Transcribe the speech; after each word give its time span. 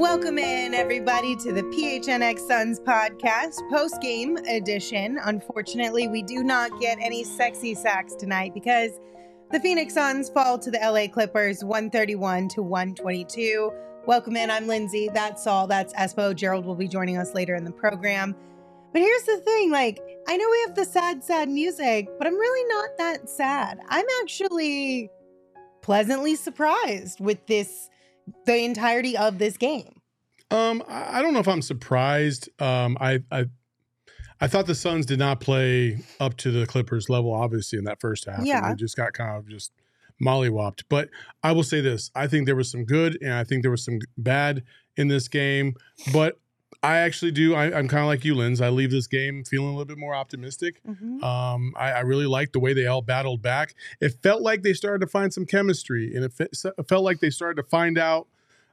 Welcome 0.00 0.38
in, 0.38 0.72
everybody, 0.72 1.36
to 1.36 1.52
the 1.52 1.62
PHNX 1.62 2.38
Suns 2.48 2.80
podcast, 2.80 3.56
post 3.70 4.00
game 4.00 4.38
edition. 4.48 5.18
Unfortunately, 5.22 6.08
we 6.08 6.22
do 6.22 6.42
not 6.42 6.80
get 6.80 6.96
any 7.02 7.22
sexy 7.22 7.74
sacks 7.74 8.14
tonight 8.14 8.54
because 8.54 8.92
the 9.50 9.60
Phoenix 9.60 9.92
Suns 9.92 10.30
fall 10.30 10.58
to 10.58 10.70
the 10.70 10.78
LA 10.78 11.06
Clippers 11.06 11.62
131 11.62 12.48
to 12.48 12.62
122. 12.62 13.70
Welcome 14.06 14.36
in. 14.38 14.50
I'm 14.50 14.66
Lindsay. 14.66 15.10
That's 15.12 15.46
all. 15.46 15.66
That's 15.66 15.92
Espo. 15.92 16.34
Gerald 16.34 16.64
will 16.64 16.76
be 16.76 16.88
joining 16.88 17.18
us 17.18 17.34
later 17.34 17.54
in 17.54 17.64
the 17.64 17.70
program. 17.70 18.34
But 18.94 19.02
here's 19.02 19.24
the 19.24 19.36
thing 19.36 19.70
like, 19.70 20.00
I 20.26 20.38
know 20.38 20.48
we 20.50 20.64
have 20.66 20.76
the 20.76 20.86
sad, 20.86 21.22
sad 21.22 21.50
music, 21.50 22.08
but 22.16 22.26
I'm 22.26 22.38
really 22.38 22.68
not 22.74 22.88
that 22.96 23.28
sad. 23.28 23.78
I'm 23.90 24.06
actually 24.22 25.10
pleasantly 25.82 26.36
surprised 26.36 27.20
with 27.20 27.44
this 27.44 27.90
the 28.46 28.56
entirety 28.64 29.16
of 29.16 29.38
this 29.38 29.56
game. 29.56 30.00
Um, 30.50 30.82
I 30.88 31.22
don't 31.22 31.32
know 31.32 31.40
if 31.40 31.48
I'm 31.48 31.62
surprised. 31.62 32.48
Um, 32.60 32.96
I 33.00 33.20
I 33.30 33.46
I 34.40 34.48
thought 34.48 34.66
the 34.66 34.74
Suns 34.74 35.06
did 35.06 35.18
not 35.18 35.40
play 35.40 35.98
up 36.18 36.36
to 36.38 36.50
the 36.50 36.66
Clippers 36.66 37.08
level, 37.08 37.32
obviously, 37.32 37.78
in 37.78 37.84
that 37.84 38.00
first 38.00 38.24
half. 38.24 38.38
and 38.38 38.46
Yeah. 38.46 38.68
they 38.68 38.74
just 38.74 38.96
got 38.96 39.12
kind 39.12 39.36
of 39.36 39.48
just 39.48 39.70
mollywopped. 40.22 40.84
But 40.88 41.08
I 41.42 41.52
will 41.52 41.62
say 41.62 41.80
this: 41.80 42.10
I 42.14 42.26
think 42.26 42.46
there 42.46 42.56
was 42.56 42.70
some 42.70 42.84
good, 42.84 43.16
and 43.22 43.32
I 43.34 43.44
think 43.44 43.62
there 43.62 43.70
was 43.70 43.84
some 43.84 44.00
bad 44.18 44.62
in 44.96 45.08
this 45.08 45.28
game. 45.28 45.74
But 46.12 46.38
I 46.82 46.98
actually 46.98 47.32
do. 47.32 47.54
I, 47.54 47.64
I'm 47.66 47.88
kind 47.88 48.00
of 48.02 48.06
like 48.06 48.24
you, 48.24 48.34
Linz. 48.34 48.60
I 48.60 48.70
leave 48.70 48.90
this 48.90 49.06
game 49.06 49.44
feeling 49.44 49.68
a 49.68 49.72
little 49.72 49.84
bit 49.84 49.98
more 49.98 50.14
optimistic. 50.14 50.80
Mhm. 50.88 51.22
Um, 51.22 51.74
I, 51.76 51.92
I 51.92 52.00
really 52.00 52.26
liked 52.26 52.52
the 52.54 52.60
way 52.60 52.72
they 52.72 52.86
all 52.86 53.02
battled 53.02 53.42
back. 53.42 53.74
It 54.00 54.14
felt 54.22 54.40
like 54.40 54.62
they 54.62 54.72
started 54.72 55.00
to 55.00 55.06
find 55.06 55.32
some 55.32 55.44
chemistry, 55.46 56.14
and 56.14 56.24
it, 56.24 56.32
fe- 56.32 56.48
it 56.78 56.88
felt 56.88 57.04
like 57.04 57.20
they 57.20 57.30
started 57.30 57.60
to 57.62 57.68
find 57.68 57.98
out 57.98 58.28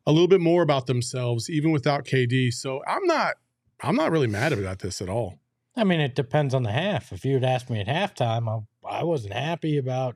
a 0.06 0.12
little 0.12 0.28
bit 0.30 0.40
more 0.40 0.62
about 0.64 0.88
themselves, 0.88 1.50
even 1.50 1.72
without 1.72 2.06
KD. 2.06 2.54
So 2.54 2.82
I'm 2.88 3.06
not, 3.06 3.36
I'm 3.82 3.96
not 3.96 4.12
really 4.12 4.28
mad 4.28 4.54
about 4.54 4.80
this 4.80 5.02
at 5.02 5.10
all. 5.10 5.40
I 5.76 5.84
mean, 5.84 6.00
it 6.00 6.16
depends 6.16 6.54
on 6.54 6.64
the 6.64 6.72
half. 6.72 7.12
If 7.12 7.26
you 7.26 7.34
had 7.34 7.44
asked 7.44 7.70
me 7.70 7.82
at 7.82 7.88
halftime, 7.88 8.48
I, 8.86 8.88
I 9.00 9.04
wasn't 9.04 9.34
happy 9.34 9.78
about 9.78 10.16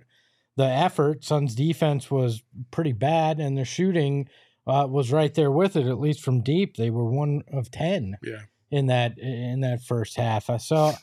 the 0.55 0.65
effort. 0.65 1.25
Suns 1.25 1.55
defense 1.55 2.09
was 2.09 2.41
pretty 2.71 2.93
bad, 2.93 3.39
and 3.39 3.57
their 3.57 3.65
shooting 3.65 4.29
uh, 4.71 4.87
was 4.87 5.11
right 5.11 5.33
there 5.33 5.51
with 5.51 5.75
it, 5.75 5.85
at 5.85 5.99
least 5.99 6.21
from 6.21 6.41
deep. 6.41 6.77
They 6.77 6.89
were 6.89 7.09
one 7.09 7.43
of 7.51 7.69
ten 7.71 8.17
Yeah, 8.23 8.39
in 8.69 8.87
that 8.87 9.17
in 9.19 9.61
that 9.61 9.83
first 9.83 10.15
half. 10.15 10.49
I 10.49 10.57
saw 10.57 10.93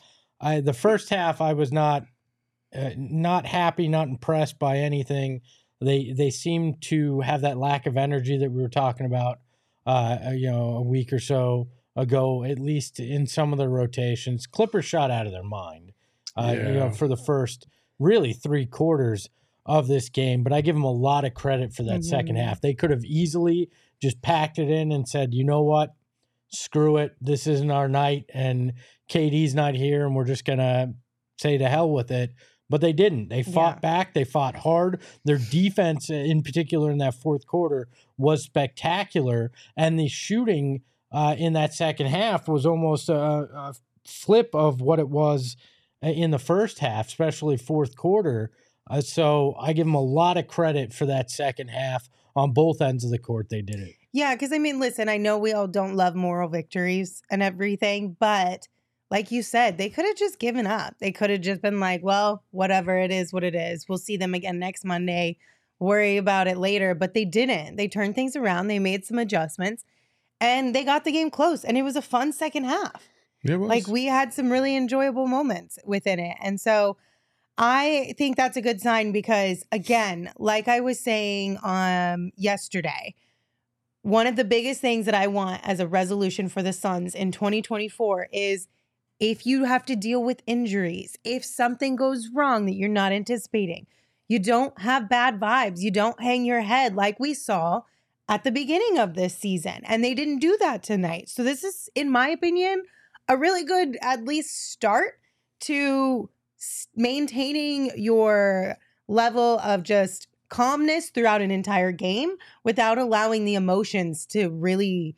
I 0.41 0.61
the 0.61 0.73
first 0.73 1.09
half 1.09 1.39
I 1.39 1.53
was 1.53 1.71
not 1.71 2.05
uh, 2.75 2.91
not 2.97 3.45
happy, 3.45 3.87
not 3.87 4.07
impressed 4.07 4.57
by 4.57 4.77
anything. 4.77 5.41
They 5.81 6.13
they 6.17 6.31
seemed 6.31 6.81
to 6.83 7.21
have 7.21 7.41
that 7.41 7.57
lack 7.57 7.85
of 7.85 7.95
energy 7.95 8.37
that 8.37 8.51
we 8.51 8.61
were 8.61 8.69
talking 8.69 9.05
about 9.05 9.39
uh 9.85 10.17
you 10.33 10.49
know 10.49 10.77
a 10.77 10.81
week 10.81 11.13
or 11.13 11.19
so 11.19 11.69
ago 11.95 12.43
at 12.43 12.59
least 12.59 12.99
in 12.99 13.27
some 13.27 13.53
of 13.53 13.59
their 13.59 13.69
rotations. 13.69 14.47
Clippers 14.47 14.85
shot 14.85 15.11
out 15.11 15.27
of 15.27 15.31
their 15.31 15.43
mind. 15.43 15.91
Uh 16.35 16.55
you 16.57 16.73
know 16.73 16.89
for 16.91 17.07
the 17.07 17.17
first 17.17 17.67
really 17.99 18.33
3 18.33 18.65
quarters 18.65 19.29
of 19.69 19.87
this 19.87 20.09
game, 20.09 20.41
but 20.43 20.51
I 20.51 20.61
give 20.61 20.75
them 20.75 20.83
a 20.83 20.91
lot 20.91 21.23
of 21.25 21.33
credit 21.35 21.71
for 21.73 21.83
that 21.83 22.03
second 22.03 22.35
Mhm. 22.35 22.43
half. 22.43 22.59
They 22.59 22.73
could 22.73 22.89
have 22.89 23.05
easily 23.05 23.69
just 24.01 24.21
packed 24.21 24.57
it 24.59 24.69
in 24.69 24.91
and 24.91 25.07
said, 25.07 25.33
"You 25.33 25.43
know 25.45 25.61
what? 25.63 25.93
screw 26.51 26.97
it. 26.97 27.15
This 27.21 27.45
isn't 27.45 27.69
our 27.69 27.87
night, 27.87 28.25
and 28.33 28.73
KD's 29.07 29.53
not 29.53 29.75
here, 29.75 30.03
and 30.07 30.15
we're 30.15 30.25
just 30.25 30.45
gonna 30.45 30.95
say 31.39 31.59
to 31.59 31.69
hell 31.69 31.91
with 31.91 32.09
it. 32.09 32.31
But 32.71 32.81
they 32.81 32.91
didn't. 32.91 33.29
They 33.29 33.43
fought 33.43 33.75
Yeah. 33.75 33.81
back. 33.81 34.13
They 34.15 34.23
fought 34.23 34.55
hard. 34.55 34.99
Their 35.25 35.37
defense, 35.37 36.09
uh, 36.09 36.15
in 36.15 36.41
particular, 36.41 36.89
in 36.89 36.97
that 36.97 37.13
fourth 37.13 37.45
quarter, 37.45 37.87
was 38.17 38.41
spectacular, 38.43 39.51
and 39.77 39.99
the 39.99 40.07
shooting 40.07 40.81
uh, 41.11 41.35
in 41.37 41.53
that 41.53 41.73
second 41.75 42.07
half 42.07 42.47
was 42.47 42.65
almost 42.65 43.09
a, 43.09 43.15
a 43.15 43.73
flip 44.05 44.53
of 44.55 44.81
what 44.81 44.97
it 44.99 45.09
was 45.09 45.55
uh, 46.03 46.07
in 46.07 46.31
the 46.31 46.39
first 46.39 46.79
half, 46.79 47.07
especially 47.09 47.57
fourth 47.57 47.95
quarter. 47.95 48.49
Uh, 48.89 49.01
so 49.01 49.55
I 49.59 49.73
give 49.73 49.85
them 49.85 49.95
a 49.95 50.01
lot 50.01 50.37
of 50.37 50.47
credit 50.47 50.93
for 50.93 51.05
that 51.05 51.29
second 51.29 51.67
half 51.69 52.09
on 52.35 52.51
both 52.51 52.81
ends 52.81 53.03
of 53.03 53.11
the 53.11 53.19
court. 53.19 53.49
They 53.49 53.61
did 53.61 53.79
it. 53.79 53.95
Yeah, 54.11 54.33
because 54.33 54.51
I 54.51 54.57
mean, 54.57 54.79
listen, 54.79 55.07
I 55.07 55.17
know 55.17 55.37
we 55.37 55.53
all 55.53 55.67
don't 55.67 55.95
love 55.95 56.15
moral 56.15 56.49
victories 56.49 57.21
and 57.29 57.43
everything, 57.43 58.15
but 58.19 58.67
like 59.11 59.31
you 59.31 59.43
said, 59.43 59.77
they 59.77 59.89
could 59.89 60.05
have 60.05 60.15
just 60.15 60.39
given 60.39 60.65
up. 60.67 60.95
They 60.99 61.11
could 61.11 61.29
have 61.29 61.41
just 61.41 61.61
been 61.61 61.79
like, 61.79 62.03
well, 62.03 62.43
whatever 62.51 62.97
it 62.97 63.11
is, 63.11 63.33
what 63.33 63.43
it 63.43 63.55
is. 63.55 63.87
We'll 63.87 63.97
see 63.97 64.17
them 64.17 64.33
again 64.33 64.59
next 64.59 64.85
Monday. 64.85 65.37
Worry 65.79 66.17
about 66.17 66.47
it 66.47 66.57
later. 66.57 66.95
But 66.95 67.13
they 67.13 67.25
didn't. 67.25 67.75
They 67.75 67.87
turned 67.87 68.15
things 68.15 68.35
around. 68.35 68.67
They 68.67 68.79
made 68.79 69.05
some 69.05 69.19
adjustments 69.19 69.83
and 70.41 70.75
they 70.75 70.83
got 70.83 71.05
the 71.05 71.11
game 71.11 71.29
close. 71.29 71.63
And 71.63 71.77
it 71.77 71.83
was 71.83 71.95
a 71.95 72.01
fun 72.01 72.33
second 72.33 72.65
half. 72.65 73.09
yeah, 73.43 73.53
it 73.53 73.57
was. 73.59 73.69
Like 73.69 73.87
we 73.87 74.05
had 74.05 74.33
some 74.33 74.51
really 74.51 74.75
enjoyable 74.75 75.27
moments 75.27 75.79
within 75.85 76.19
it. 76.19 76.37
And 76.41 76.59
so 76.59 76.97
I 77.61 78.13
think 78.17 78.37
that's 78.37 78.55
a 78.55 78.61
good 78.61 78.79
sign 78.79 79.11
because 79.11 79.65
again, 79.73 80.31
like 80.39 80.69
I 80.69 80.79
was 80.79 80.97
saying 80.97 81.59
um 81.61 82.31
yesterday, 82.37 83.15
one 84.01 84.27
of 84.27 84.37
the 84.37 84.45
biggest 84.45 84.79
things 84.79 85.05
that 85.05 85.13
I 85.13 85.27
want 85.27 85.61
as 85.67 85.81
a 85.81 85.87
resolution 85.87 86.47
for 86.47 86.63
the 86.63 86.71
Suns 86.71 87.13
in 87.13 87.33
2024 87.33 88.29
is 88.31 88.69
if 89.19 89.45
you 89.45 89.65
have 89.65 89.85
to 89.87 89.97
deal 89.97 90.23
with 90.23 90.41
injuries, 90.47 91.17
if 91.25 91.43
something 91.43 91.97
goes 91.97 92.29
wrong 92.33 92.65
that 92.65 92.75
you're 92.75 92.87
not 92.87 93.11
anticipating, 93.11 93.87
you 94.29 94.39
don't 94.39 94.79
have 94.79 95.09
bad 95.09 95.37
vibes, 95.37 95.81
you 95.81 95.91
don't 95.91 96.21
hang 96.21 96.45
your 96.45 96.61
head 96.61 96.95
like 96.95 97.19
we 97.19 97.33
saw 97.33 97.81
at 98.29 98.45
the 98.45 98.51
beginning 98.51 98.97
of 98.97 99.15
this 99.15 99.37
season. 99.37 99.81
And 99.83 100.01
they 100.01 100.13
didn't 100.13 100.39
do 100.39 100.55
that 100.61 100.81
tonight. 100.81 101.27
So 101.27 101.43
this 101.43 101.65
is 101.65 101.89
in 101.93 102.09
my 102.09 102.29
opinion 102.29 102.83
a 103.27 103.35
really 103.35 103.65
good 103.65 103.97
at 104.01 104.23
least 104.23 104.71
start 104.71 105.19
to 105.61 106.29
maintaining 106.95 107.91
your 107.95 108.75
level 109.07 109.59
of 109.59 109.83
just 109.83 110.27
calmness 110.49 111.09
throughout 111.09 111.41
an 111.41 111.51
entire 111.51 111.91
game 111.91 112.35
without 112.63 112.97
allowing 112.97 113.45
the 113.45 113.55
emotions 113.55 114.25
to 114.25 114.49
really 114.49 115.15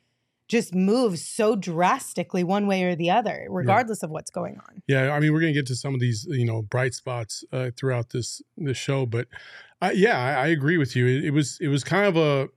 just 0.47 0.75
move 0.75 1.17
so 1.17 1.55
drastically 1.55 2.43
one 2.43 2.67
way 2.67 2.83
or 2.83 2.93
the 2.93 3.09
other 3.09 3.47
regardless 3.49 4.03
of 4.03 4.09
what's 4.09 4.29
going 4.29 4.59
on 4.67 4.81
Yeah, 4.87 5.13
I 5.13 5.19
mean, 5.21 5.31
we're 5.31 5.39
gonna 5.39 5.53
get 5.53 5.67
to 5.67 5.75
some 5.75 5.93
of 5.93 6.01
these, 6.01 6.27
you 6.29 6.45
know, 6.45 6.61
bright 6.61 6.93
spots 6.93 7.45
uh, 7.53 7.71
throughout 7.77 8.09
this 8.09 8.41
this 8.57 8.77
show, 8.77 9.05
but 9.05 9.27
uh, 9.81 9.91
yeah, 9.93 10.19
I, 10.19 10.43
I 10.43 10.47
agree 10.47 10.77
with 10.77 10.95
you. 10.95 11.07
It, 11.07 11.25
it 11.25 11.31
was 11.31 11.57
it 11.61 11.69
was 11.69 11.83
kind 11.83 12.05
of 12.05 12.17
a, 12.17 12.49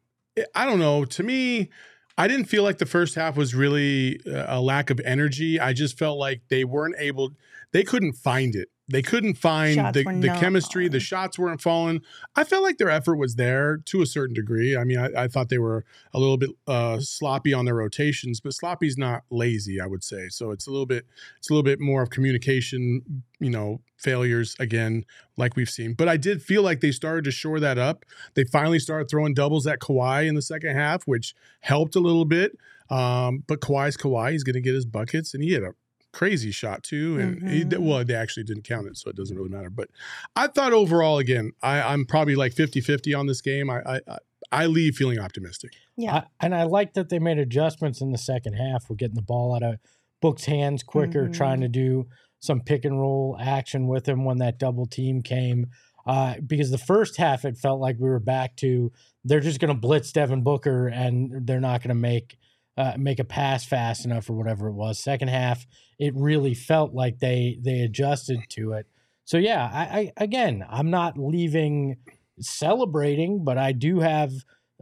I 0.55 0.65
don't 0.67 0.81
know. 0.81 1.05
To 1.05 1.23
me, 1.23 1.71
I 2.19 2.29
didn't 2.29 2.47
feel 2.47 2.63
like 2.63 2.79
the 2.79 2.87
first 2.87 3.15
half 3.15 3.37
was 3.37 3.55
really 3.55 4.21
uh, 4.27 4.45
a 4.49 4.61
lack 4.61 4.91
of 4.91 5.01
energy. 5.05 5.59
I 5.59 5.73
just 5.73 5.99
felt 5.99 6.19
like 6.19 6.43
they 6.49 6.65
weren't 6.65 6.97
able, 6.99 7.33
they 7.73 7.83
couldn't 7.83 8.15
find 8.15 8.55
it. 8.55 8.69
They 8.87 9.01
couldn't 9.01 9.35
find 9.35 9.77
Shots 9.77 9.95
the, 9.95 10.05
the 10.05 10.37
chemistry. 10.39 10.89
The 10.89 11.01
shots 11.01 11.39
weren't 11.39 11.63
falling. 11.63 12.03
I 12.37 12.45
felt 12.45 12.63
like 12.63 12.77
their 12.77 12.91
effort 12.91 13.17
was 13.17 13.37
there 13.37 13.79
to 13.79 14.03
a 14.03 14.07
certain 14.07 14.35
degree. 14.35 14.77
I 14.77 14.85
mean, 14.85 14.99
I, 14.99 15.25
I 15.25 15.29
thought 15.29 15.49
they 15.49 15.59
were 15.59 15.87
a 16.13 16.19
little 16.19 16.37
bit 16.37 16.51
uh, 16.67 17.01
sloppy 17.01 17.55
on 17.55 17.65
their 17.65 17.77
rotations, 17.77 18.41
but 18.41 18.53
sloppy's 18.53 18.99
not 18.99 19.23
lazy, 19.31 19.81
I 19.81 19.87
would 19.87 20.05
say. 20.05 20.29
So 20.29 20.51
it's 20.51 20.67
a 20.67 20.71
little 20.71 20.85
bit, 20.85 21.07
it's 21.39 21.49
a 21.49 21.53
little 21.55 21.63
bit 21.63 21.81
more 21.81 22.03
of 22.03 22.11
communication, 22.11 23.25
you 23.41 23.51
know, 23.51 23.81
failures 23.97 24.55
again, 24.59 25.05
like 25.39 25.57
we've 25.57 25.71
seen. 25.71 25.95
But 25.95 26.11
I 26.11 26.19
did 26.19 26.43
feel 26.43 26.63
like 26.63 26.81
they 26.81 26.93
started 26.93 27.25
to 27.25 27.31
shore 27.31 27.61
that 27.61 27.79
up. 27.79 28.05
They 28.35 28.45
finally 28.45 28.79
started 28.79 29.09
throwing 29.09 29.33
doubles 29.33 29.67
at 29.67 29.81
Kawhi 29.81 30.27
in 30.29 30.35
the 30.35 30.43
second 30.43 30.77
half, 30.77 31.05
which 31.05 31.35
helped 31.61 31.97
a 31.97 32.01
little 32.01 32.27
bit. 32.27 32.59
Um, 32.91 33.45
but 33.47 33.61
Kawhi's 33.61 33.97
Kawhi. 33.97 34.33
He's 34.33 34.45
going 34.45 34.55
to 34.55 34.61
get 34.61 34.75
his 34.75 34.85
buckets, 34.85 35.33
and 35.33 35.43
he 35.43 35.53
had 35.53 35.63
a 35.63 35.73
crazy 36.15 36.51
shot 36.51 36.83
too. 36.83 37.19
And 37.19 37.49
he, 37.51 37.65
Mhm. 37.65 37.79
well, 37.79 38.05
they 38.05 38.15
actually 38.15 38.45
didn't 38.45 38.63
count 38.65 38.87
it, 38.87 38.97
so 38.97 39.11
it 39.11 39.17
doesn't 39.17 39.37
really 39.37 39.51
matter. 39.51 39.69
But 39.71 39.89
I 40.37 40.47
thought 40.47 40.73
overall, 40.73 41.19
again, 41.19 41.53
I, 41.63 41.83
I'm 41.83 42.07
probably 42.07 42.35
like 42.37 42.53
50 42.55 42.81
50 42.81 43.13
on 43.13 43.27
this 43.27 43.41
game. 43.41 43.69
I, 43.71 43.81
I, 43.85 44.01
I- 44.09 44.19
I 44.53 44.67
leave 44.67 44.95
feeling 44.95 45.19
optimistic. 45.19 45.73
yeah 45.97 46.15
I, 46.17 46.25
and 46.39 46.55
I 46.55 46.65
like 46.65 46.93
that 46.95 47.09
they 47.09 47.19
made 47.19 47.39
adjustments 47.39 48.01
in 48.03 48.13
the 48.13 48.19
second 48.19 48.53
half. 48.53 48.89
We're 48.89 48.97
getting 48.97 49.15
the 49.17 49.23
ball 49.23 49.55
out 49.57 49.63
of 49.65 49.77
Book's 50.21 50.45
hands 50.45 50.83
quicker, 50.83 51.29
Mhm. 51.29 51.33
trying 51.35 51.61
to 51.63 51.69
do 51.69 52.07
some 52.41 52.61
pick 52.61 52.85
and 52.85 53.01
roll 53.01 53.37
action 53.41 53.89
with 53.89 54.07
him 54.07 54.25
when 54.25 54.39
that 54.39 54.59
double 54.59 54.85
team 54.87 55.23
came. 55.23 55.67
Uh, 56.07 56.35
because 56.47 56.71
the 56.71 56.79
first 56.79 57.17
half, 57.17 57.45
it 57.47 57.57
felt 57.57 57.81
like 57.81 57.97
we 57.99 58.09
were 58.09 58.21
back 58.21 58.55
to 58.57 58.93
they're 59.25 59.41
just 59.41 59.59
going 59.61 59.75
to 59.75 59.81
blitz 59.81 60.13
Devin 60.13 60.43
Booker 60.43 60.89
and 60.89 61.47
they're 61.47 61.59
not 61.59 61.81
going 61.81 61.89
to 61.89 61.95
make 61.95 62.37
uh, 62.77 62.95
make 62.99 63.19
a 63.19 63.25
pass 63.25 63.65
fast 63.65 64.05
enough 64.05 64.29
or 64.29 64.33
whatever 64.35 64.69
it 64.69 64.73
was. 64.75 64.99
Second 64.99 65.29
half, 65.29 65.67
it 65.99 66.13
really 66.17 66.55
felt 66.55 66.93
like 66.95 67.19
they 67.21 67.59
they 67.63 67.81
adjusted 67.81 68.41
to 68.51 68.73
it. 68.73 68.87
So 69.25 69.39
yeah, 69.39 69.71
I, 69.73 69.83
I 69.99 70.13
again, 70.17 70.65
I'm 70.69 70.91
not 70.91 71.17
leaving 71.19 71.97
celebrating, 72.41 73.45
but 73.45 73.59
I 73.59 73.73
do 73.73 74.01
have 74.01 74.33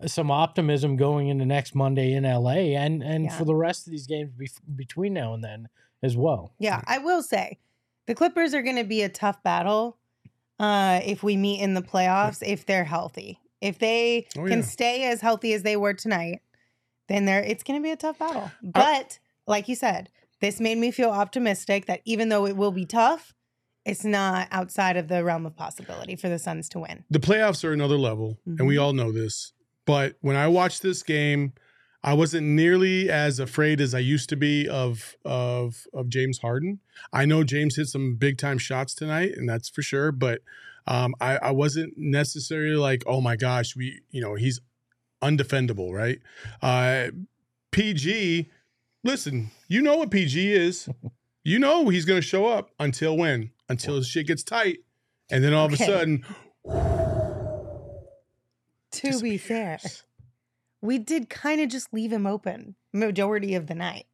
some 0.06 0.30
optimism 0.30 0.96
going 0.96 1.28
into 1.28 1.44
next 1.44 1.74
Monday 1.74 2.12
in 2.12 2.24
LA 2.24 2.74
and 2.78 3.02
and 3.02 3.24
Yeah. 3.26 3.38
for 3.38 3.44
the 3.44 3.54
rest 3.54 3.86
of 3.86 3.90
these 3.90 4.06
games 4.06 4.30
bef- 4.38 4.60
between 4.76 5.12
now 5.14 5.34
and 5.34 5.44
then 5.44 5.68
as 6.02 6.16
well. 6.16 6.54
Yeah, 6.58 6.80
I 6.86 6.98
will 6.98 7.22
say 7.22 7.58
the 8.06 8.14
Clippers 8.14 8.54
are 8.54 8.62
going 8.62 8.76
to 8.76 8.84
be 8.84 9.02
a 9.02 9.08
tough 9.08 9.42
battle 9.42 9.98
uh, 10.58 11.00
if 11.04 11.22
we 11.22 11.36
meet 11.36 11.60
in 11.60 11.74
the 11.74 11.82
playoffs 11.82 12.42
if 12.46 12.66
they're 12.66 12.84
healthy. 12.84 13.38
If 13.60 13.78
they 13.78 14.26
Oh, 14.36 14.46
can 14.46 14.58
yeah. 14.60 14.64
stay 14.64 15.04
as 15.04 15.20
healthy 15.20 15.52
as 15.52 15.62
they 15.62 15.76
were 15.76 15.94
tonight, 15.94 16.40
then 17.08 17.24
there 17.24 17.42
it's 17.42 17.62
going 17.62 17.80
to 17.80 17.82
be 17.82 17.90
a 17.90 17.96
tough 17.96 18.18
battle. 18.18 18.50
But 18.62 19.18
like 19.46 19.68
you 19.68 19.74
said, 19.74 20.08
this 20.40 20.60
made 20.60 20.78
me 20.78 20.90
feel 20.90 21.10
optimistic 21.10 21.86
that 21.86 22.00
even 22.04 22.28
though 22.28 22.46
it 22.46 22.56
will 22.56 22.72
be 22.72 22.84
tough, 22.86 23.34
it's 23.84 24.04
not 24.04 24.48
outside 24.50 24.96
of 24.96 25.08
the 25.08 25.24
realm 25.24 25.44
of 25.46 25.56
possibility 25.56 26.14
for 26.16 26.28
the 26.28 26.38
Suns 26.38 26.68
to 26.70 26.78
win. 26.80 27.04
The 27.10 27.18
playoffs 27.18 27.64
are 27.64 27.72
another 27.72 27.98
level, 27.98 28.38
and 28.46 28.66
we 28.66 28.76
Mhm. 28.76 28.82
all 28.82 28.92
know 28.92 29.10
this. 29.12 29.52
But 29.84 30.16
when 30.20 30.36
I 30.36 30.46
watched 30.46 30.82
this 30.82 31.02
game, 31.02 31.52
I 32.04 32.14
wasn't 32.14 32.46
nearly 32.46 33.08
as 33.10 33.38
afraid 33.38 33.80
as 33.80 33.94
I 33.94 33.98
used 34.00 34.28
to 34.30 34.36
be 34.36 34.68
of 34.68 35.16
of 35.24 35.86
of 35.92 36.08
James 36.08 36.38
Harden. 36.38 36.80
I 37.12 37.24
know 37.26 37.44
James 37.44 37.76
hit 37.76 37.86
some 37.88 38.16
big 38.16 38.38
time 38.38 38.58
shots 38.58 38.94
tonight, 38.94 39.32
and 39.36 39.48
that's 39.48 39.68
for 39.68 39.82
sure. 39.82 40.10
But 40.12 40.40
um, 40.86 41.14
I, 41.20 41.36
I 41.38 41.50
wasn't 41.52 41.94
necessarily 41.96 42.74
like, 42.74 43.04
oh 43.06 43.20
my 43.20 43.36
gosh, 43.36 43.76
we 43.76 44.00
you 44.10 44.20
know 44.20 44.34
he's 44.34 44.60
undefendable, 45.22 45.92
right? 45.92 46.18
Uh, 46.60 47.08
PG, 47.70 48.50
listen, 49.04 49.50
you 49.68 49.82
know 49.82 49.96
what 49.96 50.10
PG 50.10 50.52
is. 50.52 50.88
You 51.44 51.58
know 51.58 51.88
he's 51.88 52.04
going 52.04 52.20
to 52.20 52.24
show 52.24 52.46
up 52.46 52.70
until 52.78 53.16
when? 53.16 53.50
Until 53.68 53.96
his 53.96 54.06
shit 54.06 54.28
gets 54.28 54.44
tight, 54.44 54.78
and 55.28 55.42
then 55.42 55.52
all 55.52 55.66
of 55.66 55.72
Okay. 55.72 55.82
a 55.82 55.86
sudden, 55.88 56.24
To 58.92 59.20
be 59.20 59.38
fair, 59.38 59.80
we 60.80 60.98
did 60.98 61.28
kind 61.28 61.60
of 61.60 61.68
just 61.68 61.92
leave 61.92 62.12
him 62.12 62.28
open 62.28 62.76
majority 62.92 63.56
of 63.56 63.66
the 63.66 63.74
night. 63.74 64.06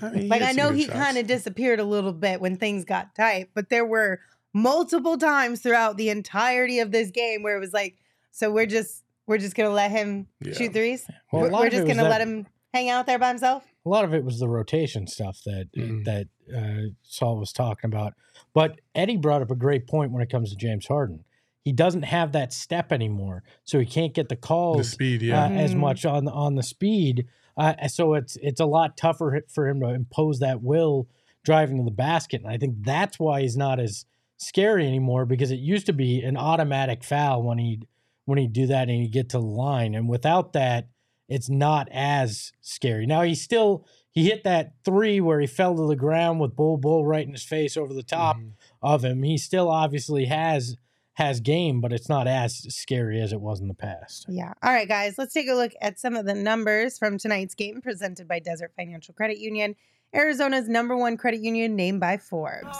I 0.00 0.10
mean, 0.10 0.28
Like 0.28 0.42
I 0.42 0.52
know 0.52 0.70
he 0.70 0.86
kind 0.86 1.18
of 1.18 1.26
disappeared 1.26 1.80
a 1.80 1.84
little 1.84 2.12
bit 2.12 2.40
when 2.40 2.56
things 2.56 2.84
got 2.84 3.16
tight, 3.16 3.48
but 3.54 3.68
there 3.68 3.84
were 3.84 4.20
multiple 4.54 5.18
times 5.18 5.62
throughout 5.62 5.96
the 5.96 6.10
entirety 6.10 6.78
of 6.78 6.92
this 6.92 7.10
game 7.10 7.42
where 7.42 7.56
it 7.56 7.60
was 7.60 7.72
like, 7.72 7.96
so 8.30 8.52
we're 8.52 8.66
just 8.66 9.02
we're 9.32 9.38
just 9.38 9.54
gonna 9.56 9.70
let 9.70 9.90
him 9.90 10.26
Yeah. 10.44 10.52
shoot 10.52 10.72
threes. 10.74 11.06
Well, 11.32 11.42
a 11.42 11.44
we're 11.46 11.50
lot 11.52 11.60
we're 11.60 11.66
of 11.68 11.72
it 11.72 11.76
just 11.76 11.84
was 11.88 11.96
gonna 11.96 12.08
that- 12.08 12.18
let 12.18 12.20
him 12.28 12.46
hang 12.74 12.90
out 12.90 13.06
there 13.06 13.18
by 13.18 13.28
himself. 13.28 13.64
a 13.84 13.88
lot 13.88 14.04
of 14.04 14.12
it 14.14 14.24
was 14.24 14.38
the 14.38 14.48
rotation 14.48 15.06
stuff 15.06 15.40
that 15.46 15.68
Mhm. 15.76 16.04
that 16.04 16.26
uh, 16.54 16.90
Saul 17.02 17.38
was 17.38 17.52
talking 17.52 17.88
about. 17.88 18.12
But 18.52 18.80
Eddie 18.94 19.16
brought 19.16 19.40
up 19.42 19.50
a 19.50 19.54
great 19.56 19.86
point 19.86 20.12
when 20.12 20.22
it 20.22 20.28
comes 20.30 20.50
to 20.50 20.56
James 20.56 20.86
Harden. 20.86 21.24
He 21.64 21.72
doesn't 21.72 22.02
have 22.02 22.32
that 22.32 22.52
step 22.52 22.92
anymore, 22.92 23.42
so 23.64 23.78
he 23.80 23.86
can't 23.86 24.12
get 24.14 24.28
the 24.28 24.34
the 24.34 24.40
calls 24.40 24.90
speed, 24.90 25.22
yeah. 25.22 25.44
uh, 25.46 25.50
as 25.50 25.74
Mhm. 25.74 25.78
much 25.78 26.04
on 26.04 26.28
on 26.28 26.54
the 26.56 26.62
speed. 26.62 27.26
Uh, 27.56 27.86
so 27.88 28.14
it's 28.14 28.36
it's 28.42 28.60
a 28.60 28.66
lot 28.66 28.96
tougher 28.96 29.42
for 29.48 29.66
him 29.68 29.80
to 29.80 29.88
impose 29.88 30.38
that 30.40 30.62
will 30.62 31.08
driving 31.44 31.78
to 31.78 31.84
the 31.84 31.90
basket, 31.90 32.42
and 32.42 32.50
I 32.50 32.56
think 32.58 32.84
that's 32.84 33.18
why 33.18 33.40
he's 33.42 33.56
not 33.56 33.80
as 33.80 34.04
scary 34.38 34.86
anymore 34.86 35.24
because 35.24 35.50
it 35.52 35.58
used 35.60 35.86
to 35.86 35.92
be 35.92 36.20
an 36.22 36.36
automatic 36.36 37.02
foul 37.04 37.42
when 37.42 37.58
he 37.58 37.80
when 38.24 38.38
he 38.38 38.46
do 38.46 38.66
that 38.66 38.88
and 38.88 39.02
he 39.02 39.08
get 39.08 39.28
to 39.30 39.38
the 39.38 39.44
line, 39.44 39.94
and 39.94 40.08
without 40.08 40.52
that, 40.52 40.88
it's 41.28 41.48
not 41.48 41.88
as 41.92 42.52
scary. 42.60 43.06
Now 43.06 43.22
he 43.22 43.34
still 43.34 43.86
he 44.10 44.24
hit 44.28 44.44
that 44.44 44.72
three 44.84 45.20
where 45.20 45.40
he 45.40 45.46
fell 45.46 45.74
to 45.74 45.86
the 45.86 45.96
ground 45.96 46.38
with 46.40 46.54
Bol 46.54 46.76
Bol 46.76 47.06
right 47.06 47.26
in 47.26 47.32
his 47.32 47.44
face 47.44 47.76
over 47.78 47.94
the 47.94 48.02
top 48.02 48.36
Mhm. 48.36 48.52
of 48.82 49.02
him. 49.04 49.22
He 49.22 49.38
still 49.38 49.68
obviously 49.70 50.26
has 50.26 50.76
has 51.14 51.40
game, 51.40 51.80
but 51.82 51.92
it's 51.92 52.08
not 52.08 52.26
as 52.26 52.56
scary 52.74 53.20
as 53.20 53.32
it 53.32 53.40
was 53.40 53.60
in 53.60 53.68
the 53.68 53.74
past. 53.74 54.24
Yeah. 54.30 54.52
All 54.62 54.72
right, 54.72 54.88
guys, 54.88 55.16
let's 55.18 55.34
take 55.34 55.46
a 55.48 55.52
look 55.54 55.72
at 55.80 55.98
some 56.00 56.16
of 56.16 56.24
the 56.24 56.34
numbers 56.34 56.98
from 56.98 57.18
tonight's 57.18 57.54
game 57.54 57.82
presented 57.82 58.26
by 58.26 58.38
Desert 58.38 58.72
Financial 58.76 59.12
Credit 59.14 59.38
Union, 59.38 59.76
Arizona's 60.14 60.68
number 60.70 60.96
one 60.96 61.16
credit 61.18 61.40
union 61.40 61.76
named 61.76 62.00
by 62.00 62.16
Forbes. 62.16 62.76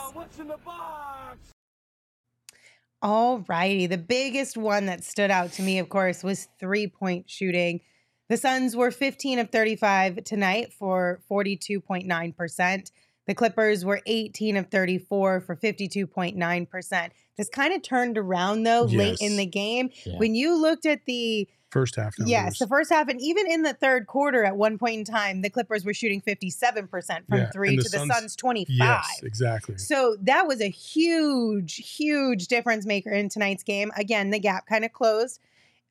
All 3.02 3.44
righty. 3.49 3.87
The 3.87 3.99
biggest 3.99 4.56
one 4.56 4.87
that 4.87 5.02
stood 5.02 5.31
out 5.31 5.52
to 5.54 5.62
me, 5.62 5.78
of 5.81 5.88
course, 5.88 6.22
was 6.22 6.49
three 6.60 6.87
point 6.87 7.28
shooting. 7.28 7.81
The 8.28 8.37
Suns 8.37 8.76
were 8.76 8.90
15 8.90 9.40
of 9.40 9.50
35 9.50 10.25
tonight 10.25 10.72
for 10.72 11.20
42.9%. 11.31 12.90
The 13.26 13.34
Clippers 13.34 13.84
were 13.84 14.00
18 14.06 14.56
of 14.56 14.70
34 14.70 15.40
for 15.40 15.56
52.9%. 15.56 17.10
This 17.37 17.49
kind 17.49 17.75
of 17.75 17.82
turned 17.82 18.19
around 18.19 18.62
though 18.62 18.84
late 18.84 19.19
in 19.20 19.37
the 19.37 19.46
game. 19.46 19.90
Yeah. 20.06 20.19
When 20.19 20.34
you 20.34 20.60
looked 20.60 20.87
at 20.87 21.05
the 21.06 21.48
First 21.72 21.96
half. 21.96 22.19
Numbers. 22.19 22.30
Yes, 22.30 22.58
the 22.58 22.66
first 22.66 22.90
half, 22.90 23.08
and 23.08 23.19
even 23.19 23.50
in 23.50 23.62
the 23.62 23.72
third 23.72 24.06
quarter, 24.06 24.44
at 24.44 24.58
one 24.58 24.76
point 24.76 24.98
in 24.98 25.04
time, 25.06 25.40
the 25.40 25.48
Clippers 25.48 25.86
were 25.86 25.94
shooting 25.94 26.20
57% 26.20 26.90
from 27.26 27.38
Yeah, 27.38 27.50
three 27.50 27.70
and 27.70 27.78
to 27.78 27.84
the 27.84 27.88
the 27.88 27.98
Suns- 27.98 28.14
Suns 28.14 28.36
25. 28.36 28.76
Yes, 28.76 29.20
exactly. 29.22 29.78
So 29.78 30.16
that 30.20 30.46
was 30.46 30.60
a 30.60 30.69
huge, 30.69 31.76
huge 31.76 32.48
difference 32.48 32.84
maker 32.84 33.10
in 33.10 33.30
tonight's 33.30 33.62
game. 33.62 33.90
Again, 33.96 34.28
the 34.28 34.38
gap 34.38 34.66
kind 34.66 34.84
of 34.84 34.92
closed 34.92 35.40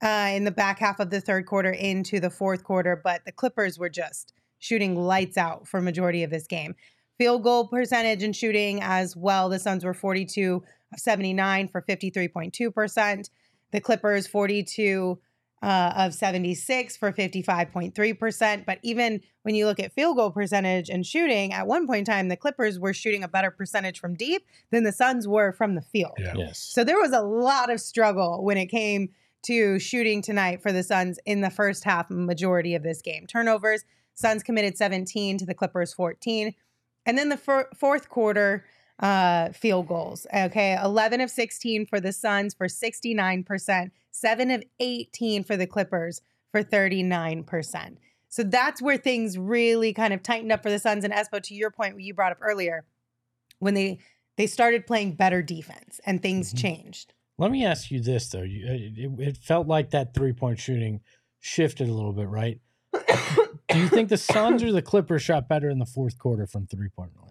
uh, 0.04 0.30
in 0.36 0.44
the 0.44 0.52
back 0.52 0.78
half 0.78 1.00
of 1.00 1.10
the 1.10 1.20
third 1.20 1.48
quarter 1.48 1.72
into 1.72 2.20
the 2.20 2.30
fourth 2.30 2.64
quarter, 2.64 2.96
but 3.04 3.26
the 3.26 3.32
Clippers 3.32 3.80
were 3.80 3.90
just 3.90 4.34
shooting 4.60 4.96
lights 4.96 5.36
out 5.36 5.68
for 5.68 5.82
majority 5.82 6.22
of 6.22 6.30
this 6.30 6.46
game. 6.46 6.76
Field 7.18 7.42
goal 7.42 7.68
percentage 7.68 8.22
and 8.22 8.36
shooting 8.36 8.82
as 8.84 9.16
well. 9.18 9.50
The 9.50 9.58
Suns 9.58 9.84
were 9.84 9.96
42 9.96 10.62
of 10.94 11.00
79 11.00 11.70
for 11.70 11.82
53.2%. 11.82 13.30
The 13.72 13.82
Clippers 13.82 14.28
42 14.28 15.18
uh, 15.62 15.94
of 15.96 16.14
76 16.14 16.98
for 16.98 17.12
55.3%. 17.12 18.66
But 18.66 18.80
even 18.82 19.22
when 19.44 19.56
you 19.56 19.66
look 19.66 19.80
at 19.80 19.94
field 19.94 20.18
goal 20.18 20.32
percentage 20.32 20.90
and 20.90 21.06
shooting, 21.06 21.54
at 21.54 21.68
one 21.68 21.86
point 21.88 22.00
in 22.00 22.06
time, 22.06 22.30
the 22.30 22.38
Clippers 22.38 22.80
were 22.80 22.94
shooting 22.94 23.24
a 23.24 23.28
better 23.28 23.52
percentage 23.52 24.00
from 24.00 24.16
deep 24.16 24.46
than 24.72 24.84
the 24.84 24.92
Suns 24.92 25.28
were 25.28 25.52
from 25.52 25.76
the 25.76 25.82
field. 25.82 26.14
Yeah. 26.18 26.34
Yes. 26.36 26.60
So 26.60 26.84
there 26.84 27.00
was 27.00 27.12
a 27.12 27.22
lot 27.22 27.70
of 27.70 27.80
struggle 27.80 28.44
when 28.44 28.58
it 28.58 28.68
came 28.68 29.10
to 29.44 29.80
shooting 29.80 30.22
tonight 30.22 30.62
for 30.62 30.72
the 30.72 30.84
Suns 30.84 31.20
in 31.26 31.42
the 31.42 31.50
first 31.50 31.84
half 31.84 32.10
majority 32.10 32.76
of 32.76 32.84
this 32.84 33.02
game. 33.02 33.26
Turnovers, 33.28 33.84
Suns 34.14 34.44
committed 34.44 34.78
17 34.78 35.38
to 35.40 35.46
the 35.46 35.54
Clippers 35.54 35.94
14. 35.94 36.54
And 37.06 37.18
then 37.18 37.30
the 37.30 37.38
fir- 37.38 37.70
fourth 37.78 38.10
quarter 38.10 38.66
uh 39.00 39.50
field 39.52 39.88
goals. 39.88 40.28
Okay, 40.32 40.78
11 40.80 41.22
of 41.22 41.32
16 41.32 41.88
for 41.88 42.00
the 42.00 42.14
Suns 42.14 42.54
for 42.54 42.68
69%, 42.68 43.92
7 44.12 44.52
of 44.52 44.64
18 44.80 45.44
for 45.44 45.58
the 45.58 45.68
Clippers 45.68 46.22
for 46.52 46.64
39%. 46.64 47.98
So 48.30 48.44
that's 48.44 48.82
where 48.82 48.98
things 48.98 49.38
really 49.38 49.94
kind 49.94 50.14
of 50.14 50.24
tightened 50.24 50.52
up 50.52 50.64
for 50.64 50.70
the 50.70 50.80
Suns 50.80 51.04
and 51.04 51.14
Espo 51.14 51.42
to 51.44 51.54
your 51.54 51.72
point 51.72 51.94
what 51.96 52.04
you 52.04 52.14
brought 52.14 52.32
up 52.32 52.40
earlier 52.42 52.86
when 53.60 53.74
they 53.74 54.00
they 54.38 54.48
started 54.48 54.88
playing 54.88 55.14
better 55.16 55.42
defense 55.42 56.00
and 56.06 56.22
things 56.22 56.54
Mhm. 56.54 56.58
changed. 56.58 57.14
Let 57.38 57.52
me 57.52 57.66
ask 57.66 57.92
you 57.92 58.00
this 58.00 58.30
though: 58.30 58.44
you, 58.44 58.66
uh, 58.68 59.20
it, 59.20 59.28
it 59.30 59.38
felt 59.38 59.68
like 59.68 59.90
that 59.92 60.14
three 60.14 60.32
point 60.34 60.60
shooting 60.60 61.02
shifted 61.40 61.90
a 61.90 61.94
little 61.94 62.14
bit, 62.14 62.28
right? 62.28 62.60
Do 62.94 63.80
you 63.80 63.88
think 63.90 64.10
the 64.10 64.18
Suns 64.18 64.64
or 64.64 64.72
the 64.72 64.82
Clippers 64.82 65.22
shot 65.22 65.48
better 65.48 65.70
in 65.70 65.80
the 65.80 65.86
fourth 65.86 66.18
quarter 66.18 66.48
from 66.48 66.68
three 66.68 66.90
point 66.90 67.12
land? 67.22 67.31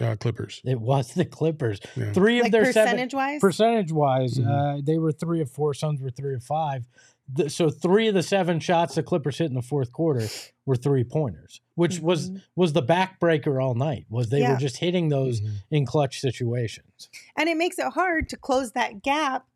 Uh, 0.00 0.16
Clippers. 0.16 0.60
It 0.64 0.80
was 0.80 1.12
the 1.14 1.24
Clippers. 1.24 1.80
Yeah. 1.96 2.12
Three 2.12 2.38
of 2.38 2.44
Like 2.44 2.52
their 2.52 2.72
seven 2.72 2.92
percentage 2.92 3.14
wise? 3.14 3.40
percentage 3.40 3.92
wise, 3.92 4.34
Mhm. 4.38 4.78
uh, 4.78 4.80
they 4.84 4.98
were 4.98 5.12
three 5.12 5.40
of 5.40 5.50
four. 5.50 5.74
Suns 5.74 6.00
were 6.00 6.10
three 6.10 6.34
of 6.34 6.42
five. 6.42 6.86
The, 7.32 7.48
so 7.48 7.70
three 7.70 8.08
of 8.08 8.14
the 8.14 8.22
seven 8.24 8.58
shots 8.58 8.96
the 8.96 9.02
Clippers 9.04 9.38
hit 9.38 9.46
in 9.50 9.54
the 9.54 9.62
fourth 9.62 9.92
quarter 9.92 10.26
were 10.66 10.74
three 10.76 11.04
pointers, 11.04 11.60
which 11.76 12.00
was 12.00 12.30
Mhm. 12.30 12.42
was 12.56 12.72
the 12.72 12.82
backbreaker 12.82 13.62
all 13.62 13.74
night. 13.74 14.06
Was 14.08 14.30
they 14.30 14.40
Yeah. 14.40 14.52
were 14.54 14.58
just 14.58 14.78
hitting 14.78 15.10
those 15.10 15.40
Mhm. 15.40 15.50
in 15.70 15.86
clutch 15.86 16.20
situations. 16.20 17.08
And 17.36 17.48
it 17.48 17.56
makes 17.56 17.78
it 17.78 17.92
hard 17.92 18.28
to 18.30 18.36
close 18.36 18.72
that 18.72 19.02
gap 19.02 19.46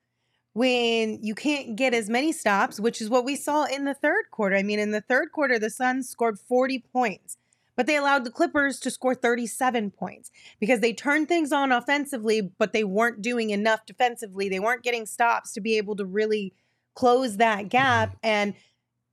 when 0.53 1.19
you 1.23 1.35
can't 1.35 1.75
get 1.75 1.95
as 1.95 2.09
many 2.09 2.31
stops, 2.31 2.79
which 2.79 3.01
is 3.01 3.11
what 3.11 3.25
we 3.25 3.35
saw 3.35 3.65
in 3.65 3.85
the 3.87 3.95
third 3.95 4.31
quarter. 4.31 4.55
I 4.55 4.63
mean, 4.63 4.79
in 4.79 4.93
the 4.93 5.01
third 5.01 5.33
quarter, 5.33 5.59
the 5.59 5.71
Suns 5.71 6.09
scored 6.09 6.39
40 6.39 6.79
points, 6.93 7.37
but 7.77 7.87
they 7.87 7.97
allowed 7.97 8.25
the 8.25 8.31
Clippers 8.31 8.79
to 8.81 8.91
score 8.91 9.15
37 9.15 9.91
points 9.91 10.31
because 10.61 10.81
they 10.81 10.93
turned 10.93 11.29
things 11.29 11.53
on 11.53 11.73
offensively, 11.73 12.41
but 12.59 12.73
they 12.73 12.85
weren't 12.85 13.23
doing 13.23 13.51
enough 13.51 13.87
defensively. 13.87 14.49
They 14.49 14.61
weren't 14.61 14.83
getting 14.83 15.07
stops 15.07 15.53
to 15.53 15.61
be 15.61 15.77
able 15.77 15.97
to 15.97 16.05
really 16.05 16.53
close 16.95 17.37
that 17.37 17.69
gap 17.69 18.11
mm-hmm. 18.11 18.19
and 18.23 18.55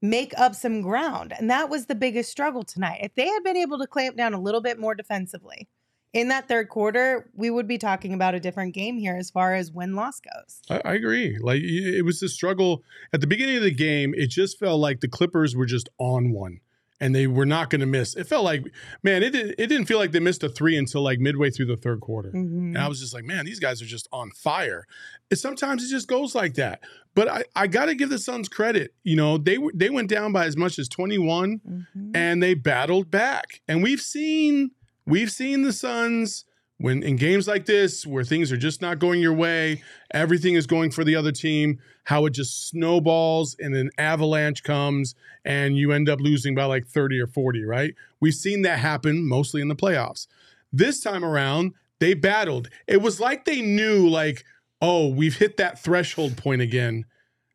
make 0.02 0.38
up 0.38 0.56
some 0.56 0.82
ground. 0.82 1.34
And 1.38 1.50
that 1.50 1.70
was 1.70 1.86
the 1.86 1.96
biggest 1.96 2.32
struggle 2.32 2.64
tonight. 2.64 3.00
If 3.04 3.16
they 3.16 3.28
had 3.28 3.44
been 3.44 3.58
able 3.58 3.78
to 3.80 3.88
clamp 3.88 4.18
down 4.18 4.34
a 4.34 4.40
little 4.40 4.62
bit 4.62 4.80
more 4.80 4.96
defensively, 4.96 5.68
in 6.14 6.28
that 6.28 6.48
third 6.48 6.68
quarter, 6.70 7.30
we 7.34 7.50
would 7.50 7.68
be 7.68 7.78
talking 7.78 8.14
about 8.14 8.36
a 8.36 8.40
different 8.40 8.74
game 8.74 8.98
here 8.98 9.16
as 9.16 9.30
far 9.30 9.54
as 9.54 9.72
win 9.72 9.96
loss 9.96 10.20
goes. 10.20 10.62
I, 10.70 10.82
I 10.92 10.94
agree. 10.96 11.38
Like 11.40 11.62
it 11.64 12.04
was 12.04 12.20
the 12.20 12.28
struggle 12.28 12.84
at 13.14 13.22
the 13.22 13.28
beginning 13.28 13.58
of 13.58 13.64
the 13.64 13.74
game. 13.74 14.14
It 14.16 14.30
just 14.30 14.60
felt 14.60 14.80
like 14.80 15.00
the 15.00 15.08
Clippers 15.08 15.56
were 15.56 15.66
just 15.66 15.88
on 16.00 16.32
one, 16.32 16.60
and 17.02 17.14
they 17.14 17.28
were 17.28 17.46
not 17.46 17.70
going 17.70 17.82
to 17.82 17.86
miss. 17.88 18.16
It 18.16 18.28
felt 18.28 18.46
like, 18.46 18.64
man, 19.04 19.24
it 19.24 19.32
didn't. 19.32 19.56
It 19.58 19.68
didn't 19.68 19.86
feel 19.86 19.98
like 19.98 20.12
they 20.12 20.20
missed 20.22 20.44
a 20.44 20.50
three 20.50 20.78
until 20.78 21.02
like 21.02 21.20
midway 21.20 21.50
through 21.50 21.66
the 21.66 21.76
third 21.76 22.00
quarter. 22.00 22.30
Mhm. 22.30 22.58
And 22.70 22.78
I 22.78 22.88
was 22.88 23.02
just 23.02 23.14
like, 23.14 23.26
man, 23.26 23.44
these 23.46 23.60
guys 23.60 23.82
are 23.82 23.86
just 23.86 24.08
on 24.14 24.32
fire. 24.32 24.86
And 25.30 25.38
sometimes 25.40 25.84
it 25.84 25.90
just 25.90 26.08
goes 26.08 26.36
like 26.36 26.54
that. 26.54 26.82
But 27.16 27.28
I, 27.28 27.44
I 27.56 27.68
got 27.68 27.86
to 27.88 27.96
give 27.96 28.10
the 28.10 28.20
Suns 28.20 28.48
credit. 28.48 28.94
You 29.04 29.18
know, 29.18 29.38
they 29.38 29.58
were 29.58 29.72
they 29.76 29.90
went 29.90 30.10
down 30.10 30.32
by 30.32 30.46
as 30.46 30.56
much 30.56 30.80
as 30.80 30.88
21 30.88 31.60
Mhm. 31.68 32.12
and 32.16 32.42
they 32.42 32.54
battled 32.54 33.12
back. 33.12 33.62
And 33.68 33.84
we've 33.84 34.00
seen 34.02 34.72
we've 35.06 35.32
seen 35.32 35.64
the 35.64 35.74
Suns 35.74 36.46
when 36.82 37.04
in 37.04 37.16
games 37.16 37.48
like 37.48 37.66
this 37.66 38.06
where 38.06 38.24
things 38.24 38.52
are 38.52 38.58
just 38.58 38.82
not 38.82 39.00
going 39.00 39.22
your 39.22 39.34
way, 39.34 39.84
everything 40.14 40.56
is 40.56 40.66
going 40.66 40.92
for 40.92 41.04
the 41.04 41.16
other 41.16 41.32
team, 41.32 41.80
how 42.06 42.26
it 42.26 42.32
just 42.32 42.68
snowballs 42.68 43.56
and 43.60 43.76
an 43.76 43.92
avalanche 43.98 44.64
comes 44.64 45.16
and 45.46 45.78
you 45.78 45.92
end 45.92 46.10
up 46.10 46.20
losing 46.20 46.56
by 46.56 46.66
like 46.66 46.88
30 46.88 47.20
or 47.20 47.28
40, 47.28 47.64
right? 47.66 47.94
We've 48.20 48.34
seen 48.34 48.64
that 48.64 48.80
happen 48.80 49.28
mostly 49.28 49.62
in 49.62 49.68
the 49.68 49.76
playoffs. 49.76 50.28
This 50.74 51.02
time 51.02 51.24
around, 51.24 51.74
they 52.00 52.16
battled. 52.16 52.70
It 52.88 53.02
was 53.02 53.20
like 53.20 53.46
they 53.46 53.62
knew 53.62 54.10
like, 54.10 54.44
"Oh, 54.82 55.08
we've 55.08 55.38
hit 55.38 55.58
that 55.58 55.78
threshold 55.78 56.36
point 56.36 56.62
again. 56.62 57.06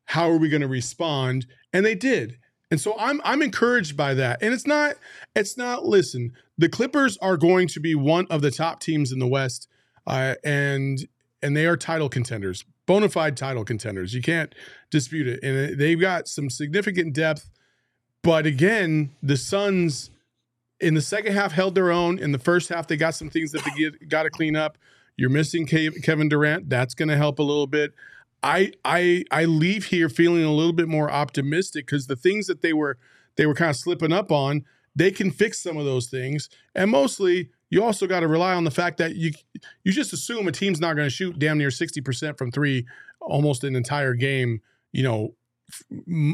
How 0.04 0.30
are 0.30 0.36
we 0.36 0.48
going 0.48 0.62
to 0.62 0.68
respond?" 0.68 1.46
And 1.72 1.84
they 1.84 1.96
did. 1.96 2.38
And 2.70 2.80
so 2.80 2.96
I'm 2.98 3.20
I'm 3.24 3.42
encouraged 3.42 3.96
by 3.96 4.14
that. 4.14 4.42
And 4.42 4.52
it's 4.52 4.66
not 4.66 4.96
it's 5.34 5.56
not 5.56 5.84
listen, 5.84 6.32
the 6.58 6.68
Clippers 6.68 7.16
are 7.18 7.36
going 7.36 7.68
to 7.68 7.80
be 7.80 7.94
one 7.94 8.26
of 8.28 8.42
the 8.42 8.50
top 8.50 8.80
teams 8.80 9.12
in 9.12 9.18
the 9.18 9.26
West. 9.26 9.68
Uh, 10.06 10.34
and 10.44 11.06
and 11.42 11.56
they 11.56 11.66
are 11.66 11.76
title 11.76 12.08
contenders, 12.08 12.64
bona 12.86 13.08
fide 13.08 13.36
title 13.36 13.64
contenders. 13.64 14.14
You 14.14 14.22
can't 14.22 14.54
dispute 14.90 15.28
it. 15.28 15.40
And 15.42 15.78
they've 15.78 16.00
got 16.00 16.28
some 16.28 16.50
significant 16.50 17.14
depth. 17.14 17.50
But 18.22 18.46
again, 18.46 19.10
the 19.22 19.36
Suns 19.36 20.10
in 20.80 20.94
the 20.94 21.00
second 21.00 21.34
half 21.34 21.52
held 21.52 21.74
their 21.74 21.92
own. 21.92 22.18
In 22.18 22.32
the 22.32 22.38
first 22.38 22.68
half, 22.68 22.88
they 22.88 22.96
got 22.96 23.14
some 23.14 23.30
things 23.30 23.52
that 23.52 23.62
they 23.64 23.90
got 24.06 24.24
to 24.24 24.30
clean 24.30 24.56
up. 24.56 24.78
You're 25.16 25.30
missing 25.30 25.66
Kevin 25.66 26.28
Durant. 26.28 26.68
That's 26.68 26.94
going 26.94 27.08
to 27.08 27.16
help 27.16 27.38
a 27.38 27.42
little 27.42 27.66
bit. 27.66 27.94
I 28.46 28.72
I 28.84 29.24
I 29.30 29.44
leave 29.44 29.86
here 29.86 30.08
feeling 30.08 30.44
a 30.44 30.52
little 30.52 30.72
bit 30.72 30.86
more 30.88 31.10
optimistic 31.10 31.86
because 31.86 32.06
the 32.06 32.14
things 32.16 32.46
that 32.46 32.62
they 32.62 32.72
were 32.72 32.96
they 33.36 33.44
were 33.44 33.54
kind 33.54 33.70
of 33.70 33.76
slipping 33.76 34.12
up 34.12 34.30
on, 34.30 34.64
they 34.94 35.10
can 35.10 35.30
fix 35.32 35.60
some 35.60 35.76
of 35.76 35.84
those 35.84 36.06
things. 36.06 36.48
And 36.74 36.90
mostly, 36.90 37.50
you 37.70 37.82
also 37.82 38.06
got 38.06 38.20
to 38.20 38.28
rely 38.28 38.54
on 38.54 38.62
the 38.62 38.70
fact 38.70 38.98
that 38.98 39.16
you 39.16 39.32
you 39.82 39.90
just 39.92 40.12
assume 40.12 40.46
a 40.46 40.52
team's 40.52 40.80
not 40.80 40.94
going 40.94 41.06
to 41.06 41.14
shoot 41.14 41.38
damn 41.38 41.58
near 41.58 41.70
60% 41.70 42.38
from 42.38 42.52
3 42.52 42.86
almost 43.20 43.64
an 43.64 43.74
entire 43.74 44.14
game, 44.14 44.60
you 44.92 45.02
know, 45.02 45.34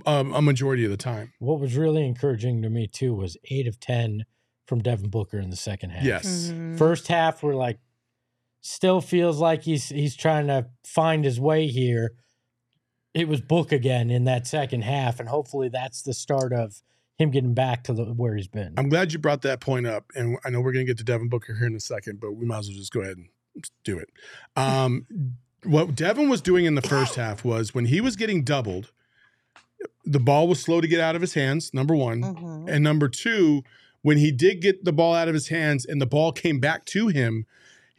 a, 0.04 0.20
a 0.34 0.42
majority 0.42 0.84
of 0.84 0.90
the 0.90 0.96
time. 0.98 1.32
What 1.38 1.60
was 1.60 1.76
really 1.76 2.04
encouraging 2.06 2.60
to 2.62 2.68
me 2.68 2.86
too 2.86 3.14
was 3.14 3.38
8 3.50 3.66
of 3.66 3.80
10 3.80 4.26
from 4.66 4.80
Devin 4.82 5.08
Booker 5.08 5.38
in 5.38 5.48
the 5.48 5.56
second 5.56 5.90
half. 5.90 6.04
Yes. 6.04 6.50
Mhm. 6.52 6.76
First 6.76 7.08
half 7.08 7.42
we're 7.42 7.54
like 7.54 7.78
still 8.62 9.02
feels 9.02 9.38
like 9.38 9.64
he's 9.64 9.90
he's 9.90 10.16
trying 10.16 10.46
to 10.46 10.66
find 10.84 11.24
his 11.24 11.38
way 11.38 11.66
here. 11.66 12.14
It 13.12 13.28
was 13.28 13.42
Book 13.42 13.72
again 13.72 14.10
in 14.10 14.24
that 14.24 14.46
second 14.46 14.82
half, 14.82 15.20
and 15.20 15.28
hopefully 15.28 15.68
that's 15.68 16.00
the 16.00 16.14
start 16.14 16.54
of 16.54 16.82
him 17.18 17.30
getting 17.30 17.52
back 17.52 17.84
to 17.84 17.92
the, 17.92 18.04
where 18.04 18.34
he's 18.34 18.48
been. 18.48 18.72
I'm 18.78 18.88
glad 18.88 19.12
you 19.12 19.18
brought 19.18 19.42
that 19.42 19.60
point 19.60 19.86
up. 19.86 20.10
And 20.14 20.38
I 20.46 20.50
know 20.50 20.62
we're 20.62 20.72
going 20.72 20.86
to 20.86 20.90
get 20.90 20.96
to 20.98 21.04
Devin 21.04 21.28
Booker 21.28 21.54
here 21.54 21.66
in 21.66 21.74
a 21.74 21.80
second, 21.80 22.20
but 22.20 22.32
we 22.32 22.46
might 22.46 22.60
as 22.60 22.68
well 22.68 22.76
just 22.76 22.92
go 22.92 23.00
ahead 23.00 23.18
and 23.18 23.28
do 23.84 23.98
it. 23.98 24.08
Um, 24.56 25.06
what 25.64 25.94
Devin 25.94 26.30
was 26.30 26.40
doing 26.40 26.64
in 26.64 26.74
the 26.74 26.82
first 26.82 27.16
half 27.16 27.44
was 27.44 27.74
when 27.74 27.84
he 27.84 28.00
was 28.00 28.16
getting 28.16 28.44
doubled, 28.44 28.92
the 30.04 30.18
ball 30.18 30.48
was 30.48 30.60
slow 30.60 30.80
to 30.80 30.88
get 30.88 31.00
out 31.00 31.14
of 31.14 31.20
his 31.20 31.34
hands, 31.34 31.72
number 31.74 31.94
one. 31.94 32.22
Mhm. 32.22 32.68
And 32.68 32.82
number 32.82 33.08
two, 33.08 33.62
when 34.00 34.16
he 34.16 34.32
did 34.32 34.60
get 34.60 34.84
the 34.84 34.92
ball 34.92 35.14
out 35.14 35.28
of 35.28 35.34
his 35.34 35.48
hands 35.48 35.84
and 35.84 36.00
the 36.00 36.06
ball 36.06 36.32
came 36.32 36.60
back 36.60 36.84
to 36.86 37.08
him, 37.08 37.46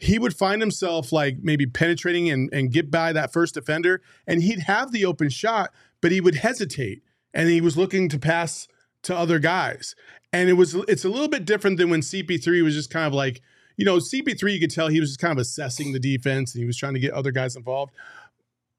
he 0.03 0.19
would 0.19 0.35
find 0.35 0.61
himself 0.61 1.13
like 1.13 1.37
maybe 1.41 1.65
penetrating 1.65 2.29
and, 2.29 2.49
and 2.51 2.71
get 2.71 2.91
by 2.91 3.13
that 3.13 3.31
first 3.31 3.53
defender, 3.53 4.01
and 4.27 4.43
he'd 4.43 4.59
have 4.59 4.91
the 4.91 5.05
open 5.05 5.29
shot, 5.29 5.71
but 6.01 6.11
he 6.11 6.19
would 6.19 6.35
hesitate 6.35 7.01
and 7.33 7.47
he 7.47 7.61
was 7.61 7.77
looking 7.77 8.09
to 8.09 8.19
pass 8.19 8.67
to 9.03 9.15
other 9.15 9.39
guys. 9.39 9.95
And 10.33 10.49
it 10.49 10.53
was 10.53 10.75
it's 10.89 11.05
a 11.05 11.09
little 11.09 11.29
bit 11.29 11.45
different 11.45 11.77
than 11.77 11.89
when 11.89 12.01
CP3 12.01 12.63
was 12.63 12.73
just 12.73 12.89
kind 12.89 13.07
of 13.07 13.13
like, 13.13 13.41
you 13.77 13.85
know, 13.85 13.97
CP3 13.97 14.53
you 14.53 14.59
could 14.59 14.71
tell 14.71 14.89
he 14.89 14.99
was 14.99 15.11
just 15.11 15.21
kind 15.21 15.31
of 15.31 15.37
assessing 15.37 15.93
the 15.93 15.99
defense 15.99 16.53
and 16.53 16.61
he 16.61 16.65
was 16.65 16.77
trying 16.77 16.95
to 16.95 16.99
get 16.99 17.13
other 17.13 17.31
guys 17.31 17.55
involved 17.55 17.93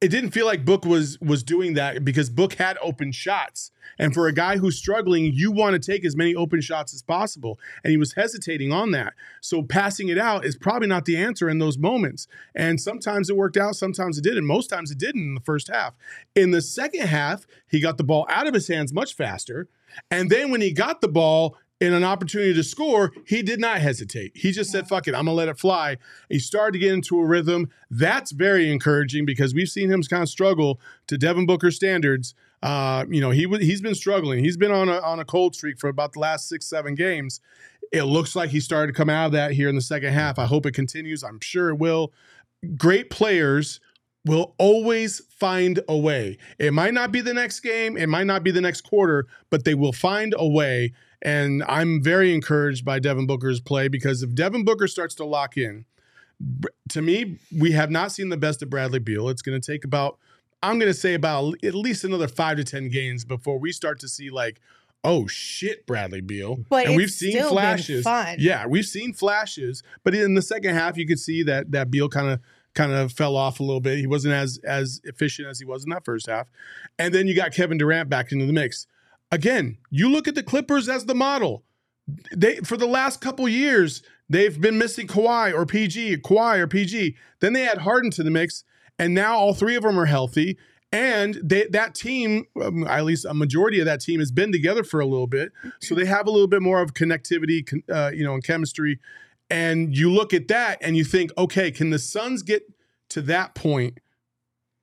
it 0.00 0.08
didn't 0.08 0.32
feel 0.32 0.44
like 0.44 0.64
Book 0.64 0.84
was 0.84 1.18
was 1.20 1.42
doing 1.42 1.74
that 1.74 2.04
because 2.04 2.28
Book 2.28 2.54
had 2.54 2.76
open 2.82 3.12
shots. 3.12 3.70
And 3.98 4.12
for 4.12 4.26
a 4.26 4.32
guy 4.32 4.56
who's 4.58 4.76
struggling, 4.76 5.32
you 5.32 5.52
want 5.52 5.80
to 5.80 5.92
take 5.92 6.04
as 6.04 6.16
many 6.16 6.34
open 6.34 6.60
shots 6.60 6.92
as 6.92 7.02
possible. 7.02 7.58
And 7.82 7.90
he 7.90 7.96
was 7.96 8.14
hesitating 8.14 8.72
on 8.72 8.90
that. 8.90 9.14
So 9.40 9.62
passing 9.62 10.08
it 10.08 10.18
out 10.18 10.44
is 10.44 10.56
probably 10.56 10.88
not 10.88 11.04
the 11.04 11.16
answer 11.16 11.48
in 11.48 11.58
those 11.58 11.78
moments. 11.78 12.26
And 12.54 12.80
sometimes 12.80 13.30
it 13.30 13.36
worked 13.36 13.56
out, 13.56 13.76
sometimes 13.76 14.18
it 14.18 14.24
didn't. 14.24 14.46
Most 14.46 14.68
times 14.68 14.90
it 14.90 14.98
didn't 14.98 15.22
in 15.22 15.34
the 15.34 15.40
first 15.40 15.68
half. 15.68 15.94
In 16.34 16.50
the 16.50 16.62
second 16.62 17.06
half, 17.06 17.46
he 17.68 17.80
got 17.80 17.96
the 17.96 18.04
ball 18.04 18.26
out 18.28 18.46
of 18.46 18.54
his 18.54 18.68
hands 18.68 18.92
much 18.92 19.14
faster. 19.14 19.68
And 20.10 20.28
then 20.28 20.50
when 20.50 20.60
he 20.60 20.72
got 20.72 21.00
the 21.00 21.08
ball, 21.08 21.56
in 21.80 21.92
an 21.92 22.04
opportunity 22.04 22.54
to 22.54 22.62
score, 22.62 23.12
he 23.26 23.42
did 23.42 23.60
not 23.60 23.80
hesitate. 23.80 24.32
He 24.34 24.52
just 24.52 24.70
said, 24.70 24.88
fuck 24.88 25.08
it, 25.08 25.14
I'm 25.14 25.24
going 25.24 25.26
to 25.26 25.32
let 25.32 25.48
it 25.48 25.58
fly. 25.58 25.98
He 26.28 26.38
started 26.38 26.72
to 26.72 26.78
get 26.78 26.92
into 26.92 27.18
a 27.18 27.26
rhythm. 27.26 27.68
That's 27.90 28.32
very 28.32 28.70
encouraging 28.70 29.26
because 29.26 29.54
we've 29.54 29.68
seen 29.68 29.90
him 29.90 30.02
kind 30.02 30.22
of 30.22 30.28
struggle 30.28 30.80
to 31.08 31.18
Devin 31.18 31.46
Booker 31.46 31.70
standards. 31.70 32.34
Uh, 32.62 33.04
you 33.10 33.20
know, 33.20 33.30
he 33.30 33.46
he's 33.58 33.82
been 33.82 33.94
struggling. 33.94 34.42
He's 34.42 34.56
been 34.56 34.70
on 34.70 34.88
a, 34.88 34.98
on 35.00 35.20
a 35.20 35.24
cold 35.24 35.54
streak 35.54 35.78
for 35.78 35.88
about 35.88 36.14
the 36.14 36.20
last 36.20 36.48
six, 36.48 36.66
seven 36.66 36.94
games. 36.94 37.40
It 37.92 38.04
looks 38.04 38.34
like 38.34 38.50
he 38.50 38.60
started 38.60 38.92
to 38.92 38.96
come 38.96 39.10
out 39.10 39.26
of 39.26 39.32
that 39.32 39.52
here 39.52 39.68
in 39.68 39.74
the 39.74 39.82
second 39.82 40.14
half. 40.14 40.38
I 40.38 40.46
hope 40.46 40.64
it 40.64 40.72
continues. 40.72 41.22
I'm 41.22 41.40
sure 41.40 41.68
it 41.68 41.76
will. 41.76 42.12
Great 42.78 43.10
players 43.10 43.80
will 44.24 44.54
always 44.58 45.20
find 45.28 45.80
a 45.88 45.96
way. 45.96 46.38
It 46.58 46.72
might 46.72 46.94
not 46.94 47.12
be 47.12 47.20
the 47.20 47.34
next 47.34 47.60
game, 47.60 47.96
it 47.96 48.08
might 48.08 48.26
not 48.26 48.42
be 48.42 48.50
the 48.50 48.60
next 48.60 48.80
quarter, 48.82 49.26
but 49.50 49.64
they 49.64 49.74
will 49.74 49.92
find 49.92 50.34
a 50.38 50.48
way. 50.48 50.92
And 51.24 51.62
I'm 51.66 52.02
very 52.02 52.34
encouraged 52.34 52.84
by 52.84 52.98
Devin 52.98 53.26
Booker's 53.26 53.60
play 53.60 53.88
because 53.88 54.22
if 54.22 54.34
Devin 54.34 54.64
Booker 54.64 54.86
starts 54.86 55.14
to 55.16 55.24
lock 55.24 55.56
in, 55.56 55.86
to 56.90 57.00
me, 57.00 57.38
we 57.56 57.72
have 57.72 57.90
not 57.90 58.12
seen 58.12 58.28
the 58.28 58.36
best 58.36 58.62
of 58.62 58.68
Bradley 58.68 58.98
Beal. 58.98 59.28
It's 59.28 59.42
going 59.42 59.58
to 59.58 59.72
take 59.72 59.84
about, 59.84 60.18
I'm 60.62 60.78
going 60.78 60.92
to 60.92 60.98
say 60.98 61.14
about 61.14 61.54
at 61.64 61.74
least 61.74 62.04
another 62.04 62.28
five 62.28 62.58
to 62.58 62.64
10 62.64 62.88
games 62.90 63.24
before 63.24 63.58
we 63.58 63.72
start 63.72 64.00
to 64.00 64.08
see 64.08 64.30
like, 64.30 64.60
oh 65.04 65.26
shit, 65.26 65.86
Bradley 65.86 66.20
Beal. 66.20 66.58
But 66.68 66.86
and 66.86 66.96
we've 66.96 67.10
seen 67.10 67.42
flashes. 67.48 68.04
Yeah, 68.38 68.66
we've 68.66 68.86
seen 68.86 69.12
flashes, 69.12 69.82
but 70.02 70.14
in 70.14 70.34
the 70.34 70.42
second 70.42 70.74
half, 70.74 70.96
you 70.96 71.06
could 71.06 71.20
see 71.20 71.42
that 71.44 71.70
that 71.72 71.90
Beal 71.90 72.08
kind 72.08 72.28
of 72.28 72.40
kind 72.74 72.92
of 72.92 73.12
fell 73.12 73.36
off 73.36 73.60
a 73.60 73.62
little 73.62 73.80
bit. 73.80 73.98
He 73.98 74.06
wasn't 74.06 74.34
as 74.34 74.58
as 74.64 75.00
efficient 75.04 75.48
as 75.48 75.60
he 75.60 75.64
was 75.64 75.84
in 75.84 75.90
that 75.90 76.04
first 76.04 76.26
half. 76.26 76.48
And 76.98 77.14
then 77.14 77.28
you 77.28 77.34
got 77.36 77.52
Kevin 77.52 77.78
Durant 77.78 78.08
back 78.08 78.32
into 78.32 78.46
the 78.46 78.52
mix. 78.52 78.86
Again, 79.30 79.78
you 79.90 80.08
look 80.10 80.28
at 80.28 80.34
the 80.34 80.42
Clippers 80.42 80.88
as 80.88 81.06
the 81.06 81.14
model. 81.14 81.64
They 82.34 82.56
for 82.56 82.76
the 82.76 82.86
last 82.86 83.20
couple 83.20 83.48
years, 83.48 84.02
they've 84.28 84.60
been 84.60 84.78
missing 84.78 85.06
Kawhi 85.06 85.54
or 85.54 85.64
PG, 85.66 86.18
Kawhi 86.18 86.58
or 86.58 86.66
PG. 86.66 87.16
Then 87.40 87.52
they 87.52 87.66
add 87.66 87.78
Harden 87.78 88.10
to 88.12 88.22
the 88.22 88.30
mix, 88.30 88.64
and 88.98 89.14
now 89.14 89.36
all 89.36 89.54
three 89.54 89.74
of 89.74 89.82
them 89.82 89.98
are 89.98 90.06
healthy. 90.06 90.58
And 90.92 91.40
they, 91.42 91.66
that 91.72 91.96
team, 91.96 92.44
um, 92.62 92.86
at 92.86 93.04
least 93.04 93.24
a 93.24 93.34
majority 93.34 93.80
of 93.80 93.86
that 93.86 94.00
team, 94.00 94.20
has 94.20 94.30
been 94.30 94.52
together 94.52 94.84
for 94.84 95.00
a 95.00 95.06
little 95.06 95.26
bit, 95.26 95.50
so 95.80 95.94
they 95.94 96.04
have 96.04 96.28
a 96.28 96.30
little 96.30 96.46
bit 96.46 96.62
more 96.62 96.80
of 96.80 96.94
connectivity, 96.94 97.82
uh, 97.90 98.12
you 98.14 98.22
know, 98.22 98.34
and 98.34 98.44
chemistry. 98.44 99.00
And 99.50 99.96
you 99.96 100.10
look 100.10 100.32
at 100.32 100.46
that 100.48 100.78
and 100.80 100.96
you 100.96 101.02
think, 101.02 101.32
okay, 101.36 101.72
can 101.72 101.90
the 101.90 101.98
Suns 101.98 102.42
get 102.42 102.62
to 103.08 103.22
that 103.22 103.56
point 103.56 103.98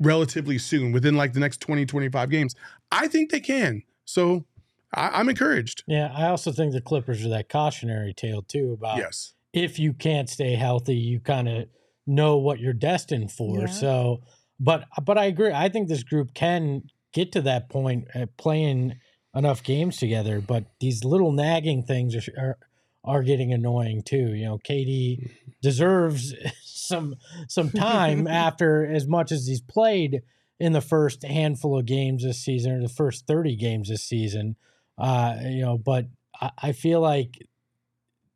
relatively 0.02 0.58
soon, 0.58 0.92
within 0.92 1.16
like 1.16 1.32
the 1.32 1.40
next 1.40 1.62
20, 1.62 1.86
25 1.86 2.30
games? 2.30 2.56
I 2.92 3.08
think 3.08 3.32
they 3.32 3.40
can. 3.40 3.84
So 4.06 4.46
I, 4.94 5.10
I'm 5.20 5.30
encouraged. 5.30 5.84
Yeah, 5.88 6.12
I 6.16 6.28
also 6.28 6.52
think 6.52 6.74
the 6.74 6.82
Clippers 6.82 7.26
are 7.26 7.30
that 7.30 7.50
cautionary 7.50 8.14
tale 8.14 8.42
too 8.42 8.74
about 8.74 8.98
Yes. 8.98 9.34
if 9.54 9.80
you 9.80 9.94
can't 9.94 10.30
stay 10.30 10.56
healthy, 10.56 10.96
you 10.96 11.20
kind 11.20 11.48
of 11.48 11.68
know 12.06 12.38
what 12.38 12.60
you're 12.60 12.74
destined 12.74 13.32
for. 13.32 13.62
Yeah. 13.62 13.66
So, 13.68 14.22
but 14.60 14.86
but 15.04 15.18
I 15.18 15.26
agree. 15.26 15.52
I 15.52 15.70
think 15.70 15.88
this 15.88 16.04
group 16.04 16.34
can 16.34 16.84
get 17.14 17.32
to 17.34 17.42
that 17.42 17.70
point 17.70 18.08
at 18.14 18.38
playing 18.38 18.96
enough 19.36 19.64
games 19.64 19.98
together. 19.98 20.42
But 20.42 20.66
these 20.80 21.04
little 21.04 21.32
nagging 21.32 21.84
things 21.84 22.16
are 22.16 22.32
are, 22.38 22.58
are 23.04 23.24
getting 23.24 23.54
annoying 23.54 24.04
too. 24.04 24.34
You 24.34 24.46
know, 24.46 24.58
KD 24.58 24.88
mm-hmm. 24.88 25.52
deserves 25.62 26.34
some 26.64 27.16
some 27.48 27.70
time 27.70 28.28
after 28.46 28.86
as 28.86 29.08
much 29.08 29.32
as 29.32 29.48
he's 29.48 29.62
played 29.62 30.22
in 30.62 30.74
the 30.74 30.82
first 30.82 31.24
handful 31.24 31.78
of 31.78 31.86
games 31.86 32.24
this 32.24 32.40
season 32.40 32.72
or 32.72 32.82
the 32.82 32.88
first 32.90 33.26
30 33.26 33.56
games 33.56 33.90
this 33.90 34.04
season. 34.04 34.56
Uh, 34.98 35.36
you 35.44 35.62
know, 35.62 35.78
but 35.78 36.06
I, 36.40 36.52
I 36.62 36.72
feel 36.72 37.02
like 37.02 37.48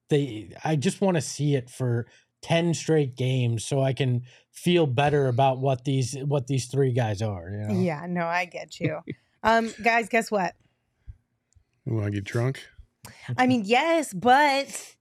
they 0.10 0.51
I 0.63 0.75
just 0.75 1.01
want 1.01 1.15
to 1.15 1.22
see 1.22 1.55
it 1.55 1.70
for 1.70 2.08
10 2.41 2.74
straight 2.74 3.15
games 3.15 3.63
so 3.65 3.82
I 3.82 3.94
can 3.94 4.24
feel 4.51 4.86
better 4.88 5.27
about 5.27 5.60
what 5.60 5.84
these 5.86 6.15
what 6.25 6.48
these 6.48 6.65
three 6.65 6.94
guys 6.94 7.22
are, 7.22 7.50
you 7.50 7.58
know. 7.58 7.79
Yeah, 7.79 8.05
no, 8.08 8.25
I 8.25 8.46
get 8.46 8.79
you. 8.79 9.00
um, 9.44 9.72
guys, 9.84 10.10
guess 10.10 10.32
what? 10.32 10.55
You 11.86 11.94
want 11.94 12.05
to 12.08 12.12
get 12.12 12.24
drunk? 12.24 12.67
I 13.38 13.46
mean, 13.46 13.63
yes, 13.65 14.13
but 14.13 14.96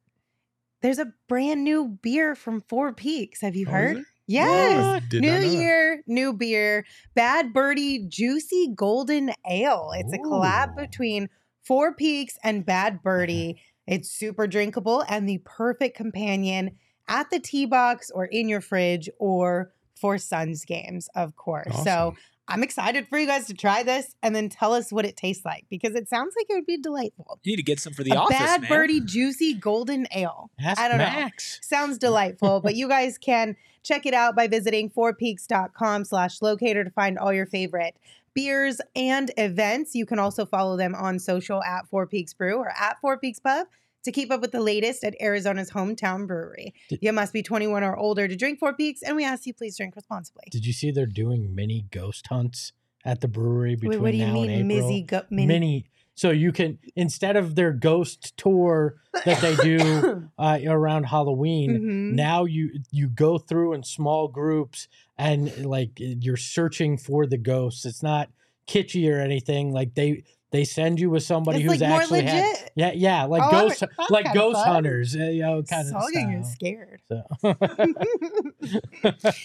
there's 0.83 0.99
a 0.99 1.13
brand 1.29 1.65
new 1.65 1.99
beer 2.03 2.35
from 2.35 2.61
Four 2.61 2.93
Peaks. 2.93 3.41
Have 3.41 3.57
you 3.57 3.67
Oh, 3.69 3.73
heard? 3.73 4.05
Yes. 4.27 5.03
New 5.13 5.21
that. 5.21 5.47
year, 5.47 6.03
new 6.07 6.33
beer. 6.33 6.85
Bad 7.15 7.53
Birdie 7.53 8.07
Juicy 8.09 8.69
Golden 8.75 9.31
Ale. 9.49 9.93
It's 9.97 10.13
a 10.13 10.19
collab 10.19 10.77
between 10.77 11.29
Four 11.63 11.95
Peaks 11.95 12.39
and 12.43 12.65
Bad 12.65 13.03
Birdie. 13.03 13.61
It's 13.87 14.11
super 14.11 14.47
drinkable 14.47 15.05
and 15.09 15.29
the 15.29 15.39
perfect 15.45 15.97
companion 15.97 16.73
at 17.07 17.31
the 17.31 17.39
tea 17.39 17.67
box 17.67 18.11
or 18.11 18.25
in 18.25 18.49
your 18.49 18.63
fridge 18.63 19.11
or 19.19 19.73
for 19.95 20.19
Suns 20.19 20.65
games, 20.65 21.09
of 21.15 21.37
course. 21.37 21.75
So 21.85 21.91
Awesome. 21.91 22.17
I'm 22.47 22.63
excited 22.63 23.09
for 23.09 23.19
you 23.19 23.27
guys 23.27 23.47
to 23.47 23.55
try 23.55 23.83
this 23.83 24.15
and 24.23 24.37
then 24.37 24.49
tell 24.49 24.75
us 24.75 24.93
what 24.93 25.07
it 25.07 25.17
tastes 25.17 25.45
like 25.45 25.65
because 25.71 25.95
it 25.95 26.09
sounds 26.09 26.35
like 26.37 26.47
it 26.51 26.55
would 26.55 26.67
be 26.67 26.77
delightful. 26.77 27.39
You 27.43 27.53
need 27.53 27.57
to 27.57 27.63
get 27.63 27.81
some 27.81 27.95
for 27.95 28.05
the 28.05 28.11
a 28.13 28.17
office, 28.17 28.39
bad 28.39 28.61
man. 28.63 28.69
birdie 28.71 29.01
juicy 29.01 29.55
golden 29.55 30.07
ale. 30.15 30.51
Ask 30.61 30.81
I 30.81 30.89
don't 30.89 30.99
know. 30.99 31.29
Sounds 31.39 31.97
delightful, 31.99 32.61
but 32.61 32.75
you 32.77 32.89
guys 32.89 33.17
can 33.17 33.57
check 33.83 34.05
it 34.07 34.15
out 34.15 34.37
by 34.37 34.47
visiting 34.47 34.91
fourpeaks.com 34.91 36.05
slash 36.05 36.43
locator 36.43 36.85
to 36.85 36.91
find 36.91 37.19
all 37.19 37.33
your 37.33 37.47
favorite 37.47 37.97
beers 38.35 38.81
and 38.95 39.31
events. 39.37 39.95
You 39.95 40.07
can 40.07 40.19
also 40.19 40.45
follow 40.45 40.77
them 40.77 40.95
on 40.95 41.19
social 41.19 41.63
at 41.63 41.87
Four 41.89 42.07
Peaks 42.07 42.35
Brew 42.35 42.57
or 42.57 42.71
at 42.79 43.01
Four 43.01 43.17
Peaks 43.19 43.39
Pub 43.39 43.69
to 44.05 44.13
keep 44.13 44.31
up 44.31 44.41
with 44.41 44.53
the 44.53 44.61
latest 44.61 45.03
at 45.05 45.15
Arizona's 45.21 45.71
hometown 45.71 46.27
brewery. 46.27 46.75
Did- 46.89 47.01
You 47.03 47.13
must 47.13 47.33
be 47.33 47.43
21 47.43 47.83
or 47.83 47.97
older 47.97 48.29
to 48.29 48.37
drink 48.37 48.59
Four 48.59 48.75
Peaks, 48.75 49.03
and 49.03 49.17
we 49.17 49.25
ask 49.25 49.47
you 49.47 49.55
please 49.55 49.77
drink 49.77 49.97
responsibly. 49.97 50.45
Did 50.51 50.65
you 50.67 50.73
see 50.73 50.91
they're 50.91 51.07
doing 51.07 51.55
mini 51.55 51.87
ghost 51.91 52.27
hunts 52.29 52.73
at 53.05 53.21
the 53.21 53.29
brewery 53.29 53.75
between 53.75 53.91
Wait, 53.91 54.01
what 54.01 54.11
do 54.13 54.17
you 54.19 54.27
now 54.27 54.33
mean, 54.33 54.51
and 54.51 54.71
April? 54.73 54.89
Mizzy 54.91 55.07
go- 55.07 55.23
mini? 55.31 55.47
mini. 55.47 55.85
So 56.17 56.31
you 56.31 56.53
can 56.53 56.79
instead 56.95 57.35
of 57.37 57.57
their 57.57 57.73
ghost 57.73 58.37
tour 58.37 58.97
that 59.25 59.41
they 59.41 59.57
do 59.57 60.31
uh, 60.39 60.59
around 60.65 61.05
Halloween, 61.05 61.71
Mhm. 61.73 62.15
now 62.15 62.45
you 62.45 62.71
you 62.93 63.09
go 63.09 63.37
through 63.37 63.73
in 63.75 63.83
small 63.83 64.29
groups 64.29 64.87
and 65.19 65.67
like 65.67 65.91
you're 65.99 66.37
searching 66.37 66.97
for 66.99 67.27
the 67.27 67.37
ghosts. 67.37 67.85
It's 67.85 68.01
not 68.03 68.31
kitschy 68.69 69.13
or 69.13 69.19
anything. 69.21 69.73
Like 69.73 69.95
they 69.97 70.23
they 70.55 70.65
send 70.65 71.01
you 71.01 71.11
with 71.11 71.25
somebody 71.25 71.63
It's 71.65 71.73
who's 71.73 71.81
like 71.81 71.91
more 71.91 72.01
actually 72.01 72.23
had 72.23 72.45
legit. 72.47 72.73
yeah 72.77 72.93
yeah 72.95 73.25
like 73.25 73.43
Oh, 73.43 73.57
I'm- 73.57 73.69
ghost 73.69 73.83
like 74.11 74.33
ghost 74.33 74.65
fun. 74.65 74.75
hunters 74.75 75.17
uh, 75.17 75.25
you 75.25 75.43
know 75.43 75.63
kind 75.65 75.89
of 75.89 76.03
Saga, 76.03 76.31
you're 76.31 76.45
scared. 76.45 77.01
So. 77.09 77.23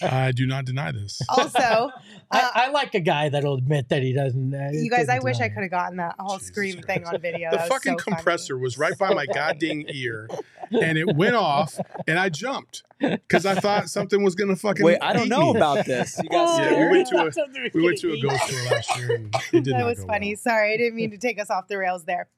I 0.02 0.32
do 0.32 0.46
not 0.46 0.64
deny 0.64 0.92
this. 0.92 1.20
also, 1.28 1.58
I, 2.30 2.40
Uh, 2.40 2.50
I 2.54 2.70
like 2.70 2.94
a 2.94 3.00
guy 3.00 3.28
that'll 3.28 3.54
admit 3.56 3.88
that 3.88 4.02
he 4.02 4.12
doesn't. 4.12 4.54
Uh, 4.54 4.68
you 4.72 4.90
guys, 4.90 5.08
I 5.08 5.14
didn't 5.14 5.24
wish 5.24 5.40
I 5.40 5.48
could 5.48 5.62
have 5.62 5.70
gotten 5.70 5.96
that 5.98 6.14
whole 6.18 6.36
Jesus 6.36 6.48
scream 6.48 6.82
thing 6.82 7.04
on 7.06 7.20
video. 7.20 7.50
The 7.50 7.56
That 7.58 7.62
was 7.64 7.68
fucking 7.72 7.98
so 7.98 8.04
funny. 8.04 8.16
compressor 8.16 8.58
was 8.58 8.78
right 8.78 8.96
by 8.96 9.12
my 9.12 9.26
goddamn 9.26 9.84
ear, 9.88 10.28
and 10.70 10.96
it 10.96 11.14
went 11.16 11.34
off, 11.34 11.78
and 12.06 12.18
I 12.18 12.28
jumped 12.28 12.84
because 13.00 13.46
I 13.46 13.54
thought 13.54 13.88
something 13.88 14.22
was 14.22 14.34
gonna 14.34 14.56
fucking. 14.56 14.84
Wait, 14.84 14.98
I 15.00 15.12
don't 15.12 15.28
know 15.28 15.52
me. 15.52 15.58
about 15.58 15.86
this. 15.86 16.18
You 16.22 16.28
got 16.28 16.62
Yeah, 16.72 16.78
we 16.78 16.90
went 16.90 17.08
to 17.08 17.16
a- 17.18 17.70
We 17.74 17.82
went 17.84 17.98
to 17.98 18.12
a 18.12 18.20
ghost 18.20 18.48
tour 18.48 18.64
last 18.70 18.98
year, 18.98 19.14
and 19.16 19.34
it 19.52 19.64
did 19.64 19.74
that 19.74 19.84
was 19.86 20.04
funny. 20.04 20.30
well. 20.30 20.36
Sorry, 20.36 20.74
I 20.74 20.76
didn't 20.76 20.96
mean 20.96 21.10
to 21.10 21.18
take 21.18 21.40
us 21.40 21.50
off 21.50 21.68
the 21.68 21.78
rails 21.78 22.04
there. 22.04 22.28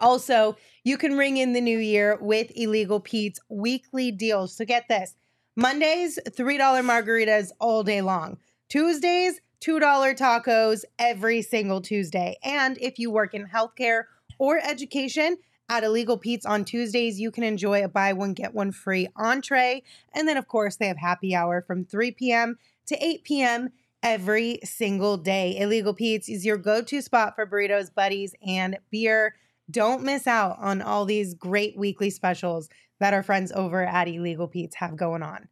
Also, 0.00 0.56
you 0.84 0.96
can 0.96 1.16
ring 1.16 1.36
in 1.36 1.52
the 1.52 1.60
new 1.60 1.78
year 1.78 2.18
with 2.20 2.50
Illegal 2.56 2.98
Pete's 2.98 3.38
weekly 3.48 4.10
deals. 4.10 4.56
So 4.56 4.64
get 4.64 4.88
this 4.88 5.14
Mondays, 5.54 6.18
$3 6.28 6.58
margaritas 6.58 7.50
all 7.60 7.82
day 7.84 8.00
long. 8.02 8.38
Tuesdays, 8.68 9.40
$2 9.60 9.80
tacos 10.18 10.82
every 10.98 11.42
single 11.42 11.80
Tuesday. 11.80 12.36
And 12.42 12.78
if 12.80 12.98
you 12.98 13.10
work 13.10 13.34
in 13.34 13.46
healthcare 13.46 14.04
or 14.38 14.58
education, 14.58 15.36
at 15.72 15.84
Illegal 15.84 16.18
Pete's 16.18 16.44
on 16.44 16.66
Tuesdays, 16.66 17.18
you 17.18 17.30
can 17.30 17.42
enjoy 17.42 17.82
a 17.82 17.88
buy 17.88 18.12
one, 18.12 18.34
get 18.34 18.52
one 18.52 18.72
free 18.72 19.08
entree. 19.16 19.82
And 20.12 20.28
then, 20.28 20.36
of 20.36 20.46
course, 20.46 20.76
they 20.76 20.86
have 20.86 20.98
happy 20.98 21.34
hour 21.34 21.62
from 21.62 21.86
3 21.86 22.10
p.m. 22.10 22.58
to 22.86 23.02
8 23.02 23.24
p.m. 23.24 23.70
every 24.02 24.58
single 24.64 25.16
day. 25.16 25.56
Illegal 25.58 25.94
Pete's 25.94 26.28
is 26.28 26.44
your 26.44 26.58
go 26.58 26.82
to 26.82 27.00
spot 27.00 27.34
for 27.34 27.46
burritos, 27.46 27.92
buddies, 27.92 28.34
and 28.46 28.76
beer. 28.90 29.34
Don't 29.70 30.02
miss 30.02 30.26
out 30.26 30.58
on 30.60 30.82
all 30.82 31.06
these 31.06 31.32
great 31.32 31.74
weekly 31.74 32.10
specials 32.10 32.68
that 33.00 33.14
our 33.14 33.22
friends 33.22 33.50
over 33.52 33.82
at 33.82 34.08
Illegal 34.08 34.48
Pete's 34.48 34.76
have 34.76 34.94
going 34.94 35.22
on. 35.22 35.48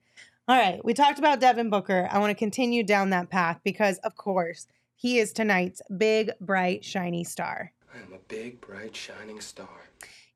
All 0.47 0.57
right, 0.57 0.85
we 0.85 0.93
talked 0.93 1.19
about 1.19 1.41
Devin 1.41 1.71
Booker. 1.71 2.09
I 2.11 2.19
want 2.19 2.31
to 2.31 2.35
continue 2.35 2.83
down 2.83 3.09
that 3.11 3.31
path 3.31 3.61
because, 3.65 3.97
of 3.99 4.17
course, 4.17 4.67
he 4.97 5.19
is 5.19 5.33
tonight's 5.33 5.81
big, 5.97 6.33
bright, 6.43 6.85
shiny 6.85 7.25
star. 7.25 7.73
I'm 7.95 8.13
a 8.13 8.19
big, 8.29 8.61
bright, 8.61 8.95
shining 8.95 9.41
star. 9.41 9.69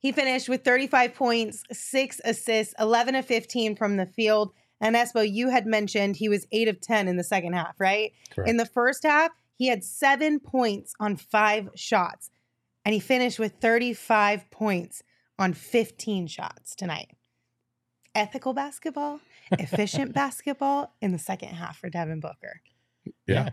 He 0.05 0.13
finished 0.13 0.51
with 0.51 0.65
35 0.65 1.15
points, 1.15 1.63
six 1.73 2.21
assists, 2.27 2.75
11 2.79 3.15
of 3.15 3.25
15 3.25 3.75
from 3.75 3.97
the 3.97 4.05
field. 4.05 4.53
And 4.79 4.95
Espo, 4.95 5.27
you 5.27 5.49
had 5.49 5.67
mentioned 5.67 6.17
he 6.17 6.29
was 6.29 6.47
8 6.53 6.69
of 6.69 6.79
10 6.83 7.09
in 7.09 7.17
the 7.17 7.25
second 7.25 7.55
half, 7.55 7.81
right? 7.81 8.13
Correct. 8.31 8.51
In 8.51 8.59
the 8.59 8.67
first 8.67 9.05
half, 9.05 9.31
he 9.57 9.69
had 9.69 9.83
seven 9.83 10.41
points 10.41 10.93
on 11.01 11.17
five 11.17 11.71
shots. 11.75 12.29
And 12.85 12.93
he 12.93 13.01
finished 13.01 13.39
with 13.39 13.55
35 13.63 14.51
points 14.51 15.03
on 15.39 15.55
15 15.55 16.27
shots 16.27 16.77
tonight. 16.77 17.13
Ethical 18.15 18.53
basketball, 18.53 19.21
efficient 19.53 20.13
basketball 20.13 20.95
in 21.01 21.13
the 21.13 21.19
second 21.19 21.49
half 21.55 21.79
for 21.79 21.89
Devin 21.89 22.21
Booker. 22.21 22.61
Yeah, 23.27 23.49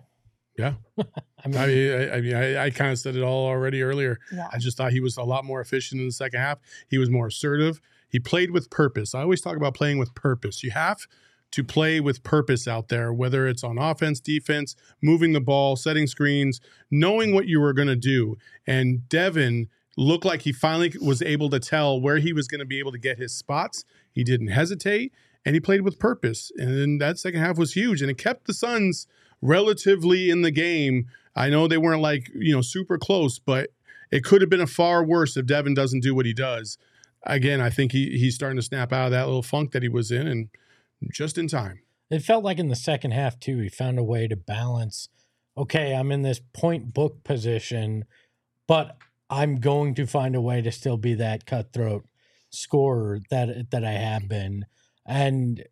yeah. 0.58 0.74
I 1.44 1.48
mean, 1.48 1.58
I 1.58 1.68
mean, 1.68 1.92
I, 1.92 2.12
I 2.12 2.22
mean, 2.22 2.36
I, 2.36 2.66
I 2.66 2.70
kind 2.70 2.92
of 2.92 3.00
said 3.00 3.16
it 3.16 3.24
all 3.24 3.48
already 3.48 3.82
earlier. 3.82 4.20
Yeah. 4.32 4.48
I 4.52 4.58
just 4.58 4.78
thought 4.78 4.92
he 4.92 5.00
was 5.00 5.18
a 5.18 5.24
lot 5.24 5.46
more 5.46 5.62
efficient 5.62 6.02
in 6.02 6.08
the 6.08 6.14
second 6.14 6.40
half. 6.40 6.60
He 6.90 6.98
was 6.98 7.10
more 7.10 7.28
assertive. 7.28 7.82
He 8.10 8.20
played 8.20 8.52
with 8.52 8.70
purpose. 8.70 9.16
I 9.16 9.22
always 9.22 9.42
talk 9.42 9.56
about 9.56 9.74
playing 9.74 9.98
with 9.98 10.14
purpose. 10.14 10.64
You 10.64 10.72
have 10.72 11.08
to 11.52 11.64
play 11.64 12.00
with 12.00 12.24
purpose 12.24 12.68
out 12.68 12.88
there, 12.88 13.12
whether 13.12 13.48
it's 13.48 13.64
on 13.64 13.78
offense, 13.78 14.20
defense, 14.20 14.76
moving 15.02 15.34
the 15.34 15.42
ball, 15.42 15.76
setting 15.76 16.08
screens, 16.08 16.62
knowing 16.90 17.34
what 17.34 17.48
you 17.48 17.60
were 17.60 17.74
going 17.74 17.88
to 17.88 17.96
do. 17.96 18.38
And 18.66 19.08
Devin 19.10 19.68
looked 19.98 20.26
like 20.26 20.44
he 20.44 20.54
finally 20.54 20.94
was 21.02 21.22
able 21.22 21.50
to 21.50 21.60
tell 21.60 22.00
where 22.00 22.18
he 22.18 22.34
was 22.34 22.48
going 22.48 22.60
to 22.60 22.66
be 22.66 22.80
able 22.80 22.92
to 22.92 22.98
get 22.98 23.18
his 23.18 23.34
spots. 23.34 23.84
He 24.12 24.24
didn't 24.24 24.48
hesitate 24.48 25.14
and 25.46 25.56
he 25.56 25.60
played 25.60 25.82
with 25.82 26.00
purpose. 26.00 26.52
And 26.58 26.78
then 26.78 26.98
that 27.00 27.20
second 27.20 27.42
half 27.42 27.58
was 27.58 27.74
huge 27.74 28.02
and 28.02 28.10
it 28.10 28.18
kept 28.18 28.48
the 28.48 28.54
Suns 28.54 29.08
relatively 29.42 30.30
in 30.30 30.42
the 30.42 30.52
game. 30.52 31.08
I 31.36 31.50
know 31.50 31.68
they 31.68 31.78
weren't 31.78 32.02
like, 32.02 32.30
you 32.36 32.54
know, 32.54 32.62
super 32.62 32.98
close, 32.98 33.40
but 33.40 33.70
it 34.12 34.24
could 34.24 34.42
have 34.42 34.50
been 34.50 34.62
a 34.62 34.68
far 34.68 35.04
worse 35.04 35.38
if 35.38 35.46
Devin 35.46 35.74
doesn't 35.74 36.02
do 36.02 36.14
what 36.14 36.26
he 36.26 36.34
does. 36.34 36.78
Again, 37.24 37.62
I 37.62 37.70
think 37.70 37.92
he 37.92 38.18
he's 38.18 38.36
starting 38.36 38.58
to 38.58 38.64
snap 38.64 38.92
out 38.92 39.06
of 39.06 39.12
that 39.12 39.28
little 39.28 39.44
funk 39.44 39.72
that 39.72 39.84
he 39.84 39.90
was 39.90 40.12
in 40.12 40.28
and 40.28 40.50
just 41.12 41.38
in 41.38 41.48
time. 41.48 41.82
it 42.10 42.24
felt 42.24 42.44
like 42.44 42.60
in 42.60 42.68
the 42.68 42.76
second 42.76 43.12
half 43.12 43.40
too, 43.40 43.60
he 43.60 43.70
found 43.70 43.98
a 44.00 44.04
way 44.04 44.28
to 44.28 44.36
balance. 44.36 45.08
Okay, 45.58 45.94
I'm 45.94 46.12
in 46.12 46.24
this 46.24 46.42
point 46.54 46.94
book 46.94 47.24
position, 47.24 48.06
but 48.68 48.98
I'm 49.30 49.60
going 49.60 49.96
to 49.96 50.06
find 50.06 50.36
a 50.36 50.42
way 50.42 50.62
to 50.62 50.72
still 50.72 50.98
be 50.98 51.14
that 51.16 51.46
cutthroat 51.46 52.06
scorer 52.50 53.20
that 53.30 53.70
that 53.72 53.86
I 53.86 53.92
have 53.92 54.28
been, 54.28 54.66
and 55.06 55.64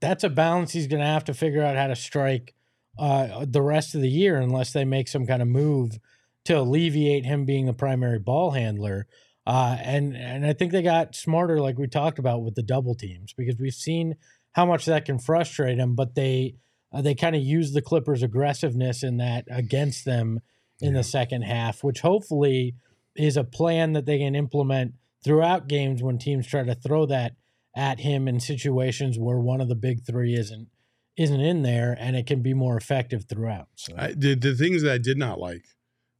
that's 0.00 0.24
a 0.24 0.28
balance 0.28 0.72
he's 0.72 0.86
going 0.86 1.00
to 1.00 1.06
have 1.06 1.24
to 1.24 1.34
figure 1.34 1.62
out 1.62 1.76
how 1.76 1.86
to 1.86 1.96
strike 1.96 2.54
uh, 2.98 3.44
the 3.48 3.62
rest 3.62 3.94
of 3.94 4.00
the 4.00 4.08
year, 4.08 4.36
unless 4.36 4.72
they 4.72 4.84
make 4.84 5.08
some 5.08 5.26
kind 5.26 5.42
of 5.42 5.48
move 5.48 5.98
to 6.44 6.58
alleviate 6.58 7.24
him 7.24 7.44
being 7.44 7.66
the 7.66 7.72
primary 7.72 8.18
ball 8.18 8.52
handler. 8.52 9.06
Uh, 9.46 9.76
and 9.82 10.16
and 10.16 10.44
I 10.44 10.52
think 10.52 10.72
they 10.72 10.82
got 10.82 11.14
smarter, 11.14 11.60
like 11.60 11.78
we 11.78 11.86
talked 11.86 12.18
about 12.18 12.42
with 12.42 12.54
the 12.54 12.62
double 12.62 12.94
teams, 12.94 13.32
because 13.32 13.56
we've 13.58 13.72
seen 13.72 14.16
how 14.52 14.66
much 14.66 14.84
that 14.86 15.04
can 15.04 15.18
frustrate 15.18 15.78
him. 15.78 15.94
But 15.94 16.14
they 16.14 16.56
uh, 16.92 17.02
they 17.02 17.14
kind 17.14 17.36
of 17.36 17.42
use 17.42 17.72
the 17.72 17.82
Clippers' 17.82 18.22
aggressiveness 18.22 19.02
in 19.02 19.18
that 19.18 19.46
against 19.50 20.04
them 20.04 20.40
in 20.80 20.94
the 20.94 21.02
second 21.02 21.42
half, 21.42 21.82
which 21.82 22.00
hopefully 22.00 22.74
is 23.16 23.36
a 23.36 23.44
plan 23.44 23.94
that 23.94 24.06
they 24.06 24.18
can 24.18 24.34
implement 24.34 24.94
throughout 25.24 25.68
games 25.68 26.02
when 26.02 26.18
teams 26.18 26.46
try 26.46 26.62
to 26.62 26.74
throw 26.74 27.06
that 27.06 27.34
at 27.74 28.00
him 28.00 28.28
in 28.28 28.40
situations 28.40 29.18
where 29.18 29.38
one 29.38 29.60
of 29.60 29.68
the 29.68 29.74
big 29.74 30.04
three 30.04 30.34
isn't 30.34 30.68
isn't 31.18 31.40
in 31.40 31.62
there, 31.62 31.96
and 31.98 32.16
it 32.16 32.26
can 32.26 32.40
be 32.40 32.54
more 32.54 32.76
effective 32.76 33.24
throughout. 33.28 33.68
So. 33.74 33.92
I, 33.98 34.12
the 34.16 34.34
the 34.34 34.54
things 34.54 34.82
that 34.82 34.92
I 34.92 34.98
did 34.98 35.18
not 35.18 35.38
like 35.40 35.64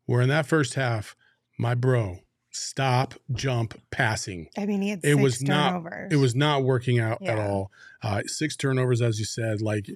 were 0.06 0.20
in 0.20 0.28
that 0.28 0.44
first 0.46 0.74
half, 0.74 1.14
my 1.58 1.74
bro, 1.74 2.18
stop, 2.50 3.14
jump, 3.32 3.80
passing. 3.90 4.48
I 4.58 4.66
mean, 4.66 4.82
he 4.82 4.90
had 4.90 5.00
It 5.04 5.12
six 5.14 5.22
was 5.22 5.42
not- 5.42 5.84
It 6.10 6.16
was 6.16 6.34
not 6.34 6.64
working 6.64 6.98
out 6.98 7.22
at 7.22 7.38
all. 7.38 7.70
Uh, 8.02 8.22
six 8.26 8.56
turnovers, 8.56 9.00
as 9.00 9.18
you 9.18 9.24
said. 9.24 9.60
Like 9.62 9.88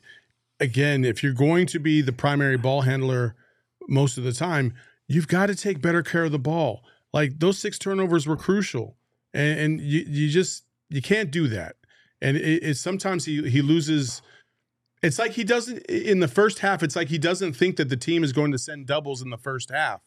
again, 0.61 1.05
if 1.05 1.23
you're 1.23 1.33
going 1.35 1.67
to 1.67 1.79
be 1.81 2.01
the 2.01 2.13
primary 2.13 2.57
ball 2.57 2.83
handler 2.83 3.35
most 3.89 4.17
of 4.19 4.25
the 4.25 4.33
time, 4.33 4.75
you've 5.09 5.29
got 5.29 5.47
to 5.47 5.55
take 5.57 5.81
better 5.83 6.03
care 6.03 6.25
of 6.25 6.33
the 6.33 6.39
ball. 6.39 6.85
Like 7.13 7.39
those 7.41 7.59
six 7.59 7.79
turnovers 7.79 8.27
were 8.27 8.37
crucial, 8.37 8.97
and, 9.35 9.59
and 9.59 9.81
you 9.81 10.05
you 10.07 10.29
just 10.31 10.65
you 10.89 11.03
can't 11.03 11.31
do 11.31 11.49
that. 11.49 11.77
And 12.21 12.37
it, 12.37 12.63
it's 12.63 12.81
sometimes 12.81 13.25
he 13.25 13.49
he 13.51 13.63
loses. 13.63 14.23
It's 15.03 15.19
like 15.19 15.33
he 15.33 15.45
doesn't 15.45 15.79
in 15.87 16.21
the 16.21 16.29
first 16.29 16.61
half. 16.61 16.83
It's 16.83 16.95
like 16.95 17.09
he 17.09 17.19
doesn't 17.19 17.55
think 17.55 17.77
that 17.77 17.89
the 17.89 17.97
team 17.97 18.23
is 18.23 18.33
going 18.33 18.53
to 18.53 18.59
send 18.59 18.87
doubles 18.87 19.21
in 19.21 19.31
the 19.31 19.39
first 19.39 19.71
half, 19.71 20.01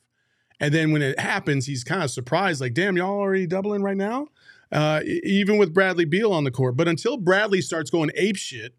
and 0.59 0.73
then 0.73 0.91
when 0.91 1.01
it 1.01 1.19
happens, 1.19 1.65
he's 1.65 1.83
kind 1.83 2.03
of 2.03 2.11
surprised. 2.11 2.61
Like, 2.61 2.73
damn, 2.73 2.95
y'all 2.95 3.19
already 3.19 3.47
doubling 3.47 3.83
right 3.83 3.97
now. 3.97 4.27
Uh, 4.71 5.01
even 5.05 5.57
with 5.57 5.73
Bradley 5.73 6.05
Beal 6.05 6.33
on 6.33 6.43
the 6.43 6.51
court, 6.51 6.75
but 6.75 6.87
until 6.87 7.17
Bradley 7.17 7.61
starts 7.61 7.89
going 7.89 8.09
ape 8.15 8.35
shit, 8.35 8.73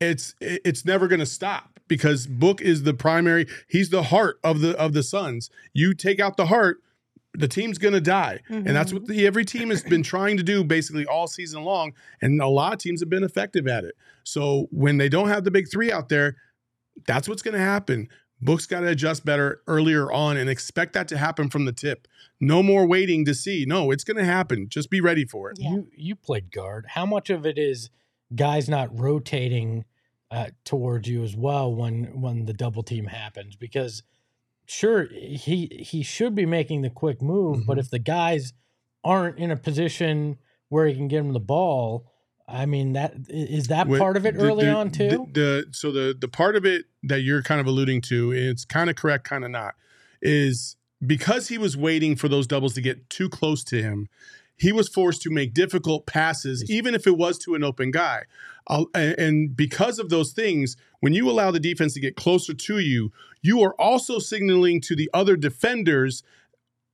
it's 0.00 0.34
it's 0.40 0.84
never 0.84 1.08
going 1.08 1.20
to 1.20 1.26
stop 1.26 1.78
because 1.88 2.26
Book 2.26 2.62
is 2.62 2.84
the 2.84 2.94
primary. 2.94 3.46
He's 3.68 3.90
the 3.90 4.04
heart 4.04 4.38
of 4.42 4.60
the 4.60 4.78
of 4.78 4.92
the 4.92 5.02
Suns. 5.02 5.50
You 5.74 5.92
take 5.92 6.20
out 6.20 6.36
the 6.36 6.46
heart, 6.46 6.82
the 7.34 7.48
team's 7.48 7.78
going 7.78 7.94
to 7.94 8.00
die. 8.00 8.40
And 8.48 8.66
that's 8.66 8.92
what 8.92 9.06
the, 9.06 9.26
every 9.26 9.44
team 9.44 9.70
has 9.70 9.82
been 9.82 10.02
trying 10.02 10.36
to 10.36 10.42
do 10.42 10.64
basically 10.64 11.06
all 11.06 11.26
season 11.26 11.62
long. 11.62 11.92
And 12.20 12.40
a 12.40 12.48
lot 12.48 12.72
of 12.72 12.78
teams 12.80 13.00
have 13.00 13.08
been 13.10 13.24
effective 13.24 13.66
at 13.68 13.84
it. 13.84 13.94
So 14.24 14.66
when 14.70 14.96
they 14.96 15.08
don't 15.08 15.28
have 15.28 15.44
the 15.44 15.50
big 15.50 15.70
three 15.70 15.92
out 15.92 16.08
there, 16.08 16.36
that's 17.06 17.28
what's 17.28 17.42
going 17.42 17.54
to 17.54 17.60
happen. 17.60 18.08
Book's 18.42 18.66
got 18.66 18.80
to 18.80 18.88
adjust 18.88 19.24
better 19.24 19.62
earlier 19.66 20.10
on 20.10 20.36
and 20.36 20.48
expect 20.48 20.94
that 20.94 21.08
to 21.08 21.18
happen 21.18 21.50
from 21.50 21.66
the 21.66 21.72
tip. 21.72 22.08
No 22.40 22.62
more 22.62 22.86
waiting 22.86 23.24
to 23.26 23.34
see. 23.34 23.64
No, 23.66 23.90
it's 23.90 24.04
going 24.04 24.16
to 24.16 24.24
happen. 24.24 24.68
Just 24.68 24.90
be 24.90 25.00
ready 25.00 25.24
for 25.26 25.50
it. 25.50 25.58
Yeah. 25.60 25.70
You 25.70 25.88
you 25.94 26.16
played 26.16 26.50
guard. 26.50 26.86
How 26.90 27.04
much 27.04 27.28
of 27.28 27.44
it 27.44 27.58
is 27.58 27.90
guys 28.34 28.68
not 28.68 28.98
rotating 28.98 29.84
uh, 30.30 30.48
towards 30.64 31.08
you 31.08 31.22
as 31.22 31.36
well 31.36 31.74
when 31.74 32.20
when 32.20 32.46
the 32.46 32.54
double 32.54 32.82
team 32.82 33.06
happens? 33.06 33.56
Because 33.56 34.02
sure 34.70 35.06
he 35.12 35.66
he 35.80 36.02
should 36.02 36.34
be 36.34 36.46
making 36.46 36.82
the 36.82 36.90
quick 36.90 37.20
move, 37.20 37.66
but 37.66 37.76
Mhm. 37.76 37.80
if 37.80 37.90
the 37.90 37.98
guys 37.98 38.52
aren't 39.04 39.38
in 39.38 39.50
a 39.50 39.56
position 39.56 40.36
where 40.68 40.86
he 40.86 40.94
can 40.94 41.08
get 41.08 41.18
him 41.20 41.32
the 41.32 41.40
ball, 41.40 42.06
I 42.46 42.66
mean 42.66 42.92
that 42.94 43.14
is 43.28 43.66
that 43.68 43.88
part 43.88 44.16
of 44.16 44.26
it 44.26 44.34
the- 44.36 44.40
early 44.42 44.66
the- 44.66 44.72
on 44.74 44.90
too. 44.90 45.08
The, 45.32 45.40
the 45.40 45.66
so 45.72 45.90
the 45.92 46.16
the 46.18 46.28
part 46.28 46.56
of 46.56 46.64
it 46.64 46.84
that 47.02 47.22
you're 47.22 47.42
kind 47.42 47.60
of 47.60 47.66
alluding 47.66 48.00
to, 48.02 48.32
it's 48.32 48.64
kind 48.64 48.88
of 48.90 48.96
correct, 48.96 49.24
kind 49.24 49.44
of 49.44 49.50
not, 49.50 49.74
is 50.22 50.76
because 51.06 51.48
he 51.48 51.58
was 51.58 51.76
waiting 51.76 52.14
for 52.14 52.28
those 52.28 52.46
doubles 52.46 52.74
to 52.74 52.80
get 52.82 53.08
too 53.10 53.28
close 53.28 53.64
to 53.64 53.82
him. 53.82 54.08
He 54.56 54.72
was 54.72 54.88
forced 54.88 55.22
to 55.22 55.30
make 55.30 55.54
difficult 55.54 56.06
passes, 56.06 56.70
even 56.70 56.94
if 56.94 57.06
it 57.06 57.16
was 57.16 57.38
to 57.38 57.54
an 57.54 57.64
open 57.64 57.90
guy. 57.90 58.24
And 58.94 59.56
because 59.56 59.98
of 59.98 60.10
those 60.10 60.32
things, 60.32 60.76
when 61.00 61.12
you 61.12 61.28
allow 61.28 61.50
the 61.50 61.60
defense 61.60 61.94
to 61.94 62.00
get 62.00 62.16
closer 62.16 62.54
to 62.54 62.78
you, 62.78 63.12
you 63.42 63.62
are 63.62 63.74
also 63.80 64.18
signaling 64.18 64.80
to 64.82 64.94
the 64.94 65.10
other 65.12 65.36
defenders 65.36 66.22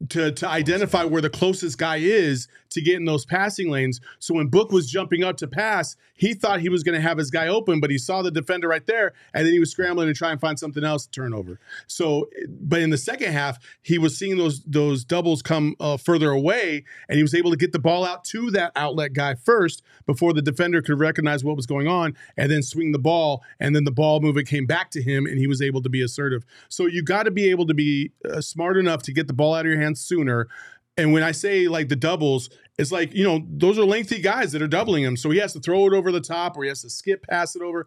to 0.09 0.31
to 0.33 0.49
identify 0.49 1.05
where 1.05 1.23
the 1.23 1.31
closest 1.31 1.79
guy 1.79 1.97
is 1.97 2.49
to 2.71 2.83
get 2.83 2.97
in 2.97 3.05
those 3.07 3.25
passing 3.25 3.71
lanes. 3.71 4.01
So 4.19 4.35
when 4.35 4.49
Book 4.49 4.71
was 4.71 4.91
jumping 4.91 5.25
up 5.25 5.39
to 5.39 5.47
pass, 5.47 5.97
he 6.15 6.35
thought 6.35 6.61
he 6.61 6.69
was 6.69 6.83
going 6.83 6.95
to 6.95 7.01
have 7.01 7.17
his 7.17 7.31
guy 7.31 7.49
open, 7.49 7.81
but 7.81 7.91
he 7.91 7.97
saw 7.97 8.21
the 8.23 8.31
defender 8.31 8.69
right 8.69 8.87
there, 8.87 9.15
and 9.33 9.47
then 9.47 9.53
he 9.53 9.59
was 9.59 9.71
scrambling 9.71 10.09
to 10.09 10.15
try 10.15 10.33
and 10.33 10.41
find 10.41 10.59
something 10.59 10.85
else 10.85 11.07
to 11.07 11.11
turn 11.11 11.33
over. 11.33 11.59
So, 11.87 12.29
but 12.49 12.81
in 12.81 12.91
the 12.91 12.99
second 12.99 13.33
half, 13.33 13.59
he 13.83 13.99
was 13.99 14.19
seeing 14.19 14.37
those 14.37 14.63
those 14.65 15.05
doubles 15.05 15.43
come 15.43 15.75
uh, 15.81 15.97
further 15.97 16.31
away, 16.31 16.85
and 17.09 17.17
he 17.17 17.23
was 17.23 17.35
able 17.35 17.51
to 17.51 17.57
get 17.57 17.73
the 17.73 17.79
ball 17.79 18.05
out 18.05 18.25
to 18.25 18.51
that 18.51 18.73
outlet 18.77 19.15
guy 19.15 19.35
first 19.35 19.83
before 20.05 20.33
the 20.33 20.43
defender 20.43 20.83
could 20.83 20.99
recognize 20.99 21.43
what 21.45 21.57
was 21.57 21.67
going 21.67 21.89
on, 21.89 22.15
and 22.37 22.51
then 22.51 22.63
swing 22.63 22.93
the 22.93 22.99
ball, 22.99 23.43
and 23.59 23.75
then 23.75 23.85
the 23.85 23.91
ball 23.91 24.21
movement 24.21 24.47
came 24.49 24.67
back 24.67 24.91
to 24.91 25.03
him, 25.03 25.25
and 25.25 25.39
he 25.39 25.47
was 25.47 25.63
able 25.63 25.83
to 25.83 25.89
be 25.89 26.03
assertive. 26.03 26.45
So 26.69 26.87
you 26.87 27.03
got 27.03 27.23
to 27.23 27.31
be 27.31 27.49
able 27.51 27.67
to 27.67 27.75
be 27.75 28.13
uh, 28.29 28.41
smart 28.41 28.77
enough 28.77 29.03
to 29.05 29.13
get 29.13 29.27
the 29.27 29.33
ball 29.33 29.55
out 29.55 29.65
of 29.65 29.73
your 29.73 29.81
hands 29.87 30.01
sooner. 30.01 30.49
And 30.97 31.13
when 31.13 31.23
I 31.23 31.33
say 31.33 31.69
like 31.69 31.89
the 31.89 31.97
doubles, 31.97 32.51
it's 32.79 32.93
like, 32.93 33.15
you 33.15 33.25
know, 33.25 33.45
those 33.49 33.79
are 33.79 33.85
lengthy 33.85 34.21
guys 34.21 34.53
that 34.53 34.63
are 34.63 34.69
doubling 34.69 35.05
him. 35.05 35.17
So 35.17 35.31
he 35.31 35.39
has 35.39 35.53
to 35.55 35.61
throw 35.61 35.87
it 35.87 35.93
over 35.93 36.13
the 36.13 36.21
top 36.21 36.57
or 36.57 36.63
he 36.63 36.69
has 36.69 36.83
to 36.83 36.91
skip 36.91 37.27
pass 37.27 37.57
it 37.57 37.63
over. 37.63 37.87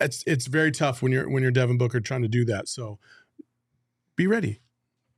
It's 0.00 0.24
it's 0.26 0.46
very 0.46 0.72
tough 0.72 1.02
when 1.02 1.12
you're 1.12 1.28
when 1.28 1.42
you're 1.42 1.52
Devin 1.52 1.78
Booker 1.78 2.00
trying 2.00 2.22
to 2.22 2.28
do 2.28 2.44
that. 2.46 2.68
So 2.68 2.98
be 4.16 4.26
ready. 4.26 4.60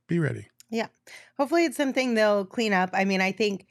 Be 0.07 0.19
ready. 0.19 0.47
Yeah. 0.69 0.87
Hopefully, 1.37 1.65
it's 1.65 1.77
something 1.77 2.13
they'll 2.13 2.45
clean 2.45 2.73
up. 2.73 2.89
I 2.93 3.05
mean, 3.05 3.21
I 3.21 3.31
think 3.31 3.67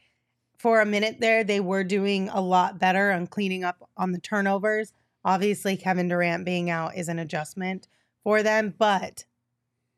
for 0.58 0.80
a 0.80 0.86
minute 0.86 1.16
there, 1.20 1.42
they 1.42 1.60
were 1.60 1.84
doing 1.84 2.28
a 2.28 2.40
lot 2.40 2.78
better 2.78 3.10
on 3.10 3.26
cleaning 3.26 3.64
up 3.64 3.88
on 3.96 4.12
the 4.12 4.20
turnovers. 4.20 4.92
Obviously, 5.24 5.76
Kevin 5.76 6.08
Durant 6.08 6.44
being 6.44 6.70
out 6.70 6.96
is 6.96 7.08
an 7.08 7.18
adjustment 7.18 7.88
for 8.22 8.42
them, 8.42 8.74
but 8.78 9.24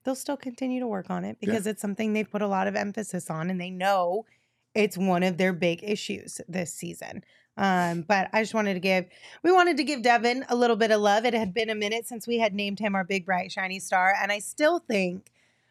they'll 0.05 0.15
still 0.15 0.37
continue 0.37 0.81
to 0.81 0.87
work 0.87 1.11
on 1.11 1.25
it 1.25 1.37
Yeah. 1.41 1.47
because 1.51 1.67
it's 1.67 1.81
something 1.83 2.13
they've 2.13 2.31
put 2.31 2.43
a 2.43 2.47
lot 2.47 2.67
of 2.69 2.77
emphasis 2.77 3.31
on 3.31 3.51
and 3.51 3.61
they 3.61 3.71
know 3.71 4.27
it's 4.75 4.99
one 4.99 5.23
of 5.23 5.37
their 5.39 5.53
big 5.53 5.83
issues 5.83 6.41
this 6.49 6.73
season. 6.75 7.25
Um, 7.57 8.03
but 8.03 8.29
I 8.33 8.43
just 8.43 8.53
wanted 8.55 8.75
to 8.75 8.81
give, 8.81 9.07
we 9.45 9.53
wanted 9.53 9.77
to 9.77 9.85
give 9.85 10.03
Devin 10.03 10.45
a 10.49 10.57
little 10.57 10.75
bit 10.77 10.91
of 10.91 11.01
love. 11.01 11.25
It 11.25 11.35
had 11.35 11.55
been 11.55 11.71
a 11.71 11.75
minute 11.75 12.07
since 12.07 12.27
we 12.27 12.39
had 12.39 12.53
named 12.55 12.81
him 12.81 12.95
our 12.97 13.05
big, 13.05 13.25
bright, 13.25 13.53
shiny 13.53 13.79
star. 13.79 14.13
And 14.21 14.33
I 14.33 14.41
still 14.41 14.81
think 14.81 15.31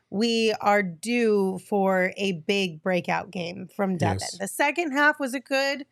we 0.10 0.54
are 0.62 0.82
due 0.82 1.60
for 1.68 2.14
a 2.16 2.32
big 2.32 2.82
breakout 2.82 3.32
game 3.32 3.68
from 3.76 3.98
Devin. 3.98 4.20
Yes. 4.22 4.38
The 4.38 4.48
second 4.48 4.92
half 4.94 5.20
was 5.20 5.34
a 5.34 5.40
good, 5.42 5.86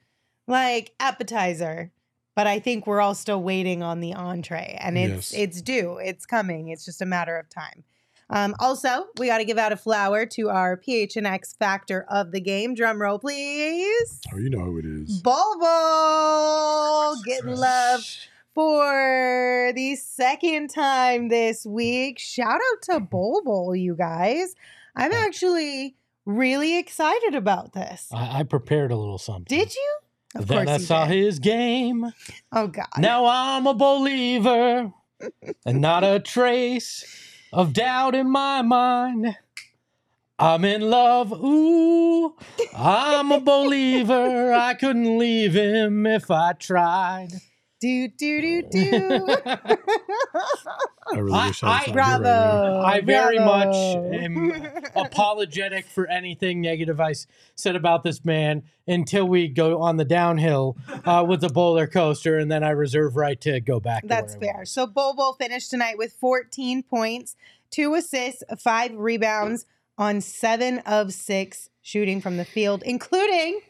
like, 0.48 0.94
appetizer. 1.00 1.92
But 2.34 2.48
I 2.48 2.60
think 2.60 2.88
we're 2.88 3.02
all 3.02 3.14
still 3.14 3.44
waiting 3.44 3.84
on 3.84 4.00
the 4.00 4.14
entree, 4.14 4.78
and 4.80 4.98
it's 4.98 5.34
Yes. 5.34 5.42
it's 5.42 5.62
due. 5.62 5.98
It's 5.98 6.26
coming. 6.26 6.70
It's 6.70 6.86
just 6.86 7.02
a 7.02 7.06
matter 7.06 7.36
of 7.36 7.50
time. 7.50 7.84
Um, 8.32 8.56
also, 8.60 9.08
we 9.20 9.28
got 9.28 9.40
to 9.40 9.46
give 9.46 9.58
out 9.58 9.74
a 9.74 9.78
flower 9.78 10.26
to 10.26 10.50
our 10.50 10.78
PHNX 10.78 11.58
factor 11.58 12.06
of 12.10 12.32
the 12.32 12.40
game. 12.40 12.74
Drum 12.74 13.02
roll, 13.02 13.20
please. 13.20 14.22
Oh, 14.34 14.38
you 14.38 14.50
know 14.50 14.62
who 14.62 14.78
it 14.80 14.86
is. 14.86 15.22
Bol 15.22 15.60
Bol 15.60 17.22
getting 17.24 17.58
love 17.58 18.06
for 18.56 19.74
the 19.76 19.98
second 19.98 20.70
time 20.70 21.28
this 21.28 21.66
week. 21.66 22.20
Shout 22.20 22.56
out 22.56 22.82
to 22.84 23.00
Bol 23.02 23.42
Bol, 23.44 23.76
you 23.76 23.96
guys. 23.96 24.56
I'm 24.96 25.12
actually 25.12 25.98
really 26.26 26.78
excited 26.78 27.36
about 27.36 27.74
this. 27.74 28.08
I, 28.14 28.40
I 28.40 28.44
prepared 28.44 28.92
a 28.92 28.96
little 28.96 29.18
something. 29.18 29.58
Did 29.58 29.76
you? 29.76 29.98
Of 30.36 30.48
then 30.48 30.70
I 30.70 30.78
saw 30.78 31.06
did. 31.06 31.18
his 31.18 31.40
game. 31.40 32.14
Oh 32.54 32.68
God. 32.68 32.88
Now 32.98 33.26
I'm 33.26 33.68
a 33.68 33.74
believer 33.74 34.94
and 35.66 35.82
not 35.82 36.06
a 36.06 36.22
trace 36.22 37.04
of 37.52 37.74
doubt 37.74 38.16
in 38.16 38.30
my 38.30 38.62
mind. 38.62 39.38
I'm 40.40 40.66
in 40.66 40.82
love. 40.82 41.32
Ooh, 41.32 42.36
I'm 42.76 43.32
a 43.32 43.40
believer. 43.40 44.54
I 44.54 44.74
couldn't 44.74 45.20
leave 45.20 45.54
him 45.54 46.06
if 46.08 46.32
I 46.32 46.54
tried. 46.54 47.30
Do 47.82 48.08
do 48.10 48.42
do 48.42 48.62
do. 48.72 49.36
I 49.46 51.18
really 51.18 51.34
I- 51.34 51.48
wish 51.48 51.64
I, 51.64 51.68
was 51.68 51.74
I- 51.74 51.74
on 51.74 51.80
here 51.86 51.94
right. 51.96 52.22
Bravo. 52.22 52.82
I 52.82 53.02
very 53.02 53.40
much 53.40 53.76
am 53.76 54.68
apologetic 54.96 55.86
for 55.88 56.08
anything 56.08 56.62
negative 56.62 57.00
I 57.00 57.14
said 57.56 57.76
about 57.76 58.04
this 58.04 58.24
man 58.24 58.64
until 58.88 59.28
we 59.28 59.48
go 59.48 59.82
on 59.82 59.98
the 59.98 60.06
downhill 60.06 60.78
uh, 61.06 61.26
with 61.28 61.42
the 61.42 61.50
bowler 61.50 61.88
coaster, 61.88 62.38
and 62.38 62.52
then 62.52 62.64
I 62.64 62.70
reserve 62.70 63.16
right 63.16 63.40
to 63.42 63.60
go 63.60 63.80
back. 63.80 64.04
That's 64.08 64.36
where 64.38 64.54
fair. 64.54 64.66
So 64.66 64.86
Bobo 64.88 65.34
finished 65.34 65.70
tonight 65.72 65.98
with 65.98 66.14
14 66.14 66.84
points, 66.84 67.36
two 67.72 67.96
assists, 67.96 68.44
five 68.60 68.92
rebounds 68.96 69.66
on 69.98 70.22
seven 70.22 70.80
of 70.80 71.14
six 71.14 71.70
shooting 71.82 72.22
from 72.22 72.38
the 72.38 72.46
field, 72.46 72.84
including 72.86 73.62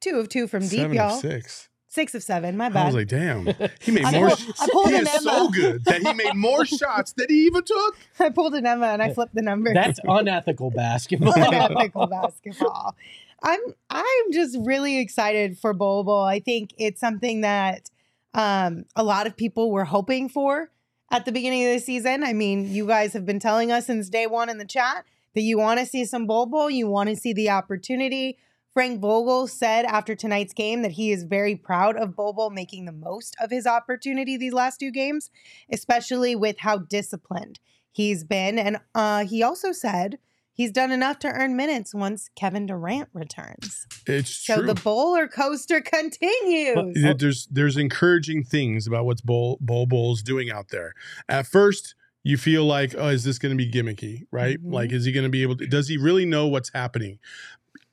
two 0.00 0.16
of 0.16 0.28
two 0.28 0.46
from 0.48 0.62
deep, 0.62 0.80
Seven 0.80 0.96
y'all. 0.96 1.14
of 1.14 1.20
six. 1.20 1.68
Six 1.94 2.12
of 2.16 2.24
seven. 2.24 2.56
My 2.56 2.70
bad. 2.70 2.82
I 2.82 2.86
was 2.86 2.94
like, 2.96 3.06
damn. 3.06 3.46
He 3.80 3.92
made 3.92 4.04
I 4.04 4.10
more. 4.18 4.30
pulled- 4.30 4.54
I 4.60 4.68
pulled 4.72 4.88
he 4.90 4.96
an 4.96 5.02
is 5.06 5.22
so 5.22 5.48
good 5.48 5.84
that 5.84 6.02
he 6.02 6.12
made 6.12 6.34
more 6.34 6.66
shots 6.80 7.12
than 7.12 7.26
he 7.28 7.46
even 7.46 7.62
took. 7.62 7.96
I 8.18 8.30
pulled 8.30 8.54
an 8.56 8.66
Emma 8.66 8.86
and 8.88 9.00
I 9.00 9.12
flipped 9.14 9.32
the 9.36 9.42
number. 9.42 9.72
That's 9.72 10.00
unethical 10.04 10.70
basketball. 10.72 11.34
unethical 11.36 12.08
basketball. 12.08 12.96
I'm 13.44 13.60
I'm 13.90 14.32
just 14.32 14.56
really 14.60 14.98
excited 14.98 15.56
for 15.56 15.72
Bobo. 15.72 16.20
I 16.22 16.40
think 16.40 16.74
it's 16.78 16.98
something 17.00 17.42
that 17.42 17.90
um, 18.34 18.86
a 18.96 19.04
lot 19.04 19.28
of 19.28 19.36
people 19.36 19.70
were 19.70 19.84
hoping 19.84 20.28
for 20.28 20.72
at 21.12 21.26
the 21.26 21.30
beginning 21.30 21.64
of 21.66 21.74
the 21.74 21.78
season. 21.78 22.24
I 22.24 22.32
mean, 22.32 22.72
you 22.74 22.88
guys 22.88 23.12
have 23.12 23.24
been 23.24 23.38
telling 23.38 23.70
us 23.70 23.86
since 23.86 24.08
day 24.08 24.26
one 24.26 24.48
in 24.48 24.58
the 24.58 24.64
chat 24.64 25.04
that 25.36 25.42
you 25.42 25.58
want 25.58 25.78
to 25.78 25.86
see 25.86 26.04
some 26.04 26.26
Bobo, 26.26 26.66
you 26.66 26.88
want 26.88 27.08
to 27.10 27.14
see 27.14 27.32
the 27.32 27.50
opportunity. 27.50 28.36
Frank 28.74 29.00
Vogel 29.00 29.46
said 29.46 29.84
after 29.84 30.14
tonight's 30.16 30.52
game 30.52 30.82
that 30.82 30.92
he 30.92 31.12
is 31.12 31.22
very 31.22 31.54
proud 31.54 31.96
of 31.96 32.16
Bobo 32.16 32.50
making 32.50 32.84
the 32.84 32.92
most 32.92 33.36
of 33.40 33.50
his 33.50 33.66
opportunity 33.68 34.36
these 34.36 34.52
last 34.52 34.80
two 34.80 34.90
games, 34.90 35.30
especially 35.72 36.34
with 36.34 36.58
how 36.58 36.78
disciplined 36.78 37.60
he's 37.92 38.24
been. 38.24 38.58
And 38.58 38.78
uh, 38.94 39.24
he 39.26 39.44
also 39.44 39.70
said 39.70 40.18
he's 40.52 40.72
done 40.72 40.90
enough 40.90 41.20
to 41.20 41.28
earn 41.28 41.54
minutes 41.56 41.94
once 41.94 42.28
Kevin 42.34 42.66
Durant 42.66 43.08
returns. 43.12 43.86
It's 44.08 44.30
So 44.30 44.56
true. 44.56 44.66
the 44.66 44.74
bowler 44.74 45.28
coaster 45.28 45.80
continues. 46.20 47.00
There- 47.00 47.14
there's 47.14 47.46
there's 47.52 47.76
encouraging 47.76 48.42
things 48.42 48.88
about 48.88 49.04
what's 49.06 49.20
Bol 49.20 49.56
Bol 49.60 49.86
Bol's 49.86 50.20
doing 50.20 50.50
out 50.50 50.70
there. 50.70 50.94
At 51.28 51.46
first, 51.46 51.94
you 52.24 52.36
feel 52.36 52.64
like, 52.64 52.94
oh, 52.98 53.08
is 53.08 53.22
this 53.22 53.38
going 53.38 53.56
to 53.56 53.56
be 53.56 53.70
gimmicky, 53.70 54.22
right? 54.32 54.58
Mhm. 54.60 54.72
Like, 54.72 54.90
is 54.92 55.04
he 55.04 55.12
going 55.12 55.24
to 55.24 55.30
be 55.30 55.42
able? 55.42 55.56
to 55.58 55.66
Does 55.66 55.86
he 55.88 55.96
really 55.96 56.24
know 56.26 56.48
what's 56.48 56.70
happening? 56.74 57.18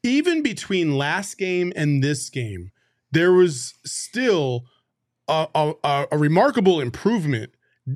Even 0.04 0.42
between 0.42 0.98
last 0.98 1.38
game 1.38 1.72
and 1.76 2.04
this 2.04 2.30
game, 2.30 2.72
there 3.12 3.32
was 3.34 3.76
still 3.86 4.66
a, 5.28 5.48
a, 5.54 5.74
a- 6.12 6.18
remarkable 6.18 6.80
improvement, 6.80 7.52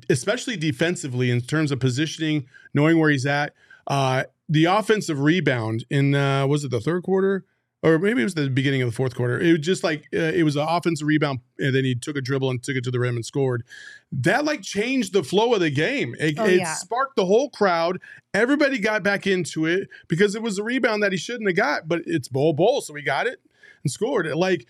especially 0.10 0.58
defensively 0.58 1.32
in 1.32 1.42
terms 1.42 1.72
of 1.72 1.80
positioning, 1.80 2.46
knowing 2.74 3.00
where 3.00 3.10
he's 3.10 3.26
at. 3.26 3.54
Uh, 3.88 4.24
the 4.48 4.66
offensive 4.66 5.20
rebound 5.20 5.86
in 5.90 6.14
uh, 6.14 6.46
was 6.46 6.64
it 6.64 6.72
the 6.72 6.80
third 6.80 7.04
quarter? 7.04 7.46
Or 7.86 8.00
maybe 8.00 8.22
it 8.22 8.24
was 8.24 8.34
the 8.34 8.50
beginning 8.50 8.82
of 8.82 8.90
the 8.90 8.96
fourth 8.96 9.14
quarter. 9.14 9.40
It 9.40 9.52
was 9.52 9.62
just 9.62 9.84
like 9.84 10.08
uh, 10.12 10.18
it 10.18 10.44
was 10.44 10.56
an 10.56 10.66
offensive 10.68 11.06
rebound, 11.08 11.42
and 11.60 11.76
then 11.76 11.84
he 11.84 11.94
took 11.94 12.18
a 12.18 12.22
dribble 12.22 12.50
and 12.50 12.64
took 12.64 12.76
it 12.76 12.84
to 12.86 12.92
the 12.92 13.00
rim 13.00 13.16
and 13.16 13.24
scored. 13.24 13.64
That 14.12 14.44
like 14.44 14.64
changed 14.64 15.14
the 15.14 15.22
flow 15.24 15.54
of 15.54 15.60
the 15.60 15.70
game. 15.70 16.16
It, 16.20 16.40
Oh, 16.40 16.46
it 16.46 16.58
yeah. 16.58 16.74
sparked 16.74 17.16
the 17.16 17.28
whole 17.28 17.52
crowd. 17.52 18.00
Everybody 18.34 18.80
got 18.80 19.04
back 19.04 19.28
into 19.28 19.68
it 19.68 19.88
because 20.08 20.34
it 20.34 20.42
was 20.42 20.58
a 20.58 20.64
rebound 20.64 21.04
that 21.04 21.12
he 21.12 21.18
shouldn't 21.20 21.48
have 21.48 21.56
got, 21.56 21.88
but 21.88 22.02
it's 22.08 22.28
Bol 22.28 22.54
Bol, 22.54 22.82
so 22.82 22.96
he 22.96 23.04
got 23.04 23.28
it 23.28 23.40
and 23.84 23.92
scored 23.92 24.26
it. 24.26 24.36
Like 24.36 24.66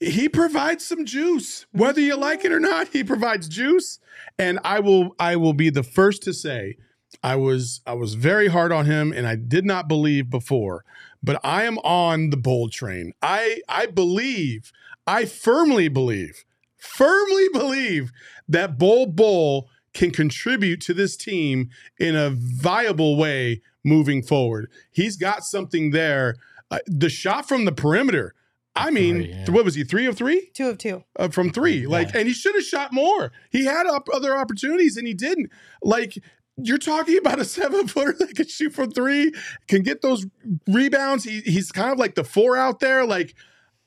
he 0.00 0.26
provides 0.30 0.86
some 0.86 1.04
juice, 1.04 1.66
whether 1.72 2.00
you 2.00 2.16
like 2.16 2.46
it 2.46 2.52
or 2.52 2.60
not. 2.60 2.88
He 2.88 3.04
provides 3.04 3.46
juice, 3.46 3.98
and 4.38 4.58
I 4.64 4.80
will 4.80 5.14
I 5.18 5.36
will 5.36 5.52
be 5.52 5.68
the 5.68 5.82
first 5.82 6.22
to 6.22 6.32
say 6.32 6.76
I 7.22 7.36
was 7.36 7.80
I 7.86 7.94
was 7.94 8.14
very 8.14 8.48
hard 8.48 8.72
on 8.72 8.86
him, 8.86 9.12
and 9.12 9.26
I 9.26 9.34
did 9.36 9.64
not 9.64 9.88
believe 9.88 10.30
before, 10.30 10.84
but 11.22 11.40
I 11.44 11.64
am 11.64 11.78
on 11.78 12.30
the 12.30 12.36
bold 12.36 12.72
train. 12.72 13.12
I 13.22 13.60
I 13.68 13.86
believe, 13.86 14.72
I 15.06 15.24
firmly 15.24 15.88
believe, 15.88 16.44
firmly 16.76 17.48
believe 17.52 18.12
that 18.48 18.78
Bol 18.78 19.06
Bol 19.06 19.68
can 19.94 20.10
contribute 20.10 20.80
to 20.82 20.94
this 20.94 21.16
team 21.16 21.70
in 21.98 22.14
a 22.14 22.30
viable 22.30 23.16
way 23.16 23.62
moving 23.84 24.22
forward. 24.22 24.70
He's 24.90 25.16
got 25.16 25.44
something 25.44 25.90
there. 25.90 26.36
Uh, 26.70 26.78
the 26.86 27.08
shot 27.08 27.48
from 27.48 27.64
the 27.64 27.72
perimeter. 27.72 28.34
I 28.76 28.90
mean, 28.90 29.16
Three, 29.16 29.28
yeah. 29.32 29.50
what 29.50 29.64
was 29.64 29.74
he? 29.74 29.82
Three 29.82 30.06
of 30.06 30.16
three 30.16 30.50
Two 30.54 30.68
of 30.68 30.78
two. 30.78 31.02
uh, 31.18 31.28
from 31.30 31.50
three. 31.50 31.86
Like, 31.86 32.12
Yeah. 32.12 32.20
and 32.20 32.28
he 32.28 32.34
should 32.34 32.54
have 32.54 32.62
shot 32.62 32.92
more. 32.92 33.32
He 33.50 33.64
had 33.64 33.86
up 33.86 34.08
other 34.12 34.36
opportunities 34.36 34.96
and 34.96 35.04
he 35.06 35.14
didn't. 35.14 35.50
Like, 35.82 36.16
you're 36.62 36.78
talking 36.78 37.16
about 37.18 37.38
a 37.40 37.44
seven 37.44 37.86
footer 37.88 38.14
that 38.18 38.34
can 38.34 38.46
shoot 38.48 38.72
from 38.72 38.90
three, 38.90 39.32
can 39.68 39.82
get 39.82 40.02
those 40.02 40.26
rebounds. 40.66 41.24
He, 41.24 41.40
he's 41.40 41.70
kind 41.72 41.92
of 41.92 41.98
like 41.98 42.14
the 42.14 42.24
four 42.24 42.56
out 42.56 42.80
there. 42.80 43.06
Like, 43.06 43.34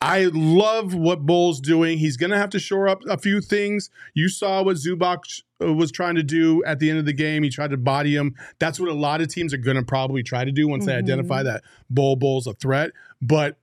I 0.04 0.30
love 0.34 0.96
what 0.96 1.26
Bol's 1.28 1.60
doing. 1.62 1.98
He's 2.00 2.18
going 2.18 2.32
to 2.32 2.38
have 2.38 2.50
to 2.52 2.60
shore 2.60 2.88
up 2.88 3.02
a 3.08 3.18
few 3.18 3.40
things. 3.40 3.90
You 4.16 4.30
saw 4.30 4.64
what 4.64 4.78
Zubac 4.78 5.20
uh, 5.64 5.74
was 5.74 5.92
trying 5.92 6.16
to 6.16 6.24
do 6.24 6.64
at 6.64 6.80
the 6.80 6.90
end 6.90 6.98
of 6.98 7.06
the 7.06 7.14
game. 7.14 7.44
He 7.44 7.50
tried 7.50 7.70
to 7.70 7.78
body 7.78 8.16
him. 8.16 8.34
That's 8.58 8.80
what 8.80 8.90
a 8.90 8.94
lot 8.96 9.22
of 9.22 9.28
teams 9.28 9.54
are 9.54 9.58
going 9.58 9.78
to 9.78 9.84
probably 9.84 10.24
try 10.24 10.44
to 10.44 10.52
do 10.52 10.68
once 10.68 10.86
they 10.88 10.94
Mhm. 10.94 10.98
identify 11.00 11.44
that 11.44 11.64
Bol 11.90 12.16
Bol's 12.16 12.48
a 12.48 12.54
threat. 12.54 12.92
But 13.22 13.58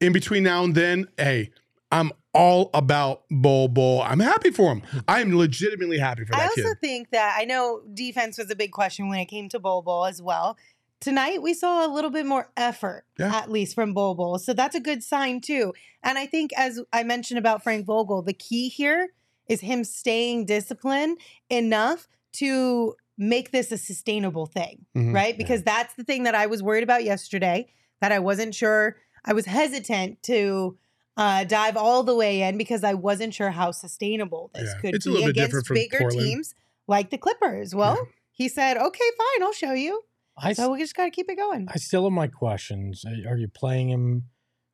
in 0.00 0.12
between 0.12 0.42
now 0.42 0.62
and 0.64 0.74
then, 0.74 1.06
hey, 1.16 1.50
I'm 1.90 2.12
all 2.34 2.70
about 2.74 3.22
Bol 3.30 3.68
Bol. 3.68 4.02
I'm 4.02 4.20
happy 4.20 4.50
for 4.50 4.72
him. 4.72 4.82
I'm 5.08 5.36
legitimately 5.36 5.98
happy 5.98 6.24
for 6.24 6.34
I 6.36 6.42
also 6.44 6.54
kid. 6.62 6.80
think 6.80 7.10
that 7.10 7.36
I 7.38 7.44
know 7.44 7.82
defense 7.94 8.38
was 8.38 8.50
a 8.50 8.56
big 8.56 8.72
question 8.72 9.08
when 9.08 9.18
it 9.18 9.26
came 9.26 9.48
to 9.50 9.58
Bol 9.58 9.82
Bol 9.82 10.04
as 10.04 10.20
well. 10.20 10.56
Tonight 11.00 11.42
we 11.42 11.54
saw 11.54 11.86
a 11.86 11.90
little 11.92 12.10
bit 12.10 12.26
more 12.26 12.50
effort, 12.56 13.04
Yeah. 13.18 13.34
at 13.34 13.50
least 13.50 13.74
from 13.74 13.94
Bol 13.94 14.14
Bol. 14.14 14.38
So 14.38 14.52
that's 14.52 14.74
a 14.74 14.80
good 14.80 15.02
sign 15.02 15.40
too. 15.40 15.72
And 16.02 16.18
I 16.18 16.26
think 16.26 16.52
as 16.56 16.80
I 16.92 17.02
mentioned 17.04 17.38
about 17.38 17.62
Frank 17.62 17.86
Vogel, 17.86 18.22
the 18.22 18.32
key 18.32 18.68
here 18.68 19.12
is 19.48 19.60
him 19.60 19.84
staying 19.84 20.44
disciplined 20.46 21.18
enough 21.48 22.08
to 22.34 22.94
make 23.16 23.50
this 23.52 23.72
a 23.72 23.78
sustainable 23.78 24.46
thing, 24.46 24.84
Mhm. 24.96 25.14
right? 25.14 25.36
Because 25.38 25.62
that's 25.62 25.94
the 25.94 26.04
thing 26.04 26.24
that 26.24 26.34
I 26.34 26.46
was 26.46 26.62
worried 26.62 26.84
about 26.84 27.04
yesterday 27.04 27.66
that 28.00 28.12
I 28.12 28.18
wasn't 28.18 28.54
sure. 28.54 28.96
I 29.24 29.32
was 29.32 29.46
hesitant 29.46 30.22
to 30.24 30.76
uh, 31.18 31.44
dive 31.44 31.76
all 31.76 32.02
the 32.02 32.14
way 32.14 32.40
in 32.42 32.56
because 32.56 32.82
I 32.84 32.94
wasn't 32.94 33.34
sure 33.34 33.50
how 33.50 33.72
sustainable 33.72 34.50
this 34.54 34.70
Yeah. 34.74 34.80
could 34.80 34.94
It's 34.94 35.04
a 35.06 35.10
be 35.10 35.12
little 35.14 35.26
bit 35.34 35.44
against 35.48 35.66
from 35.66 35.74
bigger 35.74 35.98
Portland. 35.98 36.26
teams 36.26 36.54
like 36.86 37.10
the 37.10 37.18
Clippers. 37.18 37.74
Well, 37.74 38.08
he 38.30 38.48
said, 38.48 38.76
"Okay, 38.78 39.04
fine, 39.18 39.42
I'll 39.42 39.52
show 39.52 39.72
you." 39.72 40.02
I, 40.40 40.52
So 40.54 40.70
we 40.72 40.78
just 40.78 40.94
got 40.94 41.04
to 41.04 41.10
keep 41.10 41.28
it 41.28 41.36
going. 41.36 41.66
I 41.68 41.76
still 41.78 42.04
have 42.04 42.12
my 42.12 42.28
questions. 42.28 43.04
Are 43.04 43.36
you 43.36 43.48
playing 43.48 43.90
him 43.90 44.24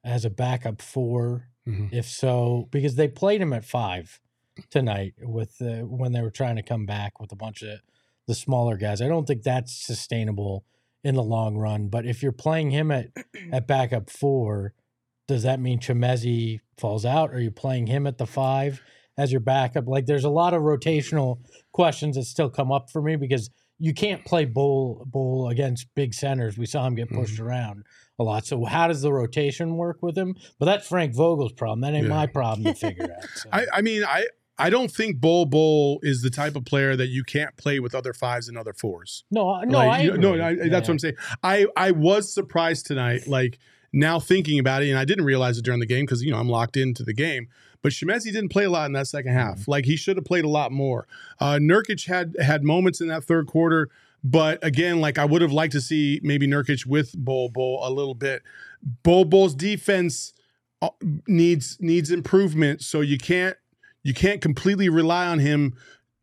as 0.05 0.25
a 0.27 0.31
backup 0.31 0.81
4 0.83 1.49
Mhm. 1.67 1.91
If 1.95 2.05
so, 2.07 2.69
because 2.71 2.97
they 2.97 3.09
played 3.09 3.41
him 3.41 3.55
at 3.55 3.65
five 3.65 4.21
tonight 4.71 5.15
with 5.23 5.57
the, 5.57 5.79
when 5.81 6.13
they 6.13 6.21
were 6.21 6.31
trying 6.31 6.57
to 6.57 6.63
come 6.63 6.85
back 6.85 7.19
with 7.19 7.33
a 7.33 7.37
bunch 7.37 7.63
of 7.63 7.81
the 8.27 8.35
smaller 8.35 8.77
guys. 8.77 9.01
I 9.01 9.09
don't 9.09 9.27
think 9.27 9.43
that's 9.43 9.73
sustainable 9.75 10.67
in 11.03 11.15
the 11.15 11.23
long 11.23 11.57
run. 11.57 11.89
But 11.89 12.05
if 12.07 12.23
you're 12.23 12.33
playing 12.33 12.71
him 12.71 12.91
at 12.91 13.09
at 13.53 13.67
backup 13.67 14.11
four, 14.11 14.75
does 15.27 15.43
that 15.45 15.61
mean 15.61 15.79
Chimezie 15.79 16.61
falls 16.79 17.05
out? 17.05 17.33
Are 17.33 17.41
you 17.41 17.51
playing 17.51 17.87
him 17.87 18.07
at 18.07 18.19
the 18.19 18.27
five 18.27 18.83
as 19.17 19.33
your 19.33 19.41
backup? 19.41 19.87
Like, 19.87 20.07
there's 20.07 20.25
a 20.25 20.31
lot 20.31 20.55
of 20.55 20.63
rotational 20.63 21.39
questions 21.73 22.17
that 22.17 22.25
still 22.25 22.51
come 22.51 22.71
up 22.71 22.91
for 22.91 23.01
me 23.01 23.17
because 23.17 23.51
you 23.79 23.95
can't 23.95 24.25
play 24.25 24.45
Bol 24.45 25.05
Bol 25.07 25.49
against 25.49 25.87
big 25.95 26.15
centers. 26.15 26.57
We 26.57 26.67
saw 26.67 26.87
him 26.87 26.95
get 26.95 27.11
pushed 27.11 27.35
mm-hmm. 27.35 27.47
around 27.47 27.85
a 28.19 28.23
lot. 28.23 28.47
So 28.47 28.65
how 28.65 28.87
does 28.89 29.03
the 29.03 29.13
rotation 29.13 29.77
work 29.77 29.99
with 30.03 30.17
him? 30.17 30.37
But 30.59 30.67
that's 30.67 30.87
Frank 30.87 31.15
Vogel's 31.15 31.53
problem. 31.53 31.81
That 31.81 31.95
ain't 31.95 32.07
Yeah. 32.07 32.15
my 32.15 32.27
problem 32.27 32.65
to 32.65 32.75
figure 32.89 33.05
out. 33.05 33.29
So. 33.35 33.49
I, 33.53 33.67
I 33.73 33.83
mean, 33.83 34.05
I, 34.05 34.27
I 34.57 34.71
don't 34.71 34.91
think 34.91 35.21
Bol 35.21 35.47
Bol 35.47 35.99
is 36.03 36.23
the 36.23 36.31
type 36.31 36.55
of 36.55 36.65
player 36.65 36.95
that 36.95 37.09
you 37.09 37.25
can't 37.25 37.57
play 37.57 37.81
with 37.81 37.95
other 37.95 38.13
fives 38.13 38.49
and 38.49 38.57
other 38.57 38.73
fours. 38.73 39.25
no, 39.31 39.61
no, 39.63 39.79
Like, 39.79 39.91
I 39.91 40.03
agree. 40.03 40.19
no, 40.19 40.35
I, 40.35 40.55
that's 40.55 40.67
yeah. 40.67 40.79
what 40.79 40.89
I'm 40.89 40.99
saying. 41.01 41.17
I 41.43 41.67
I 41.77 41.91
was 41.91 42.33
surprised 42.33 42.87
tonight. 42.87 43.27
Like 43.27 43.59
now 43.95 44.19
thinking 44.19 44.59
about 44.59 44.83
it, 44.83 44.91
and 44.91 44.99
I 44.99 45.05
didn't 45.05 45.25
realize 45.25 45.57
it 45.57 45.65
during 45.65 45.81
the 45.81 45.87
game 45.87 46.05
because 46.05 46.23
you 46.23 46.33
know 46.33 46.39
I'm 46.39 46.49
locked 46.49 46.77
into 46.77 47.03
the 47.03 47.15
game. 47.15 47.49
But 47.83 47.93
Chimezie 47.93 48.33
didn't 48.33 48.49
play 48.49 48.65
a 48.65 48.71
lot 48.71 48.87
in 48.87 48.93
that 48.93 49.07
second 49.07 49.33
half. 49.33 49.61
Mm-hmm. 49.61 49.71
Like 49.71 49.85
he 49.85 49.97
should 49.97 50.17
have 50.17 50.25
played 50.25 50.45
a 50.45 50.49
lot 50.49 50.73
more. 50.73 51.07
Uh, 51.39 51.59
Nurkic 51.61 52.07
had 52.07 52.35
had 52.41 52.65
moments 52.65 53.01
in 53.01 53.09
that 53.09 53.25
third 53.25 53.47
quarter, 53.47 53.89
but 54.23 54.65
again, 54.65 55.01
like 55.01 55.19
I 55.19 55.25
would 55.25 55.43
have 55.43 55.53
liked 55.53 55.73
to 55.73 55.81
see 55.81 56.21
maybe 56.23 56.47
Nurkic 56.47 56.87
with 56.87 57.15
Bol 57.17 57.49
Bol 57.51 57.81
a 57.83 57.91
little 57.91 58.15
bit. 58.15 58.43
Bol 59.03 59.25
Bol's 59.25 59.55
defense 59.55 60.35
uh, 60.83 60.91
needs 61.27 61.79
needs 61.81 62.11
improvement, 62.11 62.83
so 62.83 63.01
you 63.01 63.19
can't 63.19 63.57
you 64.03 64.15
can't 64.15 64.41
completely 64.41 64.89
rely 64.89 65.27
on 65.27 65.39
him 65.39 65.75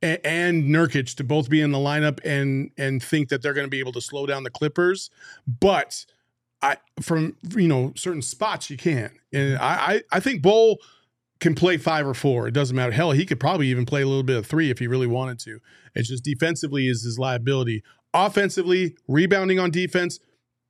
and 0.01 0.63
Nurkic 0.63 1.15
to 1.15 1.23
both 1.23 1.49
be 1.49 1.61
in 1.61 1.71
the 1.71 1.77
lineup 1.77 2.19
and 2.25 2.71
and 2.77 3.03
think 3.03 3.29
that 3.29 3.41
they're 3.41 3.53
going 3.53 3.67
to 3.67 3.71
be 3.71 3.79
able 3.79 3.91
to 3.93 4.01
slow 4.01 4.25
down 4.25 4.43
the 4.43 4.49
Clippers. 4.49 5.09
But 5.47 6.05
I 6.61 6.77
from 7.01 7.35
you 7.55 7.67
know 7.67 7.93
certain 7.95 8.21
spots 8.21 8.69
you 8.69 8.77
can, 8.77 9.11
and 9.33 9.57
I 9.57 9.75
I, 9.75 10.01
I 10.11 10.19
think 10.19 10.41
Bol 10.41 10.79
can 11.39 11.55
play 11.55 11.77
five 11.77 12.05
or 12.05 12.13
four. 12.13 12.47
It 12.47 12.53
doesn't 12.53 12.75
matter. 12.75 12.91
Hell, 12.91 13.11
he 13.11 13.25
could 13.25 13.39
probably 13.39 13.67
even 13.67 13.85
play 13.85 14.03
a 14.03 14.07
little 14.07 14.23
bit 14.23 14.37
of 14.37 14.45
three 14.45 14.69
if 14.69 14.79
he 14.79 14.87
really 14.87 15.07
wanted 15.07 15.39
to. 15.39 15.59
It's 15.95 16.07
just 16.07 16.23
defensively 16.23 16.87
is 16.87 17.03
his 17.03 17.17
liability. 17.17 17.83
Offensively, 18.13 18.95
rebounding 19.07 19.59
on 19.59 19.71
defense, 19.71 20.19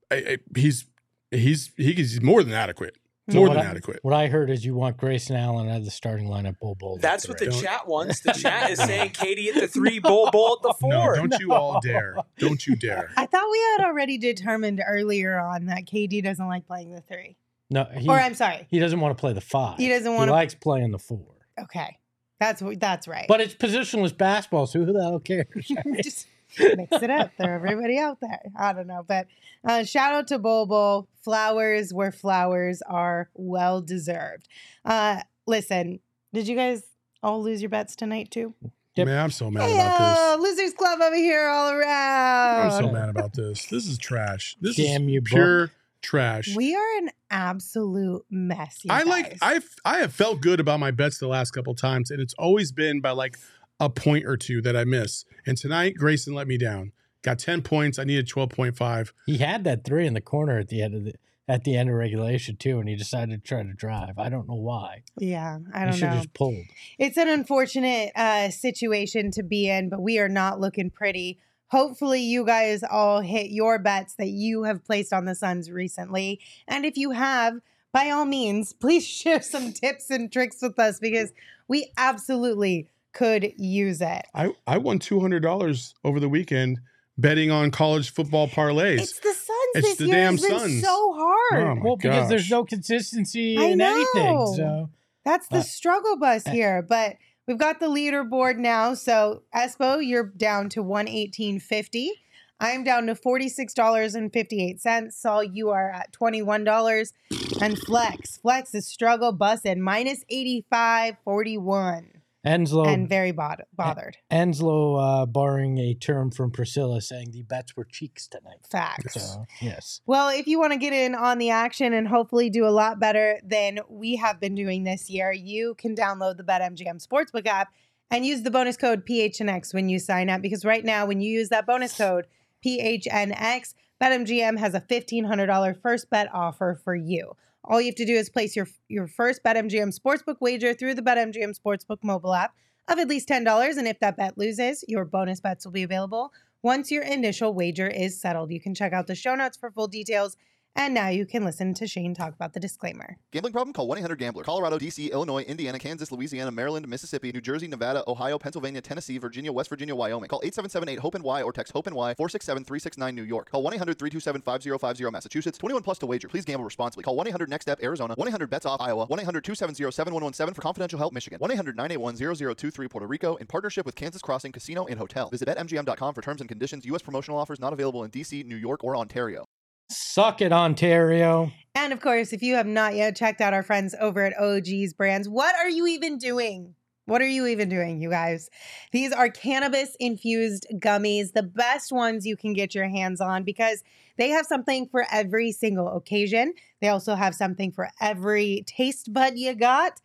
I, 0.09 0.15
I, 0.15 0.37
he's 0.55 0.85
he's 1.29 1.71
he's 1.75 2.21
more 2.21 2.43
than 2.43 2.53
adequate. 2.53 2.97
So 3.31 3.37
More 3.39 3.49
than 3.49 3.57
I- 3.59 3.65
adequate. 3.69 3.99
What 4.03 4.13
I 4.13 4.27
heard 4.27 4.49
is 4.49 4.65
you 4.65 4.75
want 4.75 4.97
Grayson 4.97 5.35
Allen 5.35 5.69
at 5.69 5.83
the 5.83 5.91
starting 5.91 6.27
lineup. 6.27 6.59
Bol 6.59 6.75
Bol. 6.75 6.95
at 6.95 7.01
That's 7.01 7.27
what 7.27 7.37
the. 7.37 7.45
Don't- 7.47 7.61
chat 7.61 7.87
wants. 7.87 8.19
The 8.21 8.31
chat 8.39 8.71
is 8.71 8.79
saying 8.79 9.11
KD 9.11 9.49
at 9.55 9.61
the 9.61 9.67
three, 9.67 9.99
Bol 9.99 10.29
Bol 10.31 10.57
at 10.57 10.61
the 10.63 10.87
No, 10.87 11.01
four. 11.03 11.15
don't 11.15 11.39
you 11.39 11.53
all 11.53 11.79
dare! 11.81 12.15
Don't 12.37 12.65
you 12.67 12.75
dare! 12.75 13.11
I 13.17 13.25
thought 13.25 13.45
we 13.51 13.59
had 13.77 13.85
already 13.87 14.17
determined 14.17 14.81
earlier 14.85 15.39
on 15.39 15.65
that 15.67 15.85
KD 15.85 16.23
doesn't 16.23 16.47
like 16.47 16.65
playing 16.67 16.91
the 16.91 17.01
three. 17.01 17.37
no. 17.69 17.85
He, 17.97 18.07
or 18.09 18.19
I'm 18.19 18.33
sorry. 18.33 18.67
he 18.69 18.79
doesn't 18.79 18.99
want 18.99 19.15
to 19.17 19.19
play 19.21 19.33
the 19.33 19.41
five. 19.41 19.77
He 19.77 19.87
doesn't 19.89 20.11
He 20.11 20.17
wanna- 20.17 20.31
likes 20.31 20.55
playing 20.55 20.91
the 20.91 20.99
four. 20.99 21.25
Okay, 21.59 21.97
that's 22.39 22.61
what 22.61 22.79
that's 22.79 23.07
right. 23.07 23.25
But 23.27 23.39
it's 23.41 23.53
positionless 23.53 24.17
basketball, 24.17 24.65
so 24.67 24.83
who 24.83 24.91
the 24.93 25.01
hell 25.01 25.19
cares? 25.19 25.47
just 26.03 26.27
mix 26.59 27.01
it 27.01 27.09
up. 27.09 27.31
Throw 27.37 27.53
everybody 27.53 27.97
out 27.97 28.19
there. 28.21 28.41
I 28.57 28.73
don't 28.73 28.87
know, 28.87 29.03
but 29.07 29.27
uh, 29.67 29.83
shout 29.83 30.13
out 30.13 30.27
to 30.27 30.39
Bobo. 30.39 31.07
Flowers 31.23 31.93
where 31.93 32.11
flowers 32.11 32.81
are 32.87 33.29
well 33.35 33.79
deserved. 33.81 34.47
Uh, 34.83 35.21
listen, 35.45 35.99
did 36.33 36.47
you 36.47 36.55
guys 36.55 36.83
all 37.21 37.43
lose 37.43 37.61
your 37.61 37.69
bets 37.69 37.95
tonight 37.95 38.31
too? 38.31 38.53
Yep. 38.95 39.07
Man, 39.07 39.19
I'm 39.23 39.31
so 39.31 39.49
mad 39.51 39.63
Hey, 39.69 39.73
about 39.75 39.97
this. 39.99 40.17
uh, 40.19 40.37
Losers 40.41 40.73
Club 40.73 40.99
over 40.99 41.15
here 41.15 41.47
all 41.47 41.69
around. 41.71 42.71
I'm 42.71 42.83
so 42.83 42.91
mad 42.91 43.07
about 43.09 43.33
this. 43.33 43.65
This 43.67 43.87
is 43.87 43.97
trash. 43.97 44.57
This 44.59 44.75
Damn 44.75 45.03
is 45.03 45.09
you, 45.11 45.21
pure 45.21 45.71
trash. 46.01 46.53
We 46.55 46.75
are 46.75 46.97
an 46.97 47.09
absolute 47.29 48.25
mess. 48.29 48.79
you 48.83 48.91
I 48.91 49.03
like. 49.03 49.37
I've 49.41 49.69
I 49.85 49.99
have 49.99 50.13
felt 50.13 50.41
good 50.41 50.59
about 50.59 50.79
my 50.79 50.91
bets 50.91 51.19
the 51.19 51.27
last 51.27 51.51
couple 51.51 51.73
times, 51.75 52.11
and 52.11 52.19
it's 52.19 52.33
always 52.37 52.71
been 52.71 52.99
by 53.01 53.11
like 53.11 53.37
a 53.81 53.89
point 53.89 54.25
or 54.25 54.37
two 54.37 54.61
that 54.61 54.77
I 54.77 54.85
miss. 54.85 55.25
And 55.45 55.57
tonight, 55.57 55.95
Grayson 55.97 56.33
let 56.33 56.47
me 56.47 56.57
down. 56.57 56.93
Got 57.23 57.39
ten 57.39 57.61
points. 57.61 57.99
I 57.99 58.03
needed 58.03 58.27
twelve 58.27 58.49
point 58.51 58.77
five. 58.77 59.13
He 59.25 59.39
had 59.39 59.63
that 59.65 59.83
three 59.83 60.07
in 60.07 60.13
the 60.13 60.21
corner 60.21 60.57
at 60.59 60.69
the 60.69 60.81
end 60.81 60.95
of 60.95 61.03
the 61.03 61.13
at 61.47 61.63
the 61.65 61.75
end 61.75 61.89
of 61.89 61.95
regulation 61.95 62.55
too, 62.55 62.79
and 62.79 62.87
he 62.87 62.95
decided 62.95 63.43
to 63.43 63.47
try 63.47 63.63
to 63.63 63.73
drive. 63.73 64.17
I 64.17 64.29
don't 64.29 64.47
know 64.47 64.55
why. 64.55 65.03
Yeah, 65.17 65.59
I 65.73 65.79
don't 65.79 65.87
know. 65.87 65.91
He 65.91 65.97
should 65.97 66.05
know. 66.05 66.11
have 66.11 66.17
just 66.19 66.33
pulled. 66.33 66.65
It's 66.97 67.17
an 67.17 67.27
unfortunate 67.27 68.11
uh, 68.15 68.49
situation 68.49 69.31
to 69.31 69.43
be 69.43 69.69
in, 69.69 69.89
but 69.89 70.01
we 70.01 70.19
are 70.19 70.29
not 70.29 70.59
looking 70.59 70.89
pretty. 70.89 71.39
Hopefully, 71.67 72.21
you 72.21 72.45
guys 72.45 72.83
all 72.83 73.21
hit 73.21 73.49
your 73.49 73.79
bets 73.79 74.15
that 74.15 74.29
you 74.29 74.63
have 74.63 74.85
placed 74.85 75.11
on 75.11 75.25
the 75.25 75.35
Suns 75.35 75.71
recently. 75.71 76.39
And 76.67 76.85
if 76.85 76.97
you 76.97 77.11
have, 77.11 77.59
by 77.91 78.09
all 78.09 78.25
means, 78.25 78.73
please 78.79 79.05
share 79.05 79.41
some 79.41 79.73
tips 79.73 80.09
and 80.09 80.31
tricks 80.31 80.57
with 80.61 80.77
us 80.79 80.99
because 80.99 81.31
we 81.67 81.91
absolutely 81.97 82.87
could 83.13 83.51
use 83.57 84.01
it. 84.01 84.25
I 84.33 84.51
I 84.67 84.77
won 84.77 84.99
two 84.99 85.19
hundred 85.19 85.41
dollars 85.41 85.93
over 86.03 86.19
the 86.19 86.29
weekend 86.29 86.79
betting 87.17 87.51
on 87.51 87.71
college 87.71 88.11
football 88.13 88.47
parlays. 88.47 88.99
It's 88.99 89.19
the 89.19 89.33
Suns. 89.33 89.47
It's 89.75 89.87
this 89.89 89.97
the 89.97 90.05
year 90.07 90.15
damn 90.15 90.33
has 90.37 90.41
been 90.41 90.59
Suns. 90.59 90.81
so 90.83 91.13
hard. 91.13 91.63
Oh 91.63 91.75
my 91.75 91.81
well, 91.83 91.95
because 91.97 92.29
there's 92.29 92.49
no 92.49 92.63
consistency 92.65 93.57
I 93.57 93.63
in 93.65 93.81
anything. 93.81 94.23
know. 94.35 94.53
So 94.55 94.89
That's 95.25 95.47
the 95.49 95.57
Uh, 95.57 95.63
struggle 95.63 96.17
bus 96.17 96.47
uh, 96.47 96.51
here. 96.51 96.81
But 96.81 97.17
we've 97.47 97.57
got 97.57 97.79
the 97.79 97.87
leaderboard 97.87 98.57
now. 98.57 98.93
So 98.95 99.43
Espo, 99.55 100.05
you're 100.05 100.31
down 100.35 100.69
to 100.69 100.81
one 100.83 101.07
eighteen 101.07 101.59
fifty. 101.59 102.11
I'm 102.59 102.83
down 102.83 103.07
to 103.07 103.15
forty 103.15 103.49
six 103.49 103.73
dollars 103.73 104.13
and 104.15 104.31
fifty 104.31 104.63
eight 104.63 104.79
cents. 104.81 105.17
Saul, 105.19 105.43
you 105.43 105.69
are 105.69 105.91
at 105.91 106.11
twenty 106.13 106.41
one 106.41 106.63
dollars. 106.63 107.13
And 107.61 107.77
Flex, 107.77 108.37
Flex 108.37 108.73
is 108.75 108.87
struggle 108.87 109.31
bus 109.31 109.65
at 109.65 109.77
minus 109.77 110.23
eighty 110.29 110.65
five 110.69 111.15
forty 111.23 111.57
one, 111.57 112.20
Enslow 112.45 112.87
and 112.87 113.07
very 113.07 113.31
bod- 113.31 113.65
bothered. 113.73 114.17
Enslow 114.31 114.97
uh, 114.97 115.25
borrowing 115.27 115.77
a 115.77 115.93
term 115.93 116.31
from 116.31 116.49
Priscilla 116.49 116.99
saying 116.99 117.31
the 117.31 117.43
bets 117.43 117.75
were 117.77 117.85
cheeks 117.85 118.27
tonight. 118.27 118.65
Facts. 118.69 119.13
So 119.13 119.45
yes. 119.61 120.01
Well, 120.07 120.29
if 120.29 120.47
you 120.47 120.59
want 120.59 120.73
to 120.73 120.79
get 120.79 120.93
in 120.93 121.13
on 121.13 121.37
the 121.37 121.51
action 121.51 121.93
and 121.93 122.07
hopefully 122.07 122.49
do 122.49 122.65
a 122.65 122.69
lot 122.69 122.99
better 122.99 123.39
than 123.43 123.79
we 123.89 124.15
have 124.15 124.39
been 124.39 124.55
doing 124.55 124.83
this 124.83 125.09
year, 125.09 125.31
you 125.31 125.75
can 125.77 125.95
download 125.95 126.37
the 126.37 126.43
BetMGM 126.43 127.05
Sportsbook 127.05 127.45
app 127.45 127.69
and 128.09 128.25
use 128.25 128.41
the 128.41 128.51
bonus 128.51 128.75
code 128.75 129.05
PHNX 129.05 129.73
when 129.73 129.87
you 129.87 129.99
sign 129.99 130.27
up. 130.29 130.41
Because 130.41 130.65
right 130.65 130.83
now, 130.83 131.05
when 131.05 131.21
you 131.21 131.31
use 131.31 131.49
that 131.49 131.67
bonus 131.67 131.95
code 131.95 132.25
PHNX, 132.65 133.75
BetMGM 134.01 134.57
has 134.57 134.73
a 134.73 134.81
$1,500 134.81 135.79
first 135.79 136.09
bet 136.09 136.27
offer 136.33 136.79
for 136.83 136.95
you. 136.95 137.35
All 137.63 137.79
you 137.79 137.87
have 137.87 137.95
to 137.95 138.05
do 138.05 138.15
is 138.15 138.29
place 138.29 138.55
your 138.55 138.67
your 138.87 139.07
first 139.07 139.43
BetMGM 139.43 139.97
Sportsbook 139.97 140.37
wager 140.39 140.73
through 140.73 140.95
the 140.95 141.01
BetMGM 141.01 141.57
Sportsbook 141.59 141.99
mobile 142.03 142.33
app 142.33 142.55
of 142.87 142.99
at 142.99 143.07
least 143.07 143.29
$10. 143.29 143.77
And 143.77 143.87
if 143.87 143.99
that 143.99 144.17
bet 144.17 144.37
loses, 144.37 144.83
your 144.87 145.05
bonus 145.05 145.39
bets 145.39 145.65
will 145.65 145.71
be 145.71 145.83
available 145.83 146.33
once 146.63 146.91
your 146.91 147.03
initial 147.03 147.53
wager 147.53 147.87
is 147.87 148.19
settled. 148.19 148.51
You 148.51 148.59
can 148.59 148.75
check 148.75 148.93
out 148.93 149.07
the 149.07 149.15
show 149.15 149.35
notes 149.35 149.57
for 149.57 149.71
full 149.71 149.87
details. 149.87 150.37
And 150.75 150.93
now 150.93 151.09
you 151.09 151.25
can 151.25 151.43
listen 151.43 151.73
to 151.75 151.85
Shane 151.85 152.13
talk 152.13 152.33
about 152.33 152.53
the 152.53 152.59
disclaimer. 152.59 153.17
Gambling 153.31 153.51
problem? 153.51 153.73
Call 153.73 153.87
1 153.87 153.97
800 153.97 154.17
Gambler. 154.17 154.43
Colorado, 154.43 154.77
D.C., 154.77 155.11
Illinois, 155.11 155.43
Indiana, 155.43 155.77
Kansas, 155.77 156.11
Louisiana, 156.11 156.49
Maryland, 156.49 156.87
Mississippi, 156.87 157.31
New 157.31 157.41
Jersey, 157.41 157.67
Nevada, 157.67 158.03
Ohio, 158.07 158.39
Pennsylvania, 158.39 158.79
Tennessee, 158.81 159.17
Virginia, 159.17 159.51
West 159.51 159.69
Virginia, 159.69 159.93
Wyoming. 159.93 160.29
Call 160.29 160.39
877 160.43 160.89
8 160.89 160.99
HOPE 160.99 161.23
Y 161.23 161.41
or 161.43 161.51
text 161.51 161.73
HOPE 161.73 161.87
and 161.87 161.95
Y 161.95 162.13
467 162.13 162.63
369 162.63 163.15
New 163.15 163.23
York. 163.23 163.51
Call 163.51 163.63
1 163.63 163.73
800 163.73 163.99
327 163.99 164.41
5050 164.41 165.11
Massachusetts. 165.11 165.57
21 165.57 165.83
plus 165.83 165.99
to 165.99 166.05
wager. 166.05 166.29
Please 166.29 166.45
gamble 166.45 166.63
responsibly. 166.63 167.03
Call 167.03 167.17
1 167.17 167.27
800 167.27 167.49
NEXT 167.49 167.63
STEP 167.63 167.83
Arizona. 167.83 168.13
1 168.15 168.27
800 168.27 168.49
BETS 168.49 168.65
OFF 168.65 168.81
Iowa. 168.81 169.05
1 169.05 169.19
800 169.19 169.43
270 169.43 169.91
7117 169.91 170.53
for 170.53 170.61
confidential 170.61 170.97
help 170.97 171.13
Michigan. 171.13 171.37
1 171.39 171.51
800 171.51 171.75
981 171.75 172.15
0023 172.55 172.87
Puerto 172.87 173.07
Rico 173.07 173.35
in 173.35 173.47
partnership 173.47 173.85
with 173.85 173.95
Kansas 173.95 174.21
Crossing 174.21 174.51
Casino 174.51 174.85
and 174.85 174.97
Hotel. 174.97 175.29
Visit 175.29 175.49
BetMGM.com 175.49 176.13
for 176.13 176.21
terms 176.21 176.41
and 176.41 176.47
conditions. 176.47 176.85
U.S. 176.85 177.01
promotional 177.01 177.37
offers 177.37 177.59
not 177.59 177.73
available 177.73 178.03
in 178.03 178.09
D.C., 178.09 178.43
New 178.43 178.55
York, 178.55 178.83
or 178.83 178.95
Ontario. 178.95 179.45
Suck 179.91 180.41
it, 180.41 180.51
Ontario. 180.51 181.51
And 181.75 181.93
of 181.93 182.01
course, 182.01 182.33
if 182.33 182.41
you 182.41 182.55
have 182.55 182.67
not 182.67 182.95
yet 182.95 183.15
checked 183.15 183.41
out 183.41 183.53
our 183.53 183.63
friends 183.63 183.95
over 183.99 184.23
at 184.23 184.37
OG's 184.39 184.93
Brands, 184.93 185.29
what 185.29 185.55
are 185.55 185.69
you 185.69 185.87
even 185.87 186.17
doing? 186.17 186.75
What 187.05 187.21
are 187.21 187.27
you 187.27 187.47
even 187.47 187.67
doing, 187.67 188.01
you 188.01 188.09
guys? 188.09 188.49
These 188.91 189.11
are 189.11 189.27
cannabis 189.27 189.95
infused 189.99 190.67
gummies, 190.75 191.33
the 191.33 191.43
best 191.43 191.91
ones 191.91 192.25
you 192.25 192.37
can 192.37 192.53
get 192.53 192.75
your 192.75 192.87
hands 192.87 193.19
on 193.19 193.43
because 193.43 193.83
they 194.17 194.29
have 194.29 194.45
something 194.45 194.87
for 194.87 195.05
every 195.11 195.51
single 195.51 195.95
occasion. 195.95 196.53
They 196.79 196.89
also 196.89 197.15
have 197.15 197.35
something 197.35 197.71
for 197.71 197.89
every 197.99 198.63
taste 198.67 199.11
bud 199.11 199.33
you 199.35 199.55
got. 199.55 199.99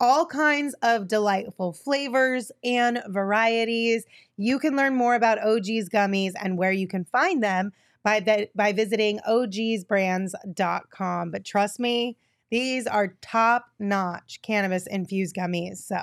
All 0.00 0.26
kinds 0.26 0.74
of 0.82 1.08
delightful 1.08 1.72
flavors 1.72 2.50
and 2.64 3.02
varieties. 3.08 4.04
You 4.36 4.58
can 4.58 4.76
learn 4.76 4.94
more 4.94 5.14
about 5.14 5.42
OG's 5.42 5.88
gummies 5.88 6.32
and 6.40 6.58
where 6.58 6.72
you 6.72 6.88
can 6.88 7.04
find 7.04 7.42
them 7.42 7.72
by 8.02 8.20
the, 8.20 8.48
by 8.54 8.72
visiting 8.72 9.18
ogsbrands.com. 9.28 11.30
But 11.30 11.44
trust 11.44 11.80
me, 11.80 12.16
these 12.50 12.86
are 12.86 13.16
top 13.20 13.66
notch 13.78 14.40
cannabis 14.42 14.86
infused 14.86 15.36
gummies. 15.36 15.78
So 15.78 15.96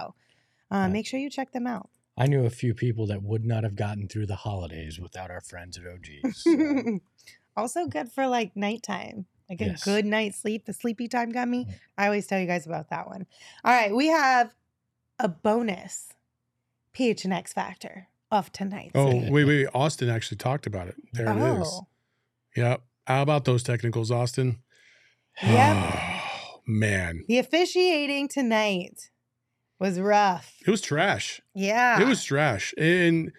uh, 0.72 0.72
Yeah. 0.72 0.88
make 0.90 1.08
sure 1.08 1.20
you 1.20 1.30
check 1.30 1.52
them 1.52 1.68
out. 1.68 1.90
I 2.18 2.28
knew 2.28 2.46
a 2.46 2.50
few 2.50 2.74
people 2.74 3.06
that 3.08 3.22
would 3.22 3.46
not 3.46 3.64
have 3.64 3.76
gotten 3.76 4.08
through 4.08 4.26
the 4.28 4.36
holidays 4.38 5.00
without 5.00 5.30
our 5.30 5.42
friends 5.42 5.78
at 5.78 5.84
OG's. 5.86 6.44
so- 6.44 7.00
also 7.58 7.86
good 7.88 8.12
for 8.12 8.28
like 8.28 8.56
nighttime, 8.56 9.26
like 9.50 9.62
a 9.62 9.66
Yes. 9.66 9.84
good 9.84 10.06
night's 10.06 10.38
sleep, 10.40 10.66
the 10.66 10.74
sleepy 10.74 11.08
time 11.08 11.32
gummy. 11.32 11.66
Mm. 11.66 11.74
I 11.98 12.06
always 12.06 12.28
tell 12.28 12.40
you 12.40 12.48
guys 12.48 12.66
about 12.66 12.90
that 12.90 13.08
one. 13.08 13.26
All 13.64 13.74
right, 13.74 13.96
we 13.96 14.08
have 14.08 14.54
a 15.20 15.28
bonus 15.30 16.10
PHNX 16.96 17.54
factor 17.54 18.08
of 18.32 18.52
tonight. 18.52 18.92
Oh, 18.96 19.30
wait, 19.30 19.46
wait. 19.46 19.68
Austin 19.74 20.10
actually 20.10 20.38
talked 20.38 20.68
about 20.68 20.88
it. 20.88 20.96
There 21.14 21.28
it 21.30 21.38
is. 21.38 21.68
Oh. 21.72 21.88
Yep. 22.56 22.82
How 23.06 23.22
about 23.22 23.46
those 23.46 23.64
technicals, 23.64 24.12
Austin? 24.12 24.60
Yep. 25.42 25.78
Oh, 25.78 26.60
man. 26.68 27.24
The 27.28 27.38
officiating 27.38 28.28
tonight 28.28 29.12
was 29.80 30.00
rough. 30.00 30.56
It 30.66 30.72
was 30.72 30.82
trash. 30.82 31.42
Yeah. 31.54 32.02
It 32.02 32.08
was 32.08 32.24
trash. 32.24 32.74
And, 32.78 33.32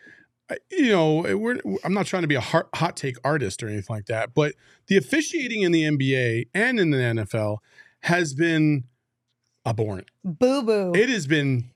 uh, 0.49 0.55
you 0.71 0.91
know, 0.93 1.37
we're, 1.37 1.59
I'm 1.85 1.93
not 1.93 2.07
trying 2.07 2.23
to 2.23 2.29
be 2.29 2.37
a 2.37 2.41
hot, 2.41 2.69
hot 2.75 2.97
take 2.97 3.17
artist 3.25 3.63
or 3.63 3.69
anything 3.69 3.95
like 3.95 4.07
that, 4.07 4.35
but 4.35 4.55
the 4.87 4.97
officiating 4.97 5.63
in 5.63 5.73
the 5.73 5.83
NBA 5.83 6.49
and 6.55 6.79
in 6.81 6.91
the 6.91 6.99
NFL 6.99 7.59
has 8.03 8.35
been 8.35 8.85
abhorrent. 9.67 10.11
boo 10.25 10.63
boo. 10.63 10.93
It 10.95 11.09
has 11.09 11.27
been 11.27 11.71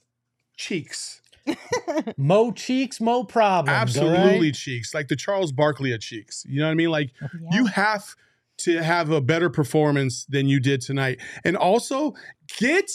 cheeks. 0.57 1.22
Mo 2.17 2.53
cheeks, 2.53 3.01
mo 3.01 3.25
problems. 3.25 3.97
all 3.97 4.09
right? 4.09 4.17
Absolutely 4.17 4.53
cheeks. 4.53 4.95
Like 4.95 5.09
the 5.09 5.17
Charles 5.17 5.53
Barkley 5.53 5.93
of 5.93 6.01
cheeks. 6.01 6.45
You 6.49 6.61
know 6.61 6.67
what 6.67 6.73
I 6.73 6.75
mean? 6.75 6.91
Like 6.91 7.13
oh, 7.23 7.29
you 7.51 7.67
have 7.67 8.15
to 8.59 8.83
have 8.83 9.11
a 9.11 9.21
better 9.21 9.51
performance 9.51 10.25
than 10.27 10.47
you 10.47 10.61
did 10.61 10.81
tonight. 10.81 11.21
And 11.45 11.57
also 11.57 12.15
get 12.59 12.91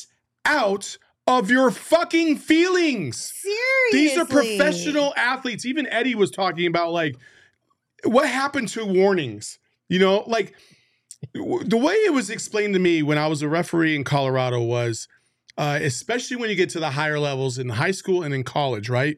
out 0.45 0.97
of 1.27 1.51
your 1.51 1.71
fucking 1.71 2.37
feelings. 2.37 3.33
Seriously. 3.35 3.59
These 3.91 4.17
are 4.17 4.25
professional 4.25 5.13
athletes. 5.17 5.65
Even 5.65 5.85
Eddie 5.87 6.15
was 6.15 6.31
talking 6.31 6.67
about 6.67 6.91
like 6.91 7.17
what 8.03 8.29
happened 8.29 8.69
to 8.69 8.85
warnings. 8.85 9.59
You 9.89 9.99
know, 9.99 10.23
like 10.27 10.53
the 11.33 11.77
way 11.77 11.93
it 11.93 12.13
was 12.13 12.29
explained 12.29 12.73
to 12.73 12.79
me 12.79 13.03
when 13.03 13.17
I 13.17 13.27
was 13.27 13.41
a 13.41 13.49
referee 13.49 13.95
in 13.95 14.03
Colorado 14.03 14.61
was, 14.61 15.07
uh, 15.57 15.79
especially 15.81 16.37
when 16.37 16.49
you 16.49 16.55
get 16.55 16.69
to 16.71 16.79
the 16.79 16.91
higher 16.91 17.19
levels 17.19 17.57
in 17.57 17.69
high 17.69 17.91
school 17.91 18.23
and 18.23 18.33
in 18.33 18.43
college, 18.43 18.89
right? 18.89 19.17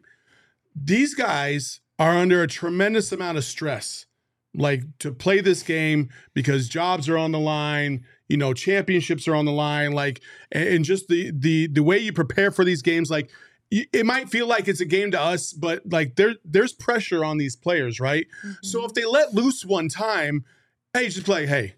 These 0.76 1.14
guys 1.14 1.82
are 1.98 2.18
under 2.18 2.42
a 2.42 2.48
tremendous 2.48 3.12
amount 3.12 3.38
of 3.38 3.44
stress, 3.44 4.06
like 4.56 4.84
to 5.00 5.12
play 5.12 5.42
this 5.42 5.64
game 5.64 6.10
because 6.34 6.70
jobs 6.70 7.10
are 7.10 7.18
on 7.18 7.32
the 7.32 7.40
line, 7.40 8.06
you 8.30 8.38
know, 8.38 8.54
championships 8.54 9.28
are 9.28 9.36
on 9.36 9.46
the 9.46 9.52
line, 9.52 9.92
like, 9.92 10.22
and 10.52 10.86
just 10.86 11.08
the 11.10 11.32
the 11.36 11.68
the 11.68 11.84
way 11.84 11.98
you 11.98 12.14
prepare 12.14 12.52
for 12.52 12.64
these 12.64 12.82
games, 12.82 13.10
like 13.10 13.30
it 13.72 14.06
might 14.06 14.30
feel 14.30 14.48
like 14.48 14.68
it's 14.68 14.82
a 14.82 14.86
game 14.86 15.12
to 15.12 15.22
us, 15.22 15.54
but 15.54 15.84
like 15.92 16.16
there 16.16 16.36
there's 16.44 16.74
pressure 16.74 17.24
on 17.24 17.38
these 17.38 17.56
players, 17.56 18.00
right? 18.00 18.26
So 18.64 18.86
if 18.86 18.94
they 18.94 19.06
let 19.06 19.34
loose 19.34 19.66
one 19.66 19.90
time, 19.90 20.46
hey, 20.94 21.10
just 21.10 21.26
play, 21.26 21.46
hey, 21.46 21.76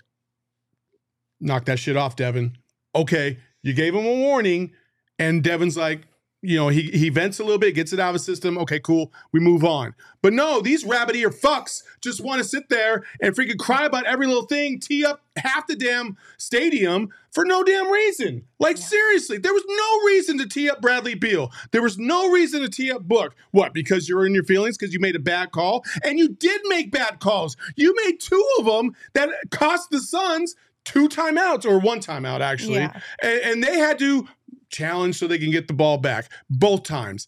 knock 1.40 1.66
that 1.66 1.80
shit 1.80 1.98
off, 1.98 2.16
Devin. 2.16 2.58
Okay, 2.96 3.40
you 3.64 3.74
gave 3.74 3.96
him 3.96 4.06
a 4.06 4.16
warning, 4.16 4.72
and 5.20 5.44
Devin's 5.44 5.78
like, 5.78 6.08
you 6.44 6.58
know, 6.58 6.70
he 6.70 6.90
he 6.90 7.10
vents 7.10 7.40
a 7.40 7.44
little 7.44 7.60
bit, 7.60 7.76
gets 7.76 7.94
it 7.94 8.00
out 8.00 8.10
of 8.10 8.14
his 8.16 8.26
system. 8.26 8.58
Okay, 8.58 8.80
cool, 8.80 9.14
we 9.32 9.40
move 9.40 9.64
on. 9.64 9.94
But 10.24 10.34
no, 10.34 10.60
these 10.60 10.84
rabbit 10.84 11.16
ear 11.16 11.30
fucks 11.30 11.84
just 12.02 12.20
want 12.20 12.40
to 12.40 12.44
sit 12.44 12.68
there 12.70 13.04
and 13.22 13.36
freaking 13.36 13.60
cry 13.60 13.86
about 13.86 14.06
every 14.06 14.26
little 14.26 14.48
thing, 14.48 14.80
tee 14.80 15.06
up 15.06 15.22
half 15.36 15.68
the 15.68 15.76
damn 15.76 16.18
stadium 16.38 17.10
for 17.32 17.46
no 17.46 17.64
damn 17.64 17.92
reason. 17.92 18.44
Like 18.60 18.78
seriously, 18.78 19.38
there 19.38 19.54
was 19.54 19.64
no 19.68 20.08
reason 20.08 20.40
to 20.40 20.48
tee 20.48 20.70
up 20.70 20.82
Bradley 20.82 21.14
Beal. 21.14 21.52
There 21.72 21.84
was 21.84 22.00
no 22.00 22.32
reason 22.32 22.62
to 22.62 22.70
tee 22.70 22.92
up 22.92 23.04
Book. 23.04 23.36
What? 23.52 23.74
Because 23.74 24.10
you're 24.10 24.26
in 24.26 24.34
your 24.34 24.44
feelings 24.44 24.78
because 24.78 24.96
you 24.96 25.00
made 25.00 25.16
a 25.16 25.20
bad 25.20 25.52
call, 25.52 25.86
and 26.04 26.18
you 26.18 26.30
did 26.30 26.62
make 26.66 26.92
bad 26.92 27.20
calls. 27.20 27.56
You 27.76 27.96
made 28.06 28.20
two 28.20 28.46
of 28.58 28.66
them 28.66 28.96
that 29.14 29.30
cost 29.52 29.92
the 29.92 30.00
Suns 30.00 30.56
two 30.86 31.08
timeouts 31.10 31.66
or 31.66 31.80
one 31.80 32.00
timeout 32.00 32.42
actually, 32.42 32.76
Yeah. 32.80 33.00
and, 33.22 33.40
and 33.42 33.64
they 33.64 33.78
had 33.78 34.00
to 34.00 34.28
challenge 34.70 35.18
so 35.18 35.28
they 35.28 35.38
can 35.38 35.52
get 35.52 35.68
the 35.68 35.74
ball 35.74 35.98
back 35.98 36.32
both 36.50 36.84
times. 36.84 37.28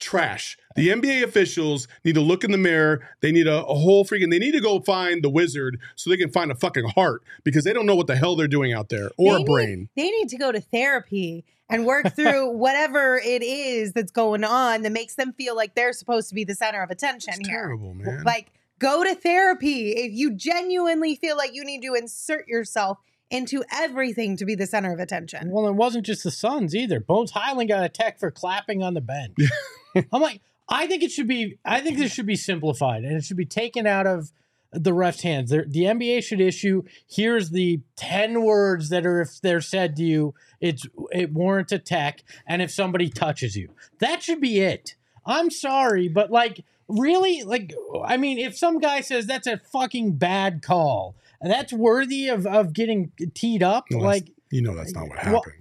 Trash. 0.00 0.56
The 0.76 0.90
NBA 0.90 1.24
officials 1.24 1.88
need 2.04 2.14
to 2.14 2.20
look 2.20 2.44
in 2.44 2.52
the 2.52 2.58
mirror. 2.58 3.00
They 3.20 3.32
need 3.32 3.48
a, 3.48 3.64
a 3.66 3.74
whole 3.74 4.04
freaking. 4.04 4.30
They 4.30 4.38
need 4.38 4.52
to 4.52 4.60
go 4.60 4.78
find 4.80 5.24
the 5.24 5.28
wizard 5.28 5.80
so 5.96 6.08
they 6.08 6.16
can 6.16 6.30
find 6.30 6.52
a 6.52 6.54
fucking 6.54 6.90
heart 6.90 7.22
because 7.42 7.64
they 7.64 7.72
don't 7.72 7.84
know 7.84 7.96
what 7.96 8.06
the 8.06 8.14
hell 8.14 8.36
they're 8.36 8.46
doing 8.46 8.72
out 8.72 8.90
there 8.90 9.10
or 9.18 9.30
They 9.32 9.34
a 9.34 9.38
need- 9.38 9.46
brain. 9.46 9.88
They 9.96 10.08
need 10.10 10.28
to 10.28 10.36
go 10.36 10.52
to 10.52 10.60
therapy 10.60 11.44
and 11.68 11.84
work 11.84 12.14
through 12.14 12.48
whatever 12.56 13.18
it 13.18 13.42
is 13.42 13.92
that's 13.92 14.12
going 14.12 14.44
on 14.44 14.82
that 14.82 14.92
makes 14.92 15.16
them 15.16 15.32
feel 15.32 15.56
like 15.56 15.74
they're 15.74 15.92
supposed 15.92 16.28
to 16.28 16.34
be 16.36 16.44
the 16.44 16.54
center 16.54 16.80
of 16.80 16.90
attention 16.90 17.34
It's 17.36 17.48
here. 17.48 17.58
terrible, 17.58 17.92
man. 17.94 18.22
Like, 18.22 18.52
go 18.78 19.04
to 19.04 19.14
therapy 19.14 19.92
if 19.92 20.12
you 20.12 20.32
genuinely 20.32 21.16
feel 21.16 21.36
like 21.36 21.54
you 21.54 21.64
need 21.64 21.82
to 21.82 21.94
insert 21.94 22.46
yourself 22.48 22.98
into 23.30 23.62
everything 23.72 24.36
to 24.36 24.44
be 24.44 24.54
the 24.54 24.66
center 24.66 24.92
of 24.92 24.98
attention. 24.98 25.50
Well, 25.50 25.68
it 25.68 25.74
wasn't 25.74 26.06
just 26.06 26.24
the 26.24 26.30
Suns 26.30 26.74
either. 26.74 27.00
Bones 27.00 27.32
Hyland 27.32 27.68
got 27.68 27.84
a 27.84 27.88
tech 27.88 28.18
for 28.18 28.30
clapping 28.30 28.82
on 28.82 28.94
the 28.94 29.00
bench. 29.00 29.36
I'm 30.12 30.22
like, 30.22 30.40
I 30.68 30.86
think 30.86 31.02
it 31.02 31.10
should 31.10 31.28
be. 31.28 31.58
I 31.64 31.80
think 31.80 31.98
this 31.98 32.12
should 32.12 32.26
be 32.26 32.36
simplified, 32.36 33.04
and 33.04 33.16
it 33.16 33.24
should 33.24 33.36
be 33.36 33.46
taken 33.46 33.86
out 33.86 34.06
of 34.06 34.32
the 34.72 34.90
refs' 34.90 35.22
hands. 35.22 35.50
They're, 35.50 35.64
the 35.66 35.84
NBA 35.84 36.22
should 36.22 36.40
issue 36.40 36.82
here's 37.08 37.50
the 37.50 37.80
10 37.96 38.42
words 38.42 38.90
that 38.90 39.06
are 39.06 39.22
if 39.22 39.40
they're 39.40 39.62
said 39.62 39.96
to 39.96 40.04
you, 40.04 40.34
it's 40.60 40.86
it 41.10 41.32
warrants 41.32 41.72
a 41.72 41.78
tech 41.78 42.22
and 42.46 42.60
if 42.60 42.70
somebody 42.70 43.08
touches 43.08 43.56
you. 43.56 43.70
That 44.00 44.22
should 44.22 44.40
be 44.40 44.60
it. 44.60 44.94
I'm 45.24 45.50
sorry, 45.50 46.08
but 46.08 46.30
like 46.30 46.64
really 46.88 47.42
like 47.42 47.72
I 48.04 48.16
mean 48.16 48.38
if 48.38 48.56
some 48.56 48.78
guy 48.78 49.00
says 49.02 49.26
that's 49.26 49.46
a 49.46 49.58
fucking 49.58 50.12
bad 50.16 50.62
call, 50.62 51.14
that's 51.40 51.72
worthy 51.72 52.28
of 52.28 52.46
of 52.46 52.72
getting 52.72 53.12
teed 53.34 53.62
up 53.62 53.84
Well, 53.90 54.00
that's- 54.00 54.22
like 54.22 54.32
You 54.50 54.62
know 54.62 54.74
that's 54.74 54.92
not 54.92 55.08
what 55.08 55.22
Well, 55.24 55.34
happened. 55.36 55.54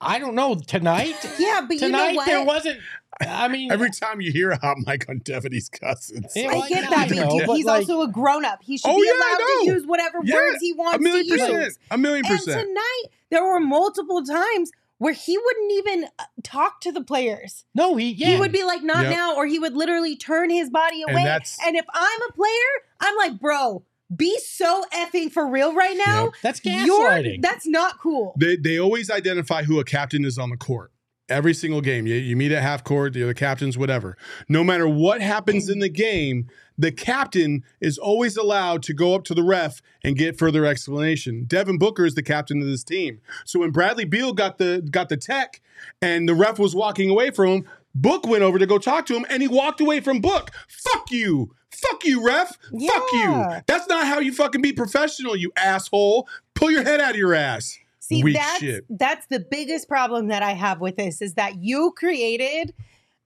I 0.00 0.18
don't 0.18 0.34
know 0.34 0.54
tonight. 0.56 1.14
Yeah, 1.38 1.62
but 1.66 1.74
you 1.74 1.80
know 1.82 1.86
tonight 1.88 2.16
what? 2.16 2.26
there 2.26 2.44
wasn't 2.44 2.80
I 3.20 3.46
mean 3.46 3.70
Every 3.70 3.90
time 3.92 4.20
you 4.20 4.32
hear 4.32 4.50
a 4.50 4.58
hot 4.58 4.76
mic 4.84 5.08
on 5.08 5.18
Devin, 5.18 5.52
he's 5.52 5.68
cussing. 5.68 6.24
Yeah, 6.34 6.48
I 6.50 6.54
well, 6.54 6.68
get 6.68 6.90
that, 6.90 6.98
I 6.98 7.08
but 7.08 7.16
know, 7.16 7.54
he's 7.54 7.64
like- 7.64 7.80
also 7.88 8.02
a 8.02 8.08
grown 8.08 8.44
up. 8.44 8.58
He 8.62 8.76
should 8.76 8.90
Oh, 8.90 8.96
be 8.96 9.06
yeah, 9.06 9.12
allowed 9.12 9.36
to 9.38 9.66
use 9.72 9.86
whatever 9.86 10.18
Yeah, 10.24 10.34
words 10.34 10.58
he 10.60 10.72
wants 10.72 10.96
a 10.96 11.00
million 11.00 11.24
to 11.26 11.30
percent. 11.30 11.52
use. 11.64 11.78
A 11.92 11.96
million 11.98 12.26
And 12.26 12.36
percent. 12.36 12.66
tonight, 12.66 13.02
there 13.30 13.44
were 13.44 13.60
multiple 13.60 14.24
times 14.24 14.72
where 15.04 15.12
he 15.12 15.36
wouldn't 15.38 15.72
even 15.72 16.04
uh, 16.18 16.24
talk 16.42 16.80
to 16.80 16.90
the 16.90 17.02
players. 17.04 17.64
no, 17.74 17.94
he 17.96 18.12
yeah. 18.12 18.28
He 18.28 18.36
would 18.40 18.52
be 18.52 18.64
like, 18.64 18.82
"Not 18.82 19.04
Yep. 19.04 19.10
now," 19.12 19.36
or 19.36 19.46
he 19.46 19.58
would 19.58 19.74
literally 19.74 20.16
turn 20.16 20.50
his 20.50 20.70
body 20.70 21.02
away. 21.02 21.14
And, 21.16 21.26
that's- 21.26 21.58
if 21.62 21.84
I'm 21.92 22.20
a 22.28 22.32
player, 22.32 22.70
I'm 23.00 23.16
like, 23.16 23.38
"Bro, 23.40 23.84
be 24.14 24.38
so 24.38 24.84
effing 24.92 25.30
for 25.30 25.46
real 25.46 25.74
right 25.74 25.96
now." 25.96 26.24
Yep. 26.24 26.32
That's 26.42 26.64
You're 26.64 27.08
gaslighting. 27.10 27.42
that's 27.42 27.66
not 27.66 27.98
cool. 28.00 28.34
They 28.40 28.56
they 28.56 28.78
always 28.78 29.10
identify 29.10 29.62
who 29.64 29.78
a 29.78 29.84
captain 29.84 30.24
is 30.24 30.38
on 30.38 30.50
the 30.50 30.56
court. 30.56 30.90
Every 31.28 31.54
single 31.54 31.80
game, 31.80 32.06
you, 32.06 32.16
you 32.16 32.36
meet 32.36 32.52
at 32.52 32.62
half 32.62 32.84
court, 32.84 33.14
the 33.14 33.22
other 33.22 33.32
captains, 33.32 33.78
whatever. 33.78 34.16
No 34.48 34.62
matter 34.62 34.86
what 34.86 35.22
happens 35.22 35.70
in 35.70 35.78
the 35.78 35.88
game, 35.88 36.48
the 36.76 36.92
captain 36.92 37.62
is 37.80 37.98
always 37.98 38.36
allowed 38.36 38.82
to 38.84 38.94
go 38.94 39.14
up 39.14 39.24
to 39.24 39.34
the 39.34 39.42
ref 39.42 39.80
and 40.02 40.16
get 40.16 40.38
further 40.38 40.66
explanation. 40.66 41.44
Devin 41.44 41.78
Booker 41.78 42.04
is 42.04 42.14
the 42.14 42.22
captain 42.22 42.60
of 42.60 42.66
this 42.66 42.84
team. 42.84 43.20
So 43.44 43.60
when 43.60 43.70
Bradley 43.70 44.04
Beal 44.04 44.32
got 44.32 44.58
the 44.58 44.86
got 44.90 45.08
the 45.08 45.16
tech 45.16 45.60
and 46.02 46.28
the 46.28 46.34
ref 46.34 46.58
was 46.58 46.74
walking 46.74 47.10
away 47.10 47.30
from 47.30 47.48
him, 47.48 47.64
Book 47.94 48.26
went 48.26 48.42
over 48.42 48.58
to 48.58 48.66
go 48.66 48.78
talk 48.78 49.06
to 49.06 49.14
him 49.14 49.24
and 49.30 49.40
he 49.40 49.48
walked 49.48 49.80
away 49.80 50.00
from 50.00 50.20
Book. 50.20 50.50
Fuck 50.68 51.10
you. 51.10 51.54
Fuck 51.70 52.04
you, 52.04 52.24
ref. 52.24 52.56
Fuck 52.70 53.12
you. 53.12 53.46
That's 53.66 53.88
not 53.88 54.06
how 54.06 54.20
you 54.20 54.32
fucking 54.32 54.62
be 54.62 54.72
professional, 54.72 55.36
you 55.36 55.52
asshole. 55.56 56.28
Pull 56.54 56.70
your 56.70 56.84
head 56.84 57.00
out 57.00 57.12
of 57.12 57.16
your 57.16 57.34
ass. 57.34 57.78
See, 58.00 58.22
Weak 58.22 58.36
that's 58.36 58.58
shit. 58.60 58.84
that's 58.90 59.26
the 59.28 59.40
biggest 59.40 59.88
problem 59.88 60.28
that 60.28 60.42
I 60.42 60.52
have 60.52 60.80
with 60.80 60.96
this 60.96 61.22
is 61.22 61.34
that 61.34 61.62
you 61.62 61.92
created 61.96 62.74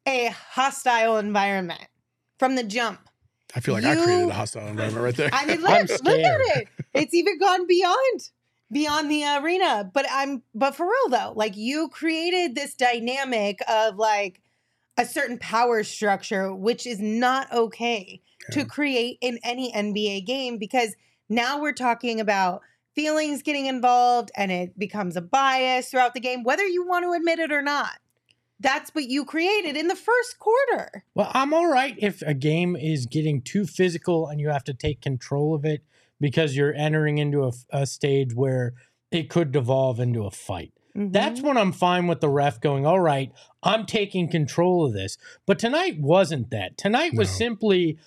a 0.06 0.26
hostile 0.28 1.18
environment 1.18 1.84
from 2.38 2.54
the 2.54 2.62
jump. 2.62 3.07
I 3.54 3.60
feel 3.60 3.74
like 3.74 3.84
I 3.84 3.94
created 3.94 4.28
a 4.28 4.34
hostile 4.34 4.66
environment 4.66 5.04
right 5.04 5.16
there. 5.16 5.30
I 5.32 5.46
mean, 5.46 5.58
I'm 5.66 5.86
look, 5.86 5.90
look 6.04 6.20
at 6.20 6.20
scared. 6.20 6.40
it. 6.56 6.68
It's 6.94 7.14
even 7.14 7.38
gone 7.38 7.66
beyond 7.66 8.30
beyond 8.70 9.10
the 9.10 9.24
arena. 9.24 9.90
But 9.92 10.06
I'm 10.10 10.42
but 10.54 10.74
for 10.74 10.86
real 10.86 11.08
though, 11.10 11.32
like 11.34 11.56
you 11.56 11.88
created 11.88 12.54
this 12.54 12.74
dynamic 12.74 13.60
of 13.68 13.96
like 13.96 14.42
a 14.98 15.06
certain 15.06 15.38
power 15.38 15.82
structure, 15.84 16.54
which 16.54 16.86
is 16.86 17.00
not 17.00 17.52
okay 17.52 18.20
to 18.52 18.64
create 18.64 19.18
in 19.20 19.38
any 19.42 19.72
NBA 19.72 20.26
game 20.26 20.58
because 20.58 20.96
now 21.28 21.60
we're 21.60 21.72
talking 21.72 22.20
about 22.20 22.62
feelings 22.94 23.42
getting 23.42 23.66
involved 23.66 24.30
and 24.36 24.50
it 24.50 24.78
becomes 24.78 25.16
a 25.16 25.20
bias 25.20 25.90
throughout 25.90 26.14
the 26.14 26.20
game, 26.20 26.42
whether 26.42 26.66
you 26.66 26.86
want 26.86 27.04
to 27.04 27.12
admit 27.12 27.38
it 27.38 27.52
or 27.52 27.62
not. 27.62 27.92
That's 28.60 28.90
what 28.90 29.04
you 29.04 29.24
created 29.24 29.76
in 29.76 29.88
the 29.88 29.94
first 29.94 30.38
quarter. 30.38 31.04
Well, 31.14 31.30
I'm 31.32 31.54
all 31.54 31.70
right 31.70 31.94
if 31.98 32.22
a 32.22 32.34
game 32.34 32.74
is 32.76 33.06
getting 33.06 33.40
too 33.40 33.66
physical 33.66 34.26
and 34.26 34.40
you 34.40 34.48
have 34.48 34.64
to 34.64 34.74
take 34.74 35.00
control 35.00 35.54
of 35.54 35.64
it 35.64 35.84
because 36.20 36.56
you're 36.56 36.74
entering 36.74 37.18
into 37.18 37.44
a, 37.44 37.52
a 37.70 37.86
stage 37.86 38.34
where 38.34 38.74
it 39.10 39.30
could 39.30 39.52
devolve 39.52 40.00
into 40.00 40.24
a 40.24 40.30
fight. 40.30 40.72
That's 40.94 41.38
mm-hmm. 41.38 41.48
when 41.48 41.56
I'm 41.56 41.72
fine 41.72 42.08
with 42.08 42.20
the 42.20 42.28
ref 42.28 42.60
going, 42.60 42.84
all 42.84 42.98
right, 42.98 43.30
I'm 43.62 43.86
taking 43.86 44.28
control 44.28 44.84
of 44.84 44.92
this. 44.92 45.16
But 45.46 45.58
tonight 45.58 46.00
wasn't 46.00 46.50
that. 46.50 46.76
Tonight 46.76 47.14
was 47.14 47.28
No. 47.28 47.34
simply, 47.36 47.98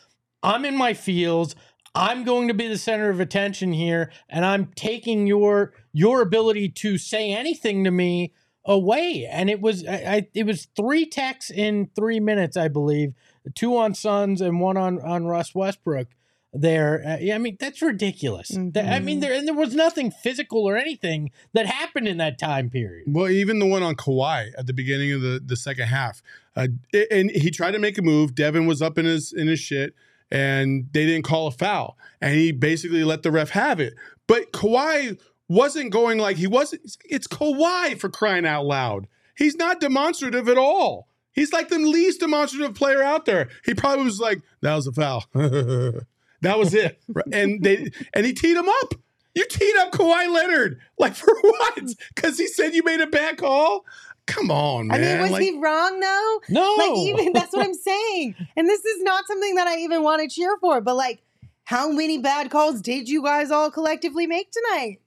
I'm 0.43 0.65
in 0.65 0.75
my 0.75 0.93
fields. 0.93 1.55
I'm 1.95 2.25
going 2.25 2.49
to 2.49 2.53
be 2.53 2.67
the 2.67 2.77
center 2.77 3.09
of 3.09 3.19
attention 3.19 3.73
here, 3.73 4.11
and 4.29 4.45
I'm 4.45 4.71
taking 4.75 5.27
your 5.27 5.73
your 5.93 6.21
ability 6.21 6.69
to 6.69 6.97
say 6.97 7.31
anything 7.31 7.83
to 7.83 7.91
me 7.91 8.33
away. 8.65 9.27
And 9.29 9.49
it 9.49 9.61
was 9.61 9.85
I, 9.85 9.93
I 9.95 10.27
it 10.33 10.45
was 10.45 10.67
three 10.75 11.05
techs 11.05 11.49
in 11.49 11.89
three 11.95 12.19
minutes, 12.19 12.55
I 12.57 12.67
believe, 12.67 13.13
two 13.55 13.75
on 13.77 13.93
Suns 13.93 14.41
and 14.41 14.59
one 14.59 14.77
on 14.77 14.99
on 15.01 15.25
Russ 15.25 15.53
Westbrook. 15.55 16.07
There, 16.53 17.01
uh, 17.07 17.17
yeah, 17.21 17.35
I 17.35 17.37
mean 17.37 17.55
that's 17.61 17.81
ridiculous. 17.81 18.49
That- 18.49 18.91
I 18.93 18.99
mean, 18.99 19.19
Mhm. 19.19 19.21
there 19.21 19.33
and 19.33 19.47
there 19.47 19.55
was 19.55 19.73
nothing 19.73 20.11
physical 20.11 20.67
or 20.67 20.75
anything 20.75 21.31
that 21.53 21.65
happened 21.65 22.09
in 22.09 22.17
that 22.17 22.37
time 22.37 22.69
period. 22.69 23.05
Well, 23.07 23.29
even 23.29 23.59
the 23.59 23.65
one 23.65 23.83
on 23.83 23.95
Kawhi 23.95 24.49
at 24.57 24.67
the 24.67 24.73
beginning 24.73 25.13
of 25.13 25.21
the, 25.21 25.41
the 25.43 25.55
second 25.55 25.87
half, 25.87 26.21
uh, 26.57 26.67
and 27.09 27.31
he 27.31 27.51
tried 27.51 27.71
to 27.71 27.79
make 27.79 27.97
a 27.97 28.01
move. 28.01 28.35
Devin 28.35 28.65
was 28.65 28.81
up 28.81 28.97
in 28.97 29.05
his 29.05 29.31
in 29.31 29.47
his 29.47 29.61
shit, 29.61 29.95
and 30.29 30.89
they 30.91 31.05
didn't 31.05 31.23
call 31.23 31.47
a 31.47 31.51
foul, 31.51 31.97
and 32.19 32.35
he 32.35 32.51
basically 32.51 33.05
let 33.05 33.23
the 33.23 33.31
ref 33.31 33.51
have 33.51 33.79
it. 33.79 33.93
But 34.27 34.51
Kawhi 34.51 35.17
wasn't 35.51 35.91
going 35.91 36.17
like 36.17 36.37
he 36.37 36.47
wasn't. 36.47 36.97
It's 37.03 37.27
Kawhi 37.27 37.99
for 37.99 38.09
crying 38.09 38.45
out 38.45 38.65
loud. 38.65 39.07
He's 39.35 39.55
not 39.55 39.81
demonstrative 39.81 40.47
at 40.47 40.57
all. 40.57 41.09
He's 41.33 41.51
like 41.51 41.67
the 41.67 41.79
least 41.79 42.21
demonstrative 42.21 42.73
player 42.73 43.03
out 43.03 43.25
there. 43.25 43.49
He 43.65 43.73
probably 43.73 44.05
was 44.05 44.19
like, 44.19 44.41
"That 44.61 44.75
was 44.75 44.87
a 44.87 44.93
foul." 44.93 45.25
that 45.33 46.57
was 46.57 46.73
it, 46.73 47.01
and 47.33 47.61
they 47.61 47.91
and 48.13 48.25
he 48.25 48.33
teed 48.33 48.55
him 48.55 48.69
up. 48.69 48.93
You 49.35 49.45
teed 49.49 49.75
up 49.77 49.91
Kawhi 49.91 50.33
Leonard. 50.33 50.79
Like 50.97 51.15
for 51.15 51.33
what? 51.41 51.79
Because 52.15 52.37
he 52.37 52.47
said 52.47 52.73
you 52.73 52.83
made 52.83 53.01
a 53.01 53.07
bad 53.07 53.37
call? 53.37 53.85
Come 54.27 54.51
on, 54.51 54.89
I 54.91 54.99
man. 54.99 55.13
mean, 55.13 55.21
was 55.23 55.31
like, 55.31 55.41
he 55.41 55.59
wrong 55.59 55.99
though? 55.99 56.41
No, 56.47 56.75
Like 56.77 56.97
even 56.97 57.33
that's 57.33 57.51
what 57.51 57.65
I'm 57.65 57.73
saying. 57.73 58.35
And 58.55 58.69
this 58.69 58.85
is 58.85 59.01
not 59.03 59.25
something 59.27 59.55
that 59.55 59.67
I 59.67 59.77
even 59.79 60.03
want 60.03 60.21
to 60.21 60.33
cheer 60.33 60.57
for, 60.61 60.79
but 60.79 60.95
like 60.95 61.23
how 61.65 61.89
many 61.91 62.19
bad 62.19 62.51
calls 62.51 62.81
did 62.81 63.09
you 63.09 63.23
guys 63.23 63.51
all 63.51 63.71
collectively 63.71 64.27
make 64.27 64.51
tonight? 64.51 64.99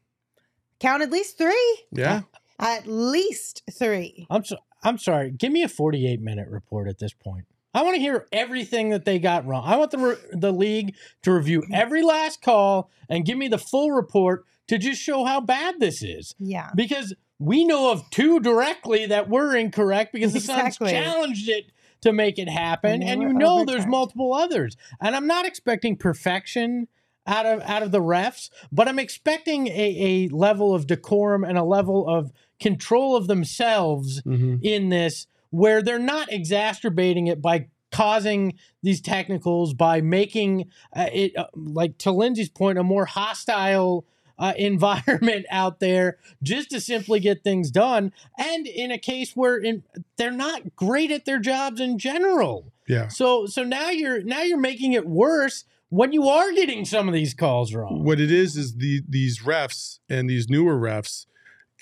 Count 0.85 1.03
at 1.03 1.11
least 1.11 1.39
3. 1.39 1.55
yeah. 1.93 2.23
At 2.61 2.87
least 2.87 3.63
3. 3.73 4.27
I'm 4.31 4.45
so, 4.45 4.57
I'm 4.83 4.99
sorry. 4.99 5.31
Give 5.33 5.51
me 5.51 5.63
a 5.63 5.69
48 5.69 6.21
minute 6.21 6.49
report 6.49 6.89
at 6.89 6.99
this 6.99 7.13
point. 7.13 7.47
I 7.73 7.83
want 7.83 7.97
to 7.97 8.01
hear 8.01 8.29
everything 8.31 8.91
that 8.91 9.05
they 9.05 9.19
got 9.19 9.45
wrong. 9.47 9.65
I 9.67 9.77
want 9.77 9.91
the 9.91 9.99
re- 9.99 10.17
the 10.33 10.53
league 10.53 10.95
to 11.23 11.33
review 11.33 11.65
every 11.73 12.03
last 12.03 12.43
call 12.43 12.91
and 13.09 13.25
give 13.25 13.37
me 13.37 13.49
the 13.49 13.59
full 13.59 13.91
report 13.91 14.45
to 14.69 14.79
just 14.79 15.01
show 15.01 15.25
how 15.25 15.41
bad 15.41 15.81
this 15.81 16.03
is. 16.03 16.35
Yeah. 16.39 16.71
Because 16.77 17.13
we 17.41 17.65
know 17.65 17.91
of 17.91 18.09
two 18.11 18.39
directly 18.39 19.07
that 19.07 19.29
were 19.29 19.57
incorrect 19.57 20.13
because 20.13 20.33
the 20.33 20.39
Exactly. 20.39 20.91
Suns 20.91 21.05
challenged 21.05 21.49
it 21.49 21.65
to 22.03 22.13
make 22.13 22.39
it 22.39 22.49
happen, 22.49 23.03
And 23.03 23.03
and 23.05 23.23
you 23.23 23.29
were 23.29 23.35
know 23.35 23.65
there's 23.65 23.87
multiple 23.87 24.33
others. 24.35 24.77
And 25.01 25.17
I'm 25.17 25.27
not 25.27 25.47
expecting 25.47 25.97
perfection 25.97 26.87
out 27.27 27.47
of 27.47 27.61
out 27.63 27.83
of 27.83 27.91
the 27.93 28.01
refs, 28.03 28.51
but 28.73 28.87
I'm 28.89 28.99
expecting 28.99 29.69
a, 29.69 30.27
a 30.29 30.29
level 30.29 30.75
of 30.75 30.87
decorum 30.87 31.45
and 31.45 31.57
a 31.59 31.65
level 31.65 32.09
of 32.09 32.33
control 32.61 33.17
of 33.17 33.27
themselves 33.27 34.23
Mhm. 34.23 34.61
in 34.63 34.89
this 34.91 35.27
where 35.51 35.83
they're 35.83 35.99
not 35.99 36.33
exacerbating 36.33 37.27
it 37.29 37.41
by 37.41 37.67
causing 37.93 38.55
these 38.83 39.01
technicals 39.01 39.73
by 39.73 40.01
making 40.01 40.69
uh, 40.97 41.07
it 41.13 41.37
uh, 41.37 41.47
like 41.55 41.97
to 41.99 42.11
Lindsay's 42.11 42.49
point 42.49 42.77
a 42.79 42.83
more 42.83 43.05
hostile 43.07 44.05
uh, 44.37 44.53
environment 44.59 45.47
out 45.51 45.79
there 45.79 46.19
just 46.43 46.71
to 46.71 46.81
simply 46.81 47.21
get 47.21 47.45
things 47.45 47.71
done 47.71 48.13
and 48.37 48.67
in 48.67 48.91
a 48.91 48.99
case 48.99 49.37
where 49.37 49.57
in, 49.57 49.85
they're 50.17 50.33
not 50.33 50.75
great 50.75 51.13
at 51.13 51.25
their 51.25 51.39
jobs 51.39 51.81
in 51.81 51.97
general 51.99 52.73
Yeah. 52.89 53.07
so 53.09 53.47
so 53.47 53.63
now 53.63 53.91
you're 53.91 54.23
now 54.25 54.43
you're 54.43 54.59
making 54.59 54.93
it 54.93 55.07
worse 55.07 55.65
when 55.95 56.13
you 56.13 56.29
are 56.29 56.53
getting 56.53 56.85
some 56.85 57.09
of 57.09 57.15
these 57.15 57.35
calls 57.35 57.73
wrong 57.73 58.03
What 58.03 58.21
it 58.21 58.31
is 58.31 58.57
is 58.57 58.77
the 58.77 59.03
these 59.09 59.43
refs 59.43 59.99
and 60.09 60.29
these 60.29 60.49
newer 60.49 60.77
refs 60.77 61.27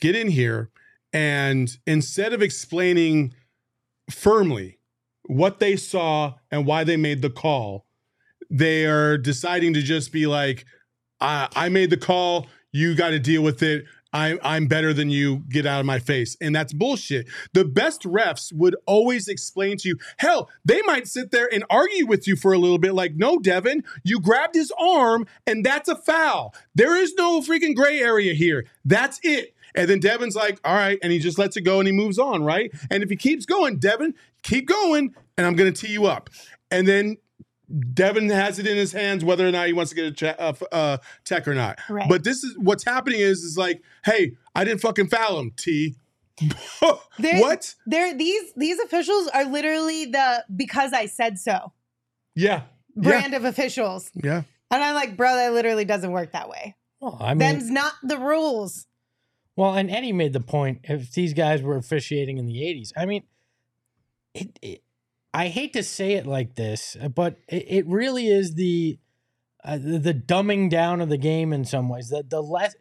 get 0.01 0.15
in 0.15 0.29
here 0.29 0.71
and 1.13 1.71
instead 1.87 2.33
of 2.33 2.43
explaining 2.43 3.35
firmly 4.11 4.79
what 5.27 5.61
they 5.61 5.77
saw 5.77 6.35
and 6.51 6.67
why 6.67 6.85
they 6.85 6.97
made 6.97 7.23
the 7.23 7.31
call, 7.31 7.87
they 8.51 8.87
are 8.87 9.19
deciding 9.19 9.75
to 9.75 9.83
just 9.83 10.13
be 10.13 10.27
like, 10.27 10.65
I, 11.21 11.49
I 11.55 11.69
made 11.69 11.91
the 11.91 11.97
call, 11.97 12.47
you 12.73 12.95
got 12.95 13.11
to 13.11 13.19
deal 13.19 13.43
with 13.43 13.63
it. 13.63 13.85
I, 14.13 14.39
I'm 14.43 14.67
better 14.67 14.93
than 14.93 15.11
you. 15.11 15.39
Get 15.49 15.67
out 15.67 15.81
of 15.81 15.87
my 15.87 15.99
face. 15.99 16.37
And 16.41 16.55
that's 16.55 16.73
bullshit. 16.73 17.27
The 17.53 17.65
best 17.65 18.03
refs 18.03 18.53
would 18.53 18.77
always 18.87 19.29
explain 19.29 19.77
to 19.79 19.89
you, 19.89 19.99
hell, 20.19 20.51
they 20.65 20.83
might 20.83 21.09
sit 21.09 21.31
there 21.31 21.49
and 21.53 21.65
argue 21.71 22.07
with 22.07 22.27
you 22.27 22.37
for 22.37 22.53
a 22.53 22.59
little 22.59 22.79
bit, 22.79 22.95
like, 22.95 23.15
no, 23.15 23.39
Devin, 23.39 23.85
you 24.05 24.21
grabbed 24.21 24.55
his 24.55 24.73
arm 24.79 25.27
and 25.47 25.65
that's 25.65 25.89
a 25.89 25.97
foul. 25.97 26.55
There 26.75 26.97
is 26.97 27.15
no 27.15 27.41
freaking 27.41 27.75
gray 27.75 28.01
area 28.01 28.35
here. 28.35 28.67
That's 28.85 29.19
it. 29.23 29.55
And 29.75 29.89
then 29.89 30.01
Devin's 30.01 30.37
like, 30.37 30.61
all 30.65 30.75
right. 30.75 30.99
And 31.03 31.13
he 31.13 31.19
just 31.19 31.39
lets 31.39 31.57
it 31.57 31.63
go 31.63 31.81
and 31.81 31.87
he 31.87 31.93
moves 31.93 32.19
on, 32.19 32.45
right? 32.45 32.71
And 32.91 33.03
if 33.03 33.09
he 33.09 33.17
keeps 33.17 33.47
going, 33.47 33.79
Devin, 33.79 34.15
keep 34.43 34.69
going 34.69 35.15
and 35.39 35.47
I'm 35.47 35.57
going 35.57 35.73
to 35.73 35.87
tee 35.87 35.93
you 35.93 36.07
up. 36.07 36.29
And 36.71 36.87
then 36.87 37.17
Devin 37.95 38.29
has 38.29 38.59
it 38.59 38.67
in 38.67 38.77
his 38.77 38.93
hands 38.93 39.25
whether 39.25 39.47
or 39.47 39.51
not 39.53 39.67
he 39.67 39.73
wants 39.73 39.91
to 39.91 39.97
get 39.97 40.05
a 40.07 40.13
che- 40.13 40.29
uh, 40.39 40.49
f- 40.49 40.63
uh, 40.73 40.97
tech 41.25 41.49
or 41.49 41.55
not. 41.55 41.79
Right. 41.89 42.09
But 42.09 42.25
this 42.25 42.45
is 42.45 42.57
what's 42.59 42.85
happening 42.85 43.21
is 43.21 43.43
is 43.43 43.57
like, 43.57 43.83
hey, 44.05 44.33
I 44.55 44.65
didn't 44.65 44.81
fucking 44.81 45.09
foul 45.09 45.39
him. 45.39 45.53
T. 45.57 45.95
There- 47.19 47.41
what? 47.41 47.75
They're 47.87 48.15
these 48.17 48.53
these 48.57 48.79
officials 48.81 49.29
are 49.29 49.45
literally 49.45 50.07
the 50.07 50.45
because 50.55 50.93
I 50.93 51.07
said 51.07 51.39
so 51.39 51.73
Yeah. 52.35 52.63
brand 52.97 53.35
of 53.35 53.45
officials. 53.45 54.11
Yeah. 54.15 54.43
And 54.71 54.83
I'm 54.83 54.95
like, 54.95 55.17
bro, 55.17 55.35
that 55.37 55.53
literally 55.53 55.85
doesn't 55.85 56.11
work 56.13 56.33
that 56.33 56.49
way. 56.49 56.75
Well, 57.01 57.19
I 57.21 57.31
mean, 57.35 57.39
Them's 57.39 57.71
not 57.71 57.93
the 58.03 58.19
rules. 58.19 58.87
Well, 59.57 59.75
and 59.75 59.91
Eddie 59.91 60.13
made 60.13 60.33
the 60.33 60.41
point 60.41 60.81
if 60.85 61.13
these 61.13 61.35
guys 61.35 61.61
were 61.63 61.77
officiating 61.77 62.39
in 62.39 62.47
the 62.47 62.55
80s. 62.63 62.93
I 62.97 63.05
mean, 63.05 63.23
it, 64.35 64.59
it 64.63 64.82
I 65.35 65.49
hate 65.49 65.73
to 65.75 65.83
say 65.83 66.13
it 66.13 66.27
like 66.27 66.55
this, 66.57 66.97
but 67.15 67.39
it, 67.49 67.67
it 67.69 67.87
really 67.87 68.29
is 68.29 68.55
the, 68.55 68.99
uh, 69.65 69.79
the 69.79 69.99
the 69.99 70.15
dumbing 70.15 70.69
down 70.69 71.01
of 71.01 71.09
the 71.09 71.17
game 71.17 71.53
in 71.53 71.65
some 71.65 71.89
ways. 71.89 72.11
The 72.11 72.23
the 72.23 72.43
less 72.43 72.75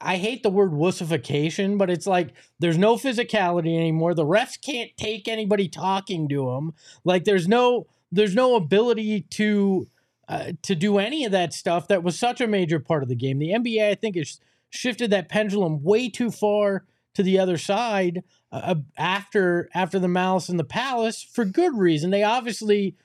I 0.00 0.16
hate 0.16 0.42
the 0.42 0.50
word 0.50 0.72
wussification, 0.72 1.76
but 1.76 1.90
it's 1.90 2.06
like 2.06 2.30
there's 2.58 2.78
no 2.78 2.96
physicality 2.96 3.76
anymore. 3.76 4.14
The 4.14 4.24
refs 4.24 4.60
can't 4.60 4.90
take 4.96 5.28
anybody 5.28 5.68
talking 5.68 6.28
to 6.28 6.46
them. 6.46 6.72
Like 7.04 7.24
there's 7.24 7.46
no 7.46 7.86
there's 8.10 8.34
no 8.34 8.56
ability 8.56 9.22
to 9.32 9.88
uh, 10.28 10.52
to 10.62 10.74
do 10.74 10.98
any 10.98 11.24
of 11.24 11.32
that 11.32 11.52
stuff 11.52 11.88
that 11.88 12.02
was 12.02 12.18
such 12.18 12.40
a 12.40 12.46
major 12.46 12.80
part 12.80 13.02
of 13.02 13.10
the 13.10 13.14
game. 13.14 13.38
The 13.38 13.50
NBA, 13.50 13.90
I 13.90 13.94
think, 13.94 14.16
has 14.16 14.40
shifted 14.70 15.10
that 15.10 15.28
pendulum 15.28 15.82
way 15.82 16.08
too 16.08 16.30
far 16.30 16.84
to 17.14 17.22
the 17.22 17.38
other 17.38 17.56
side 17.58 18.22
uh, 18.52 18.74
after 18.96 19.68
after 19.74 19.98
the 19.98 20.08
Malice 20.08 20.48
in 20.48 20.56
the 20.56 20.64
Palace 20.64 21.22
for 21.22 21.44
good 21.44 21.76
reason. 21.76 22.10
They 22.10 22.22
obviously 22.22 22.96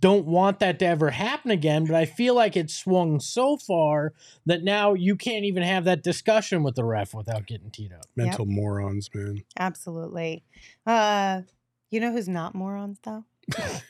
don't 0.00 0.26
want 0.26 0.58
that 0.58 0.78
to 0.80 0.86
ever 0.86 1.10
happen 1.10 1.50
again, 1.50 1.84
but 1.84 1.94
I 1.94 2.06
feel 2.06 2.34
like 2.34 2.56
it's 2.56 2.74
swung 2.74 3.20
so 3.20 3.56
far 3.56 4.14
that 4.44 4.64
now 4.64 4.94
you 4.94 5.14
can't 5.14 5.44
even 5.44 5.62
have 5.62 5.84
that 5.84 6.02
discussion 6.02 6.62
with 6.62 6.74
the 6.74 6.84
ref 6.84 7.14
without 7.14 7.46
getting 7.46 7.70
teed 7.70 7.92
up. 7.92 8.06
Mental 8.16 8.46
morons, 8.46 9.08
man. 9.14 9.44
Absolutely. 9.58 10.42
Uh, 10.86 11.42
you 11.90 12.00
know 12.00 12.10
who's 12.10 12.28
not 12.28 12.54
morons 12.54 12.98
though? 13.04 13.24
that 13.48 13.82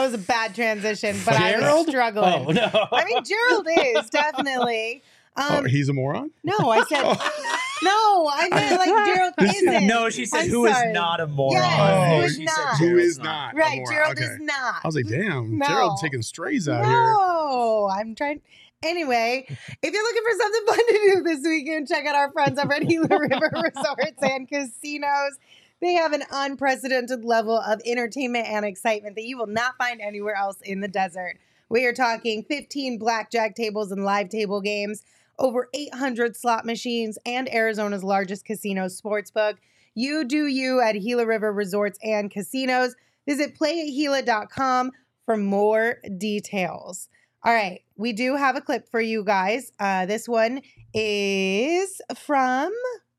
was 0.00 0.12
a 0.12 0.18
bad 0.18 0.54
transition, 0.54 1.16
but 1.24 1.34
I 1.34 1.52
was 1.52 1.60
Gerald? 1.60 1.88
struggling. 1.88 2.48
Oh 2.48 2.50
no! 2.50 2.86
I 2.92 3.04
mean, 3.04 3.22
Gerald 3.24 3.68
is 3.96 4.10
definitely. 4.10 5.02
Um, 5.36 5.46
oh, 5.50 5.62
he's 5.64 5.88
a 5.88 5.92
moron? 5.92 6.30
no, 6.42 6.70
I 6.70 6.82
said 6.84 7.02
no. 7.84 8.30
I 8.32 8.48
meant 8.50 8.78
like 8.78 9.06
Gerald 9.14 9.34
isn't. 9.40 9.86
No, 9.86 10.10
she 10.10 10.26
said 10.26 10.44
I'm 10.44 10.48
who 10.50 10.66
is 10.66 10.74
sorry. 10.74 10.92
not 10.92 11.20
a 11.20 11.26
moron. 11.26 11.52
Yes, 11.52 11.80
oh. 11.80 12.04
who 12.04 12.16
who 12.16 12.22
is 12.24 12.30
is 12.32 12.36
she 12.38 12.44
not. 12.44 12.54
said 12.56 12.76
Who 12.78 12.86
Gerald's 12.86 13.04
is 13.06 13.18
not? 13.18 13.54
a 13.54 13.56
Right, 13.56 13.76
moron? 13.78 13.92
Gerald 13.92 14.12
Okay. 14.12 14.24
is 14.24 14.38
not. 14.40 14.74
I 14.82 14.88
was 14.88 14.94
like, 14.96 15.06
damn, 15.08 15.58
No. 15.58 15.66
Gerald 15.66 15.98
taking 16.00 16.22
strays 16.22 16.68
out 16.68 16.84
here. 16.84 16.92
No, 16.92 17.90
I'm 17.92 18.14
trying. 18.14 18.40
Anyway, 18.82 19.46
if 19.48 19.92
you're 19.92 20.02
looking 20.02 20.22
for 20.22 20.38
something 20.38 20.66
fun 20.66 20.76
to 20.76 21.14
do 21.14 21.22
this 21.22 21.40
weekend, 21.42 21.88
check 21.88 22.04
out 22.06 22.14
our 22.14 22.30
friends 22.32 22.58
over 22.58 22.74
at 22.74 22.82
Gila 22.88 23.06
River 23.08 23.50
Resorts 23.62 24.22
and 24.22 24.48
Casinos. 24.48 25.38
They 25.80 25.94
have 25.94 26.12
an 26.12 26.22
unprecedented 26.30 27.24
level 27.24 27.58
of 27.58 27.80
entertainment 27.84 28.46
and 28.46 28.64
excitement 28.64 29.16
that 29.16 29.24
you 29.24 29.36
will 29.38 29.46
not 29.46 29.76
find 29.78 30.00
anywhere 30.00 30.34
else 30.34 30.60
in 30.62 30.80
the 30.80 30.88
desert. 30.88 31.38
We 31.68 31.84
are 31.86 31.92
talking 31.94 32.42
15 32.44 32.98
blackjack 32.98 33.54
tables 33.54 33.90
and 33.90 34.04
live 34.04 34.28
table 34.28 34.60
games, 34.60 35.02
over 35.38 35.68
800 35.74 36.36
slot 36.36 36.64
machines, 36.64 37.18
and 37.26 37.52
Arizona's 37.52 38.04
largest 38.04 38.44
casino 38.44 38.86
sportsbook. 38.86 39.56
You 39.94 40.24
do 40.24 40.46
you 40.46 40.80
at 40.80 40.92
Gila 40.92 41.26
River 41.26 41.52
Resorts 41.52 41.98
and 42.02 42.30
Casinos. 42.30 42.94
Visit 43.26 43.56
playatgila.com 43.58 44.92
for 45.24 45.36
more 45.36 45.98
details. 46.18 47.08
All 47.44 47.52
right, 47.52 47.80
we 47.96 48.12
do 48.12 48.36
have 48.36 48.56
a 48.56 48.60
clip 48.60 48.88
for 48.90 49.00
you 49.00 49.22
guys. 49.22 49.70
Uh, 49.78 50.06
this 50.06 50.28
one 50.28 50.62
is 50.94 52.00
from, 52.16 52.72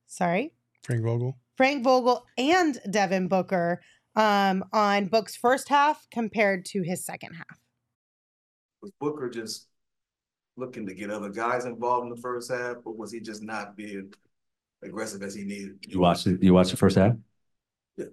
sorry, 0.08 0.54
Frank 0.84 1.04
Vogel. 1.04 1.38
Frank 1.56 1.84
Vogel 1.84 2.26
and 2.38 2.80
Devin 2.90 3.28
Booker 3.28 3.82
um, 4.16 4.64
on 4.74 5.06
Book's 5.06 5.36
first 5.36 5.70
half 5.70 6.08
compared 6.12 6.66
to 6.66 6.82
his 6.82 7.06
second 7.06 7.34
half. 7.34 7.60
Was 8.82 8.92
Booker 9.00 9.30
just 9.30 9.68
looking 10.58 10.86
to 10.88 10.94
get 10.94 11.10
other 11.10 11.30
guys 11.30 11.66
involved 11.66 12.06
in 12.06 12.10
the 12.10 12.22
first 12.22 12.52
half, 12.52 12.78
or 12.86 12.94
was 12.94 13.12
he 13.12 13.20
just 13.20 13.44
not 13.44 13.76
being 13.76 14.14
aggressive 14.84 15.22
as 15.22 15.36
he 15.36 15.44
needed? 15.44 15.78
You 15.88 16.00
watched 16.00 16.28
it. 16.28 16.42
You 16.42 16.54
watched 16.54 16.72
the 16.72 16.78
first 16.78 16.98
half. 16.98 17.16
Yeah. 17.98 18.06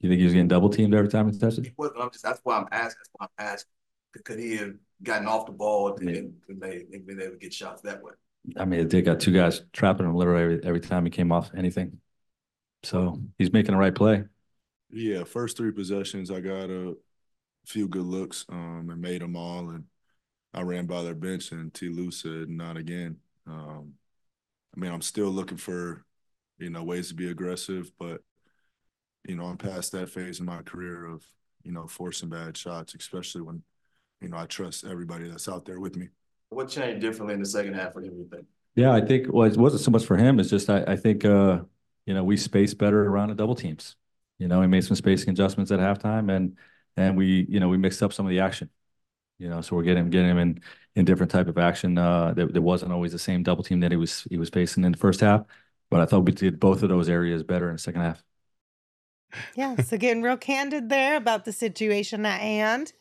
You 0.00 0.08
think 0.08 0.18
he 0.18 0.24
was 0.24 0.32
getting 0.32 0.48
double 0.48 0.70
teamed 0.70 0.94
every 0.94 1.08
time 1.08 1.30
he 1.30 1.38
touched 1.38 1.58
it? 1.58 1.72
Well, 1.76 1.92
I'm 2.00 2.10
just 2.10 2.24
that's 2.24 2.40
why 2.42 2.56
I'm 2.56 2.68
asking. 2.72 2.98
That's 2.98 3.10
why 3.12 3.26
I'm 3.26 3.46
asking. 3.46 3.70
Could 4.24 4.38
he 4.38 4.56
have 4.56 4.74
gotten 5.02 5.28
off 5.28 5.46
the 5.46 5.52
ball 5.52 5.96
and, 5.96 6.08
and 6.08 6.58
made, 6.58 6.86
and 6.92 7.06
been 7.06 7.20
able 7.20 7.32
to 7.32 7.38
get 7.38 7.54
shots 7.54 7.82
that 7.82 8.02
way? 8.02 8.12
I 8.56 8.64
mean, 8.64 8.88
they 8.88 9.02
got 9.02 9.20
two 9.20 9.32
guys 9.32 9.62
trapping 9.72 10.06
him 10.06 10.14
literally 10.14 10.42
every, 10.42 10.64
every 10.64 10.80
time 10.80 11.04
he 11.04 11.10
came 11.10 11.30
off 11.30 11.50
anything. 11.54 12.00
So 12.82 13.20
he's 13.38 13.52
making 13.52 13.72
the 13.72 13.78
right 13.78 13.94
play. 13.94 14.24
Yeah, 14.90 15.24
first 15.24 15.56
three 15.56 15.72
possessions, 15.72 16.30
I 16.30 16.40
got 16.40 16.70
a 16.70 16.96
few 17.66 17.86
good 17.86 18.06
looks 18.06 18.46
um, 18.48 18.88
and 18.90 19.00
made 19.00 19.20
them 19.20 19.36
all. 19.36 19.70
And 19.70 19.84
I 20.52 20.62
ran 20.62 20.86
by 20.86 21.02
their 21.02 21.14
bench, 21.14 21.52
and 21.52 21.72
T. 21.72 21.88
Lue 21.88 22.10
said, 22.10 22.48
not 22.48 22.76
again. 22.76 23.16
Um, 23.46 23.94
I 24.76 24.80
mean, 24.80 24.92
I'm 24.92 25.02
still 25.02 25.28
looking 25.28 25.56
for, 25.56 26.04
you 26.58 26.70
know, 26.70 26.82
ways 26.82 27.08
to 27.08 27.14
be 27.14 27.30
aggressive, 27.30 27.90
but, 27.98 28.20
you 29.24 29.36
know, 29.36 29.44
I'm 29.44 29.56
past 29.56 29.92
that 29.92 30.10
phase 30.10 30.40
in 30.40 30.46
my 30.46 30.62
career 30.62 31.06
of, 31.06 31.24
you 31.62 31.72
know, 31.72 31.86
forcing 31.86 32.28
bad 32.28 32.56
shots, 32.56 32.94
especially 32.94 33.42
when, 33.42 33.62
you 34.20 34.28
know, 34.28 34.38
I 34.38 34.46
trust 34.46 34.84
everybody 34.84 35.28
that's 35.28 35.48
out 35.48 35.64
there 35.64 35.80
with 35.80 35.96
me. 35.96 36.08
What 36.50 36.68
changed 36.68 37.00
differently 37.00 37.34
in 37.34 37.40
the 37.40 37.46
second 37.46 37.74
half 37.74 37.92
for 37.92 38.00
him? 38.00 38.16
You 38.16 38.28
think? 38.30 38.46
Yeah, 38.74 38.92
I 38.92 39.00
think 39.00 39.32
well, 39.32 39.50
it 39.50 39.56
wasn't 39.56 39.82
so 39.82 39.90
much 39.90 40.04
for 40.04 40.16
him. 40.16 40.40
It's 40.40 40.50
just 40.50 40.68
I, 40.70 40.82
I 40.84 40.96
think 40.96 41.24
uh, 41.24 41.60
you 42.06 42.14
know 42.14 42.24
we 42.24 42.36
spaced 42.36 42.78
better 42.78 43.04
around 43.04 43.28
the 43.28 43.34
double 43.34 43.54
teams. 43.54 43.96
You 44.38 44.48
know, 44.48 44.60
we 44.60 44.66
made 44.66 44.84
some 44.84 44.96
spacing 44.96 45.30
adjustments 45.30 45.70
at 45.70 45.80
halftime, 45.80 46.34
and 46.34 46.56
and 46.96 47.16
we 47.16 47.46
you 47.48 47.60
know 47.60 47.68
we 47.68 47.76
mixed 47.76 48.02
up 48.02 48.12
some 48.12 48.26
of 48.26 48.30
the 48.30 48.40
action. 48.40 48.70
You 49.40 49.48
know, 49.48 49.62
so 49.62 49.74
we're 49.74 49.82
getting 49.82 50.10
getting 50.10 50.30
him 50.30 50.38
in 50.38 50.60
in 50.94 51.04
different 51.06 51.32
type 51.32 51.48
of 51.48 51.56
action. 51.56 51.96
Uh, 51.96 52.34
that 52.34 52.52
there 52.52 52.62
wasn't 52.62 52.92
always 52.92 53.12
the 53.12 53.18
same 53.18 53.42
double 53.42 53.64
team 53.64 53.80
that 53.80 53.90
he 53.90 53.96
was 53.96 54.24
he 54.30 54.36
was 54.36 54.50
facing 54.50 54.84
in 54.84 54.92
the 54.92 54.98
first 54.98 55.20
half, 55.20 55.44
but 55.90 56.00
I 56.00 56.04
thought 56.06 56.26
we 56.26 56.32
did 56.32 56.60
both 56.60 56.82
of 56.82 56.90
those 56.90 57.08
areas 57.08 57.42
better 57.42 57.68
in 57.68 57.76
the 57.76 57.78
second 57.80 58.02
half. 58.02 58.22
Yeah, 59.54 59.76
so 59.76 59.96
getting 59.96 60.22
real 60.22 60.36
candid 60.36 60.88
there 60.88 61.16
about 61.16 61.44
the 61.44 61.52
situation 61.52 62.26
at 62.26 62.40
hand. 62.40 62.92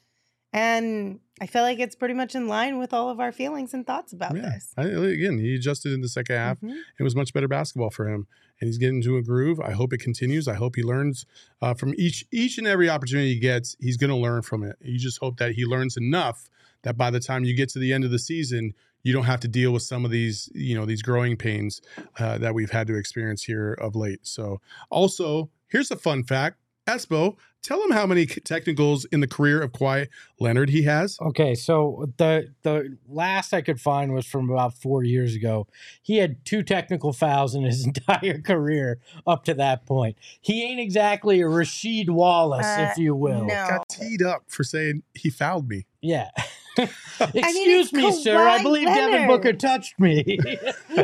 And 0.54 1.20
I 1.42 1.46
feel 1.46 1.62
like 1.62 1.80
it's 1.80 1.96
pretty 1.96 2.14
much 2.16 2.34
in 2.36 2.48
line 2.48 2.80
with 2.80 2.94
all 2.94 3.10
of 3.10 3.20
our 3.20 3.32
feelings 3.32 3.74
and 3.74 3.86
thoughts 3.86 4.14
about 4.14 4.36
Yeah. 4.36 4.42
this. 4.54 4.74
I, 4.78 4.84
again, 4.86 5.38
he 5.40 5.56
adjusted 5.56 5.92
in 5.92 6.02
the 6.02 6.10
second 6.10 6.36
half. 6.36 6.60
Mhm. 6.62 6.76
It 7.00 7.04
was 7.04 7.16
much 7.16 7.34
better 7.34 7.48
basketball 7.48 7.90
for 7.92 8.08
him, 8.08 8.28
and 8.60 8.68
he's 8.68 8.78
getting 8.78 8.98
into 8.98 9.18
a 9.18 9.22
groove. 9.22 9.60
I 9.60 9.72
hope 9.72 9.94
it 9.94 10.00
continues. 10.00 10.48
I 10.48 10.56
hope 10.56 10.76
he 10.76 10.84
learns 10.84 11.26
uh, 11.62 11.74
from 11.74 11.94
each 11.98 12.26
each 12.32 12.58
and 12.58 12.68
every 12.68 12.90
opportunity 12.90 13.34
he 13.34 13.40
gets. 13.40 13.76
He's 13.80 13.98
going 13.98 14.10
to 14.10 14.16
learn 14.16 14.42
from 14.42 14.64
it. 14.64 14.76
You 14.82 14.98
just 14.98 15.20
hope 15.20 15.38
that 15.38 15.54
he 15.54 15.66
learns 15.66 15.98
enough 15.98 16.50
that 16.84 16.98
by 16.98 17.10
the 17.10 17.20
time 17.20 17.44
you 17.44 17.56
get 17.56 17.70
to 17.70 17.80
the 17.80 17.94
end 17.94 18.06
of 18.06 18.12
the 18.12 18.20
season, 18.20 18.74
you 19.04 19.14
don't 19.14 19.26
have 19.26 19.40
to 19.42 19.48
deal 19.48 19.72
with 19.72 19.84
some 19.84 20.06
of 20.06 20.12
these 20.12 20.50
you 20.54 20.76
know 20.76 20.86
these 20.86 21.02
growing 21.02 21.38
pains 21.38 21.82
uh, 22.20 22.38
that 22.38 22.54
we've 22.54 22.72
had 22.72 22.88
to 22.88 22.96
experience 22.96 23.44
here 23.44 23.74
of 23.74 23.96
late. 23.96 24.20
So, 24.24 24.62
also 24.90 25.50
here's 25.68 25.92
a 25.92 25.96
fun 25.96 26.24
fact: 26.24 26.58
Espo, 26.88 27.38
tell 27.62 27.82
him 27.84 27.92
how 27.92 28.06
many 28.06 28.26
technicals 28.26 29.06
in 29.06 29.20
the 29.20 29.28
career 29.28 29.62
of 29.62 29.72
Kawhi 29.72 30.08
Leonard 30.40 30.70
he 30.70 30.84
has. 30.84 31.18
Okay, 31.22 31.56
so 31.56 32.10
the 32.18 32.54
the 32.64 32.98
last 33.08 33.54
I 33.54 33.62
could 33.62 33.80
find 33.80 34.14
was 34.14 34.26
from 34.26 34.50
about 34.50 34.74
four 34.76 35.04
years 35.04 35.36
ago. 35.36 35.68
He 36.02 36.18
had 36.18 36.44
two 36.46 36.64
technical 36.64 37.14
fouls 37.14 37.56
in 37.56 37.64
his 37.64 37.86
entire 37.88 38.40
career 38.42 39.00
up 39.28 39.44
to 39.46 39.54
that 39.56 39.86
point. 39.86 40.18
He 40.42 40.64
ain't 40.64 40.80
exactly 40.80 41.42
a 41.42 41.46
Rasheed 41.46 42.10
Wallace, 42.10 42.66
Uh, 42.66 42.90
if 42.92 42.98
you 42.98 43.16
will. 43.16 43.46
no. 43.46 43.54
Got 43.70 43.90
teed 43.90 44.22
up 44.22 44.44
for 44.48 44.64
saying 44.64 45.04
he 45.14 45.30
fouled 45.30 45.68
me. 45.68 45.86
Yeah. 46.02 46.30
it's 46.78 47.36
Excuse 47.36 47.92
me, 47.92 48.12
sir. 48.12 48.38
I 48.48 48.60
Kawhi 48.60 48.64
believe 48.64 48.88
Devin 48.88 49.28
Booker 49.28 49.54
touched 49.54 50.00
me. 50.00 50.40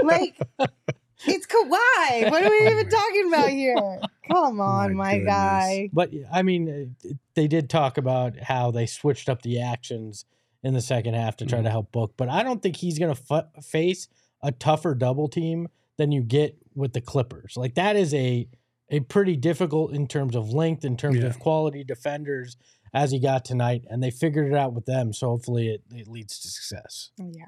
Like, 0.03 0.37
it's 1.25 1.45
Kawhi. 1.47 2.29
What 2.31 2.43
are 2.43 2.49
we 2.49 2.67
even 2.69 2.89
talking 2.89 3.27
about 3.27 3.49
here? 3.49 3.75
Come 4.31 4.59
on, 4.59 4.95
My 4.95 5.17
my, 5.19 5.23
guy. 5.23 5.89
but 5.93 6.11
I 6.31 6.41
mean, 6.41 6.91
uh, 7.03 7.09
they 7.35 7.47
did 7.47 7.69
talk 7.69 7.97
about 7.97 8.37
how 8.39 8.71
they 8.71 8.85
switched 8.85 9.29
up 9.29 9.41
the 9.43 9.61
actions 9.61 10.25
in 10.63 10.73
the 10.73 10.81
second 10.81 11.13
half 11.13 11.37
to 11.37 11.45
try 11.45 11.61
to 11.61 11.69
help 11.69 11.91
Book, 11.91 12.13
but 12.17 12.27
I 12.27 12.41
don't 12.43 12.61
think 12.61 12.77
he's 12.77 12.97
going 12.97 13.13
to 13.15 13.21
f- 13.31 13.63
face 13.63 14.07
a 14.41 14.51
tougher 14.51 14.95
double 14.95 15.27
team 15.29 15.67
than 15.97 16.11
you 16.11 16.21
get 16.21 16.57
with 16.73 16.93
the 16.93 17.01
Clippers. 17.01 17.55
Like 17.55 17.75
that 17.75 17.95
is 17.95 18.13
a 18.13 18.47
a 18.89 18.99
pretty 18.99 19.35
difficult 19.35 19.93
in 19.93 20.07
terms 20.07 20.35
of 20.35 20.51
length, 20.53 20.83
in 20.85 20.95
terms 20.97 21.17
Yeah. 21.19 21.25
of 21.27 21.39
quality 21.39 21.83
defenders 21.83 22.57
as 22.93 23.11
he 23.11 23.19
got 23.19 23.43
tonight, 23.45 23.83
and 23.89 24.01
they 24.01 24.11
figured 24.11 24.51
it 24.51 24.55
out 24.57 24.73
with 24.73 24.85
them. 24.85 25.11
So 25.13 25.27
hopefully 25.29 25.67
it, 25.69 25.81
it 25.91 26.07
leads 26.07 26.39
to 26.41 26.47
success. 26.49 27.09
Yeah. 27.17 27.45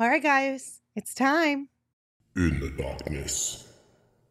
All 0.00 0.08
right, 0.08 0.22
guys. 0.22 0.80
It's 0.96 1.14
time. 1.14 1.68
In 2.36 2.58
the 2.58 2.70
darkness, 2.70 3.68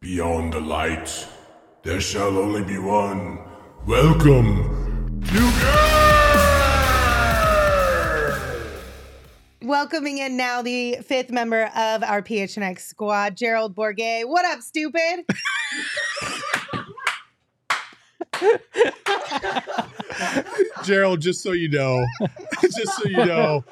beyond 0.00 0.52
the 0.52 0.60
light, 0.60 1.26
there 1.84 2.02
shall 2.02 2.36
only 2.36 2.62
be 2.62 2.76
one. 2.76 3.38
Welcome 3.86 5.22
to 5.22 5.52
Welcoming 9.62 10.18
in 10.18 10.36
now 10.36 10.60
the 10.60 10.96
fifth 10.96 11.30
member 11.30 11.70
of 11.74 12.02
our 12.02 12.20
PHNX 12.20 12.80
squad, 12.80 13.38
Gerald 13.38 13.74
Bourguet. 13.74 14.28
What 14.28 14.44
up, 14.44 14.60
stupid? 14.60 15.24
Gerald, 20.84 21.22
just 21.22 21.42
so 21.42 21.52
you 21.52 21.70
know, 21.70 22.04
just 22.60 22.98
so 22.98 23.08
you 23.08 23.24
know, 23.24 23.64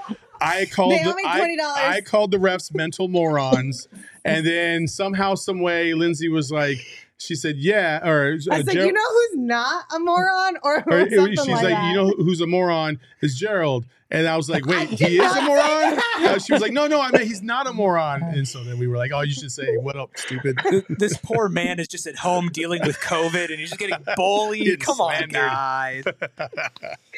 I 0.43 0.66
called 0.66 0.93
They 0.93 1.05
the, 1.05 1.14
I, 1.24 1.40
$20. 1.40 1.57
I 1.61 2.01
called 2.01 2.30
the 2.30 2.38
refs 2.38 2.74
mental 2.74 3.09
morons, 3.09 3.88
and 4.24 4.47
then 4.47 4.88
somehow, 4.88 5.34
some 5.34 5.61
way, 5.61 5.95
Lindsay 5.95 6.28
was 6.28 6.51
like, 6.51 6.78
she 7.18 7.34
said, 7.36 7.57
"Yeah," 7.59 8.01
or 8.07 8.30
I 8.30 8.30
uh, 8.30 8.32
was 8.32 8.49
like, 8.49 8.66
Ger- 8.72 8.86
you 8.86 8.93
know 8.93 9.01
who's 9.01 9.38
not 9.38 9.84
a 9.95 10.01
moron? 10.01 10.57
Or, 10.62 10.82
or 10.86 11.09
something 11.11 11.36
she's 11.36 11.47
like, 11.47 11.64
like, 11.64 11.90
you 11.90 11.95
know 11.95 12.11
who's 12.16 12.40
a 12.40 12.47
moron 12.47 12.99
is 13.22 13.36
Gerald, 13.36 13.86
and 14.12 14.28
I 14.28 14.36
was 14.36 14.48
like, 14.48 14.64
wait, 14.66 14.90
he 14.90 15.18
is 15.18 15.36
a 15.36 15.42
moron? 15.42 15.98
Uh, 16.18 16.38
she 16.38 16.52
was 16.52 16.62
like, 16.62 16.72
no, 16.72 16.86
no, 16.86 17.00
I 17.00 17.10
mean 17.10 17.26
he's 17.26 17.42
not 17.42 17.66
a 17.66 17.72
moron, 17.72 18.22
and 18.22 18.46
so 18.46 18.62
then 18.62 18.78
we 18.78 18.86
were 18.86 18.96
like, 18.96 19.10
oh, 19.12 19.22
you 19.22 19.32
should 19.32 19.50
say, 19.50 19.76
what 19.78 19.96
up, 19.96 20.10
stupid. 20.16 20.60
this 20.88 21.16
poor 21.16 21.48
man 21.48 21.80
is 21.80 21.88
just 21.88 22.06
at 22.06 22.16
home 22.16 22.48
dealing 22.52 22.80
with 22.86 22.98
COVID 23.00 23.50
and 23.50 23.58
he's 23.58 23.70
just 23.70 23.80
getting 23.80 23.96
bullied. 24.16 24.64
Getting 24.64 24.78
Come 24.78 25.00
on, 25.00 25.28
guys. 25.28 26.04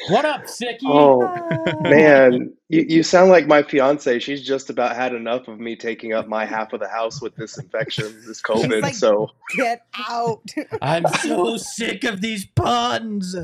What 0.09 0.25
up, 0.25 0.43
Sicky? 0.43 0.79
Oh 0.83 1.21
man, 1.81 2.53
you, 2.69 2.85
you 2.87 3.01
sound 3.03 3.31
like 3.31 3.47
my 3.47 3.63
fiance. 3.63 4.19
She's 4.19 4.43
just 4.45 4.69
about 4.69 4.95
had 4.95 5.15
enough 5.15 5.47
of 5.47 5.59
me 5.59 5.75
taking 5.75 6.13
up 6.13 6.27
my 6.27 6.45
half 6.45 6.73
of 6.73 6.79
the 6.79 6.87
house 6.87 7.21
with 7.21 7.35
this 7.35 7.57
infection, 7.57 8.21
this 8.27 8.41
COVID. 8.41 8.81
like- 8.81 8.93
so 8.93 9.31
Get 9.55 9.85
out. 10.09 10.43
I'm 10.81 11.07
so 11.07 11.57
sick 11.57 12.03
of 12.03 12.21
these 12.21 12.45
puns. 12.45 13.35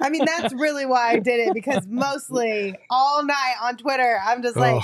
I 0.00 0.08
mean, 0.10 0.24
that's 0.24 0.52
really 0.54 0.86
why 0.86 1.10
I 1.10 1.18
did 1.18 1.48
it 1.48 1.54
because 1.64 1.86
mostly 1.86 2.76
all 2.90 3.24
night 3.24 3.54
on 3.62 3.76
Twitter, 3.76 4.18
I'm 4.24 4.42
just 4.42 4.56
like, 4.56 4.76
Ugh. 4.76 4.82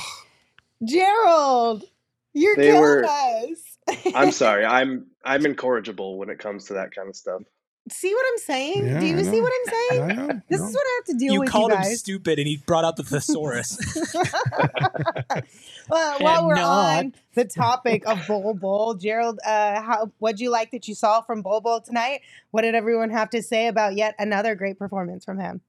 Gerald, 0.86 1.84
you're 2.32 2.56
They 2.56 2.66
killing 2.66 2.80
were- 2.82 3.04
us. 3.04 4.12
I'm 4.14 4.32
sorry. 4.42 4.64
I'm 4.64 5.06
I'm 5.24 5.44
incorrigible 5.46 6.18
when 6.18 6.30
it 6.30 6.38
comes 6.38 6.66
to 6.66 6.74
that 6.74 6.94
kind 6.94 7.08
of 7.08 7.16
stuff. 7.16 7.42
see 7.90 8.12
what 8.14 8.24
I'm 8.32 8.38
saying? 8.38 8.86
Yeah, 8.86 9.00
Do 9.00 9.06
you 9.06 9.24
see 9.24 9.40
what 9.40 9.52
I'm 9.52 9.72
saying? 9.74 10.16
Know, 10.28 10.42
This 10.48 10.60
is 10.60 10.72
what 10.74 10.86
I 10.86 11.00
have 11.00 11.04
to 11.06 11.14
deal 11.18 11.32
You 11.34 11.40
with, 11.40 11.50
called 11.50 11.70
you 11.70 11.76
called 11.76 11.86
him 11.86 11.96
stupid 11.96 12.38
and 12.38 12.46
he 12.46 12.58
brought 12.58 12.84
out 12.84 12.96
the 12.96 13.02
thesaurus. 13.02 13.78
Well, 15.90 16.18
while 16.20 16.46
we're 16.46 16.54
not. 16.56 16.98
on 16.98 17.14
the 17.34 17.46
topic 17.46 18.06
of 18.06 18.26
Bol 18.28 18.52
Bol, 18.52 18.94
Gerald, 18.94 19.38
uh, 19.44 19.80
how 19.80 20.12
what'd 20.18 20.38
you 20.38 20.50
like 20.50 20.70
that 20.72 20.86
you 20.86 20.94
saw 20.94 21.22
from 21.22 21.40
Bol 21.40 21.62
Bol 21.62 21.80
tonight? 21.80 22.20
What 22.50 22.60
did 22.62 22.74
everyone 22.74 23.08
have 23.08 23.30
to 23.30 23.42
say 23.42 23.68
about 23.68 23.94
yet 23.96 24.14
another 24.18 24.54
great 24.54 24.78
performance 24.78 25.24
from 25.24 25.38
him? 25.38 25.62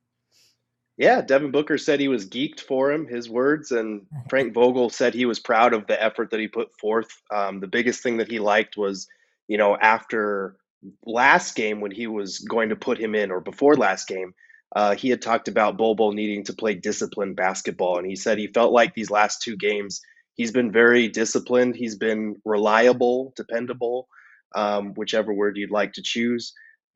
Yeah, 1.00 1.22
Devin 1.22 1.52
Booker 1.52 1.78
said 1.78 2.02
he 2.02 2.10
was 2.10 2.28
geeked 2.28 2.60
for 2.60 2.92
him, 2.92 3.08
his 3.08 3.30
words, 3.30 3.72
and 3.72 4.06
Frank 4.30 4.54
Vogel 4.54 4.90
said 4.90 5.14
he 5.14 5.26
was 5.26 5.40
proud 5.40 5.74
of 5.74 5.88
the 5.88 6.02
effort 6.02 6.30
that 6.32 6.42
he 6.42 6.50
put 6.50 6.78
forth. 6.78 7.10
Um, 7.34 7.62
the 7.62 7.68
biggest 7.68 8.04
thing 8.04 8.18
that 8.18 8.30
he 8.30 8.40
liked 8.40 8.76
was, 8.76 9.08
you 9.48 9.58
know, 9.58 9.78
after 9.78 10.58
last 11.06 11.56
game 11.56 11.80
when 11.80 11.92
he 11.92 12.06
was 12.06 12.40
going 12.40 12.68
to 12.68 12.76
put 12.76 13.00
him 13.00 13.16
in, 13.16 13.32
or 13.32 13.40
before 13.40 13.78
last 13.78 14.10
game, 14.10 14.34
uh, 14.76 14.94
he 14.94 15.10
had 15.10 15.22
talked 15.22 15.48
about 15.48 15.78
Bol 15.78 15.96
Bol 15.96 16.12
needing 16.12 16.44
to 16.44 16.54
play 16.54 16.74
disciplined 16.74 17.38
basketball, 17.38 17.98
and 17.98 18.06
he 18.06 18.18
said 18.18 18.38
he 18.38 18.48
felt 18.48 18.74
like 18.74 18.94
these 18.94 19.10
last 19.10 19.42
two 19.42 19.56
games 19.56 20.02
he's 20.36 20.52
been 20.52 20.70
very 20.70 21.08
disciplined, 21.08 21.78
he's 21.78 21.96
been 21.96 22.36
reliable, 22.44 23.32
dependable, 23.38 24.10
um, 24.54 24.94
whichever 24.96 25.34
word 25.34 25.56
you'd 25.56 25.72
like 25.72 25.94
to 25.94 26.02
choose 26.04 26.54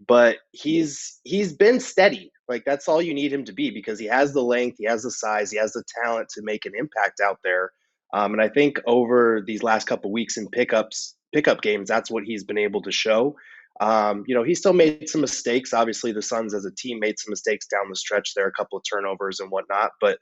but 0.07 0.39
he's 0.51 1.19
he's 1.23 1.53
been 1.53 1.79
steady. 1.79 2.32
Like 2.53 2.65
that's 2.65 2.87
all 2.87 3.01
you 3.01 3.15
need 3.15 3.33
him 3.33 3.43
to 3.45 3.51
be 3.51 3.71
because 3.71 3.97
he 3.97 4.05
has 4.05 4.31
the 4.31 4.43
length, 4.43 4.77
he 4.77 4.85
has 4.85 5.01
the 5.01 5.09
size, 5.09 5.49
he 5.49 5.57
has 5.57 5.73
the 5.73 5.83
talent 6.03 6.29
to 6.29 6.43
make 6.43 6.67
an 6.67 6.73
impact 6.77 7.19
out 7.19 7.39
there. 7.43 7.71
Um, 8.13 8.33
and 8.33 8.43
I 8.43 8.47
think 8.47 8.79
over 8.85 9.41
these 9.43 9.63
last 9.63 9.87
couple 9.87 10.11
weeks 10.11 10.37
in 10.37 10.47
pickups, 10.49 11.15
pickup 11.33 11.63
games, 11.63 11.89
that's 11.89 12.11
what 12.11 12.25
he's 12.25 12.43
been 12.43 12.59
able 12.59 12.83
to 12.83 12.91
show. 12.91 13.35
Um, 13.81 14.23
you 14.27 14.35
know, 14.35 14.43
he 14.43 14.53
still 14.53 14.73
made 14.73 15.09
some 15.09 15.21
mistakes. 15.21 15.73
Obviously, 15.73 16.11
the 16.11 16.21
Suns 16.21 16.53
as 16.53 16.63
a 16.63 16.75
team 16.77 16.99
made 16.99 17.17
some 17.17 17.31
mistakes 17.31 17.65
down 17.65 17.89
the 17.89 17.95
stretch 17.95 18.35
there, 18.35 18.47
a 18.47 18.51
couple 18.51 18.77
of 18.77 18.83
turnovers 18.87 19.39
and 19.39 19.49
whatnot. 19.49 19.89
But 19.99 20.19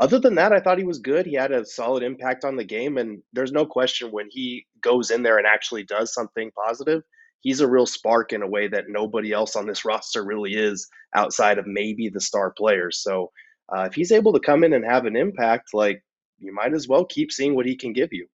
other 0.00 0.18
than 0.18 0.36
that, 0.36 0.54
I 0.54 0.60
thought 0.60 0.78
he 0.78 0.84
was 0.84 1.00
good. 1.00 1.26
He 1.26 1.34
had 1.34 1.52
a 1.52 1.66
solid 1.66 2.02
impact 2.02 2.46
on 2.46 2.56
the 2.56 2.64
game, 2.64 2.96
and 2.96 3.22
there's 3.34 3.52
no 3.52 3.66
question 3.66 4.08
when 4.10 4.28
he 4.30 4.64
goes 4.80 5.10
in 5.10 5.22
there 5.22 5.36
and 5.36 5.46
actually 5.46 5.82
does 5.82 6.14
something 6.14 6.50
positive 6.66 7.02
he's 7.44 7.60
a 7.60 7.68
real 7.68 7.86
spark 7.86 8.32
in 8.32 8.42
a 8.42 8.48
way 8.48 8.66
that 8.66 8.86
nobody 8.88 9.30
else 9.32 9.54
on 9.54 9.66
this 9.66 9.84
roster 9.84 10.24
really 10.24 10.54
is 10.54 10.88
outside 11.14 11.58
of 11.58 11.66
maybe 11.68 12.08
the 12.08 12.20
star 12.20 12.50
players. 12.50 13.00
So 13.00 13.30
uh, 13.74 13.82
if 13.82 13.94
he's 13.94 14.10
able 14.10 14.32
to 14.32 14.40
come 14.40 14.64
in 14.64 14.72
and 14.72 14.84
have 14.84 15.04
an 15.06 15.14
impact, 15.14 15.72
like 15.72 16.02
you 16.40 16.52
might 16.52 16.74
as 16.74 16.88
well 16.88 17.04
keep 17.04 17.30
seeing 17.30 17.54
what 17.54 17.66
he 17.66 17.76
can 17.76 17.92
give 17.92 18.08
you. 18.12 18.26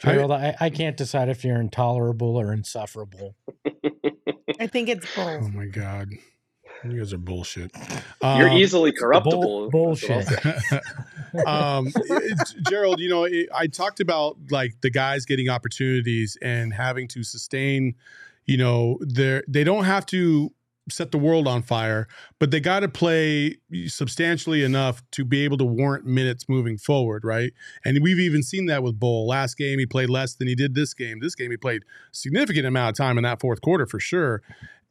Gerald, 0.00 0.32
I, 0.32 0.56
I 0.60 0.70
can't 0.70 0.96
decide 0.96 1.28
if 1.28 1.44
you're 1.44 1.60
intolerable 1.60 2.36
or 2.36 2.52
insufferable. 2.52 3.36
I 4.60 4.66
think 4.66 4.88
it's 4.88 5.06
both. 5.14 5.44
Oh 5.44 5.48
my 5.48 5.66
god, 5.66 6.08
you 6.84 6.98
guys 6.98 7.12
are 7.12 7.18
bullshit. 7.18 7.70
You're 8.22 8.48
Um, 8.48 8.56
easily 8.56 8.90
Bull, 8.90 8.98
corruptible. 8.98 9.70
bullshit. 9.70 10.26
um, 11.46 11.92
it- 11.94 12.54
Gerald, 12.68 12.98
you 13.00 13.08
know, 13.08 13.24
it, 13.24 13.48
I 13.54 13.66
talked 13.66 14.00
about 14.00 14.36
like 14.50 14.80
the 14.80 14.90
guys 14.90 15.24
getting 15.24 15.48
opportunities 15.48 16.36
and 16.42 16.72
having 16.74 17.08
to 17.08 17.22
sustain. 17.22 17.94
You 18.46 18.56
know, 18.56 18.98
they're 19.00 19.42
they 19.48 19.64
don't 19.64 19.84
have 19.84 20.06
to 20.06 20.52
set 20.90 21.10
the 21.12 21.18
world 21.18 21.48
on 21.48 21.62
fire, 21.62 22.06
but 22.38 22.50
they 22.50 22.60
got 22.60 22.80
to 22.80 22.88
play 22.88 23.56
substantially 23.86 24.62
enough 24.62 25.02
to 25.12 25.24
be 25.24 25.42
able 25.42 25.56
to 25.56 25.64
warrant 25.64 26.04
minutes 26.04 26.46
moving 26.48 26.76
forward, 26.76 27.24
right? 27.24 27.52
And 27.84 28.02
we've 28.02 28.18
even 28.18 28.42
seen 28.42 28.66
that 28.66 28.82
with 28.82 29.00
Bol. 29.00 29.26
Last 29.26 29.56
game 29.56 29.78
he 29.78 29.86
played 29.86 30.10
less 30.10 30.34
than 30.34 30.46
he 30.46 30.54
did 30.54 30.74
this 30.74 30.92
game. 30.92 31.20
This 31.20 31.34
game 31.34 31.50
he 31.50 31.56
played 31.56 31.84
significant 32.12 32.66
amount 32.66 32.90
of 32.90 32.96
time 32.96 33.16
in 33.16 33.24
that 33.24 33.40
fourth 33.40 33.60
quarter 33.60 33.86
for 33.86 33.98
sure. 33.98 34.42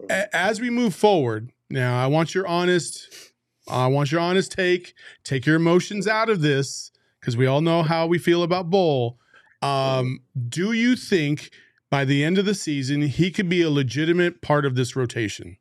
A- 0.09 0.35
as 0.35 0.59
we 0.59 0.69
move 0.69 0.95
forward, 0.95 1.51
now 1.69 2.03
I 2.03 2.07
want 2.07 2.33
your 2.33 2.47
honest 2.47 3.33
I 3.67 3.87
want 3.87 4.11
your 4.11 4.19
honest 4.21 4.51
take. 4.51 4.93
Take 5.23 5.45
your 5.45 5.55
emotions 5.55 6.07
out 6.07 6.29
of 6.29 6.41
this 6.41 6.91
because 7.19 7.37
we 7.37 7.45
all 7.45 7.61
know 7.61 7.83
how 7.83 8.07
we 8.07 8.17
feel 8.17 8.43
about 8.43 8.69
Bol. 8.69 9.17
Um, 9.61 10.19
do 10.49 10.73
you 10.73 10.97
think 10.97 11.51
by 11.93 12.05
the 12.05 12.23
end 12.23 12.39
of 12.39 12.45
the 12.45 12.55
season 12.55 13.03
he 13.03 13.29
could 13.29 13.47
be 13.47 13.61
a 13.61 13.69
legitimate 13.69 14.41
part 14.41 14.65
of 14.65 14.73
this 14.73 14.95
rotation? 14.95 15.57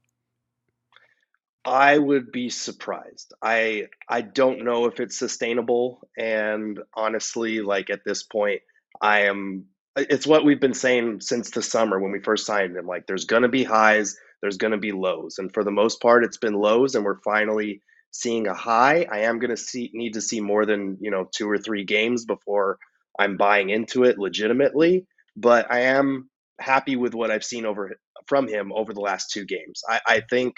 I 1.63 1.99
would 1.99 2.33
be 2.33 2.49
surprised. 2.49 3.35
I 3.43 3.89
I 4.09 4.23
don't 4.23 4.65
know 4.65 4.87
if 4.87 4.99
it's 4.99 5.19
sustainable 5.19 6.09
and 6.17 6.81
honestly 6.95 7.61
like 7.61 7.91
at 7.91 8.07
this 8.07 8.23
point 8.23 8.63
I 9.03 9.25
am 9.25 9.67
it's 9.95 10.27
what 10.27 10.47
we've 10.47 10.59
been 10.59 10.73
saying 10.73 11.21
since 11.21 11.51
the 11.51 11.61
summer 11.61 12.01
when 12.01 12.13
we 12.13 12.21
first 12.21 12.47
signed 12.47 12.79
him 12.79 12.87
like 12.87 13.07
there's 13.07 13.27
going 13.27 13.43
to 13.43 13.51
be 13.51 13.63
highs, 13.63 14.17
there's 14.41 14.57
going 14.57 14.73
to 14.73 14.79
be 14.79 14.93
lows 14.93 15.37
and 15.37 15.53
for 15.53 15.63
the 15.63 15.71
most 15.71 16.01
part 16.01 16.25
it's 16.25 16.39
been 16.39 16.55
lows 16.55 16.95
and 16.95 17.05
we're 17.05 17.21
finally 17.21 17.83
seeing 18.11 18.47
a 18.47 18.55
high. 18.55 19.07
I 19.13 19.25
am 19.25 19.39
going 19.39 19.51
to 19.51 19.57
see 19.59 19.91
need 19.93 20.15
to 20.15 20.23
see 20.23 20.41
more 20.41 20.65
than, 20.65 20.97
you 20.99 21.11
know, 21.11 21.29
two 21.31 21.51
or 21.51 21.59
three 21.59 21.85
games 21.85 22.25
before 22.25 22.79
I'm 23.19 23.37
buying 23.37 23.69
into 23.69 24.05
it 24.05 24.19
legitimately, 24.19 25.07
but 25.37 25.71
I 25.71 25.81
am 25.81 26.29
happy 26.61 26.97
with 26.97 27.15
what 27.15 27.31
I've 27.31 27.45
seen 27.45 27.67
over 27.67 27.93
from 28.27 28.49
him 28.49 28.73
over 28.73 28.93
the 28.93 29.01
last 29.01 29.31
two 29.31 29.45
games. 29.45 29.83
I, 29.89 30.01
I 30.07 30.23
think 30.31 30.55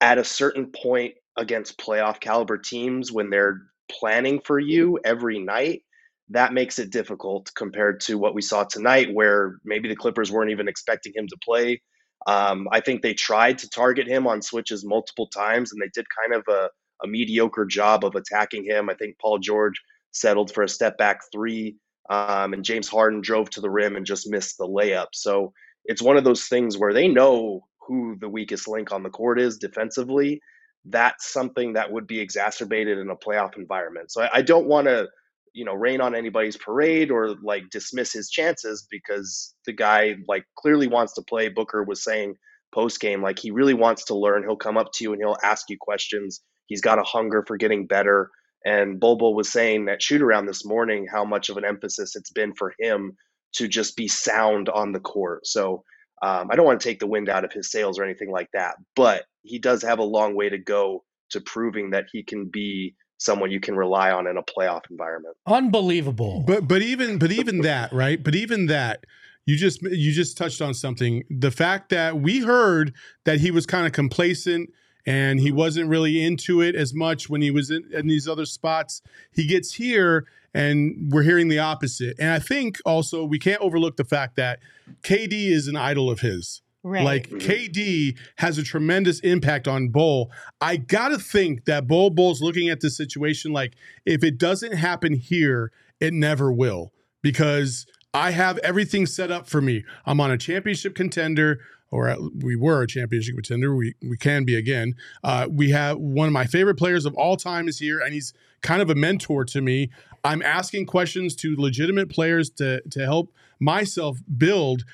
at 0.00 0.18
a 0.18 0.24
certain 0.24 0.70
point 0.70 1.14
against 1.36 1.78
playoff 1.78 2.20
caliber 2.20 2.58
teams 2.58 3.12
when 3.12 3.30
they're 3.30 3.60
planning 3.90 4.40
for 4.40 4.58
you 4.58 4.98
every 5.04 5.38
night, 5.38 5.82
that 6.30 6.52
makes 6.52 6.78
it 6.78 6.90
difficult 6.90 7.50
compared 7.56 8.00
to 8.00 8.18
what 8.18 8.34
we 8.34 8.42
saw 8.42 8.64
tonight, 8.64 9.08
where 9.12 9.58
maybe 9.64 9.88
the 9.88 9.96
Clippers 9.96 10.30
weren't 10.30 10.50
even 10.50 10.68
expecting 10.68 11.12
him 11.14 11.26
to 11.26 11.36
play. 11.42 11.80
Um, 12.26 12.68
I 12.70 12.80
think 12.80 13.00
they 13.00 13.14
tried 13.14 13.58
to 13.58 13.68
target 13.70 14.06
him 14.06 14.26
on 14.26 14.42
switches 14.42 14.84
multiple 14.84 15.28
times, 15.28 15.72
and 15.72 15.80
they 15.80 15.90
did 15.94 16.06
kind 16.20 16.34
of 16.34 16.44
a, 16.48 16.68
a 17.02 17.08
mediocre 17.08 17.64
job 17.64 18.04
of 18.04 18.14
attacking 18.14 18.64
him. 18.64 18.90
I 18.90 18.94
think 18.94 19.16
Paul 19.18 19.38
George 19.38 19.80
settled 20.10 20.52
for 20.52 20.62
a 20.62 20.68
step 20.68 20.98
back 20.98 21.20
three, 21.32 21.76
um, 22.08 22.52
and 22.52 22.64
James 22.64 22.88
Harden 22.88 23.20
drove 23.20 23.50
to 23.50 23.60
the 23.60 23.70
rim 23.70 23.96
and 23.96 24.06
just 24.06 24.28
missed 24.30 24.58
the 24.58 24.66
layup. 24.66 25.08
So 25.12 25.52
it's 25.84 26.02
one 26.02 26.16
of 26.16 26.24
those 26.24 26.44
things 26.44 26.78
where 26.78 26.92
they 26.92 27.08
know 27.08 27.62
who 27.86 28.16
the 28.20 28.28
weakest 28.28 28.68
link 28.68 28.92
on 28.92 29.02
the 29.02 29.10
court 29.10 29.40
is 29.40 29.58
defensively. 29.58 30.40
That's 30.84 31.30
something 31.32 31.74
that 31.74 31.90
would 31.90 32.06
be 32.06 32.20
exacerbated 32.20 32.98
in 32.98 33.10
a 33.10 33.16
playoff 33.16 33.56
environment. 33.56 34.10
So 34.10 34.22
I, 34.22 34.30
I 34.34 34.42
don't 34.42 34.66
want 34.66 34.86
to, 34.86 35.08
you 35.54 35.64
know, 35.64 35.74
rain 35.74 36.00
on 36.00 36.14
anybody's 36.14 36.56
parade 36.56 37.10
or 37.10 37.34
like 37.42 37.70
dismiss 37.70 38.12
his 38.12 38.30
chances 38.30 38.86
because 38.90 39.54
the 39.66 39.72
guy 39.72 40.16
like 40.28 40.44
clearly 40.56 40.86
wants 40.86 41.14
to 41.14 41.22
play. 41.22 41.48
Booker 41.48 41.82
was 41.82 42.04
saying 42.04 42.36
post 42.72 43.00
game 43.00 43.22
like 43.22 43.38
he 43.38 43.50
really 43.50 43.74
wants 43.74 44.04
to 44.06 44.14
learn. 44.14 44.44
He'll 44.44 44.56
come 44.56 44.76
up 44.76 44.92
to 44.94 45.04
you 45.04 45.12
and 45.12 45.20
he'll 45.20 45.38
ask 45.42 45.68
you 45.68 45.76
questions. 45.80 46.40
He's 46.66 46.82
got 46.82 46.98
a 46.98 47.02
hunger 47.02 47.42
for 47.46 47.56
getting 47.56 47.86
better. 47.86 48.30
And 48.64 48.98
Bol 48.98 49.16
Bol 49.16 49.34
was 49.34 49.50
saying 49.50 49.86
that 49.86 50.02
shoot 50.02 50.22
around 50.22 50.46
this 50.46 50.64
morning 50.64 51.06
how 51.10 51.24
much 51.24 51.48
of 51.48 51.56
an 51.56 51.64
emphasis 51.64 52.16
it's 52.16 52.30
been 52.30 52.54
for 52.54 52.74
him 52.78 53.16
to 53.54 53.68
just 53.68 53.96
be 53.96 54.08
sound 54.08 54.68
on 54.68 54.92
the 54.92 55.00
court. 55.00 55.46
So 55.46 55.84
um, 56.22 56.48
I 56.50 56.56
don't 56.56 56.66
want 56.66 56.80
to 56.80 56.88
take 56.88 57.00
the 57.00 57.06
wind 57.06 57.28
out 57.28 57.44
of 57.44 57.52
his 57.52 57.70
sails 57.70 57.98
or 57.98 58.04
anything 58.04 58.30
like 58.30 58.48
that, 58.52 58.76
but 58.96 59.24
he 59.42 59.58
does 59.58 59.82
have 59.82 59.98
a 59.98 60.04
long 60.04 60.34
way 60.34 60.48
to 60.48 60.58
go 60.58 61.04
to 61.30 61.40
proving 61.40 61.90
that 61.90 62.06
he 62.12 62.22
can 62.22 62.46
be 62.46 62.94
someone 63.18 63.50
you 63.50 63.60
can 63.60 63.76
rely 63.76 64.10
on 64.10 64.26
in 64.26 64.36
a 64.36 64.42
playoff 64.42 64.82
environment. 64.90 65.36
Unbelievable. 65.46 66.44
But 66.46 66.66
but 66.66 66.82
even 66.82 67.18
but 67.18 67.32
even 67.32 67.60
that, 67.62 67.92
right? 67.92 68.22
But 68.22 68.34
even 68.34 68.66
that, 68.66 69.04
you 69.46 69.56
just 69.56 69.82
you 69.82 70.12
just 70.12 70.36
touched 70.36 70.60
on 70.60 70.74
something. 70.74 71.24
The 71.30 71.50
fact 71.50 71.90
that 71.90 72.20
we 72.20 72.40
heard 72.40 72.94
that 73.24 73.40
he 73.40 73.50
was 73.50 73.66
kind 73.66 73.86
of 73.86 73.92
complacent 73.92 74.70
and 75.08 75.40
he 75.40 75.50
wasn't 75.50 75.88
really 75.88 76.22
into 76.22 76.60
it 76.60 76.74
as 76.74 76.92
much 76.92 77.30
when 77.30 77.40
he 77.40 77.50
was 77.50 77.70
in, 77.70 77.82
in 77.94 78.08
these 78.08 78.28
other 78.28 78.44
spots. 78.44 79.00
He 79.32 79.46
gets 79.46 79.72
here 79.72 80.26
and 80.52 81.10
we're 81.10 81.22
hearing 81.22 81.48
the 81.48 81.60
opposite. 81.60 82.14
And 82.18 82.30
I 82.30 82.38
think 82.38 82.76
also 82.84 83.24
we 83.24 83.38
can't 83.38 83.62
overlook 83.62 83.96
the 83.96 84.04
fact 84.04 84.36
that 84.36 84.58
KD 85.02 85.50
is 85.50 85.66
an 85.66 85.76
idol 85.76 86.10
of 86.10 86.20
his. 86.20 86.60
Right. 86.82 87.04
Like 87.04 87.30
mm-hmm. 87.30 87.38
KD 87.38 88.18
has 88.36 88.58
a 88.58 88.62
tremendous 88.62 89.20
impact 89.20 89.66
on 89.66 89.88
Bol. 89.88 90.30
I 90.60 90.76
gotta 90.76 91.18
think 91.18 91.64
that 91.64 91.86
Bol 91.86 92.10
Bol's 92.10 92.42
looking 92.42 92.68
at 92.68 92.82
this 92.82 92.94
situation 92.94 93.50
like 93.50 93.76
if 94.04 94.22
it 94.22 94.36
doesn't 94.36 94.72
happen 94.72 95.14
here, 95.14 95.72
it 96.00 96.12
never 96.12 96.52
will. 96.52 96.92
Because 97.22 97.86
I 98.12 98.32
have 98.32 98.58
everything 98.58 99.06
set 99.06 99.30
up 99.30 99.48
for 99.48 99.62
me. 99.62 99.84
I'm 100.04 100.20
on 100.20 100.30
a 100.30 100.38
championship 100.38 100.94
contender, 100.94 101.60
or 101.90 102.14
we 102.34 102.56
were 102.56 102.82
a 102.82 102.86
championship 102.86 103.34
contender. 103.34 103.74
We 103.74 103.94
we 104.02 104.16
can 104.16 104.44
be 104.44 104.54
again. 104.54 104.94
Uh, 105.24 105.48
we 105.50 105.70
have 105.70 105.98
one 105.98 106.26
of 106.26 106.32
my 106.32 106.44
favorite 106.44 106.76
players 106.76 107.06
of 107.06 107.14
all 107.14 107.36
time 107.36 107.68
is 107.68 107.78
here, 107.78 108.00
and 108.00 108.12
he's 108.12 108.32
kind 108.62 108.82
of 108.82 108.90
a 108.90 108.94
mentor 108.94 109.44
to 109.46 109.60
me. 109.60 109.90
I'm 110.24 110.42
asking 110.42 110.86
questions 110.86 111.34
to 111.36 111.56
legitimate 111.56 112.10
players 112.10 112.50
to 112.50 112.82
to 112.90 113.00
help 113.04 113.32
myself 113.58 114.18
build. 114.36 114.84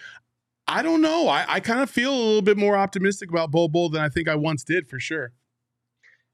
I 0.66 0.82
don't 0.82 1.02
know. 1.02 1.28
I, 1.28 1.44
I 1.46 1.60
kind 1.60 1.80
of 1.80 1.90
feel 1.90 2.12
a 2.12 2.16
little 2.16 2.42
bit 2.42 2.56
more 2.56 2.76
optimistic 2.76 3.30
about 3.30 3.50
Bol 3.50 3.68
Bol 3.68 3.90
than 3.90 4.02
I 4.02 4.08
think 4.08 4.28
I 4.28 4.34
once 4.36 4.64
did 4.64 4.88
for 4.88 4.98
sure. 4.98 5.32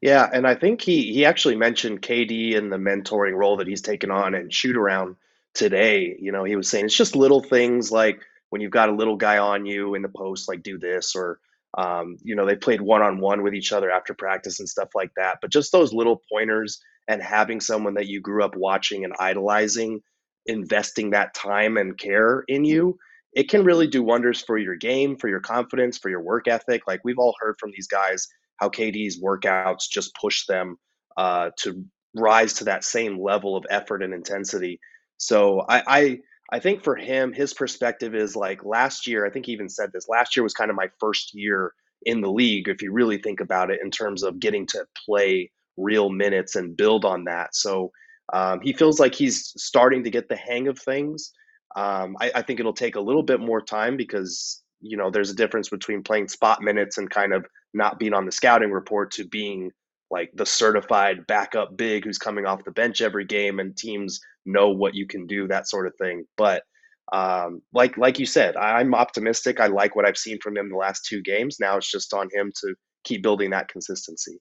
Yeah, 0.01 0.29
and 0.33 0.47
I 0.47 0.55
think 0.55 0.81
he 0.81 1.13
he 1.13 1.25
actually 1.25 1.57
mentioned 1.57 2.03
KD 2.03 2.57
and 2.57 2.73
the 2.73 2.77
mentoring 2.77 3.35
role 3.35 3.59
that 3.59 3.67
he's 3.67 3.83
taken 3.83 4.11
on 4.11 4.35
and 4.35 4.53
shoot 4.53 4.77
around 4.77 5.17
today. 5.55 6.17
You 6.19 6.33
know, 6.33 6.45
he 6.45 6.57
was 6.57 6.71
saying 6.71 6.87
it's 6.87 6.97
just 6.97 7.17
little 7.17 7.43
things 7.43 7.91
like 7.91 8.21
when 8.51 8.61
you've 8.61 8.71
got 8.71 8.89
a 8.89 8.95
little 8.95 9.17
guy 9.17 9.39
on 9.39 9.67
you 9.67 9.95
in 9.95 10.03
the 10.03 10.09
post, 10.09 10.49
like 10.49 10.63
do 10.63 10.79
this, 10.79 11.17
or 11.17 11.41
um, 11.79 12.17
you 12.23 12.35
know, 12.35 12.47
they 12.47 12.57
played 12.57 12.81
one 12.81 13.03
on 13.03 13.21
one 13.21 13.43
with 13.43 13.55
each 13.55 13.73
other 13.73 13.91
after 13.91 14.13
practice 14.13 14.61
and 14.61 14.69
stuff 14.69 14.91
like 14.95 15.11
that. 15.17 15.39
But 15.41 15.53
just 15.53 15.73
those 15.73 15.93
little 15.93 16.21
pointers 16.31 16.81
and 17.09 17.23
having 17.23 17.61
someone 17.61 17.95
that 17.95 18.07
you 18.07 18.21
grew 18.21 18.45
up 18.45 18.57
watching 18.57 19.05
and 19.05 19.15
idolizing, 19.19 20.01
investing 20.47 21.11
that 21.11 21.35
time 21.35 21.77
and 21.77 21.97
care 21.97 22.45
in 22.49 22.65
you, 22.65 22.99
it 23.33 23.49
can 23.49 23.65
really 23.65 23.87
do 23.87 24.03
wonders 24.03 24.43
for 24.43 24.59
your 24.59 24.75
game, 24.75 25.17
for 25.17 25.29
your 25.29 25.41
confidence, 25.41 25.99
for 25.99 26.11
your 26.11 26.23
work 26.23 26.49
ethic. 26.49 26.83
Like 26.87 27.01
we've 27.05 27.19
all 27.19 27.35
heard 27.41 27.57
from 27.61 27.71
these 27.71 27.87
guys 27.87 28.27
how 28.57 28.69
KD's 28.69 29.23
workouts 29.23 29.89
just 29.89 30.15
push 30.17 30.47
them 30.47 30.77
uh, 31.17 31.51
to 31.61 31.85
rise 32.17 32.55
to 32.55 32.65
that 32.65 32.85
same 32.85 33.21
level 33.21 33.57
of 33.57 33.65
effort 33.71 34.03
and 34.03 34.13
intensity. 34.13 34.81
So 35.19 35.65
I, 35.69 35.83
I 35.87 36.19
I 36.53 36.59
think 36.59 36.83
for 36.83 36.97
him, 36.97 37.33
his 37.33 37.55
perspective 37.55 38.15
is 38.15 38.35
like 38.35 38.65
last 38.65 39.07
year. 39.07 39.25
I 39.25 39.31
think 39.31 39.47
he 39.47 39.53
even 39.53 39.69
said 39.69 39.91
this. 39.93 40.09
Last 40.09 40.37
year 40.37 40.43
was 40.43 40.55
kind 40.55 40.71
of 40.71 40.77
my 40.77 40.89
first 40.99 41.35
year 41.35 41.73
in 42.03 42.21
the 42.21 42.31
league, 42.31 42.69
if 42.69 42.83
you 42.83 42.93
really 42.93 43.19
think 43.19 43.41
about 43.41 43.71
it, 43.71 43.81
in 43.83 43.91
terms 43.91 44.23
of 44.23 44.41
getting 44.41 44.67
to 44.67 44.85
play 45.07 45.51
real 45.77 46.11
minutes 46.11 46.57
and 46.57 46.77
build 46.77 47.05
on 47.05 47.25
that. 47.25 47.55
So 47.55 47.93
um, 48.33 48.61
he 48.63 48.73
feels 48.73 48.99
like 48.99 49.15
he's 49.15 49.53
starting 49.57 50.05
to 50.05 50.11
get 50.11 50.29
the 50.29 50.37
hang 50.37 50.69
of 50.69 50.79
things. 50.79 51.33
Um, 51.77 52.17
I, 52.21 52.33
I 52.37 52.43
think 52.43 52.59
it'll 52.59 52.73
take 52.73 52.97
a 52.97 53.01
little 53.01 53.23
bit 53.23 53.41
more 53.41 53.61
time 53.61 53.97
because 53.97 54.63
you 54.81 54.97
know 54.97 55.11
there's 55.11 55.31
a 55.31 55.35
difference 55.35 55.69
between 55.69 56.03
playing 56.03 56.29
spot 56.29 56.63
minutes 56.63 56.99
and 56.99 57.11
kind 57.11 57.33
of 57.33 57.47
not 57.75 57.99
being 57.99 58.15
on 58.15 58.27
the 58.27 58.33
scouting 58.33 58.73
report 58.73 59.13
to 59.13 59.27
being 59.29 59.71
like 60.11 60.31
the 60.35 60.47
certified 60.47 61.27
backup 61.27 61.77
big 61.77 62.05
who's 62.05 62.19
coming 62.19 62.47
off 62.47 62.65
the 62.65 62.71
bench 62.73 63.01
every 63.01 63.25
game 63.25 63.61
and 63.61 63.77
teams 63.77 64.21
know 64.45 64.71
what 64.71 64.95
you 64.95 65.07
can 65.07 65.27
do 65.27 65.47
that 65.49 65.69
sort 65.69 65.87
of 65.87 65.95
thing. 65.97 66.25
But 66.37 66.63
um, 67.13 67.63
like 67.73 67.97
like 67.99 68.19
you 68.19 68.27
said 68.27 68.57
i'm 68.57 68.95
optimistic. 68.95 69.59
I 69.61 69.67
like 69.67 69.97
what 69.97 70.07
i've 70.07 70.17
seen 70.17 70.39
from 70.41 70.57
him 70.57 70.69
the 70.69 70.77
last 70.77 71.05
two 71.05 71.23
games. 71.23 71.59
Now 71.59 71.77
it's 71.77 71.91
just 71.91 72.15
on 72.15 72.29
him 72.33 72.53
to 72.61 72.75
keep 73.05 73.23
building 73.23 73.51
that 73.51 73.69
consistency 73.69 74.39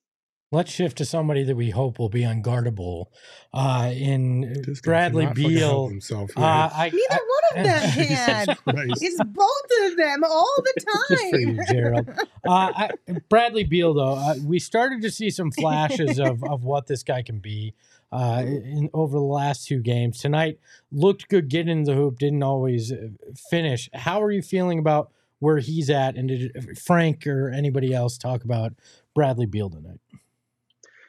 Let's 0.52 0.72
shift 0.72 0.98
to 0.98 1.04
somebody 1.04 1.44
that 1.44 1.54
we 1.54 1.70
hope 1.70 2.00
will 2.00 2.08
be 2.08 2.22
unguardable. 2.22 3.06
Uh, 3.54 3.92
in 3.94 4.62
This 4.66 4.80
Bradley 4.80 5.22
cannot 5.22 5.36
fucking 5.36 5.56
help 5.58 5.70
Beal. 5.72 5.88
himself, 5.88 6.30
Uh. 6.36 6.40
I, 6.74 6.90
Neither 6.92 7.22
one 7.24 7.58
of 7.58 7.64
them 7.64 7.90
can. 8.08 8.46
Christ. 8.46 9.02
It's 9.02 9.18
both 9.24 9.90
of 9.90 9.96
them 9.96 10.24
all 10.24 10.52
the 10.58 10.72
Just 11.08 11.30
for 11.30 11.38
you, 11.38 11.56
time. 11.56 11.66
Gerald. 11.70 12.08
Uh, 12.08 12.18
I, 12.48 12.90
Bradley 13.28 13.62
Beal, 13.62 13.94
though, 13.94 14.14
uh, 14.14 14.34
we 14.44 14.58
started 14.58 15.02
to 15.02 15.10
see 15.12 15.30
some 15.30 15.52
flashes 15.52 16.18
of, 16.18 16.42
of 16.50 16.64
what 16.64 16.88
this 16.88 17.04
guy 17.04 17.22
can 17.22 17.38
be 17.38 17.74
uh, 18.10 18.42
in 18.44 18.90
over 18.92 19.16
the 19.18 19.22
last 19.24 19.68
two 19.68 19.78
games. 19.80 20.18
Tonight 20.18 20.58
looked 20.90 21.28
good, 21.28 21.48
getting 21.48 21.70
in 21.78 21.84
the 21.84 21.94
hoop, 21.94 22.18
didn't 22.18 22.42
always 22.42 22.90
uh, 22.90 23.06
finish. 23.50 23.88
How 23.94 24.20
are 24.20 24.32
you 24.32 24.42
feeling 24.42 24.80
about 24.80 25.12
where 25.38 25.58
he's 25.58 25.88
at? 25.90 26.16
And 26.16 26.26
did 26.28 26.76
Frank 26.76 27.24
or 27.28 27.50
anybody 27.50 27.94
else 27.94 28.18
talk 28.18 28.42
about 28.42 28.72
Bradley 29.14 29.46
Beal 29.46 29.70
tonight? 29.70 30.00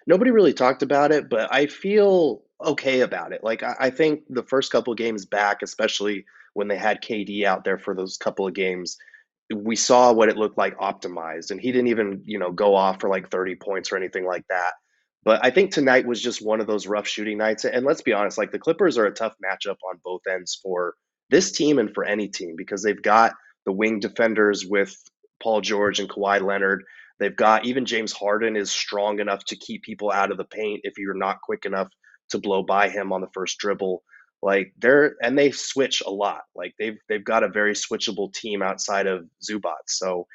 Nobody 0.08 0.32
really 0.32 0.54
talked 0.54 0.84
about 0.84 1.12
it, 1.12 1.30
but 1.30 1.54
I 1.54 1.68
feel 1.68 2.44
okay 2.64 3.02
about 3.02 3.34
it. 3.34 3.44
Like 3.44 3.64
I, 3.64 3.76
I 3.80 3.90
think 3.90 4.22
the 4.30 4.44
first 4.44 4.72
couple 4.72 4.94
games 4.96 5.26
back, 5.26 5.62
especially 5.62 6.26
when 6.54 6.68
they 6.68 6.78
had 6.78 7.02
KD 7.02 7.44
out 7.44 7.64
there 7.64 7.78
for 7.78 7.96
those 7.96 8.18
couple 8.18 8.48
of 8.48 8.54
games, 8.54 8.98
we 9.54 9.76
saw 9.76 10.12
what 10.14 10.30
it 10.30 10.38
looked 10.38 10.58
like 10.58 10.78
optimized, 10.78 11.52
and 11.52 11.60
he 11.60 11.72
didn't 11.72 11.88
even 11.88 12.24
you 12.26 12.40
know 12.40 12.52
go 12.52 12.76
off 12.76 13.00
for 13.02 13.10
like 13.10 13.30
30 13.30 13.56
points 13.56 13.92
or 13.92 13.98
anything 13.98 14.26
like 14.26 14.46
that. 14.50 14.74
But 15.24 15.44
I 15.44 15.52
think 15.52 15.72
tonight 15.72 16.08
was 16.08 16.22
just 16.22 16.44
one 16.44 16.62
of 16.62 16.68
those 16.68 16.88
rough 16.88 17.08
shooting 17.08 17.38
nights. 17.38 17.64
And 17.64 17.86
let's 17.86 18.02
be 18.02 18.14
honest, 18.14 18.38
like 18.38 18.52
the 18.52 18.60
Clippers 18.60 18.98
are 18.98 19.06
a 19.06 19.14
tough 19.14 19.36
matchup 19.44 19.78
on 19.88 20.00
both 20.04 20.22
ends 20.28 20.60
for 20.62 20.96
this 21.30 21.52
team 21.52 21.78
and 21.78 21.94
for 21.94 22.04
any 22.04 22.28
team 22.28 22.56
because 22.58 22.82
they've 22.82 23.02
got 23.02 23.34
the 23.66 23.72
wing 23.72 24.00
defenders 24.00 24.66
with 24.66 24.96
Paul 25.42 25.62
George 25.62 26.00
and 26.00 26.10
Kawhi 26.10 26.42
Leonard. 26.42 26.84
They've 27.22 27.36
got 27.36 27.66
even 27.66 27.86
James 27.86 28.12
Harden 28.12 28.56
is 28.56 28.72
strong 28.72 29.20
enough 29.20 29.46
to 29.46 29.56
keep 29.56 29.84
people 29.84 30.12
out 30.12 30.32
of 30.32 30.38
the 30.38 30.44
paint 30.44 30.82
if 30.84 30.98
you're 30.98 31.14
not 31.14 31.42
quick 31.42 31.66
enough 31.66 31.88
to 32.32 32.40
blow 32.40 32.64
by 32.64 32.90
him 32.90 33.14
on 33.14 33.22
the 33.22 33.30
first 33.32 33.60
dribble. 33.60 34.02
Like 34.42 34.74
they're 34.80 35.14
and 35.22 35.38
they 35.38 35.52
switch 35.52 36.02
a 36.02 36.10
lot. 36.10 36.42
Like 36.56 36.74
they've 36.80 36.98
they've 37.08 37.24
got 37.24 37.44
a 37.44 37.48
very 37.48 37.74
switchable 37.74 38.34
team 38.34 38.64
outside 38.64 39.06
of 39.06 39.26
Zubac. 39.48 39.84
So 39.86 40.26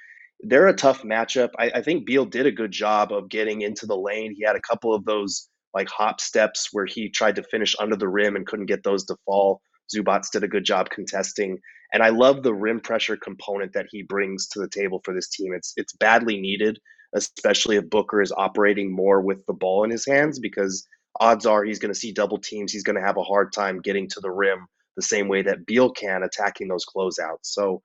they're 0.42 0.68
a 0.68 0.76
tough 0.76 1.02
matchup. 1.02 1.50
I, 1.58 1.72
I 1.74 1.82
think 1.82 2.06
Beal 2.06 2.24
did 2.24 2.46
a 2.46 2.52
good 2.52 2.70
job 2.70 3.12
of 3.12 3.28
getting 3.28 3.62
into 3.62 3.86
the 3.86 3.96
lane. 3.96 4.32
He 4.36 4.44
had 4.44 4.54
a 4.54 4.60
couple 4.60 4.94
of 4.94 5.04
those 5.04 5.48
like 5.74 5.88
hop 5.88 6.20
steps 6.20 6.68
where 6.70 6.86
he 6.86 7.10
tried 7.10 7.34
to 7.34 7.42
finish 7.42 7.74
under 7.80 7.96
the 7.96 8.08
rim 8.08 8.36
and 8.36 8.46
couldn't 8.46 8.66
get 8.66 8.84
those 8.84 9.04
to 9.06 9.16
fall. 9.26 9.60
Zubac 9.94 10.30
did 10.30 10.44
a 10.44 10.48
good 10.48 10.64
job 10.64 10.90
contesting. 10.90 11.58
And 11.92 12.02
I 12.02 12.08
love 12.08 12.42
the 12.42 12.54
rim 12.54 12.80
pressure 12.80 13.16
component 13.16 13.72
that 13.74 13.86
he 13.90 14.02
brings 14.02 14.48
to 14.48 14.60
the 14.60 14.68
table 14.68 15.00
for 15.04 15.14
this 15.14 15.28
team. 15.28 15.52
It's 15.54 15.72
it's 15.76 15.92
badly 15.94 16.40
needed, 16.40 16.78
especially 17.14 17.76
if 17.76 17.88
Booker 17.90 18.20
is 18.20 18.32
operating 18.36 18.94
more 18.94 19.20
with 19.20 19.44
the 19.46 19.54
ball 19.54 19.84
in 19.84 19.90
his 19.90 20.06
hands, 20.06 20.38
because 20.38 20.86
odds 21.20 21.46
are 21.46 21.64
he's 21.64 21.78
going 21.78 21.92
to 21.92 21.98
see 21.98 22.12
double 22.12 22.38
teams. 22.38 22.72
He's 22.72 22.82
going 22.82 22.96
to 22.96 23.06
have 23.06 23.16
a 23.16 23.22
hard 23.22 23.52
time 23.52 23.80
getting 23.80 24.08
to 24.10 24.20
the 24.20 24.30
rim 24.30 24.66
the 24.96 25.02
same 25.02 25.28
way 25.28 25.42
that 25.42 25.66
Beal 25.66 25.90
can 25.90 26.22
attacking 26.22 26.68
those 26.68 26.84
closeouts. 26.84 27.42
So 27.42 27.82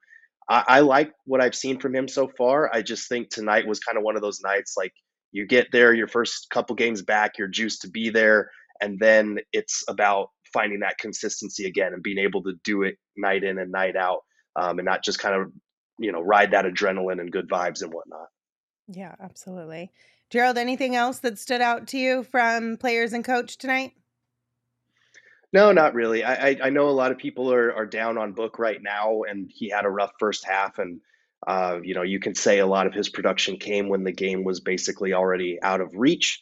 I, 0.48 0.64
I 0.66 0.80
like 0.80 1.12
what 1.24 1.40
I've 1.40 1.54
seen 1.54 1.78
from 1.78 1.94
him 1.94 2.08
so 2.08 2.28
far. 2.36 2.74
I 2.74 2.82
just 2.82 3.08
think 3.08 3.30
tonight 3.30 3.66
was 3.66 3.80
kind 3.80 3.98
of 3.98 4.04
one 4.04 4.16
of 4.16 4.22
those 4.22 4.40
nights 4.42 4.74
like 4.76 4.92
you 5.30 5.46
get 5.46 5.68
there, 5.72 5.94
your 5.94 6.08
first 6.08 6.48
couple 6.50 6.74
games 6.74 7.02
back, 7.02 7.38
you're 7.38 7.48
juiced 7.48 7.82
to 7.82 7.90
be 7.90 8.10
there, 8.10 8.50
and 8.80 8.98
then 8.98 9.38
it's 9.52 9.84
about 9.88 10.28
finding 10.52 10.80
that 10.80 10.98
consistency 10.98 11.66
again 11.66 11.92
and 11.92 12.02
being 12.02 12.18
able 12.18 12.42
to 12.44 12.54
do 12.64 12.82
it 12.82 12.96
night 13.16 13.44
in 13.44 13.58
and 13.58 13.72
night 13.72 13.96
out, 13.96 14.20
um, 14.56 14.78
and 14.78 14.86
not 14.86 15.04
just 15.04 15.18
kind 15.18 15.40
of 15.40 15.52
you 15.98 16.12
know 16.12 16.20
ride 16.20 16.52
that 16.52 16.64
adrenaline 16.64 17.20
and 17.20 17.32
good 17.32 17.48
vibes 17.48 17.82
and 17.82 17.92
whatnot. 17.92 18.28
Yeah, 18.88 19.14
absolutely. 19.20 19.92
Gerald, 20.30 20.58
anything 20.58 20.96
else 20.96 21.18
that 21.20 21.38
stood 21.38 21.60
out 21.60 21.86
to 21.88 21.98
you 21.98 22.24
from 22.24 22.76
players 22.78 23.12
and 23.12 23.24
coach 23.24 23.58
tonight? 23.58 23.92
No, 25.52 25.72
not 25.72 25.94
really. 25.94 26.24
I, 26.24 26.48
I 26.48 26.58
I 26.64 26.70
know 26.70 26.88
a 26.88 26.90
lot 26.90 27.12
of 27.12 27.18
people 27.18 27.52
are 27.52 27.74
are 27.74 27.86
down 27.86 28.16
on 28.16 28.32
Book 28.32 28.58
right 28.58 28.80
now, 28.82 29.22
and 29.22 29.50
he 29.52 29.68
had 29.68 29.84
a 29.84 29.90
rough 29.90 30.12
first 30.18 30.46
half, 30.46 30.78
and 30.78 31.00
uh, 31.46 31.78
you 31.82 31.94
know 31.94 32.02
you 32.02 32.20
can 32.20 32.34
say 32.34 32.58
a 32.58 32.66
lot 32.66 32.86
of 32.86 32.94
his 32.94 33.10
production 33.10 33.58
came 33.58 33.88
when 33.88 34.04
the 34.04 34.12
game 34.12 34.44
was 34.44 34.60
basically 34.60 35.12
already 35.12 35.58
out 35.62 35.82
of 35.82 35.90
reach. 35.94 36.40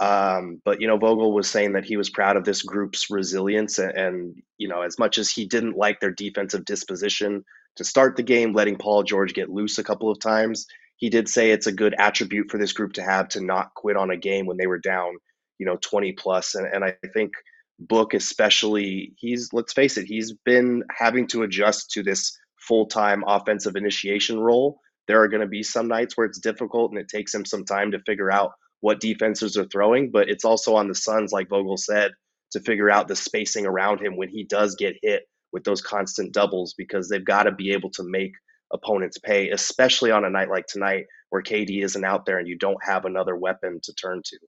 Um, 0.00 0.60
but 0.64 0.80
you 0.80 0.86
know 0.86 0.96
Vogel 0.96 1.32
was 1.32 1.48
saying 1.48 1.72
that 1.72 1.84
he 1.84 1.96
was 1.96 2.10
proud 2.10 2.36
of 2.36 2.44
this 2.44 2.62
group's 2.62 3.10
resilience, 3.10 3.78
and, 3.78 3.92
and 3.96 4.42
you 4.58 4.68
know 4.68 4.82
as 4.82 4.98
much 4.98 5.18
as 5.18 5.30
he 5.30 5.46
didn't 5.46 5.76
like 5.76 6.00
their 6.00 6.10
defensive 6.10 6.64
disposition 6.64 7.44
to 7.76 7.84
start 7.84 8.16
the 8.16 8.22
game, 8.22 8.52
letting 8.52 8.76
Paul 8.76 9.02
George 9.02 9.34
get 9.34 9.48
loose 9.48 9.78
a 9.78 9.84
couple 9.84 10.10
of 10.10 10.20
times, 10.20 10.66
he 10.96 11.10
did 11.10 11.28
say 11.28 11.50
it's 11.50 11.66
a 11.66 11.72
good 11.72 11.94
attribute 11.98 12.50
for 12.50 12.58
this 12.58 12.72
group 12.72 12.92
to 12.94 13.02
have 13.02 13.28
to 13.30 13.40
not 13.40 13.74
quit 13.74 13.96
on 13.96 14.10
a 14.10 14.16
game 14.16 14.46
when 14.46 14.56
they 14.56 14.66
were 14.66 14.78
down, 14.78 15.16
you 15.58 15.66
know, 15.66 15.76
20 15.82 16.12
plus. 16.12 16.54
And, 16.54 16.66
and 16.72 16.84
I 16.84 16.94
think 17.12 17.32
Book, 17.78 18.14
especially, 18.14 19.12
he's, 19.16 19.48
let's 19.52 19.72
face 19.72 19.96
it, 19.96 20.06
he's 20.06 20.32
been 20.44 20.84
having 20.96 21.26
to 21.28 21.42
adjust 21.42 21.90
to 21.92 22.02
this 22.02 22.38
full 22.56 22.86
time 22.86 23.24
offensive 23.26 23.74
initiation 23.74 24.38
role. 24.38 24.78
There 25.08 25.20
are 25.20 25.28
going 25.28 25.40
to 25.40 25.48
be 25.48 25.64
some 25.64 25.88
nights 25.88 26.16
where 26.16 26.26
it's 26.26 26.38
difficult 26.38 26.92
and 26.92 27.00
it 27.00 27.08
takes 27.08 27.34
him 27.34 27.44
some 27.44 27.64
time 27.64 27.90
to 27.90 27.98
figure 28.06 28.30
out 28.30 28.52
what 28.82 29.00
defenses 29.00 29.56
are 29.56 29.64
throwing, 29.64 30.10
but 30.10 30.28
it's 30.28 30.44
also 30.44 30.74
on 30.74 30.88
the 30.88 30.94
Suns, 30.94 31.32
like 31.32 31.48
Vogel 31.48 31.76
said, 31.76 32.10
to 32.50 32.60
figure 32.60 32.90
out 32.90 33.08
the 33.08 33.16
spacing 33.16 33.64
around 33.64 34.00
him 34.00 34.16
when 34.16 34.28
he 34.28 34.44
does 34.44 34.74
get 34.74 34.96
hit 35.02 35.22
with 35.52 35.62
those 35.62 35.80
constant 35.80 36.32
doubles 36.34 36.74
because 36.76 37.08
they've 37.08 37.24
got 37.24 37.44
to 37.44 37.52
be 37.52 37.72
able 37.72 37.90
to 37.90 38.02
make 38.02 38.32
opponents 38.72 39.18
pay, 39.18 39.50
especially 39.50 40.10
on 40.10 40.24
a 40.24 40.30
night 40.30 40.50
like 40.50 40.66
tonight 40.66 41.04
where 41.30 41.42
KD 41.42 41.84
isn't 41.84 42.04
out 42.04 42.26
there 42.26 42.38
and 42.38 42.48
you 42.48 42.58
don't 42.58 42.82
have 42.82 43.04
another 43.04 43.36
weapon 43.36 43.78
to 43.84 43.94
turn 43.94 44.20
to. 44.24 44.38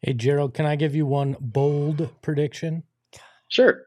Hey, 0.00 0.14
Gerald, 0.14 0.54
can 0.54 0.64
I 0.64 0.76
give 0.76 0.94
you 0.94 1.04
one 1.04 1.36
bold 1.38 2.08
prediction? 2.22 2.84
Sure. 3.48 3.82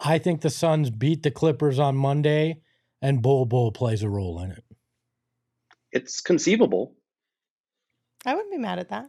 I 0.00 0.16
think 0.16 0.40
the 0.40 0.50
Suns 0.50 0.88
beat 0.88 1.22
the 1.22 1.30
Clippers 1.30 1.78
on 1.78 1.94
Monday, 1.94 2.62
and 3.02 3.20
Bol 3.20 3.44
Bol 3.44 3.70
plays 3.70 4.02
a 4.02 4.08
role 4.08 4.40
in 4.40 4.52
it. 4.52 4.64
It's 5.92 6.22
conceivable. 6.22 6.94
I 8.26 8.34
wouldn't 8.34 8.52
be 8.52 8.58
mad 8.58 8.78
at 8.78 8.88
that. 8.90 9.08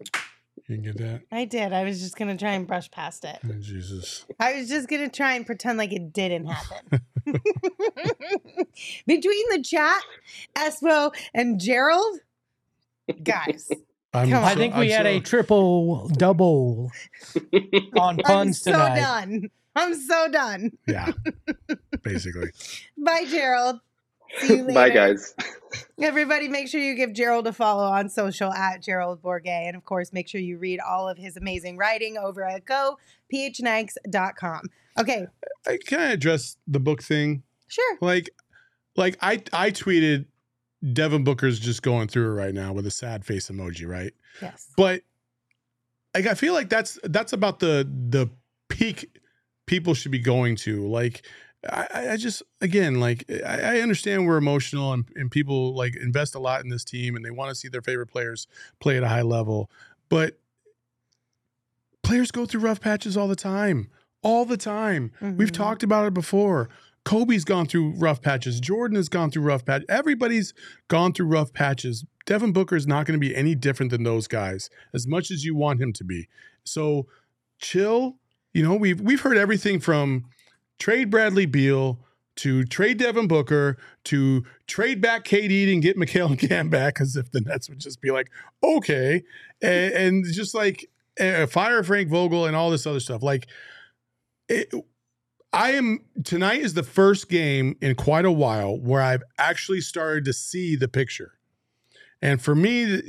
You 0.68 0.76
can 0.76 0.84
get 0.84 0.98
that. 0.98 1.22
I 1.32 1.46
did. 1.46 1.74
I 1.74 1.84
was 1.84 2.00
just 2.02 2.16
gonna 2.18 2.38
try 2.38 2.52
and 2.54 2.68
brush 2.68 2.90
past 2.92 3.26
it. 3.26 3.40
Oh, 3.46 3.54
Jesus. 3.60 4.26
I 4.40 4.54
was 4.56 4.70
just 4.70 4.88
gonna 4.88 5.10
try 5.10 5.34
and 5.36 5.46
pretend 5.46 5.78
like 5.78 5.92
it 5.92 6.14
didn't 6.14 6.46
happen. 6.46 7.02
Between 9.08 9.50
the 9.50 9.64
chat, 9.64 10.02
Espo, 10.56 11.14
and 11.34 11.60
Gerald, 11.60 12.20
guys, 13.24 13.70
I'm 14.14 14.30
Come 14.30 14.44
I 14.44 14.56
think 14.56 14.76
we 14.76 14.94
I'm 14.94 14.98
had 14.98 15.06
a 15.06 15.20
triple 15.22 16.10
double 16.10 16.92
on 17.36 17.94
I'm 17.96 18.18
puns 18.18 18.62
so 18.62 18.72
tonight. 18.72 18.96
done. 19.00 19.50
I'm 19.76 19.96
so 19.96 20.30
done. 20.30 20.78
Yeah, 20.86 21.12
basically. 22.04 22.50
Bye, 22.98 23.26
Gerald. 23.30 23.80
See 24.40 24.58
you 24.58 24.64
later. 24.64 24.74
Bye, 24.74 24.90
guys. 24.90 25.36
Everybody, 26.02 26.48
make 26.48 26.68
sure 26.68 26.82
you 26.82 26.96
give 26.96 27.14
Gerald 27.14 27.48
a 27.48 27.54
follow 27.54 27.84
on 27.84 28.10
social 28.10 28.52
at 28.52 28.82
Gerald 28.82 29.22
Bourguet. 29.22 29.68
And 29.68 29.76
of 29.76 29.86
course, 29.86 30.12
make 30.12 30.28
sure 30.28 30.42
you 30.42 30.58
read 30.58 30.80
all 30.80 31.08
of 31.08 31.18
his 31.18 31.38
amazing 31.38 31.78
writing 31.78 32.18
over 32.18 32.44
at 32.44 32.66
gophnx.com. 32.66 34.62
Okay, 35.00 35.28
I, 35.66 35.78
can 35.86 36.00
I 36.00 36.12
address 36.12 36.58
the 36.68 36.80
book 36.80 37.02
thing? 37.02 37.44
sure. 37.72 37.98
Like, 38.02 38.30
like 38.98 39.18
I 39.22 39.42
I 39.54 39.72
tweeted 39.72 40.26
Devin 40.94 41.24
Booker's 41.24 41.60
just 41.60 41.82
going 41.82 42.08
through 42.08 42.32
it 42.32 42.34
right 42.34 42.54
now 42.54 42.74
with 42.74 42.86
a 42.86 42.92
sad 42.92 43.26
face 43.26 43.50
emoji, 43.50 43.88
right? 43.88 44.14
Yes. 44.42 44.70
But 44.76 45.04
like 46.14 46.28
I 46.28 46.34
feel 46.34 46.54
like 46.54 46.70
that's 46.70 47.00
that's 47.04 47.34
about 47.34 47.60
the 47.60 47.90
the 48.10 48.30
peak 48.70 49.18
people 49.66 49.94
should 49.94 50.12
be 50.12 50.20
going 50.20 50.56
to. 50.58 50.88
Like 50.88 51.26
I, 51.70 51.88
I- 52.14 52.18
just 52.18 52.42
again 52.60 53.00
like 53.00 53.26
I, 53.46 53.78
I 53.78 53.80
understand 53.82 54.26
we're 54.26 54.38
emotional 54.38 54.94
and, 54.94 55.06
and 55.16 55.30
people 55.30 55.76
like 55.76 55.96
invest 55.96 56.34
a 56.36 56.40
lot 56.40 56.64
in 56.64 56.70
this 56.70 56.84
team 56.84 57.16
and 57.16 57.24
they 57.24 57.30
want 57.32 57.50
to 57.50 57.56
see 57.56 57.68
their 57.68 57.82
favorite 57.82 58.08
players 58.08 58.48
play 58.80 58.98
at 58.98 59.04
a 59.04 59.08
high 59.08 59.22
level, 59.22 59.70
but 60.10 60.38
players 62.04 62.32
go 62.32 62.46
through 62.46 62.62
rough 62.62 62.82
patches 62.82 63.16
all 63.16 63.28
the 63.28 63.36
time. 63.36 63.90
All 64.24 64.46
the 64.46 64.58
time. 64.58 65.12
We've 65.22 65.50
Mhm. 65.50 65.54
talked 65.54 65.84
about 65.84 66.06
it 66.08 66.14
before. 66.14 66.70
Kobe's 67.04 67.44
gone 67.44 67.66
through 67.66 67.92
rough 67.98 68.22
patches. 68.22 68.60
Jordan 68.60 68.96
has 68.96 69.10
gone 69.10 69.32
through 69.32 69.42
rough 69.44 69.66
patches. 69.66 69.86
Everybody's 69.90 70.54
gone 70.88 71.14
through 71.14 71.26
rough 71.28 71.52
patches. 71.54 72.06
Devin 72.28 72.52
Booker 72.54 72.76
is 72.76 72.86
not 72.86 73.08
going 73.08 73.20
to 73.20 73.28
be 73.28 73.36
any 73.36 73.56
different 73.56 73.92
than 73.92 74.04
those 74.04 74.28
guys, 74.28 74.70
as 74.94 75.08
much 75.08 75.32
as 75.32 75.44
you 75.44 75.56
want 75.56 75.82
him 75.82 75.92
to 75.94 76.04
be. 76.04 76.28
So 76.64 77.08
chill. 77.60 78.18
You 78.54 78.62
know, 78.64 78.76
we've 78.76 79.02
we've 79.02 79.22
heard 79.22 79.38
everything 79.38 79.80
from 79.80 80.26
trade 80.82 81.12
Bradley 81.12 81.46
Beal 81.46 82.00
to 82.38 82.64
trade 82.66 82.98
Devin 82.98 83.28
Booker 83.28 83.78
to 84.06 84.44
trade 84.66 85.00
back 85.00 85.24
KD 85.26 85.72
and 85.72 85.82
get 85.82 85.96
Mikal 85.96 86.26
and 86.30 86.40
Cam 86.40 86.70
back, 86.70 87.00
as 87.00 87.16
if 87.16 87.32
the 87.32 87.42
Nets 87.42 87.70
would 87.70 87.80
just 87.80 88.02
be 88.02 88.10
like, 88.10 88.32
okay, 88.64 89.24
and, 89.62 89.94
and 89.94 90.26
just 90.34 90.56
like 90.56 90.90
uh, 91.20 91.46
fire 91.46 91.84
Frank 91.84 92.10
Vogel 92.10 92.48
and 92.48 92.56
all 92.56 92.72
this 92.72 92.88
other 92.88 93.00
stuff. 93.00 93.22
Like, 93.22 93.48
it, 94.50 94.74
I 95.54 95.74
am 95.74 96.00
tonight 96.24 96.62
is 96.62 96.74
the 96.74 96.84
first 96.84 97.30
game 97.30 97.78
in 97.80 97.94
quite 97.94 98.26
a 98.26 98.32
while 98.32 98.80
where 98.80 99.02
I've 99.02 99.24
actually 99.38 99.82
started 99.82 100.26
to 100.26 100.34
see 100.34 100.76
the 100.76 100.88
picture. 100.88 101.34
And 102.24 102.42
for 102.42 102.56
me, 102.56 103.02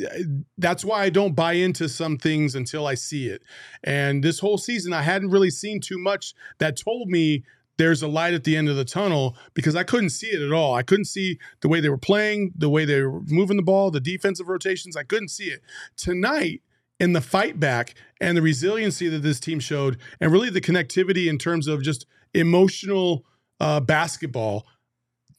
that's 0.56 0.84
why 0.84 1.02
I 1.02 1.10
don't 1.10 1.34
buy 1.34 1.52
into 1.52 1.88
some 1.88 2.16
things 2.16 2.54
until 2.54 2.86
I 2.86 2.94
see 2.94 3.28
it. 3.28 3.42
And 3.84 4.24
this 4.24 4.38
whole 4.38 4.56
season, 4.56 4.92
I 4.92 5.02
hadn't 5.02 5.30
really 5.30 5.50
seen 5.50 5.80
too 5.80 5.98
much 5.98 6.34
that 6.58 6.76
told 6.76 7.08
me 7.08 7.44
there's 7.78 8.02
a 8.02 8.08
light 8.08 8.34
at 8.34 8.44
the 8.44 8.56
end 8.56 8.68
of 8.68 8.76
the 8.76 8.84
tunnel 8.84 9.36
because 9.54 9.74
I 9.74 9.82
couldn't 9.82 10.10
see 10.10 10.28
it 10.28 10.42
at 10.42 10.52
all. 10.52 10.74
I 10.74 10.82
couldn't 10.82 11.06
see 11.06 11.38
the 11.60 11.68
way 11.68 11.80
they 11.80 11.88
were 11.88 11.98
playing, 11.98 12.52
the 12.56 12.68
way 12.68 12.84
they 12.84 13.02
were 13.02 13.20
moving 13.22 13.56
the 13.56 13.62
ball, 13.62 13.90
the 13.90 14.00
defensive 14.00 14.48
rotations. 14.48 14.96
I 14.96 15.04
couldn't 15.04 15.28
see 15.28 15.46
it. 15.46 15.60
Tonight, 15.96 16.62
in 17.00 17.14
the 17.14 17.20
fight 17.20 17.58
back 17.58 17.94
and 18.20 18.36
the 18.36 18.42
resiliency 18.42 19.08
that 19.08 19.22
this 19.22 19.40
team 19.40 19.58
showed, 19.58 19.98
and 20.20 20.30
really 20.30 20.50
the 20.50 20.60
connectivity 20.60 21.28
in 21.28 21.36
terms 21.36 21.66
of 21.66 21.82
just 21.82 22.06
emotional 22.32 23.24
uh, 23.58 23.80
basketball, 23.80 24.66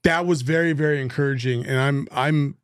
that 0.03 0.25
was 0.25 0.41
very, 0.41 0.73
very 0.73 1.01
encouraging. 1.01 1.65
And 1.65 1.79
I'm, 1.79 2.07
I'm, 2.11 2.57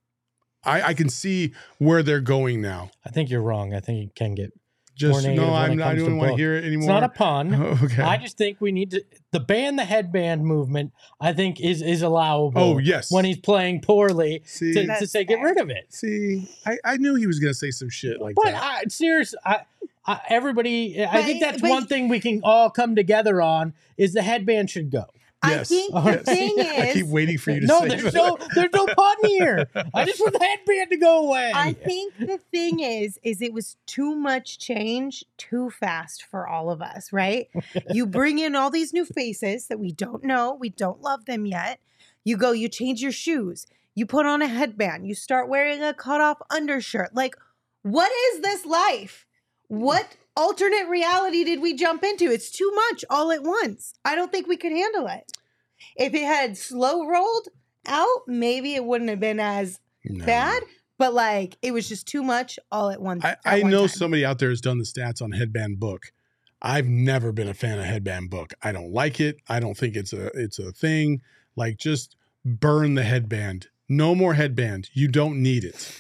I, 0.65 0.82
I 0.82 0.93
can 0.93 1.07
see 1.07 1.53
where 1.78 2.03
they're 2.03 2.20
going 2.20 2.61
now. 2.61 2.91
I 3.05 3.09
think 3.09 3.30
you're 3.30 3.41
wrong. 3.41 3.74
I 3.74 3.80
think 3.80 4.09
it 4.09 4.15
can 4.15 4.36
get 4.36 4.51
Just 5.00 5.26
no, 5.26 5.54
I'm, 5.54 5.82
I 5.82 5.91
comes 5.91 6.00
to 6.02 6.06
don't 6.10 6.18
want 6.18 6.32
to 6.32 6.36
hear 6.38 6.56
it 6.58 6.66
anymore. 6.66 6.82
It's 6.82 6.88
not 6.88 7.04
a 7.04 7.10
pun. 7.10 7.56
okay. 7.84 8.04
I 8.04 8.18
just 8.18 8.38
think 8.38 8.60
we 8.60 8.74
need 8.74 8.91
to 8.91 9.06
the 9.32 9.39
ban 9.39 9.78
the 9.78 9.86
headband 9.86 10.43
movement. 10.43 10.91
I 11.22 11.32
think 11.32 11.62
is 11.62 11.82
is 11.82 12.02
allowable. 12.02 12.62
Oh, 12.62 12.78
yes. 12.80 13.10
when 13.10 13.24
he's 13.24 13.38
playing 13.38 13.80
poorly 13.80 14.41
See, 14.45 14.74
to, 14.74 14.86
to 14.86 15.08
say 15.08 15.24
get 15.24 15.41
rid 15.41 15.58
of 15.58 15.70
it. 15.70 15.86
see, 15.93 16.50
I, 16.66 16.78
I 16.84 16.97
knew 16.97 17.16
he 17.16 17.28
was 17.28 17.39
going 17.39 17.52
to 17.52 17.58
say 17.58 17.72
some 17.72 17.89
shit 17.89 18.20
like 18.20 18.36
But 18.36 18.52
that. 18.52 18.62
I, 18.62 18.84
serious, 18.89 19.34
I, 19.45 19.62
I, 20.06 20.20
everybody, 20.30 21.02
I 21.06 21.24
think 21.24 21.39
that's 21.39 21.62
but- 21.62 21.70
one 21.70 21.88
thing 21.88 22.10
we 22.10 22.20
can 22.20 22.41
all 22.43 22.70
come 22.70 22.93
together 22.95 23.41
on 23.41 23.74
is 23.97 24.12
the 24.14 24.22
headband 24.22 24.70
should 24.70 24.91
go. 24.91 25.06
I 25.41 25.51
Yes. 25.51 25.69
think 25.69 25.91
oh, 25.95 26.01
the 26.01 26.09
Alright. 26.09 26.25
thing 26.25 26.59
I 26.59 26.91
keep 26.93 27.05
waiting 27.07 27.37
for 27.37 27.51
you 27.51 27.61
to 27.61 27.65
No, 27.65 27.79
say 27.81 27.87
there's 27.89 28.03
it. 28.05 28.13
no, 28.13 28.37
there's 28.55 28.73
no 28.73 28.85
pun 28.87 29.15
here. 29.23 29.69
I 29.93 30.03
just 30.05 30.19
want 30.19 30.33
the 30.33 30.43
headband 30.43 30.89
to 30.89 30.97
go 30.97 31.27
away. 31.27 31.51
I 31.55 31.71
think 31.73 32.13
the 32.17 32.39
thing 32.51 32.81
is, 32.81 33.17
is 33.23 33.41
it 33.41 33.53
was 33.53 33.77
too 33.85 34.15
much 34.15 34.59
change 34.59 35.23
too 35.37 35.69
fast 35.69 36.23
for 36.23 36.45
all 36.47 36.69
of 36.69 36.81
us, 36.81 37.13
right? 37.13 37.47
You 37.89 38.05
bring 38.05 38.39
in 38.39 38.53
all 38.55 38.69
these 38.69 38.91
new 38.93 39.05
faces 39.05 39.67
that 39.67 39.79
we 39.79 39.93
don't 39.93 40.23
know, 40.25 40.53
we 40.59 40.69
don't 40.69 41.01
love 41.01 41.23
them 41.25 41.45
yet. 41.45 41.79
You 42.25 42.35
go, 42.35 42.51
you 42.51 42.67
change 42.67 43.01
your 43.01 43.13
shoes, 43.13 43.65
you 43.95 44.05
put 44.05 44.25
on 44.25 44.41
a 44.41 44.47
headband, 44.47 45.07
you 45.07 45.15
start 45.15 45.47
wearing 45.47 45.81
a 45.81 45.93
cut 45.93 46.19
off 46.19 46.41
undershirt. 46.49 47.15
Like, 47.15 47.35
what 47.83 48.11
is 48.33 48.41
this 48.41 48.65
life? 48.65 49.25
What 49.69 50.17
alternate 50.39 50.87
reality 50.87 51.43
did 51.43 51.61
we 51.61 51.73
jump 51.75 52.03
into? 52.03 52.31
It's 52.31 52.49
too 52.49 52.71
much 52.73 53.03
all 53.09 53.31
at 53.31 53.43
once. 53.43 53.93
I 54.05 54.15
don't 54.15 54.31
think 54.31 54.47
we 54.47 54.57
could 54.57 54.71
handle 54.71 55.07
it. 55.07 55.31
If 55.95 56.13
it 56.13 56.23
had 56.23 56.57
slow 56.57 57.05
rolled 57.05 57.49
out, 57.85 58.21
maybe 58.27 58.75
it 58.75 58.85
wouldn't 58.85 59.09
have 59.09 59.19
been 59.19 59.39
as 59.39 59.79
No. 60.05 60.25
bad, 60.25 60.63
but 60.97 61.13
like 61.13 61.57
it 61.61 61.71
was 61.71 61.87
just 61.89 62.07
too 62.07 62.23
much 62.23 62.57
all 62.71 62.89
at 62.89 63.01
once. 63.01 63.23
I, 63.25 63.35
I 63.45 63.61
one 63.61 63.71
know 63.71 63.81
time. 63.81 63.89
somebody 63.89 64.25
out 64.25 64.39
there 64.39 64.49
has 64.49 64.61
done 64.61 64.77
the 64.77 64.83
stats 64.85 65.21
on 65.21 65.31
headband 65.31 65.79
book. 65.79 66.11
I've 66.61 66.87
never 66.87 67.31
been 67.31 67.47
a 67.47 67.53
fan 67.53 67.79
of 67.79 67.85
headband 67.85 68.29
book. 68.29 68.53
I 68.61 68.71
don't 68.71 68.91
like 68.91 69.19
it. 69.21 69.37
I 69.47 69.59
don't 69.59 69.77
think 69.77 69.95
it's 69.95 70.11
a 70.13 70.27
it's 70.37 70.59
a 70.59 70.71
thing. 70.71 71.21
Like 71.55 71.77
just 71.77 72.15
burn 72.45 72.95
the 72.95 73.03
headband. 73.03 73.67
No 73.87 74.13
more 74.13 74.33
headband. 74.35 74.89
You 74.93 75.07
don't 75.07 75.41
need 75.41 75.63
it. 75.63 75.95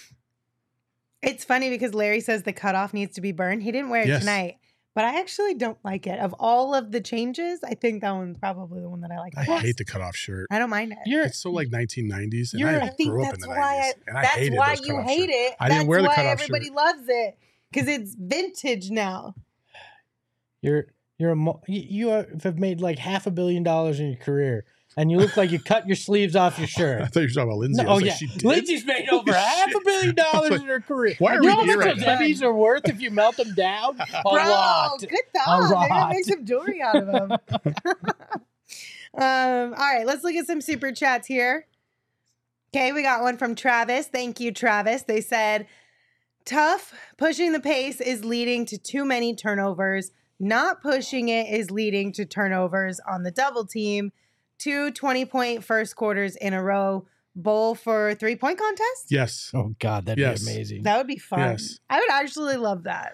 It's 1.21 1.43
funny 1.43 1.69
because 1.69 1.93
Larry 1.93 2.21
says 2.21 2.43
the 2.43 2.53
cutoff 2.53 2.93
needs 2.93 3.15
to 3.15 3.21
be 3.21 3.31
burned. 3.31 3.63
He 3.63 3.71
didn't 3.71 3.89
wear 3.89 4.01
it 4.03 4.07
Yes. 4.07 4.21
tonight, 4.21 4.55
but 4.95 5.03
I 5.03 5.19
actually 5.19 5.53
don't 5.53 5.77
like 5.83 6.07
it. 6.07 6.17
Of 6.19 6.33
all 6.39 6.73
of 6.73 6.91
the 6.91 7.01
changes, 7.01 7.59
I 7.63 7.73
think 7.75 8.01
that 8.01 8.11
one's 8.11 8.37
probably 8.37 8.81
the 8.81 8.89
one 8.89 9.01
that 9.01 9.11
I 9.11 9.17
like. 9.19 9.33
I 9.37 9.43
the 9.45 9.51
most. 9.51 9.61
hate 9.63 9.77
the 9.77 9.83
cutoff 9.85 10.15
shirt. 10.15 10.47
I 10.49 10.59
don't 10.59 10.69
mind 10.69 10.93
it. 10.93 10.97
You're 11.05 11.23
It's 11.25 11.39
so 11.39 11.51
like 11.51 11.67
1990s, 11.69 12.53
and 12.53 12.61
You're- 12.61 12.75
I, 12.77 12.85
I 12.85 12.89
think 12.89 13.09
grew 13.09 13.23
up 13.23 13.31
that's 13.31 13.43
in 13.43 13.49
the 13.49 13.55
why 13.57 13.57
90s, 13.57 13.81
I, 13.81 13.93
and 14.07 14.17
I 14.17 14.21
that's 14.21 14.35
hated 14.35 14.57
why 14.57 14.75
those 14.75 14.87
you 14.87 15.01
hate 15.01 15.19
shirts. 15.29 15.33
it. 15.33 15.55
I 15.59 15.67
didn't 15.67 15.77
that's 15.79 15.87
wear 15.89 16.01
the 16.01 16.07
why 16.07 16.15
cutoff 16.15 16.31
everybody 16.31 16.65
shirt. 16.67 16.75
loves 16.75 17.03
it 17.09 17.37
because 17.71 17.87
it's 17.89 18.15
vintage 18.15 18.89
now. 18.91 19.35
you're 20.61 20.85
you're 21.17 21.31
a 21.33 21.35
you, 21.67 21.81
you 22.07 22.07
have 22.43 22.57
made 22.57 22.79
like 22.79 22.97
half 22.97 23.27
a 23.27 23.31
billion 23.31 23.61
dollars 23.63 23.99
in 23.99 24.07
your 24.07 24.15
career, 24.17 24.65
and 24.99 25.09
you 25.09 25.17
look 25.17 25.37
like 25.37 25.49
you 25.49 25.59
cut 25.59 25.87
your 25.87 25.95
sleeves 25.95 26.35
off 26.35 26.59
your 26.59 26.67
shirt. 26.77 27.01
I 27.01 27.05
thought 27.05 27.21
you 27.21 27.27
were 27.27 27.29
talking 27.29 27.43
about 27.43 27.57
Lindsay. 27.59 27.83
No, 27.83 27.89
oh 27.89 27.93
was 27.93 28.01
like, 28.01 28.11
yeah, 28.11 28.15
she 28.17 28.27
did? 28.27 28.43
Lindsay's 28.43 28.85
made 28.85 29.07
over 29.09 29.31
half 29.31 29.73
a 29.73 29.79
billion 29.79 30.13
dollars 30.33 30.51
like, 30.51 30.59
in 30.61 30.67
her 30.67 30.81
career. 30.81 31.15
why 31.19 31.31
are 31.31 31.35
you 31.35 31.41
we 31.41 31.47
know 31.47 31.55
how 31.55 31.63
here 31.63 31.77
much 31.77 31.85
right 31.85 32.19
those 32.19 32.41
now? 32.41 32.47
are 32.47 32.53
worth 32.53 32.89
if 32.89 32.99
you 32.99 33.09
melt 33.09 33.37
them 33.37 33.53
down? 33.55 33.97
A 34.13 34.21
Bro, 34.23 34.33
lot. 34.33 34.99
good 34.99 35.09
thought. 35.33 35.61
They're 35.61 35.69
gonna 35.69 36.09
make 36.09 36.25
some 36.25 36.45
jewelry 36.45 36.81
out 36.81 36.97
of 36.97 37.07
them. 37.07 37.31
um, 39.13 39.73
all 39.73 39.93
right, 39.93 40.03
let's 40.05 40.21
look 40.25 40.35
at 40.35 40.45
some 40.45 40.59
super 40.59 40.91
chats 40.91 41.27
here. 41.27 41.65
Okay, 42.75 42.91
we 42.91 43.01
got 43.01 43.21
one 43.21 43.37
from 43.37 43.55
Travis. 43.55 44.07
Thank 44.07 44.41
you, 44.41 44.51
Travis. 44.51 45.03
They 45.03 45.21
said, 45.21 45.65
tough 46.43 46.93
pushing 47.17 47.53
the 47.53 47.61
pace 47.61 48.01
is 48.01 48.25
leading 48.25 48.65
to 48.65 48.77
too 48.77 49.05
many 49.05 49.33
turnovers. 49.33 50.11
Not 50.41 50.81
pushing 50.81 51.29
it 51.29 51.47
is 51.53 51.71
leading 51.71 52.11
to 52.13 52.25
turnovers 52.25 52.99
on 53.09 53.23
the 53.23 53.31
double 53.31 53.65
team. 53.65 54.11
Two 54.59 54.91
20 54.91 55.25
point 55.25 55.63
first 55.63 55.95
quarters 55.95 56.35
in 56.35 56.53
a 56.53 56.61
row. 56.61 57.07
Bol 57.35 57.73
for 57.75 58.13
three 58.15 58.35
point 58.35 58.59
contest? 58.59 59.05
Yes. 59.09 59.51
Oh 59.53 59.73
God, 59.79 60.05
that'd 60.05 60.19
Yes. 60.19 60.43
be 60.45 60.51
amazing. 60.51 60.83
That 60.83 60.97
would 60.97 61.07
be 61.07 61.17
fun. 61.17 61.39
Yes. 61.39 61.79
I 61.89 61.99
would 61.99 62.11
actually 62.11 62.57
love 62.57 62.83
that. 62.83 63.13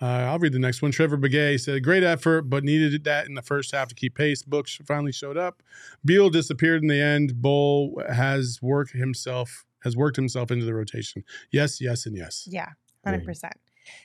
Uh, 0.00 0.04
I'll 0.06 0.38
read 0.38 0.52
the 0.52 0.60
next 0.60 0.80
one. 0.80 0.92
Trevor 0.92 1.18
Begay 1.18 1.58
said, 1.58 1.82
"Great 1.82 2.04
effort, 2.04 2.42
but 2.42 2.62
needed 2.62 3.02
that 3.04 3.26
in 3.26 3.34
the 3.34 3.42
first 3.42 3.72
half 3.72 3.88
to 3.88 3.96
keep 3.96 4.14
pace." 4.14 4.42
Books 4.44 4.78
finally 4.86 5.10
showed 5.10 5.36
up. 5.36 5.60
Beal 6.04 6.30
disappeared 6.30 6.82
in 6.82 6.88
the 6.88 7.00
end. 7.00 7.42
Bol 7.42 8.00
has 8.08 8.60
worked 8.62 8.92
himself 8.92 9.64
has 9.82 9.96
worked 9.96 10.16
himself 10.16 10.50
into 10.52 10.64
the 10.64 10.74
rotation. 10.74 11.24
Yes, 11.50 11.80
yes, 11.80 12.04
and 12.06 12.16
yes. 12.16 12.46
Yeah, 12.50 12.68
100%. 13.06 13.52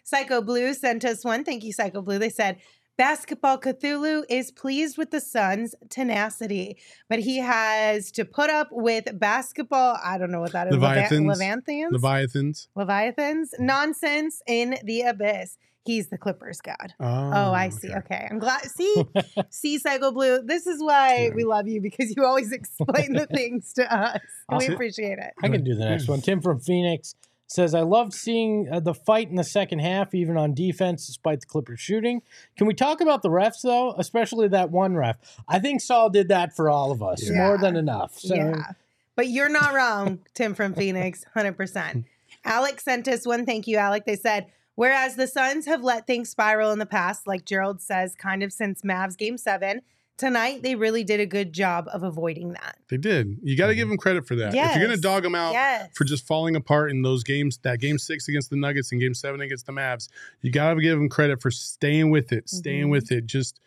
Psycho 0.03 0.41
Blue 0.41 0.73
sent 0.73 1.03
us 1.03 1.23
one. 1.25 1.43
Thank 1.43 1.63
you, 1.63 1.73
Psycho 1.73 2.01
Blue. 2.01 2.17
They 2.19 2.29
said, 2.29 2.57
Basketball 2.97 3.57
Cthulhu 3.57 4.23
is 4.29 4.51
pleased 4.51 4.97
with 4.97 5.09
the 5.09 5.19
Suns' 5.19 5.73
tenacity, 5.89 6.77
but 7.09 7.19
he 7.19 7.37
has 7.37 8.11
to 8.11 8.23
put 8.23 8.51
up 8.51 8.69
with 8.71 9.19
basketball. 9.19 9.97
I 10.03 10.19
don't 10.19 10.31
know 10.31 10.41
what 10.41 10.51
that 10.51 10.67
is. 10.67 10.73
Leviathans. 10.73 11.25
Leviathans? 11.25 11.91
Leviathans. 11.91 12.67
Leviathans? 12.75 13.49
Nonsense 13.57 14.41
in 14.47 14.77
the 14.83 15.01
abyss. 15.01 15.57
He's 15.85 16.07
the 16.09 16.17
Clippers 16.17 16.61
god. 16.61 16.93
Oh, 16.99 17.31
Oh, 17.33 17.53
I 17.53 17.69
see. 17.69 17.93
Okay. 17.93 18.27
I'm 18.29 18.39
glad. 18.39 18.61
See, 18.61 19.03
see, 19.49 19.77
Psycho 19.79 20.11
Blue. 20.11 20.41
This 20.41 20.65
is 20.65 20.81
why 20.81 21.31
we 21.35 21.43
love 21.43 21.67
you 21.67 21.81
because 21.81 22.13
you 22.15 22.23
always 22.23 22.51
explain 22.53 23.13
the 23.13 23.27
things 23.33 23.73
to 23.73 23.93
us. 23.93 24.21
We 24.57 24.67
appreciate 24.67 25.17
it. 25.19 25.33
I 25.43 25.49
can 25.49 25.63
do 25.63 25.75
the 25.75 25.83
next 25.85 26.05
hmm. 26.05 26.13
one. 26.13 26.21
Tim 26.21 26.41
from 26.41 26.59
Phoenix 26.59 27.15
says, 27.47 27.75
I 27.75 27.81
loved 27.81 28.13
seeing 28.13 28.67
uh, 28.71 28.79
the 28.79 28.93
fight 28.93 29.29
in 29.29 29.35
the 29.35 29.43
second 29.43 29.79
half, 29.79 30.13
even 30.13 30.37
on 30.37 30.53
defense, 30.53 31.07
despite 31.07 31.41
the 31.41 31.45
Clippers 31.45 31.79
shooting. 31.79 32.21
Can 32.57 32.67
we 32.67 32.73
talk 32.73 33.01
about 33.01 33.21
the 33.21 33.29
refs, 33.29 33.61
though? 33.61 33.93
Especially 33.97 34.47
that 34.47 34.71
one 34.71 34.95
ref. 34.95 35.17
I 35.47 35.59
think 35.59 35.81
Saul 35.81 36.09
did 36.09 36.29
that 36.29 36.55
for 36.55 36.69
all 36.69 36.91
of 36.91 37.03
us, 37.03 37.29
more 37.29 37.57
than 37.57 37.75
enough. 37.75 38.17
So, 38.17 38.35
Yeah. 38.35 38.71
But 39.15 39.27
you're 39.27 39.49
not 39.49 39.73
wrong, 39.73 40.19
Tim 40.33 40.55
from 40.55 40.73
Phoenix, 40.75 41.23
100%. 41.35 42.05
Alex 42.45 42.83
sent 42.83 43.07
us 43.07 43.25
one 43.25 43.45
thank 43.45 43.67
you, 43.67 43.77
Alec. 43.77 44.05
They 44.05 44.15
said, 44.15 44.47
whereas 44.75 45.15
the 45.15 45.27
Suns 45.27 45.65
have 45.65 45.83
let 45.83 46.07
things 46.07 46.29
spiral 46.29 46.71
in 46.71 46.79
the 46.79 46.85
past, 46.85 47.27
like 47.27 47.45
Gerald 47.45 47.81
says, 47.81 48.15
kind 48.15 48.43
of 48.43 48.51
since 48.51 48.81
Mavs 48.81 49.17
game 49.17 49.37
seven, 49.37 49.81
tonight 50.17 50.61
they 50.63 50.75
really 50.75 51.03
did 51.03 51.19
a 51.19 51.25
good 51.25 51.53
job 51.53 51.87
of 51.91 52.03
avoiding 52.03 52.53
that. 52.53 52.77
They 52.89 52.97
did. 52.97 53.37
You 53.43 53.57
got 53.57 53.67
to 53.67 53.75
give 53.75 53.87
them 53.89 53.97
credit 53.97 54.27
for 54.27 54.35
that. 54.35 54.49
If 54.49 54.55
you're 54.55 54.85
going 54.85 54.95
to 54.95 55.01
dog 55.01 55.23
them 55.23 55.35
out 55.35 55.53
Yes. 55.53 55.89
for 55.95 56.03
just 56.03 56.25
falling 56.27 56.55
apart 56.55 56.91
in 56.91 57.01
those 57.01 57.23
games, 57.23 57.57
that 57.63 57.79
game 57.79 57.97
six 57.97 58.27
against 58.27 58.49
the 58.49 58.55
Nuggets 58.55 58.91
and 58.91 59.01
game 59.01 59.13
seven 59.13 59.41
against 59.41 59.65
the 59.65 59.71
Mavs, 59.71 60.09
you 60.41 60.51
got 60.51 60.73
to 60.73 60.81
give 60.81 60.97
them 60.97 61.09
credit 61.09 61.41
for 61.41 61.51
staying 61.51 62.09
with 62.11 62.31
it, 62.31 62.49
staying 62.49 62.87
Mhm. 62.87 62.91
with 62.91 63.11
it, 63.11 63.25
just 63.25 63.59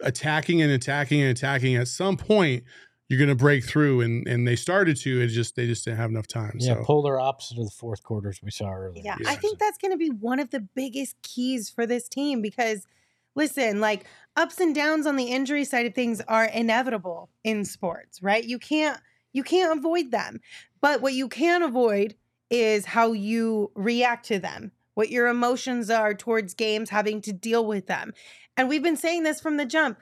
attacking 0.00 0.62
and 0.62 0.70
attacking 0.72 1.20
and 1.20 1.30
attacking. 1.30 1.76
At 1.76 1.88
some 1.88 2.16
point, 2.16 2.64
you're 3.08 3.18
going 3.18 3.28
to 3.28 3.34
break 3.34 3.64
through, 3.64 4.00
and 4.00 4.26
and 4.26 4.48
they 4.48 4.56
started 4.56 4.96
to. 4.98 5.20
It 5.20 5.28
just 5.28 5.56
they 5.56 5.66
just 5.66 5.84
didn't 5.84 5.98
have 5.98 6.10
enough 6.10 6.26
time. 6.26 6.56
yeah, 6.58 6.74
so 6.74 6.84
polar 6.84 7.20
opposite 7.20 7.58
of 7.58 7.64
the 7.64 7.70
fourth 7.70 8.02
quarters 8.02 8.40
we 8.42 8.50
saw 8.50 8.70
earlier. 8.72 9.02
Yeah, 9.04 9.16
I 9.26 9.36
think 9.36 9.58
that's 9.58 9.78
going 9.78 9.92
to 9.92 9.98
be 9.98 10.08
one 10.10 10.40
of 10.40 10.50
the 10.50 10.60
biggest 10.60 11.20
keys 11.22 11.68
for 11.68 11.86
this 11.86 12.08
team 12.08 12.40
because, 12.40 12.86
listen, 13.34 13.80
like 13.80 14.04
ups 14.36 14.60
and 14.60 14.74
downs 14.74 15.06
on 15.06 15.16
the 15.16 15.24
injury 15.24 15.64
side 15.64 15.86
of 15.86 15.94
things 15.94 16.20
are 16.28 16.44
inevitable 16.44 17.30
in 17.42 17.64
sports, 17.64 18.22
right? 18.22 18.44
You 18.44 18.58
can't 18.58 19.00
you 19.32 19.42
can't 19.42 19.76
avoid 19.76 20.10
them, 20.10 20.40
but 20.80 21.00
what 21.00 21.14
you 21.14 21.28
can 21.28 21.62
avoid 21.62 22.14
is 22.50 22.86
how 22.86 23.12
you 23.12 23.72
react 23.74 24.26
to 24.26 24.38
them, 24.38 24.70
what 24.94 25.10
your 25.10 25.26
emotions 25.26 25.90
are 25.90 26.14
towards 26.14 26.54
games, 26.54 26.90
having 26.90 27.20
to 27.22 27.32
deal 27.32 27.66
with 27.66 27.86
them, 27.86 28.12
and 28.56 28.68
we've 28.68 28.82
been 28.82 28.96
saying 28.96 29.22
this 29.22 29.40
from 29.40 29.56
the 29.56 29.66
jump. 29.66 29.98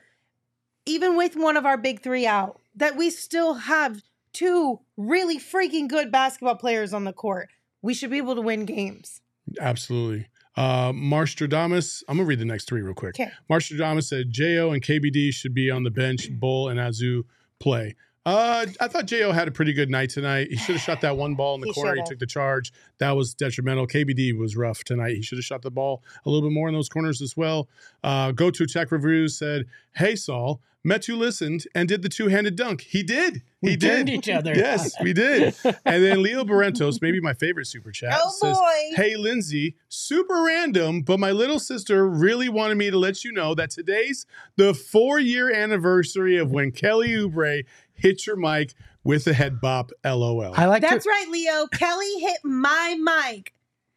Even 0.85 1.17
with 1.17 1.37
one 1.37 1.57
of 1.57 1.65
our 1.65 1.77
big 1.77 2.03
three 2.03 2.27
out, 2.27 2.61
that 2.75 2.97
we 2.97 3.09
still 3.09 3.55
have 3.55 4.03
two 4.33 4.81
really 4.97 5.39
freaking 5.39 5.89
good 5.89 6.11
basketball 6.11 6.57
players 6.57 6.93
on 6.93 7.05
the 7.05 7.13
court. 7.13 7.51
We 7.83 7.95
should 7.95 8.11
be 8.11 8.19
able 8.19 8.35
to 8.35 8.41
win 8.41 8.65
games. 8.65 9.21
Absolutely. 9.61 10.27
Uh, 10.57 10.93
Marstradamus, 10.93 12.03
I'm 12.09 12.17
gonna 12.17 12.27
read 12.27 12.39
the 12.39 12.45
next 12.45 12.67
three 12.67 12.83
real 12.83 12.95
quick. 12.95 13.15
Okay. 13.19 13.31
Marstradamus 13.51 14.05
said 14.05 14.31
Jo 14.31 14.71
and 14.73 14.83
KBD 14.83 15.33
should 15.33 15.55
be 15.55 15.71
on 15.71 15.83
the 15.83 15.91
bench. 15.91 16.29
Bol 16.31 16.69
and 16.69 16.79
Azu 16.79 17.25
play. 17.59 17.97
Uh, 18.25 18.67
I 18.81 18.87
thought 18.89 19.07
Jo 19.07 19.33
had 19.33 19.49
a 19.49 19.51
pretty 19.51 19.73
good 19.73 19.91
night 19.91 20.11
tonight. 20.11 20.49
He 20.51 20.57
should 20.57 20.77
have 20.77 20.83
shot 20.83 21.01
that 21.01 21.17
one 21.17 21.35
ball 21.35 21.57
in 21.57 21.61
the 21.61 21.67
He 21.69 21.73
corner. 21.73 21.95
He 21.95 21.99
shoulda. 21.99 22.11
took 22.11 22.19
the 22.21 22.27
charge. 22.27 22.73
That 22.99 23.13
was 23.13 23.35
detrimental. 23.35 23.87
KBD 23.89 24.39
was 24.39 24.57
rough 24.57 24.85
tonight. 24.85 25.17
He 25.17 25.23
should 25.23 25.39
have 25.39 25.45
shot 25.45 25.63
the 25.63 25.71
ball 25.73 26.03
a 26.25 26.31
little 26.31 26.49
bit 26.49 26.55
more 26.55 26.69
in 26.69 26.75
those 26.75 26.89
corners 26.89 27.21
as 27.21 27.37
well. 27.37 27.69
Uh, 28.05 28.31
Go 28.33 28.51
to 28.51 28.67
Tech 28.67 28.93
Reviews 28.93 29.37
said, 29.37 29.67
"Hey 29.97 30.15
Saul, 30.15 30.61
Metu 30.87 31.17
listened 31.17 31.65
and 31.75 31.89
did 31.89 32.03
the 32.03 32.09
two-handed 32.09 32.55
dunk. 32.57 32.81
He 32.83 33.03
did. 33.03 33.43
We 33.61 33.71
he 33.71 33.77
did. 33.77 33.89
turned 34.07 34.09
each 34.11 34.29
other. 34.29 34.53
Yes, 34.55 34.95
we 35.01 35.13
did. 35.13 35.55
and 35.65 36.03
then 36.05 36.23
Leo 36.23 36.45
Barrentos, 36.45 37.01
maybe 37.01 37.21
my 37.21 37.33
favorite 37.35 37.67
super 37.69 37.93
chat, 37.93 38.19
Oh, 38.21 38.31
says, 38.31 38.57
boy. 38.59 38.97
Hey, 38.97 39.15
Lindsay, 39.17 39.77
super 39.89 40.43
random, 40.45 41.03
but 41.03 41.21
my 41.21 41.31
little 41.31 41.61
sister 41.61 42.09
really 42.09 42.49
wanted 42.49 42.79
me 42.79 42.91
to 42.91 42.99
let 42.99 43.23
you 43.25 43.31
know 43.31 43.55
that 43.55 43.71
today's 43.71 44.27
the 44.57 44.75
four 44.75 45.21
year 45.21 45.53
anniversary 45.53 46.37
of 46.37 46.51
when 46.51 46.73
Kelly 46.73 47.11
Oubre 47.11 47.65
hit 48.03 48.27
your 48.27 48.37
mic 48.37 48.75
with 49.05 49.27
a 49.27 49.33
head 49.33 49.61
bop. 49.61 49.93
LOL. 50.05 50.53
I 50.55 50.67
like 50.67 50.83
That's 50.83 51.05
to, 51.05 51.11
right, 51.11 51.29
Leo. 51.31 51.67
Kelly 51.69 52.21
hit 52.21 52.39
my 52.45 52.97
mic. 53.01 53.55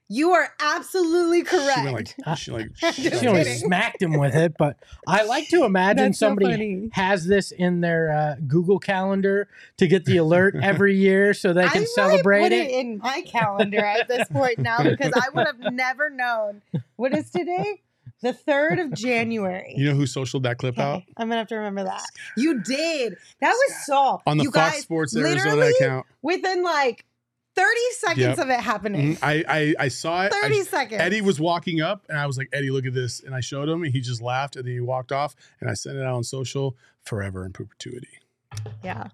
You 0.07 0.33
are 0.33 0.53
absolutely 0.59 1.41
correct. 1.41 1.79
She 1.79 1.83
went 1.83 2.13
like, 2.27 2.37
she 2.37 2.51
like, 2.51 2.73
Just 2.73 3.21
she 3.21 3.27
only 3.27 3.43
smacked 3.43 3.99
him 3.99 4.19
with 4.19 4.35
it, 4.35 4.53
but 4.55 4.77
I 5.07 5.23
like 5.23 5.49
to 5.49 5.63
imagine 5.65 6.05
That's 6.05 6.19
somebody 6.19 6.51
funny. 6.51 6.89
has 6.93 7.25
this 7.25 7.51
in 7.51 7.81
their 7.81 8.11
uh, 8.11 8.35
Google 8.47 8.77
Calendar 8.77 9.47
to 9.77 9.87
get 9.87 10.05
the 10.05 10.17
alert 10.17 10.55
every 10.61 10.95
year 10.95 11.33
so 11.33 11.53
they 11.53 11.67
can 11.69 11.81
might 11.81 11.89
celebrate 11.89 12.43
put 12.43 12.51
it. 12.51 12.69
it 12.69 12.71
in 12.71 12.99
my 12.99 13.21
calendar 13.21 13.83
at 13.83 14.07
this 14.07 14.27
point 14.27 14.59
now 14.59 14.83
because 14.83 15.11
I 15.15 15.29
would 15.33 15.47
have 15.47 15.73
never 15.73 16.11
known. 16.11 16.61
What 16.97 17.17
is 17.17 17.31
today? 17.31 17.81
The 18.21 18.33
third 18.33 18.79
of 18.79 18.93
January. 18.95 19.73
you 19.77 19.85
know 19.89 19.95
who 19.95 20.03
socialed 20.03 20.43
that 20.43 20.57
clip 20.57 20.79
out? 20.79 21.03
I'm 21.17 21.27
gonna 21.27 21.39
have 21.39 21.47
to 21.47 21.55
remember 21.55 21.83
that. 21.83 22.03
You 22.37 22.61
did. 22.61 23.15
That 23.41 23.51
was 23.51 23.85
Saul. 23.85 24.21
On 24.25 24.37
the 24.37 24.43
you 24.45 24.51
Fox 24.51 24.73
guys, 24.75 24.81
Sports 24.83 25.15
Arizona 25.15 25.55
literally 25.55 25.73
account. 25.79 26.05
Within 26.21 26.63
like 26.63 27.05
30 27.55 27.69
seconds 27.99 28.19
Yep. 28.19 28.37
of 28.39 28.49
it 28.49 28.59
happening. 28.59 29.15
Mhm. 29.15 29.19
I, 29.21 29.43
I 29.47 29.75
I 29.85 29.87
saw 29.89 30.23
it. 30.25 30.33
I- 30.33 30.41
30 30.41 30.63
seconds. 30.63 31.01
Eddie 31.01 31.21
was 31.21 31.39
walking 31.39 31.81
up, 31.81 32.05
and 32.09 32.17
I 32.17 32.25
was 32.25 32.37
like, 32.37 32.49
Eddie, 32.51 32.69
look 32.71 32.85
at 32.85 32.93
this. 32.93 33.21
And 33.21 33.33
I 33.35 33.39
showed 33.41 33.69
him, 33.69 33.83
and 33.83 33.93
he 33.93 34.01
just 34.01 34.21
laughed, 34.21 34.55
and 34.55 34.65
then 34.65 34.73
he 34.73 34.79
walked 34.81 35.11
off, 35.11 35.35
and 35.61 35.69
I 35.69 35.73
sent 35.73 35.97
it 35.97 36.01
out 36.03 36.15
on 36.15 36.23
social 36.23 36.75
forever 37.03 37.45
in 37.45 37.53
perpetuity. 37.53 38.09
Yeah. 38.83 39.07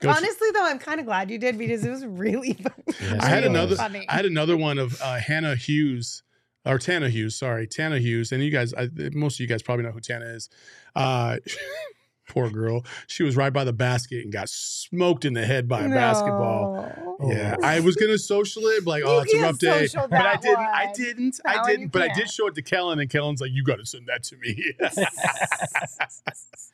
Go 0.00 0.10
to- 0.10 0.16
Honestly, 0.16 0.48
though, 0.54 0.64
I'm 0.64 0.78
kind 0.78 0.98
of 1.00 1.06
glad 1.06 1.30
you 1.30 1.38
did 1.38 1.56
because 1.58 1.84
it 1.84 1.90
was 1.90 2.04
really 2.04 2.52
funny. 2.98 3.18
I 3.20 3.26
had 3.28 3.44
another. 3.44 3.76
funny. 3.76 4.06
I 4.08 4.14
had 4.16 4.26
another 4.26 4.56
one 4.56 4.78
of 4.78 5.00
uh, 5.00 5.16
Hannah 5.18 5.54
Hughes 5.56 6.22
or 6.64 6.78
Tana 6.78 7.08
Hughes. 7.08 7.36
Sorry, 7.36 7.66
Tana 7.66 7.98
Hughes. 7.98 8.32
And 8.32 8.42
you 8.42 8.50
guys, 8.50 8.74
I, 8.74 8.88
most 9.12 9.36
of 9.36 9.40
you 9.40 9.46
guys 9.46 9.62
probably 9.62 9.84
know 9.84 9.92
who 9.92 10.00
Tana 10.00 10.26
is. 10.26 10.48
Uh, 10.94 11.36
poor 12.28 12.48
girl. 12.48 12.84
She 13.06 13.22
was 13.22 13.36
right 13.36 13.52
by 13.52 13.64
the 13.64 13.72
basket 13.72 14.22
and 14.24 14.32
got 14.32 14.48
smoked 14.48 15.24
in 15.24 15.34
the 15.34 15.44
head 15.44 15.68
by 15.68 15.82
a 15.82 15.88
basketball. 15.88 17.16
Yeah, 17.26 17.56
I 17.62 17.80
was 17.80 17.96
gonna 17.96 18.18
social 18.18 18.62
it, 18.66 18.84
but 18.84 18.90
like, 18.90 19.02
oh, 19.04 19.16
You 19.16 19.22
it's 19.22 19.34
a 19.34 19.38
rough 19.38 19.58
day. 19.58 19.88
But 19.92 20.12
I 20.12 20.36
didn't. 20.36 20.58
I 20.58 20.92
didn't. 20.94 21.40
That 21.44 21.58
I 21.58 21.70
didn't. 21.70 21.88
But 21.88 22.02
I 22.02 22.14
did 22.14 22.30
show 22.30 22.46
it 22.46 22.54
to 22.54 22.62
Kellen, 22.62 22.98
and 22.98 23.10
Kellen's 23.10 23.40
like, 23.40 23.50
"You 23.52 23.62
got 23.64 23.76
to 23.76 23.86
send 23.86 24.06
that 24.06 24.22
to 24.24 24.36
me." 24.36 24.74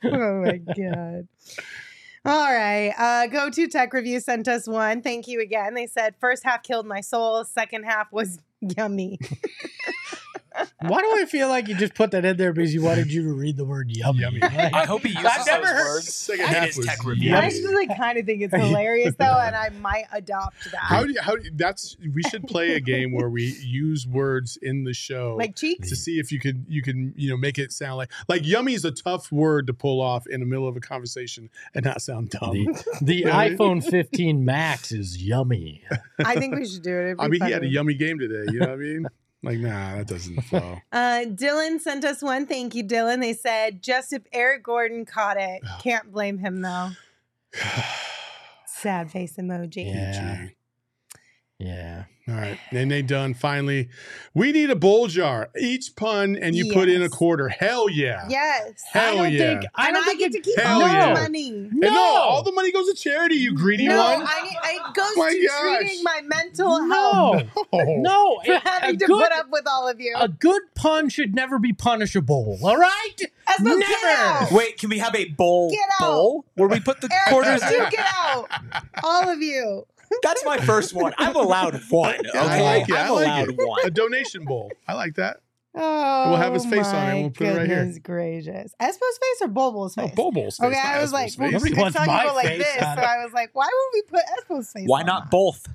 oh 0.13 0.41
my 0.41 0.57
god. 0.57 1.27
All 2.25 2.53
right. 2.53 2.93
Uh, 2.97 3.27
go 3.27 3.49
to 3.49 3.67
tech 3.67 3.93
review 3.93 4.19
sent 4.19 4.49
us 4.49 4.67
one. 4.67 5.01
Thank 5.01 5.27
you 5.27 5.39
again. 5.39 5.75
They 5.75 5.87
said 5.87 6.15
first 6.19 6.43
half 6.43 6.61
killed 6.61 6.85
my 6.85 6.99
soul. 6.99 7.45
Second 7.45 7.83
half 7.83 8.11
was 8.11 8.39
yummy. 8.61 9.17
Why 10.81 11.01
do 11.01 11.07
I 11.21 11.25
feel 11.25 11.47
like 11.49 11.67
you 11.67 11.75
just 11.75 11.93
put 11.95 12.11
that 12.11 12.25
in 12.25 12.37
there 12.37 12.53
because 12.53 12.73
you 12.73 12.81
wanted 12.81 13.11
you 13.11 13.23
to 13.23 13.33
read 13.33 13.57
the 13.57 13.65
word 13.65 13.89
yummy? 13.91 14.19
Yummy. 14.19 14.39
Like, 14.39 14.73
I 14.73 14.85
hope 14.85 15.03
he 15.03 15.09
uses 15.09 15.25
I've 15.25 15.45
never 15.45 15.63
those 15.63 15.71
heard- 15.73 15.85
words 15.87 16.13
Second 16.13 16.41
in 16.45 16.47
half 16.47 16.67
his 16.67 16.77
was 16.77 16.85
tech 16.85 17.03
review. 17.05 17.33
I 17.35 17.37
actually 17.45 17.87
kind 17.87 18.17
of 18.17 18.25
think 18.25 18.41
it's 18.41 18.55
hilarious 18.55 19.15
though, 19.17 19.39
and 19.39 19.55
I 19.55 19.69
might 19.69 20.05
adopt 20.11 20.63
that. 20.71 20.79
How 20.81 21.03
do 21.03 21.11
you, 21.11 21.21
how 21.21 21.35
do 21.35 21.43
you- 21.43 21.51
that's 21.55 21.95
we 22.13 22.23
should 22.23 22.43
play 22.47 22.73
a 22.75 22.79
game 22.79 23.11
where 23.11 23.29
we 23.29 23.55
use 23.63 24.07
words 24.07 24.57
in 24.61 24.83
the 24.83 24.93
show 24.93 25.35
like 25.37 25.55
cheeks? 25.55 25.89
to 25.89 25.95
see 25.95 26.19
if 26.19 26.31
you 26.31 26.39
could 26.39 26.65
you 26.67 26.81
can 26.81 27.13
you 27.17 27.29
know 27.29 27.37
make 27.37 27.57
it 27.57 27.71
sound 27.71 27.97
like 27.97 28.11
like 28.27 28.45
yummy 28.45 28.73
is 28.73 28.85
a 28.85 28.91
tough 28.91 29.31
word 29.31 29.67
to 29.67 29.73
pull 29.73 30.01
off 30.01 30.25
in 30.27 30.39
the 30.39 30.45
middle 30.45 30.67
of 30.67 30.75
a 30.75 30.79
conversation 30.79 31.49
and 31.75 31.85
not 31.85 32.01
sound 32.01 32.29
dumb. 32.29 32.51
the 32.51 32.83
the 33.01 33.23
iPhone 33.27 33.83
15 33.87 34.43
Max 34.45 34.91
is 34.91 35.21
yummy. 35.21 35.83
I 36.23 36.35
think 36.35 36.55
we 36.55 36.65
should 36.65 36.81
do 36.83 36.95
it. 36.97 37.03
It'd 37.11 37.19
I 37.19 37.27
be 37.27 37.39
mean, 37.39 37.45
he 37.47 37.51
had 37.53 37.63
a 37.63 37.67
yummy 37.67 37.93
game 37.93 38.19
today. 38.19 38.51
You 38.51 38.59
know 38.59 38.67
what 38.67 38.73
I 38.73 38.75
mean? 38.77 39.05
Like, 39.43 39.59
nah, 39.59 39.97
that 39.97 40.07
doesn't 40.07 40.41
flow. 40.41 40.77
Uh, 40.91 41.25
Dylan 41.25 41.79
sent 41.79 42.03
us 42.03 42.21
one. 42.23 42.45
Thank 42.47 42.73
you, 42.75 42.83
Dylan. 42.83 43.21
They 43.21 43.33
said 43.33 43.81
just 43.83 44.11
if 44.13 44.23
Eric 44.33 44.63
Gordon 44.63 45.05
caught 45.05 45.37
it, 45.37 45.61
can't 45.81 46.11
blame 46.11 46.37
him 46.39 46.61
though. 46.61 46.89
Sad 48.65 49.11
face 49.11 49.37
emoji. 49.37 49.85
Yeah. 49.87 50.47
Yeah. 51.59 52.03
All 52.29 52.35
right. 52.35 52.59
And 52.71 52.91
they 52.91 53.01
done 53.01 53.33
finally. 53.33 53.87
We 54.33 54.51
need 54.51 54.69
a 54.69 54.75
bowl 54.75 55.07
jar. 55.07 55.49
Each 55.57 55.95
pun 55.95 56.35
and 56.35 56.55
you 56.55 56.73
put 56.73 56.89
in 56.89 57.01
a 57.01 57.07
quarter. 57.07 57.47
Hell 57.47 57.89
yeah. 57.89 58.25
Yes. 58.29 58.83
Hell 58.91 59.13
I 59.13 59.15
don't 59.15 59.31
yeah. 59.33 59.59
think 59.59 59.71
I 59.75 59.91
don't 59.93 60.03
I 60.03 60.05
think 60.07 60.19
get 60.19 60.31
to 60.33 60.39
keep 60.41 60.65
all 60.65 60.81
yeah. 60.81 61.13
the 61.13 61.21
money. 61.21 61.47
And 61.49 61.79
no, 61.79 61.97
all 61.97 62.43
the 62.43 62.51
money 62.51 62.73
goes 62.73 62.87
to 62.89 62.95
charity, 62.95 63.35
you 63.35 63.53
greedy 63.55 63.87
No, 63.87 63.95
one. 63.97 64.25
I 64.27 64.41
need, 64.43 64.57
it 64.75 64.93
goes 64.93 65.15
My 65.15 65.29
to 65.31 65.47
gosh. 65.47 65.77
treating 65.79 66.03
my 66.03 66.21
mental 66.25 66.89
health 66.89 67.43
no, 67.73 68.01
no. 68.01 68.41
for 68.45 68.51
a- 68.51 68.55
a 68.57 68.59
having 68.59 68.99
to 68.99 69.05
good- 69.05 69.23
put 69.23 69.31
up 69.31 69.47
with 69.49 69.63
all 69.65 69.87
of 69.87 70.01
you. 70.01 70.13
a 70.19 70.27
good 70.27 70.61
pun 70.75 71.07
should 71.07 71.33
never 71.33 71.59
be 71.59 71.71
punishable. 71.71 72.57
All 72.61 72.75
right, 72.77 73.15
Espo, 73.47 73.63
get 73.79 73.79
never. 74.03 74.07
out. 74.21 74.51
Wait, 74.51 74.77
can 74.77 74.89
we 74.89 74.97
have 74.99 75.15
a 75.15 75.29
bowl 75.29 75.69
Get 75.71 75.79
out. 76.01 76.07
bowl 76.11 76.45
where 76.55 76.67
we 76.67 76.81
put 76.81 76.99
the 76.99 77.09
Eric, 77.09 77.29
quarters 77.29 77.61
you 77.71 77.83
in? 77.85 77.89
get 77.89 78.05
out. 78.17 78.49
All 79.03 79.29
of 79.29 79.41
you. 79.41 79.85
That's 80.23 80.43
my 80.45 80.57
first 80.57 80.93
one. 80.93 81.13
I'm 81.17 81.35
allowed 81.35 81.81
one. 81.89 82.15
Okay, 82.15 82.37
I 82.37 82.61
like 82.61 82.89
it. 82.89 82.95
I'm 82.95 83.07
I 83.07 83.09
like 83.09 83.25
allowed 83.27 83.49
it. 83.49 83.57
one. 83.67 83.85
A 83.85 83.89
donation 83.91 84.45
bowl. 84.45 84.71
I 84.87 84.93
like 84.93 85.15
that. 85.15 85.37
Oh, 85.79 86.29
We'll 86.31 86.37
have 86.39 86.53
his 86.53 86.65
face 86.65 86.87
on 86.87 87.09
it 87.15 87.21
we'll 87.21 87.29
put 87.29 87.47
it 87.47 87.55
right 87.57 87.67
here. 87.67 87.77
Goodness 87.79 87.99
gracious. 87.99 88.73
Espo's 88.81 89.17
face 89.19 89.41
or 89.41 89.47
Bol 89.47 89.71
Bol's 89.73 89.93
face? 89.93 90.09
Oh, 90.11 90.15
Bol 90.15 90.31
Bol's 90.31 90.57
face. 90.57 90.65
Okay, 90.67 90.79
I 90.79 90.93
not 90.95 91.01
was 91.01 91.13
like, 91.13 91.27
Espo's 91.27 91.37
well, 91.37 91.47
face. 91.49 91.53
Nobody 91.53 91.71
it's 91.71 91.79
wants 91.81 91.95
telling 91.95 92.07
my 92.11 92.19
people 92.21 92.35
like 92.35 92.45
face 92.47 92.57
this, 92.63 92.79
so. 92.79 92.85
I 93.01 93.23
was 93.23 93.33
like, 93.33 93.49
why 93.53 93.65
would 93.71 93.89
we 93.93 94.01
put 94.03 94.21
Espo's 94.39 94.71
face? 94.71 94.87
Why 94.87 95.01
on 95.01 95.05
not 95.05 95.23
that? 95.25 95.29
both? 95.31 95.67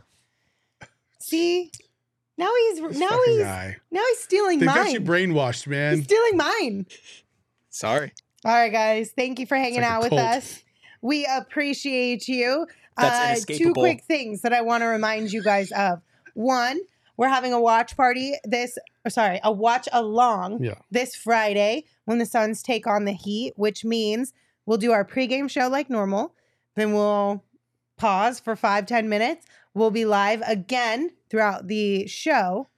See, 1.21 1.71
now 2.37 2.51
he's 2.69 2.81
This 2.81 2.99
now 2.99 3.17
he's 3.27 3.43
guy. 3.43 3.77
now 3.93 4.03
he's 4.09 4.19
stealing 4.19 4.59
They 4.59 4.67
mine. 4.67 4.75
got 4.75 4.93
you 4.93 5.01
brainwashed, 5.01 5.67
man. 5.69 5.97
he's 5.97 6.05
stealing 6.05 6.37
mine. 6.37 6.87
Sorry. 7.71 8.13
All 8.45 8.53
right, 8.53 8.73
guys. 8.73 9.13
Thank 9.17 9.39
you 9.39 9.47
for 9.47 9.57
hanging 9.57 9.83
like 9.83 9.91
out 9.91 10.03
with 10.03 10.13
us. 10.15 10.63
We 11.01 11.27
appreciate 11.27 12.27
you. 12.29 12.67
That's 12.97 13.43
uh, 13.43 13.55
two 13.57 13.73
quick 13.73 14.03
things 14.05 14.43
that 14.43 14.53
I 14.53 14.61
want 14.63 14.83
to 14.83 14.87
remind 14.87 15.33
you 15.33 15.43
guys 15.43 15.71
of. 15.73 16.03
One, 16.35 16.81
we're 17.17 17.29
having 17.29 17.53
a 17.53 17.61
watch 17.61 17.97
party 17.97 18.35
this, 18.45 18.79
or 19.05 19.11
sorry, 19.11 19.41
a 19.43 19.53
watch 19.53 19.89
along 19.93 20.63
Yeah. 20.63 20.75
this 20.91 21.15
Friday 21.15 21.85
when 22.05 22.19
the 22.19 22.27
Suns 22.27 22.63
take 22.63 22.87
on 22.87 23.05
the 23.05 23.13
Heat, 23.13 23.53
which 23.57 23.85
means 23.85 24.33
we'll 24.67 24.79
do 24.79 24.93
our 24.93 25.05
pregame 25.05 25.49
show 25.51 25.69
like 25.69 25.89
normal. 25.91 26.35
Then 26.75 26.93
we'll 26.93 27.45
pause 27.99 28.41
for 28.41 28.57
five 28.57 28.87
ten 28.87 29.09
minutes. 29.09 29.47
We'll 29.75 29.91
be 29.91 30.05
live 30.05 30.43
again 30.47 31.11
throughout 31.31 31.69
the 31.69 32.07
show 32.07 32.69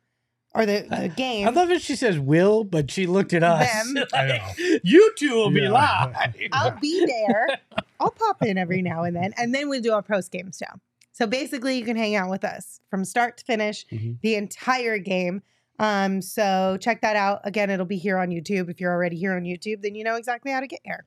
or 0.55 0.65
the, 0.67 0.87
the 0.89 1.09
game. 1.17 1.49
I 1.49 1.51
love 1.51 1.71
it. 1.71 1.83
She 1.83 1.97
says 1.97 2.19
"will," 2.19 2.65
but 2.65 2.91
she 2.91 3.07
looked 3.07 3.33
at 3.33 3.43
us. 3.43 3.69
Them. 3.93 4.05
I 4.15 4.27
know. 4.27 4.79
you 4.83 5.13
two 5.17 5.35
will 5.35 5.51
be 5.51 5.67
live. 5.69 6.15
I'll 6.53 6.79
be 6.79 7.05
there. 7.07 7.47
I'll 8.01 8.11
pop 8.11 8.43
in 8.43 8.57
every 8.59 8.83
now 8.83 9.03
and 9.05 9.15
then, 9.17 9.33
and 9.37 9.55
then 9.55 9.69
we'll 9.69 9.81
do 9.83 9.93
our 9.93 10.03
post 10.03 10.31
game 10.33 10.51
show. 10.53 10.73
So 11.13 11.27
basically, 11.27 11.79
you 11.79 11.85
can 11.85 11.97
hang 11.97 12.17
out 12.17 12.31
with 12.31 12.45
us 12.45 12.81
from 12.91 13.05
start 13.05 13.39
to 13.39 13.45
finish, 13.45 13.87
Mhm. 13.93 14.21
the 14.21 14.35
entire 14.35 14.99
game. 14.99 15.43
Um, 15.79 16.23
so 16.23 16.77
check 16.81 17.01
that 17.03 17.17
out. 17.17 17.41
Again, 17.45 17.71
it'll 17.71 17.87
be 17.87 17.97
here 17.99 18.19
on 18.19 18.29
YouTube. 18.31 18.69
If 18.71 18.81
you're 18.81 18.93
already 18.93 19.17
here 19.17 19.35
on 19.35 19.43
YouTube, 19.43 19.83
then 19.83 19.95
you 19.95 20.05
know 20.05 20.17
exactly 20.17 20.53
how 20.53 20.61
to 20.61 20.67
get 20.67 20.81
here. 20.85 21.05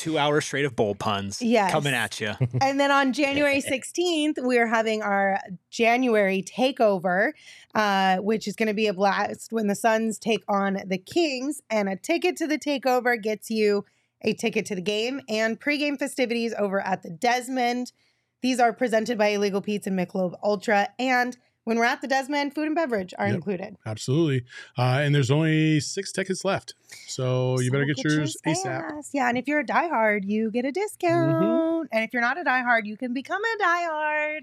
Two 0.00 0.16
hours 0.16 0.46
straight 0.46 0.64
of 0.64 0.74
Bol 0.74 0.94
puns 0.94 1.42
Yes. 1.42 1.70
coming 1.70 1.92
at 1.92 2.22
you. 2.22 2.32
and 2.62 2.80
then 2.80 2.90
on 2.90 3.12
January 3.12 3.60
16th, 3.70 4.36
we're 4.38 4.66
having 4.66 5.02
our 5.02 5.38
January 5.68 6.42
takeover, 6.42 7.32
uh, 7.74 8.16
which 8.16 8.48
is 8.48 8.56
going 8.56 8.68
to 8.68 8.72
be 8.74 8.86
a 8.86 8.94
blast 8.94 9.52
when 9.52 9.66
the 9.66 9.74
Suns 9.74 10.18
take 10.18 10.42
on 10.48 10.78
the 10.86 10.96
Kings. 10.96 11.60
And 11.68 11.86
a 11.86 11.96
ticket 11.96 12.38
to 12.38 12.46
the 12.46 12.58
takeover 12.58 13.22
gets 13.22 13.50
you 13.50 13.84
a 14.22 14.32
ticket 14.32 14.64
to 14.66 14.74
the 14.74 14.80
game 14.80 15.20
and 15.28 15.60
pregame 15.60 15.98
festivities 15.98 16.54
over 16.58 16.80
at 16.80 17.02
the 17.02 17.10
Desmond. 17.10 17.92
These 18.40 18.58
are 18.58 18.72
presented 18.72 19.18
by 19.18 19.26
Illegal 19.28 19.60
Pete's 19.60 19.86
and 19.86 19.98
Michelob 19.98 20.32
Ultra. 20.42 20.88
And 20.98 21.36
when 21.70 21.78
we're 21.78 21.84
at 21.84 22.00
the 22.00 22.08
Desmond, 22.08 22.52
food 22.52 22.66
and 22.66 22.74
beverage 22.74 23.14
are 23.16 23.28
Yep. 23.28 23.36
included. 23.36 23.76
Absolutely. 23.86 24.44
Uh, 24.76 24.98
and 25.04 25.14
there's 25.14 25.30
only 25.30 25.78
six 25.78 26.10
tickets 26.10 26.44
left. 26.44 26.74
So 27.06 27.60
you 27.60 27.70
better 27.70 27.84
So 27.84 27.94
get 27.94 28.04
yours 28.04 28.36
ASAP. 28.44 28.64
fast. 28.64 29.10
Yeah, 29.14 29.28
and 29.28 29.38
if 29.38 29.46
you're 29.46 29.60
a 29.60 29.64
diehard, 29.64 30.22
you 30.24 30.50
get 30.50 30.64
a 30.64 30.72
discount. 30.72 31.88
And 31.92 32.02
if 32.02 32.12
you're 32.12 32.22
not 32.22 32.40
a 32.40 32.42
diehard, 32.42 32.86
you 32.86 32.96
can 32.96 33.14
become 33.14 33.40
a 33.40 33.62
diehard. 33.62 34.40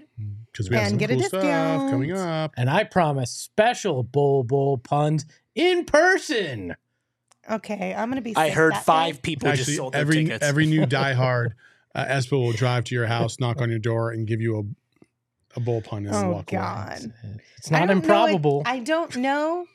Because 0.50 0.70
we 0.70 0.76
have 0.76 0.84
And 0.86 0.90
some 0.92 0.98
get 0.98 1.10
a 1.10 1.14
cool 1.16 1.22
stuff 1.24 1.42
discount. 1.42 1.90
coming 1.90 2.12
up. 2.12 2.54
And 2.56 2.70
I 2.70 2.84
promise 2.84 3.30
special 3.30 4.02
Bol 4.04 4.42
Bol 4.44 4.78
puns 4.78 5.26
in 5.54 5.84
person. 5.84 6.76
Okay, 7.50 7.94
I'm 7.94 8.08
gonna 8.08 8.22
be. 8.22 8.34
I 8.36 8.48
heard 8.48 8.72
that 8.72 8.84
five 8.86 9.16
day. 9.16 9.20
people 9.22 9.50
just 9.50 9.60
Actually, 9.60 9.76
sold 9.76 9.92
their 9.92 10.00
every 10.00 10.24
tickets. 10.24 10.46
every 10.46 10.64
new 10.64 10.86
diehard 10.86 11.50
uh, 11.94 12.06
Espo 12.06 12.32
will 12.42 12.52
drive 12.52 12.84
to 12.84 12.94
your 12.94 13.06
house, 13.06 13.38
knock 13.38 13.60
on 13.60 13.68
your 13.68 13.78
door, 13.78 14.12
and 14.12 14.26
give 14.26 14.40
you 14.40 14.58
a 14.58 14.62
a 15.56 15.60
Bol 15.60 15.80
pun 15.80 16.06
and 16.06 16.14
Oh 16.14 16.30
walk 16.30 16.52
away. 16.52 16.60
God, 16.62 17.12
It's 17.56 17.72
I 17.72 17.80
not 17.80 17.86
don't 17.86 17.88
know 17.88 17.92
if- 17.92 18.04
improbable. 18.04 18.62
I 18.66 18.78
don't 18.80 19.16
know. 19.16 19.66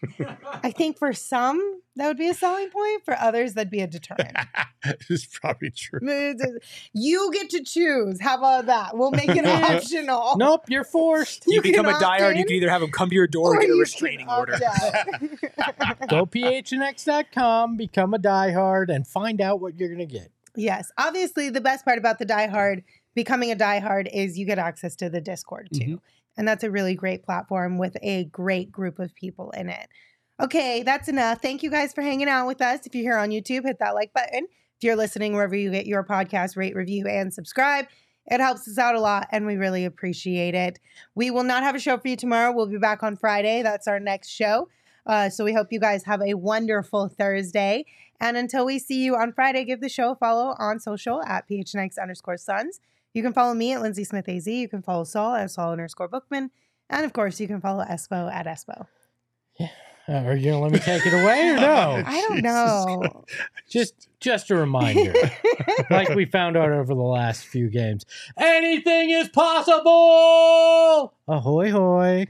I 0.63 0.71
think 0.71 0.97
for 0.97 1.13
some 1.13 1.81
that 1.95 2.07
would 2.07 2.17
be 2.17 2.27
a 2.29 2.33
selling 2.33 2.69
point. 2.69 3.03
For 3.05 3.15
others, 3.19 3.53
that'd 3.55 3.69
be 3.71 3.81
a 3.81 3.87
deterrent. 3.87 4.35
it's 5.09 5.25
probably 5.25 5.71
true. 5.71 5.99
you 6.93 7.31
get 7.33 7.49
to 7.51 7.63
choose. 7.63 8.21
How 8.21 8.37
about 8.37 8.67
that? 8.67 8.97
We'll 8.97 9.11
make 9.11 9.29
it 9.29 9.45
optional. 9.45 10.35
nope, 10.37 10.61
you're 10.69 10.83
forced. 10.83 11.43
you, 11.47 11.61
become 11.61 11.85
a 11.87 11.93
can 11.93 12.03
opt 12.03 12.21
diehard, 12.21 12.37
you 12.37 12.45
can 12.45 12.55
either 12.55 12.69
have 12.69 12.81
them 12.81 12.91
come 12.91 13.09
to 13.09 13.15
your 13.15 13.27
door 13.27 13.53
or, 13.53 13.57
or 13.57 13.61
get 13.61 13.69
a 13.69 13.75
restraining 13.75 14.27
opt 14.27 14.51
order. 14.51 14.59
out. 14.65 16.07
Go 16.09 16.25
phnx.com, 16.25 17.77
become 17.77 18.13
a 18.13 18.19
diehard, 18.19 18.89
and 18.89 19.07
find 19.07 19.41
out 19.41 19.59
what 19.59 19.77
you're 19.79 19.89
gonna 19.89 20.05
get. 20.05 20.29
Yes. 20.55 20.91
Obviously, 20.97 21.49
the 21.49 21.61
best 21.61 21.83
part 21.83 21.97
about 21.97 22.19
the 22.19 22.25
Die 22.25 22.47
Hard, 22.47 22.83
becoming 23.15 23.51
a 23.51 23.55
Die 23.55 23.79
Hard, 23.79 24.09
is 24.13 24.37
you 24.37 24.45
get 24.45 24.59
access 24.59 24.95
to 24.97 25.09
the 25.09 25.21
Discord 25.21 25.69
too. 25.73 25.97
Mhm. 25.97 25.99
And 26.37 26.47
that's 26.47 26.63
a 26.63 26.71
really 26.71 26.95
great 26.95 27.23
platform 27.23 27.77
with 27.77 27.95
a 28.01 28.25
great 28.25 28.71
group 28.71 28.97
of 28.99 29.13
people 29.13 29.51
in 29.51 29.69
it. 29.69 29.87
Okay, 30.41 30.81
that's 30.81 31.07
enough. 31.07 31.41
Thank 31.41 31.61
you 31.61 31.69
guys 31.69 31.93
for 31.93 32.01
hanging 32.01 32.27
out 32.27 32.47
with 32.47 32.61
us. 32.61 32.87
If 32.87 32.95
you're 32.95 33.03
here 33.03 33.19
on 33.19 33.29
YouTube, 33.29 33.65
hit 33.65 33.77
that 33.79 33.93
like 33.93 34.13
button. 34.13 34.47
If 34.77 34.83
you're 34.83 34.95
listening 34.95 35.33
wherever 35.33 35.55
you 35.55 35.69
get 35.69 35.85
your 35.85 36.03
podcast, 36.03 36.57
rate, 36.57 36.75
review, 36.75 37.07
and 37.07 37.31
subscribe. 37.31 37.85
It 38.25 38.39
helps 38.39 38.67
us 38.67 38.77
out 38.77 38.95
a 38.95 38.99
lot 38.99 39.27
and 39.31 39.45
we 39.45 39.57
really 39.57 39.85
appreciate 39.85 40.55
it. 40.55 40.79
We 41.13 41.29
will 41.29 41.43
not 41.43 41.63
have 41.63 41.75
a 41.75 41.79
show 41.79 41.97
for 41.97 42.07
you 42.07 42.15
tomorrow. 42.15 42.53
We'll 42.53 42.67
be 42.67 42.77
back 42.77 43.03
on 43.03 43.15
Friday. 43.17 43.61
That's 43.61 43.87
our 43.87 43.99
next 43.99 44.29
show. 44.29 44.69
Uh, 45.05 45.29
so 45.29 45.43
we 45.43 45.53
hope 45.53 45.67
you 45.71 45.79
guys 45.79 46.05
have 46.05 46.21
a 46.21 46.33
wonderful 46.33 47.09
Thursday. 47.09 47.85
And 48.21 48.37
until 48.37 48.65
we 48.65 48.79
see 48.79 49.03
you 49.03 49.15
on 49.15 49.33
Friday, 49.33 49.65
give 49.65 49.81
the 49.81 49.89
show 49.89 50.11
a 50.11 50.15
follow 50.15 50.55
on 50.57 50.79
social 50.79 51.21
at 51.23 51.47
phnx 51.49 51.99
underscore 52.01 52.37
Suns. 52.37 52.79
You 53.13 53.21
can 53.21 53.33
follow 53.33 53.53
me 53.53 53.73
at 53.73 53.81
Lindsay 53.81 54.03
Smith 54.03 54.27
AZ. 54.27 54.47
You 54.47 54.67
can 54.67 54.81
follow 54.81 55.03
Saul 55.03 55.35
at 55.35 55.51
Saul 55.51 55.71
underscore 55.71 56.07
Bookman. 56.07 56.51
And 56.89 57.05
of 57.05 57.13
course, 57.13 57.39
you 57.39 57.47
can 57.47 57.61
follow 57.61 57.83
Espo 57.83 58.31
at 58.31 58.45
Espo. 58.45 58.87
Uh, 60.07 60.15
are 60.15 60.35
you 60.35 60.51
gonna 60.51 60.59
let 60.61 60.71
me 60.73 60.79
take 60.79 61.05
it 61.05 61.13
away 61.13 61.51
or 61.51 61.55
no? 61.61 62.03
I 62.05 62.19
don't 62.27 62.41
know. 62.41 63.23
Just 63.69 64.09
just 64.19 64.51
a 64.51 64.55
reminder. 64.55 65.13
like 65.89 66.09
we 66.09 66.25
found 66.25 66.57
out 66.57 66.71
over 66.71 66.93
the 66.93 67.01
last 67.01 67.45
few 67.45 67.69
games. 67.69 68.05
Anything 68.37 69.11
is 69.11 69.29
possible. 69.29 71.13
Ahoy 71.27 71.71
hoy. 71.71 72.27